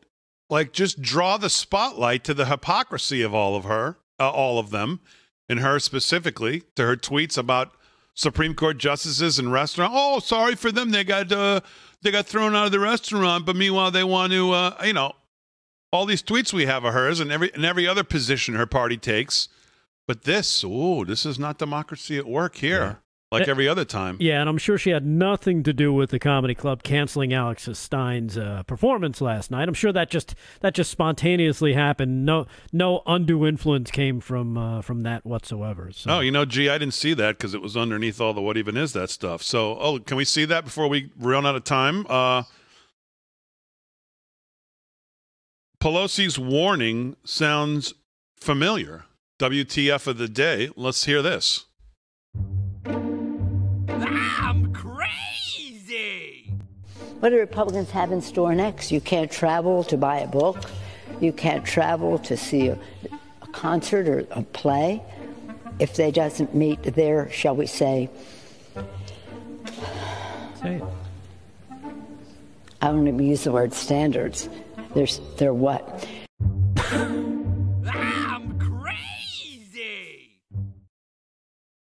like 0.49 0.73
just 0.73 1.01
draw 1.01 1.37
the 1.37 1.51
spotlight 1.51 2.25
to 2.25 2.35
the 2.35 2.47
hypocrisy 2.47 3.23
of 3.23 3.35
all 3.35 3.55
of 3.57 3.65
her, 3.65 3.99
uh, 4.19 4.31
all 4.31 4.59
of 4.59 4.71
them, 4.71 5.01
and 5.49 5.61
her 5.61 5.79
specifically 5.79 6.63
to 6.77 6.85
her 6.85 6.97
tweets 6.97 7.39
about 7.39 7.73
Supreme 8.15 8.55
Court 8.55 8.77
justices 8.77 9.39
and 9.39 9.53
restaurant. 9.53 9.93
Oh, 9.95 10.19
sorry 10.19 10.57
for 10.57 10.73
them. 10.73 10.91
They 10.91 11.05
got 11.05 11.31
uh, 11.31 11.61
they 12.03 12.11
got 12.11 12.27
thrown 12.27 12.55
out 12.57 12.67
of 12.67 12.73
the 12.73 12.81
restaurant, 12.81 13.47
but 13.47 13.57
meanwhile 13.57 13.91
they 13.91 14.05
want 14.05 14.33
to 14.33 14.51
uh, 14.53 14.77
you 14.85 14.93
know 14.93 15.13
all 15.93 16.07
these 16.07 16.23
tweets 16.23 16.53
we 16.53 16.67
have 16.67 16.85
of 16.85 16.93
hers 16.95 17.21
and 17.21 17.31
every 17.33 17.53
and 17.55 17.65
every 17.65 17.87
other 17.87 18.05
position 18.05 18.55
her 18.55 18.67
party 18.67 18.97
takes. 18.97 19.49
But 20.07 20.25
this, 20.25 20.65
oh, 20.67 21.05
this 21.05 21.25
is 21.25 21.39
not 21.39 21.59
democracy 21.59 22.19
at 22.19 22.27
work 22.27 22.57
here, 22.57 22.99
like 23.31 23.47
Eh, 23.47 23.51
every 23.51 23.69
other 23.69 23.85
time. 23.85 24.17
Yeah, 24.19 24.41
and 24.41 24.49
I'm 24.49 24.59
sure 24.59 24.77
she 24.77 24.91
had 24.91 25.07
nothing 25.07 25.63
to 25.63 25.73
do 25.73 25.93
with 25.93 26.11
the 26.11 26.19
comedy 26.19 26.55
club 26.55 26.83
canceling 26.83 27.33
Alex 27.33 27.69
Stein's 27.75 28.37
uh, 28.37 28.65
performance 28.65 29.21
last 29.21 29.53
night. 29.53 29.69
I'm 29.69 29.75
sure 29.75 29.93
that 29.93 30.11
just 30.11 30.35
that 30.63 30.75
just 30.75 30.91
spontaneously 30.91 31.75
happened. 31.75 32.27
No 32.27 32.47
no 32.73 33.03
undue 33.07 33.47
influence 33.47 33.93
came 33.93 34.19
from 34.19 34.59
uh, 34.59 34.83
from 34.83 35.03
that 35.03 35.25
whatsoever. 35.25 35.93
So 35.93 36.11
Oh, 36.11 36.21
you 36.21 36.33
know, 36.33 36.45
gee, 36.45 36.69
I 36.69 36.77
didn't 36.79 36.95
see 36.95 37.15
that 37.15 37.37
because 37.39 37.55
it 37.55 37.63
was 37.63 37.77
underneath 37.77 38.21
all 38.21 38.35
the 38.35 38.41
what 38.43 38.57
even 38.57 38.77
is 38.77 38.93
that 38.95 39.11
stuff. 39.11 39.45
So, 39.45 39.79
oh, 39.79 40.01
can 40.01 40.17
we 40.17 40.25
see 40.25 40.45
that 40.47 40.65
before 40.65 40.89
we 40.89 41.13
run 41.17 41.47
out 41.47 41.55
of 41.55 41.63
time? 41.63 42.05
Uh, 42.09 42.43
Pelosi's 45.81 46.39
warning 46.39 47.15
sounds 47.25 47.95
familiar. 48.37 49.05
WTF 49.41 50.07
of 50.07 50.19
the 50.19 50.29
day. 50.29 50.69
Let's 50.77 51.07
hear 51.07 51.23
this. 51.23 51.65
I'm 52.85 54.71
crazy. 54.75 56.53
What 57.21 57.31
do 57.31 57.39
Republicans 57.39 57.91
have 57.93 58.13
in 58.13 58.21
store 58.21 58.55
next? 58.55 58.93
You 58.93 59.01
can't 59.01 59.31
travel 59.31 59.83
to 59.85 59.97
buy 59.97 60.19
a 60.19 60.27
book. 60.27 60.59
You 61.21 61.33
can't 61.33 61.65
travel 61.65 62.19
to 62.19 62.37
see 62.37 62.69
a, 62.69 62.79
a 63.41 63.47
concert 63.47 64.09
or 64.09 64.27
a 64.31 64.43
play 64.43 65.03
if 65.79 65.97
they 65.97 66.11
doesn't 66.11 66.55
meet 66.55 66.83
their, 66.83 67.31
shall 67.31 67.57
we 67.57 67.67
say, 67.67 68.11
Say 70.61 70.75
it. 70.75 70.85
I 72.83 72.89
don't 72.89 73.09
even 73.09 73.27
use 73.27 73.45
the 73.45 73.53
word 73.53 73.73
standards. 73.73 74.51
There's, 74.95 75.19
they're 75.39 75.55
what? 75.55 76.07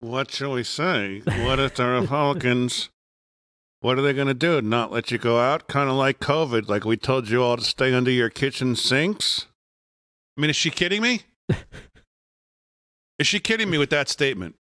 What 0.05 0.31
shall 0.31 0.53
we 0.53 0.65
say? 0.65 1.23
What 1.25 1.59
if 1.59 1.77
the 1.77 1.87
Republicans, 1.87 2.91
what 3.81 3.99
are 3.99 4.03
they 4.03 4.13
going 4.13 4.29
to 4.29 4.35
do? 4.35 4.61
Not 4.61 4.93
let 4.93 5.11
you 5.11 5.17
go 5.17 5.41
out? 5.41 5.67
Kind 5.67 5.89
of 5.89 5.97
like 5.97 6.21
COVID, 6.21 6.69
like 6.69 6.85
we 6.85 6.99
told 6.99 7.31
you 7.31 7.43
all 7.43 7.57
to 7.57 7.65
stay 7.65 7.95
under 7.95 8.11
your 8.11 8.29
kitchen 8.29 8.77
sinks? 8.77 9.47
I 10.37 10.43
mean, 10.43 10.51
is 10.51 10.57
she 10.57 10.69
kidding 10.69 11.01
me? 11.01 11.23
is 13.19 13.27
she 13.27 13.41
kidding 13.41 13.71
me 13.71 13.79
with 13.79 13.89
that 13.91 14.11
statement? 14.11 14.57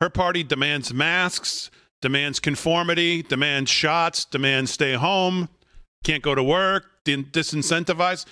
Her 0.00 0.10
party 0.10 0.44
demands 0.44 0.94
masks, 0.94 1.72
demands 2.00 2.38
conformity, 2.38 3.24
demands 3.24 3.72
shots, 3.72 4.24
demands 4.24 4.70
stay 4.70 4.92
home, 4.94 5.48
can't 6.04 6.22
go 6.22 6.36
to 6.36 6.42
work, 6.44 6.84
disincentivize. 7.04 8.26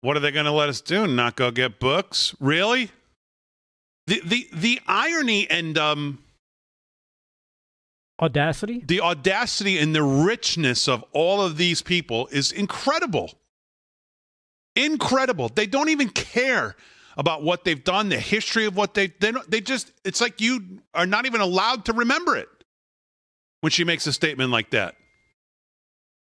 What 0.00 0.16
are 0.16 0.20
they 0.20 0.32
going 0.32 0.46
to 0.46 0.50
let 0.50 0.70
us 0.70 0.80
do? 0.80 1.06
Not 1.06 1.36
go 1.36 1.52
get 1.52 1.78
books? 1.78 2.34
Really? 2.40 2.90
The 4.08 4.22
the 4.24 4.48
the 4.54 4.80
irony 4.86 5.48
and 5.50 5.76
um 5.76 6.22
audacity, 8.18 8.82
the 8.86 9.02
audacity 9.02 9.76
and 9.78 9.94
the 9.94 10.02
richness 10.02 10.88
of 10.88 11.04
all 11.12 11.42
of 11.42 11.58
these 11.58 11.82
people 11.82 12.26
is 12.32 12.50
incredible. 12.50 13.34
Incredible. 14.74 15.50
They 15.50 15.66
don't 15.66 15.90
even 15.90 16.08
care 16.08 16.74
about 17.18 17.42
what 17.42 17.64
they've 17.64 17.84
done, 17.84 18.08
the 18.08 18.18
history 18.18 18.64
of 18.64 18.76
what 18.76 18.94
they 18.94 19.08
they 19.20 19.32
they 19.46 19.60
just 19.60 19.92
it's 20.06 20.22
like 20.22 20.40
you 20.40 20.80
are 20.94 21.04
not 21.04 21.26
even 21.26 21.42
allowed 21.42 21.84
to 21.84 21.92
remember 21.92 22.34
it 22.34 22.48
when 23.60 23.70
she 23.70 23.84
makes 23.84 24.06
a 24.06 24.12
statement 24.14 24.50
like 24.50 24.70
that. 24.70 24.94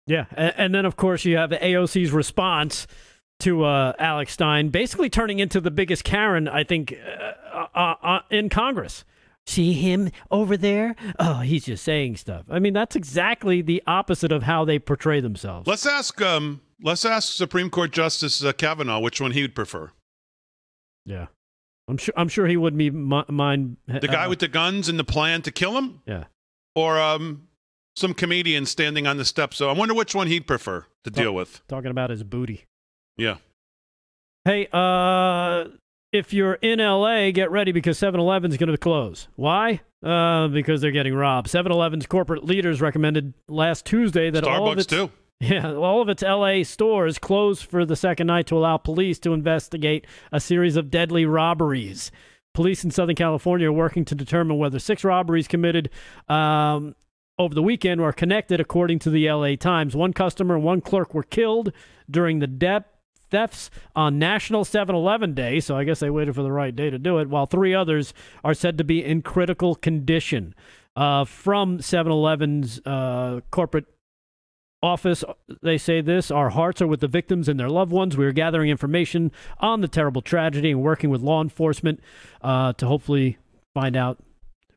Yeah, 0.08 0.26
and, 0.32 0.54
and 0.58 0.76
then 0.76 0.84
of 0.84 0.98
course 0.98 1.24
you 1.24 1.38
have 1.38 1.52
the 1.52 1.58
AOC's 1.58 2.12
response 2.12 2.86
to 3.42 3.64
uh, 3.66 3.94
Alex 4.00 4.34
Stein, 4.34 4.70
basically 4.70 5.10
turning 5.10 5.40
into 5.40 5.60
the 5.62 5.72
biggest 5.72 6.04
Karen 6.04 6.48
I 6.48 6.64
think 6.64 6.94
uh, 7.54 7.66
uh, 7.76 7.96
uh, 8.02 8.20
in 8.30 8.50
Congress. 8.50 9.04
See 9.48 9.74
him 9.74 10.12
over 10.30 10.56
there? 10.56 10.96
Oh, 11.20 11.40
he's 11.40 11.66
just 11.66 11.84
saying 11.84 12.18
stuff. 12.18 12.46
I 12.50 12.60
mean, 12.60 12.74
that's 12.74 12.96
exactly 12.96 13.62
the 13.64 13.82
opposite 13.88 14.32
of 14.32 14.44
how 14.44 14.66
they 14.66 14.78
portray 14.78 15.20
themselves. 15.20 15.68
Let's 15.68 15.86
ask 15.88 16.22
um 16.22 16.62
let's 16.84 17.06
ask 17.06 17.34
Supreme 17.34 17.70
Court 17.72 17.92
Justice 17.92 18.44
uh, 18.44 18.54
Kavanaugh 18.54 19.00
which 19.00 19.20
one 19.20 19.32
he 19.32 19.42
would 19.42 19.56
prefer. 19.56 19.92
Yeah, 21.06 21.28
I'm 21.88 21.98
sure. 21.98 22.14
I'm 22.16 22.30
sure 22.30 22.46
he 22.48 22.56
wouldn't 22.56 22.78
be 22.78 22.92
mi- 22.92 23.24
mind. 23.30 23.78
The 23.88 24.08
guy 24.08 24.28
with 24.28 24.40
the 24.40 24.48
guns 24.48 24.88
and 24.88 25.00
the 25.00 25.04
plan 25.04 25.42
to 25.42 25.52
kill 25.52 25.76
him? 25.76 26.02
Yeah. 26.06 26.26
Or 26.76 27.00
um 27.00 27.48
some 27.96 28.14
comedian 28.14 28.68
standing 28.68 29.08
on 29.08 29.18
the 29.18 29.26
steps. 29.26 29.58
So 29.58 29.70
I 29.70 29.74
wonder 29.74 29.94
which 29.96 30.14
one 30.14 30.28
he'd 30.28 30.46
prefer 30.48 30.86
to 31.04 31.10
deal 31.10 31.34
with. 31.34 31.62
talking 31.68 31.90
about 31.92 32.10
his 32.12 32.24
booty. 32.24 32.66
Yeah. 33.18 33.36
Hey, 34.46 34.68
uh, 34.74 35.66
if 36.12 36.34
you're 36.34 36.56
in 36.56 36.80
LA, 36.80 37.32
get 37.32 37.52
ready 37.52 37.72
because 37.72 38.00
7-Eleven's 38.00 38.58
going 38.58 38.72
to 38.72 38.78
close. 38.78 39.28
Why? 39.36 39.82
Uh, 40.04 40.48
because 40.48 40.82
they're 40.82 40.92
getting 40.92 41.14
robbed. 41.14 41.48
7-Eleven's 41.48 42.06
corporate 42.06 42.44
leaders 42.44 42.82
recommended 42.82 43.34
last 43.48 43.86
Tuesday 43.86 44.30
that 44.32 44.44
all 44.44 44.72
of 44.72 44.78
its, 44.78 44.88
too. 44.88 45.12
Yeah, 45.42 45.74
all 45.74 46.04
of 46.04 46.10
its 46.10 46.22
LA 46.22 46.62
stores 46.62 47.18
close 47.18 47.64
for 47.64 47.84
the 47.84 47.96
second 47.96 48.28
night 48.28 48.46
to 48.48 48.58
allow 48.58 48.78
police 48.78 49.18
to 49.20 49.34
investigate 49.34 50.06
a 50.32 50.40
series 50.40 50.76
of 50.76 50.92
deadly 50.92 51.26
robberies. 51.26 52.12
Police 52.54 52.84
in 52.84 52.92
Southern 52.92 53.16
California 53.16 53.70
are 53.70 53.74
working 53.74 54.06
to 54.06 54.14
determine 54.14 54.60
whether 54.60 54.78
six 54.78 55.04
robberies 55.04 55.48
committed 55.48 55.90
um, 56.30 56.96
over 57.40 57.56
the 57.56 57.64
weekend 57.64 58.02
were 58.02 58.14
connected, 58.14 58.60
according 58.60 59.00
to 59.00 59.10
the 59.10 59.32
LA 59.32 59.56
Times. 59.56 59.96
One 59.96 60.14
customer 60.14 60.56
and 60.56 60.64
one 60.64 60.82
clerk 60.82 61.14
were 61.14 61.24
killed 61.24 61.74
during 62.10 62.38
the 62.38 62.48
de- 62.48 62.86
thefts 63.32 63.72
on 63.96 64.20
National 64.20 64.64
7 64.64 64.94
Eleven 64.94 65.34
Day, 65.34 65.60
so 65.60 65.76
I 65.76 65.84
guess 65.84 66.00
they 66.00 66.10
waited 66.10 66.36
for 66.36 66.44
the 66.44 66.52
right 66.52 66.76
day 66.76 66.90
to 66.90 67.00
do 67.00 67.18
it, 67.18 67.30
while 67.30 67.46
three 67.46 67.74
others 67.74 68.14
are 68.44 68.54
said 68.54 68.78
to 68.78 68.84
be 68.84 69.04
in 69.04 69.22
critical 69.22 69.76
condition. 69.76 70.54
Uh, 70.96 71.24
from 71.24 71.82
7 71.82 72.12
Eleven's 72.12 72.82
uh, 72.86 73.40
corporate 73.50 73.86
office, 74.84 75.24
they 75.62 75.78
say 75.78 76.02
this 76.02 76.30
Our 76.30 76.50
hearts 76.50 76.82
are 76.82 76.88
with 76.88 77.00
the 77.00 77.08
victims 77.08 77.48
and 77.48 77.60
their 77.60 77.70
loved 77.70 77.92
ones. 77.92 78.18
We 78.18 78.26
are 78.26 78.32
gathering 78.32 78.70
information 78.70 79.32
on 79.60 79.82
the 79.82 79.88
terrible 79.88 80.22
tragedy 80.22 80.72
and 80.72 80.82
working 80.82 81.10
with 81.10 81.22
law 81.22 81.42
enforcement 81.42 82.02
uh, 82.42 82.74
to 82.74 82.88
hopefully 82.88 83.38
find 83.74 83.96
out 83.96 84.20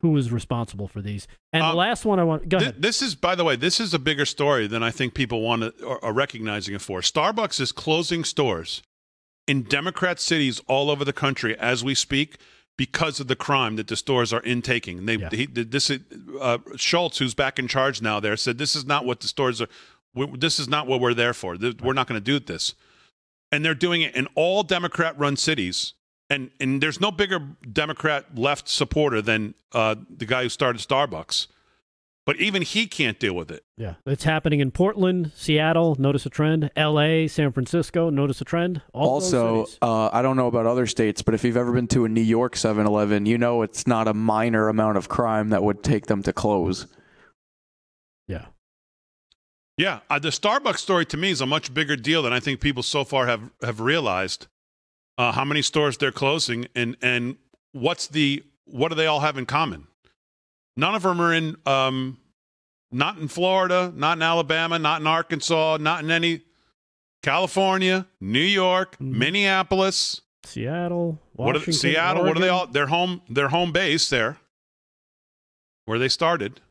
who 0.05 0.17
is 0.17 0.31
responsible 0.31 0.87
for 0.87 1.01
these. 1.01 1.27
And 1.51 1.63
the 1.63 1.73
last 1.73 2.05
one 2.05 2.19
I 2.19 2.23
want, 2.23 2.47
go 2.47 2.59
Th- 2.59 2.69
ahead. 2.69 2.81
This 2.81 3.01
is, 3.01 3.15
by 3.15 3.33
the 3.35 3.43
way, 3.43 3.55
this 3.55 3.79
is 3.79 3.93
a 3.93 3.99
bigger 3.99 4.25
story 4.25 4.67
than 4.67 4.83
I 4.83 4.91
think 4.91 5.13
people 5.13 5.41
want 5.41 5.63
to 5.63 5.87
are, 5.87 6.03
are 6.05 6.13
recognizing 6.13 6.75
it 6.75 6.81
for. 6.81 7.01
Starbucks 7.01 7.59
is 7.59 7.71
closing 7.71 8.23
stores 8.23 8.83
in 9.47 9.63
Democrat 9.63 10.19
cities 10.19 10.61
all 10.67 10.91
over 10.91 11.03
the 11.03 11.13
country 11.13 11.57
as 11.59 11.83
we 11.83 11.95
speak 11.95 12.37
because 12.77 13.19
of 13.19 13.27
the 13.27 13.35
crime 13.35 13.77
that 13.77 13.87
the 13.87 13.95
stores 13.95 14.31
are 14.31 14.41
intaking. 14.43 15.05
They, 15.05 15.17
he, 15.31 15.45
this 15.47 15.89
uh, 16.39 16.57
Schultz, 16.75 17.17
who's 17.17 17.33
back 17.33 17.57
in 17.57 17.67
charge 17.67 18.01
now, 18.01 18.19
there 18.19 18.37
said 18.37 18.57
this 18.59 18.75
is 18.75 18.85
not 18.85 19.05
what 19.05 19.21
the 19.21 19.27
stores 19.27 19.61
are. 19.61 19.67
we, 20.13 20.27
this 20.37 20.59
is 20.59 20.67
not 20.67 20.85
what 20.85 20.99
we're 20.99 21.13
there 21.15 21.33
for. 21.33 21.57
We're 21.81 21.93
not 21.93 22.07
going 22.07 22.21
to 22.21 22.23
do 22.23 22.39
this. 22.39 22.75
And 23.51 23.65
they're 23.65 23.73
doing 23.73 24.01
it 24.01 24.15
in 24.15 24.27
all 24.35 24.61
Democrat 24.61 25.17
run 25.17 25.35
cities. 25.35 25.94
And, 26.29 26.49
and 26.59 26.81
there's 26.81 26.99
no 26.99 27.11
bigger 27.11 27.39
Democrat 27.71 28.37
left 28.37 28.67
supporter 28.67 29.21
than 29.21 29.53
uh, 29.73 29.95
the 30.09 30.25
guy 30.25 30.43
who 30.43 30.49
started 30.49 30.81
Starbucks. 30.81 31.47
But 32.25 32.37
even 32.37 32.63
he 32.63 32.87
can't 32.87 33.19
deal 33.19 33.35
with 33.35 33.51
it. 33.51 33.63
Yeah, 33.77 33.95
it's 34.07 34.23
happening 34.23 34.59
in 34.59 34.71
Portland, 34.71 35.31
Seattle. 35.35 35.95
Notice 35.99 36.25
a 36.25 36.31
trend. 36.31 36.71
L.A., 36.75 37.27
San 37.27 37.51
Francisco. 37.51 38.09
Notice 38.09 38.41
a 38.41 38.45
trend. 38.45 38.81
All 38.93 39.07
also, 39.07 39.67
uh, 39.83 40.09
I 40.11 40.23
don't 40.23 40.35
know 40.35 40.47
about 40.47 40.65
other 40.65 40.87
states, 40.87 41.21
but 41.21 41.35
if 41.35 41.43
you've 41.43 41.55
ever 41.55 41.71
been 41.71 41.87
to 41.89 42.03
a 42.03 42.09
New 42.09 42.21
York 42.21 42.55
7 42.55 42.83
Eleven, 42.83 43.27
you 43.27 43.37
know 43.37 43.61
it's 43.61 43.85
not 43.85 44.07
a 44.07 44.13
minor 44.15 44.69
amount 44.69 44.97
of 44.97 45.07
crime 45.07 45.49
that 45.49 45.61
would 45.61 45.83
take 45.83 46.07
them 46.07 46.23
to 46.23 46.33
close. 46.33 46.87
Yeah. 48.27 48.45
Yeah, 49.77 49.99
uh, 50.09 50.17
the 50.17 50.29
Starbucks 50.29 50.79
story 50.79 51.05
to 51.07 51.17
me 51.17 51.29
is 51.29 51.41
a 51.41 51.45
much 51.45 51.75
bigger 51.75 51.95
deal 51.95 52.23
than 52.23 52.33
I 52.33 52.39
think 52.39 52.59
people 52.59 52.81
so 52.81 53.03
far 53.03 53.27
have 53.27 53.51
have 53.61 53.81
realized. 53.81 54.47
Uh, 55.17 55.31
how 55.31 55.45
many 55.45 55.61
stores 55.61 55.97
they're 55.97 56.11
closing, 56.11 56.67
and 56.75 56.97
and 57.01 57.37
what's 57.71 58.07
the 58.07 58.43
what 58.65 58.89
do 58.89 58.95
they 58.95 59.07
all 59.07 59.21
have 59.21 59.37
in 59.37 59.45
common? 59.45 59.87
None 60.77 60.95
of 60.95 61.03
them 61.03 61.21
are 61.21 61.33
in, 61.33 61.55
um, 61.65 62.17
not 62.91 63.17
in 63.17 63.27
Florida, 63.29 63.93
not 63.95 64.17
in 64.17 64.21
Alabama, 64.21 64.77
not 64.77 64.99
in 64.99 65.07
Arkansas, 65.07 65.77
not 65.79 66.03
in 66.03 66.11
any 66.11 66.41
California, 67.23 68.05
New 68.19 68.39
York, 68.39 68.99
Minneapolis, 68.99 70.21
Seattle, 70.43 71.19
what 71.33 71.55
are, 71.55 71.59
Washington, 71.59 71.73
Seattle. 71.73 72.23
What 72.23 72.37
are 72.37 72.39
they 72.41 72.49
all? 72.49 72.67
Their 72.67 72.87
home, 72.87 73.21
their 73.29 73.47
home 73.47 73.71
base 73.71 74.09
there, 74.09 74.37
where 75.85 75.97
they 75.97 76.09
started. 76.09 76.61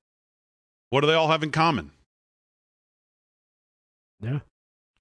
What 0.91 1.01
do 1.01 1.07
they 1.07 1.15
all 1.15 1.29
have 1.29 1.43
in 1.43 1.51
common? 1.51 1.91
Yeah, 4.21 4.41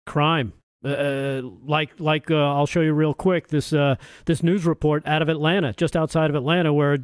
crime. 0.05 0.53
Uh, 0.83 0.89
Uh, 0.89 1.41
like 1.65 1.91
like 1.99 2.29
uh, 2.29 2.55
I'll 2.55 2.65
show 2.65 2.81
you 2.81 2.93
real 2.93 3.13
quick 3.13 3.47
this 3.47 3.71
uh, 3.71 3.95
this 4.25 4.43
news 4.43 4.65
report 4.65 5.07
out 5.07 5.21
of 5.21 5.29
Atlanta, 5.29 5.73
just 5.73 5.95
outside 5.95 6.29
of 6.29 6.35
Atlanta, 6.35 6.73
where 6.73 6.97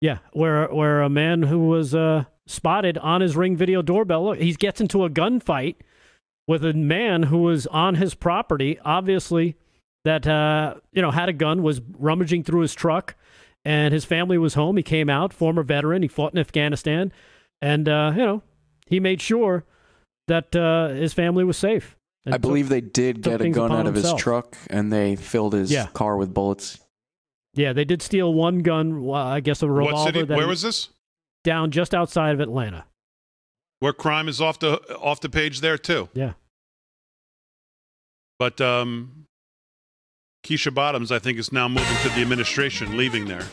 yeah, 0.00 0.18
where 0.32 0.68
where 0.68 1.00
a 1.00 1.08
man 1.08 1.42
who 1.44 1.68
was 1.68 1.94
uh, 1.94 2.24
spotted 2.46 2.98
on 2.98 3.22
his 3.22 3.36
ring 3.36 3.56
video 3.56 3.80
doorbell, 3.80 4.24
look, 4.24 4.38
he 4.38 4.52
gets 4.52 4.80
into 4.80 5.04
a 5.04 5.10
gunfight 5.10 5.76
with 6.46 6.64
a 6.64 6.74
man 6.74 7.24
who 7.24 7.38
was 7.38 7.66
on 7.68 7.94
his 7.94 8.14
property, 8.14 8.78
obviously 8.84 9.56
that 10.04 10.26
you 10.92 11.00
know 11.00 11.10
had 11.10 11.28
a 11.28 11.34
gun, 11.34 11.62
was 11.62 11.80
rummaging 11.98 12.42
through 12.44 12.60
his 12.60 12.74
truck, 12.74 13.14
and 13.64 13.94
his 13.94 14.04
family 14.04 14.36
was 14.36 14.54
home. 14.54 14.76
He 14.76 14.82
came 14.82 15.08
out, 15.08 15.32
former 15.32 15.62
veteran. 15.62 16.02
He 16.02 16.08
fought 16.08 16.34
in 16.34 16.38
Afghanistan, 16.38 17.12
and 17.62 17.86
you 17.86 18.24
know 18.24 18.42
he 18.86 19.00
made 19.00 19.22
sure 19.22 19.64
that 20.28 20.52
his 20.94 21.14
family 21.14 21.44
was 21.44 21.56
safe. 21.56 21.96
And 22.26 22.34
I 22.34 22.38
believe 22.38 22.66
took- 22.66 22.70
they 22.70 22.80
did 22.80 23.22
get 23.22 23.40
a 23.40 23.48
gun 23.50 23.72
out 23.72 23.86
of 23.86 23.94
his 23.94 24.12
truck 24.14 24.56
and 24.68 24.92
they 24.92 25.16
filled 25.16 25.52
his 25.54 25.70
Yeah. 25.70 25.86
car 25.94 26.16
with 26.16 26.32
bullets. 26.34 26.78
Yeah, 27.54 27.72
they 27.72 27.84
did 27.84 28.00
steal 28.02 28.32
one 28.32 28.58
gun. 28.60 29.02
well, 29.04 29.26
I 29.26 29.40
guess 29.40 29.62
a 29.62 29.68
revolver. 29.68 29.94
What 29.94 30.04
city? 30.06 30.22
that 30.24 30.36
Where 30.36 30.46
was 30.46 30.62
this? 30.62 30.88
Down 31.42 31.70
just 31.70 31.94
outside 31.94 32.32
of 32.34 32.40
Atlanta. 32.40 32.84
Where 33.80 33.92
crime 33.94 34.28
is 34.28 34.40
off 34.40 34.58
the 34.58 34.76
off 34.98 35.20
the 35.20 35.30
page 35.30 35.60
there 35.60 35.78
too. 35.78 36.08
Yeah. 36.12 36.34
But 38.38 38.60
um, 38.60 39.26
Keisha 40.44 40.72
Bottoms, 40.72 41.10
I 41.10 41.18
think, 41.18 41.38
is 41.38 41.52
now 41.52 41.66
moving 41.68 41.96
to 42.02 42.08
the 42.10 42.20
administration, 42.20 42.96
leaving 42.96 43.26
there. 43.26 43.46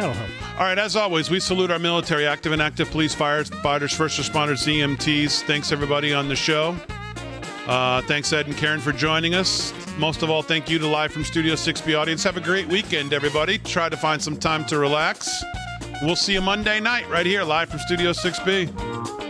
That'll 0.00 0.14
help. 0.14 0.58
All 0.58 0.66
right, 0.66 0.78
as 0.78 0.96
always, 0.96 1.30
we 1.30 1.40
salute 1.40 1.70
our 1.70 1.78
military, 1.78 2.26
active 2.26 2.52
and 2.52 2.62
active 2.62 2.90
police, 2.90 3.14
firefighters, 3.14 3.94
first 3.94 4.18
responders, 4.18 4.66
EMTs. 4.66 5.42
Thanks, 5.42 5.72
everybody 5.72 6.14
on 6.14 6.28
the 6.28 6.36
show. 6.36 6.74
Uh, 7.66 8.00
thanks, 8.02 8.32
Ed 8.32 8.46
and 8.46 8.56
Karyn, 8.56 8.80
for 8.80 8.92
joining 8.92 9.34
us. 9.34 9.74
Most 9.98 10.22
of 10.22 10.30
all, 10.30 10.42
thank 10.42 10.70
you 10.70 10.78
to 10.78 10.86
Live 10.86 11.12
from 11.12 11.24
Studio 11.24 11.54
6B 11.54 11.98
audience. 11.98 12.24
Have 12.24 12.38
a 12.38 12.40
great 12.40 12.66
weekend, 12.66 13.12
everybody. 13.12 13.58
Try 13.58 13.90
to 13.90 13.96
find 13.96 14.20
some 14.20 14.38
time 14.38 14.64
to 14.66 14.78
relax. 14.78 15.44
We'll 16.02 16.16
see 16.16 16.32
you 16.32 16.40
Monday 16.40 16.80
night 16.80 17.08
right 17.10 17.26
here, 17.26 17.44
live 17.44 17.68
from 17.68 17.80
Studio 17.80 18.12
6B. 18.12 19.29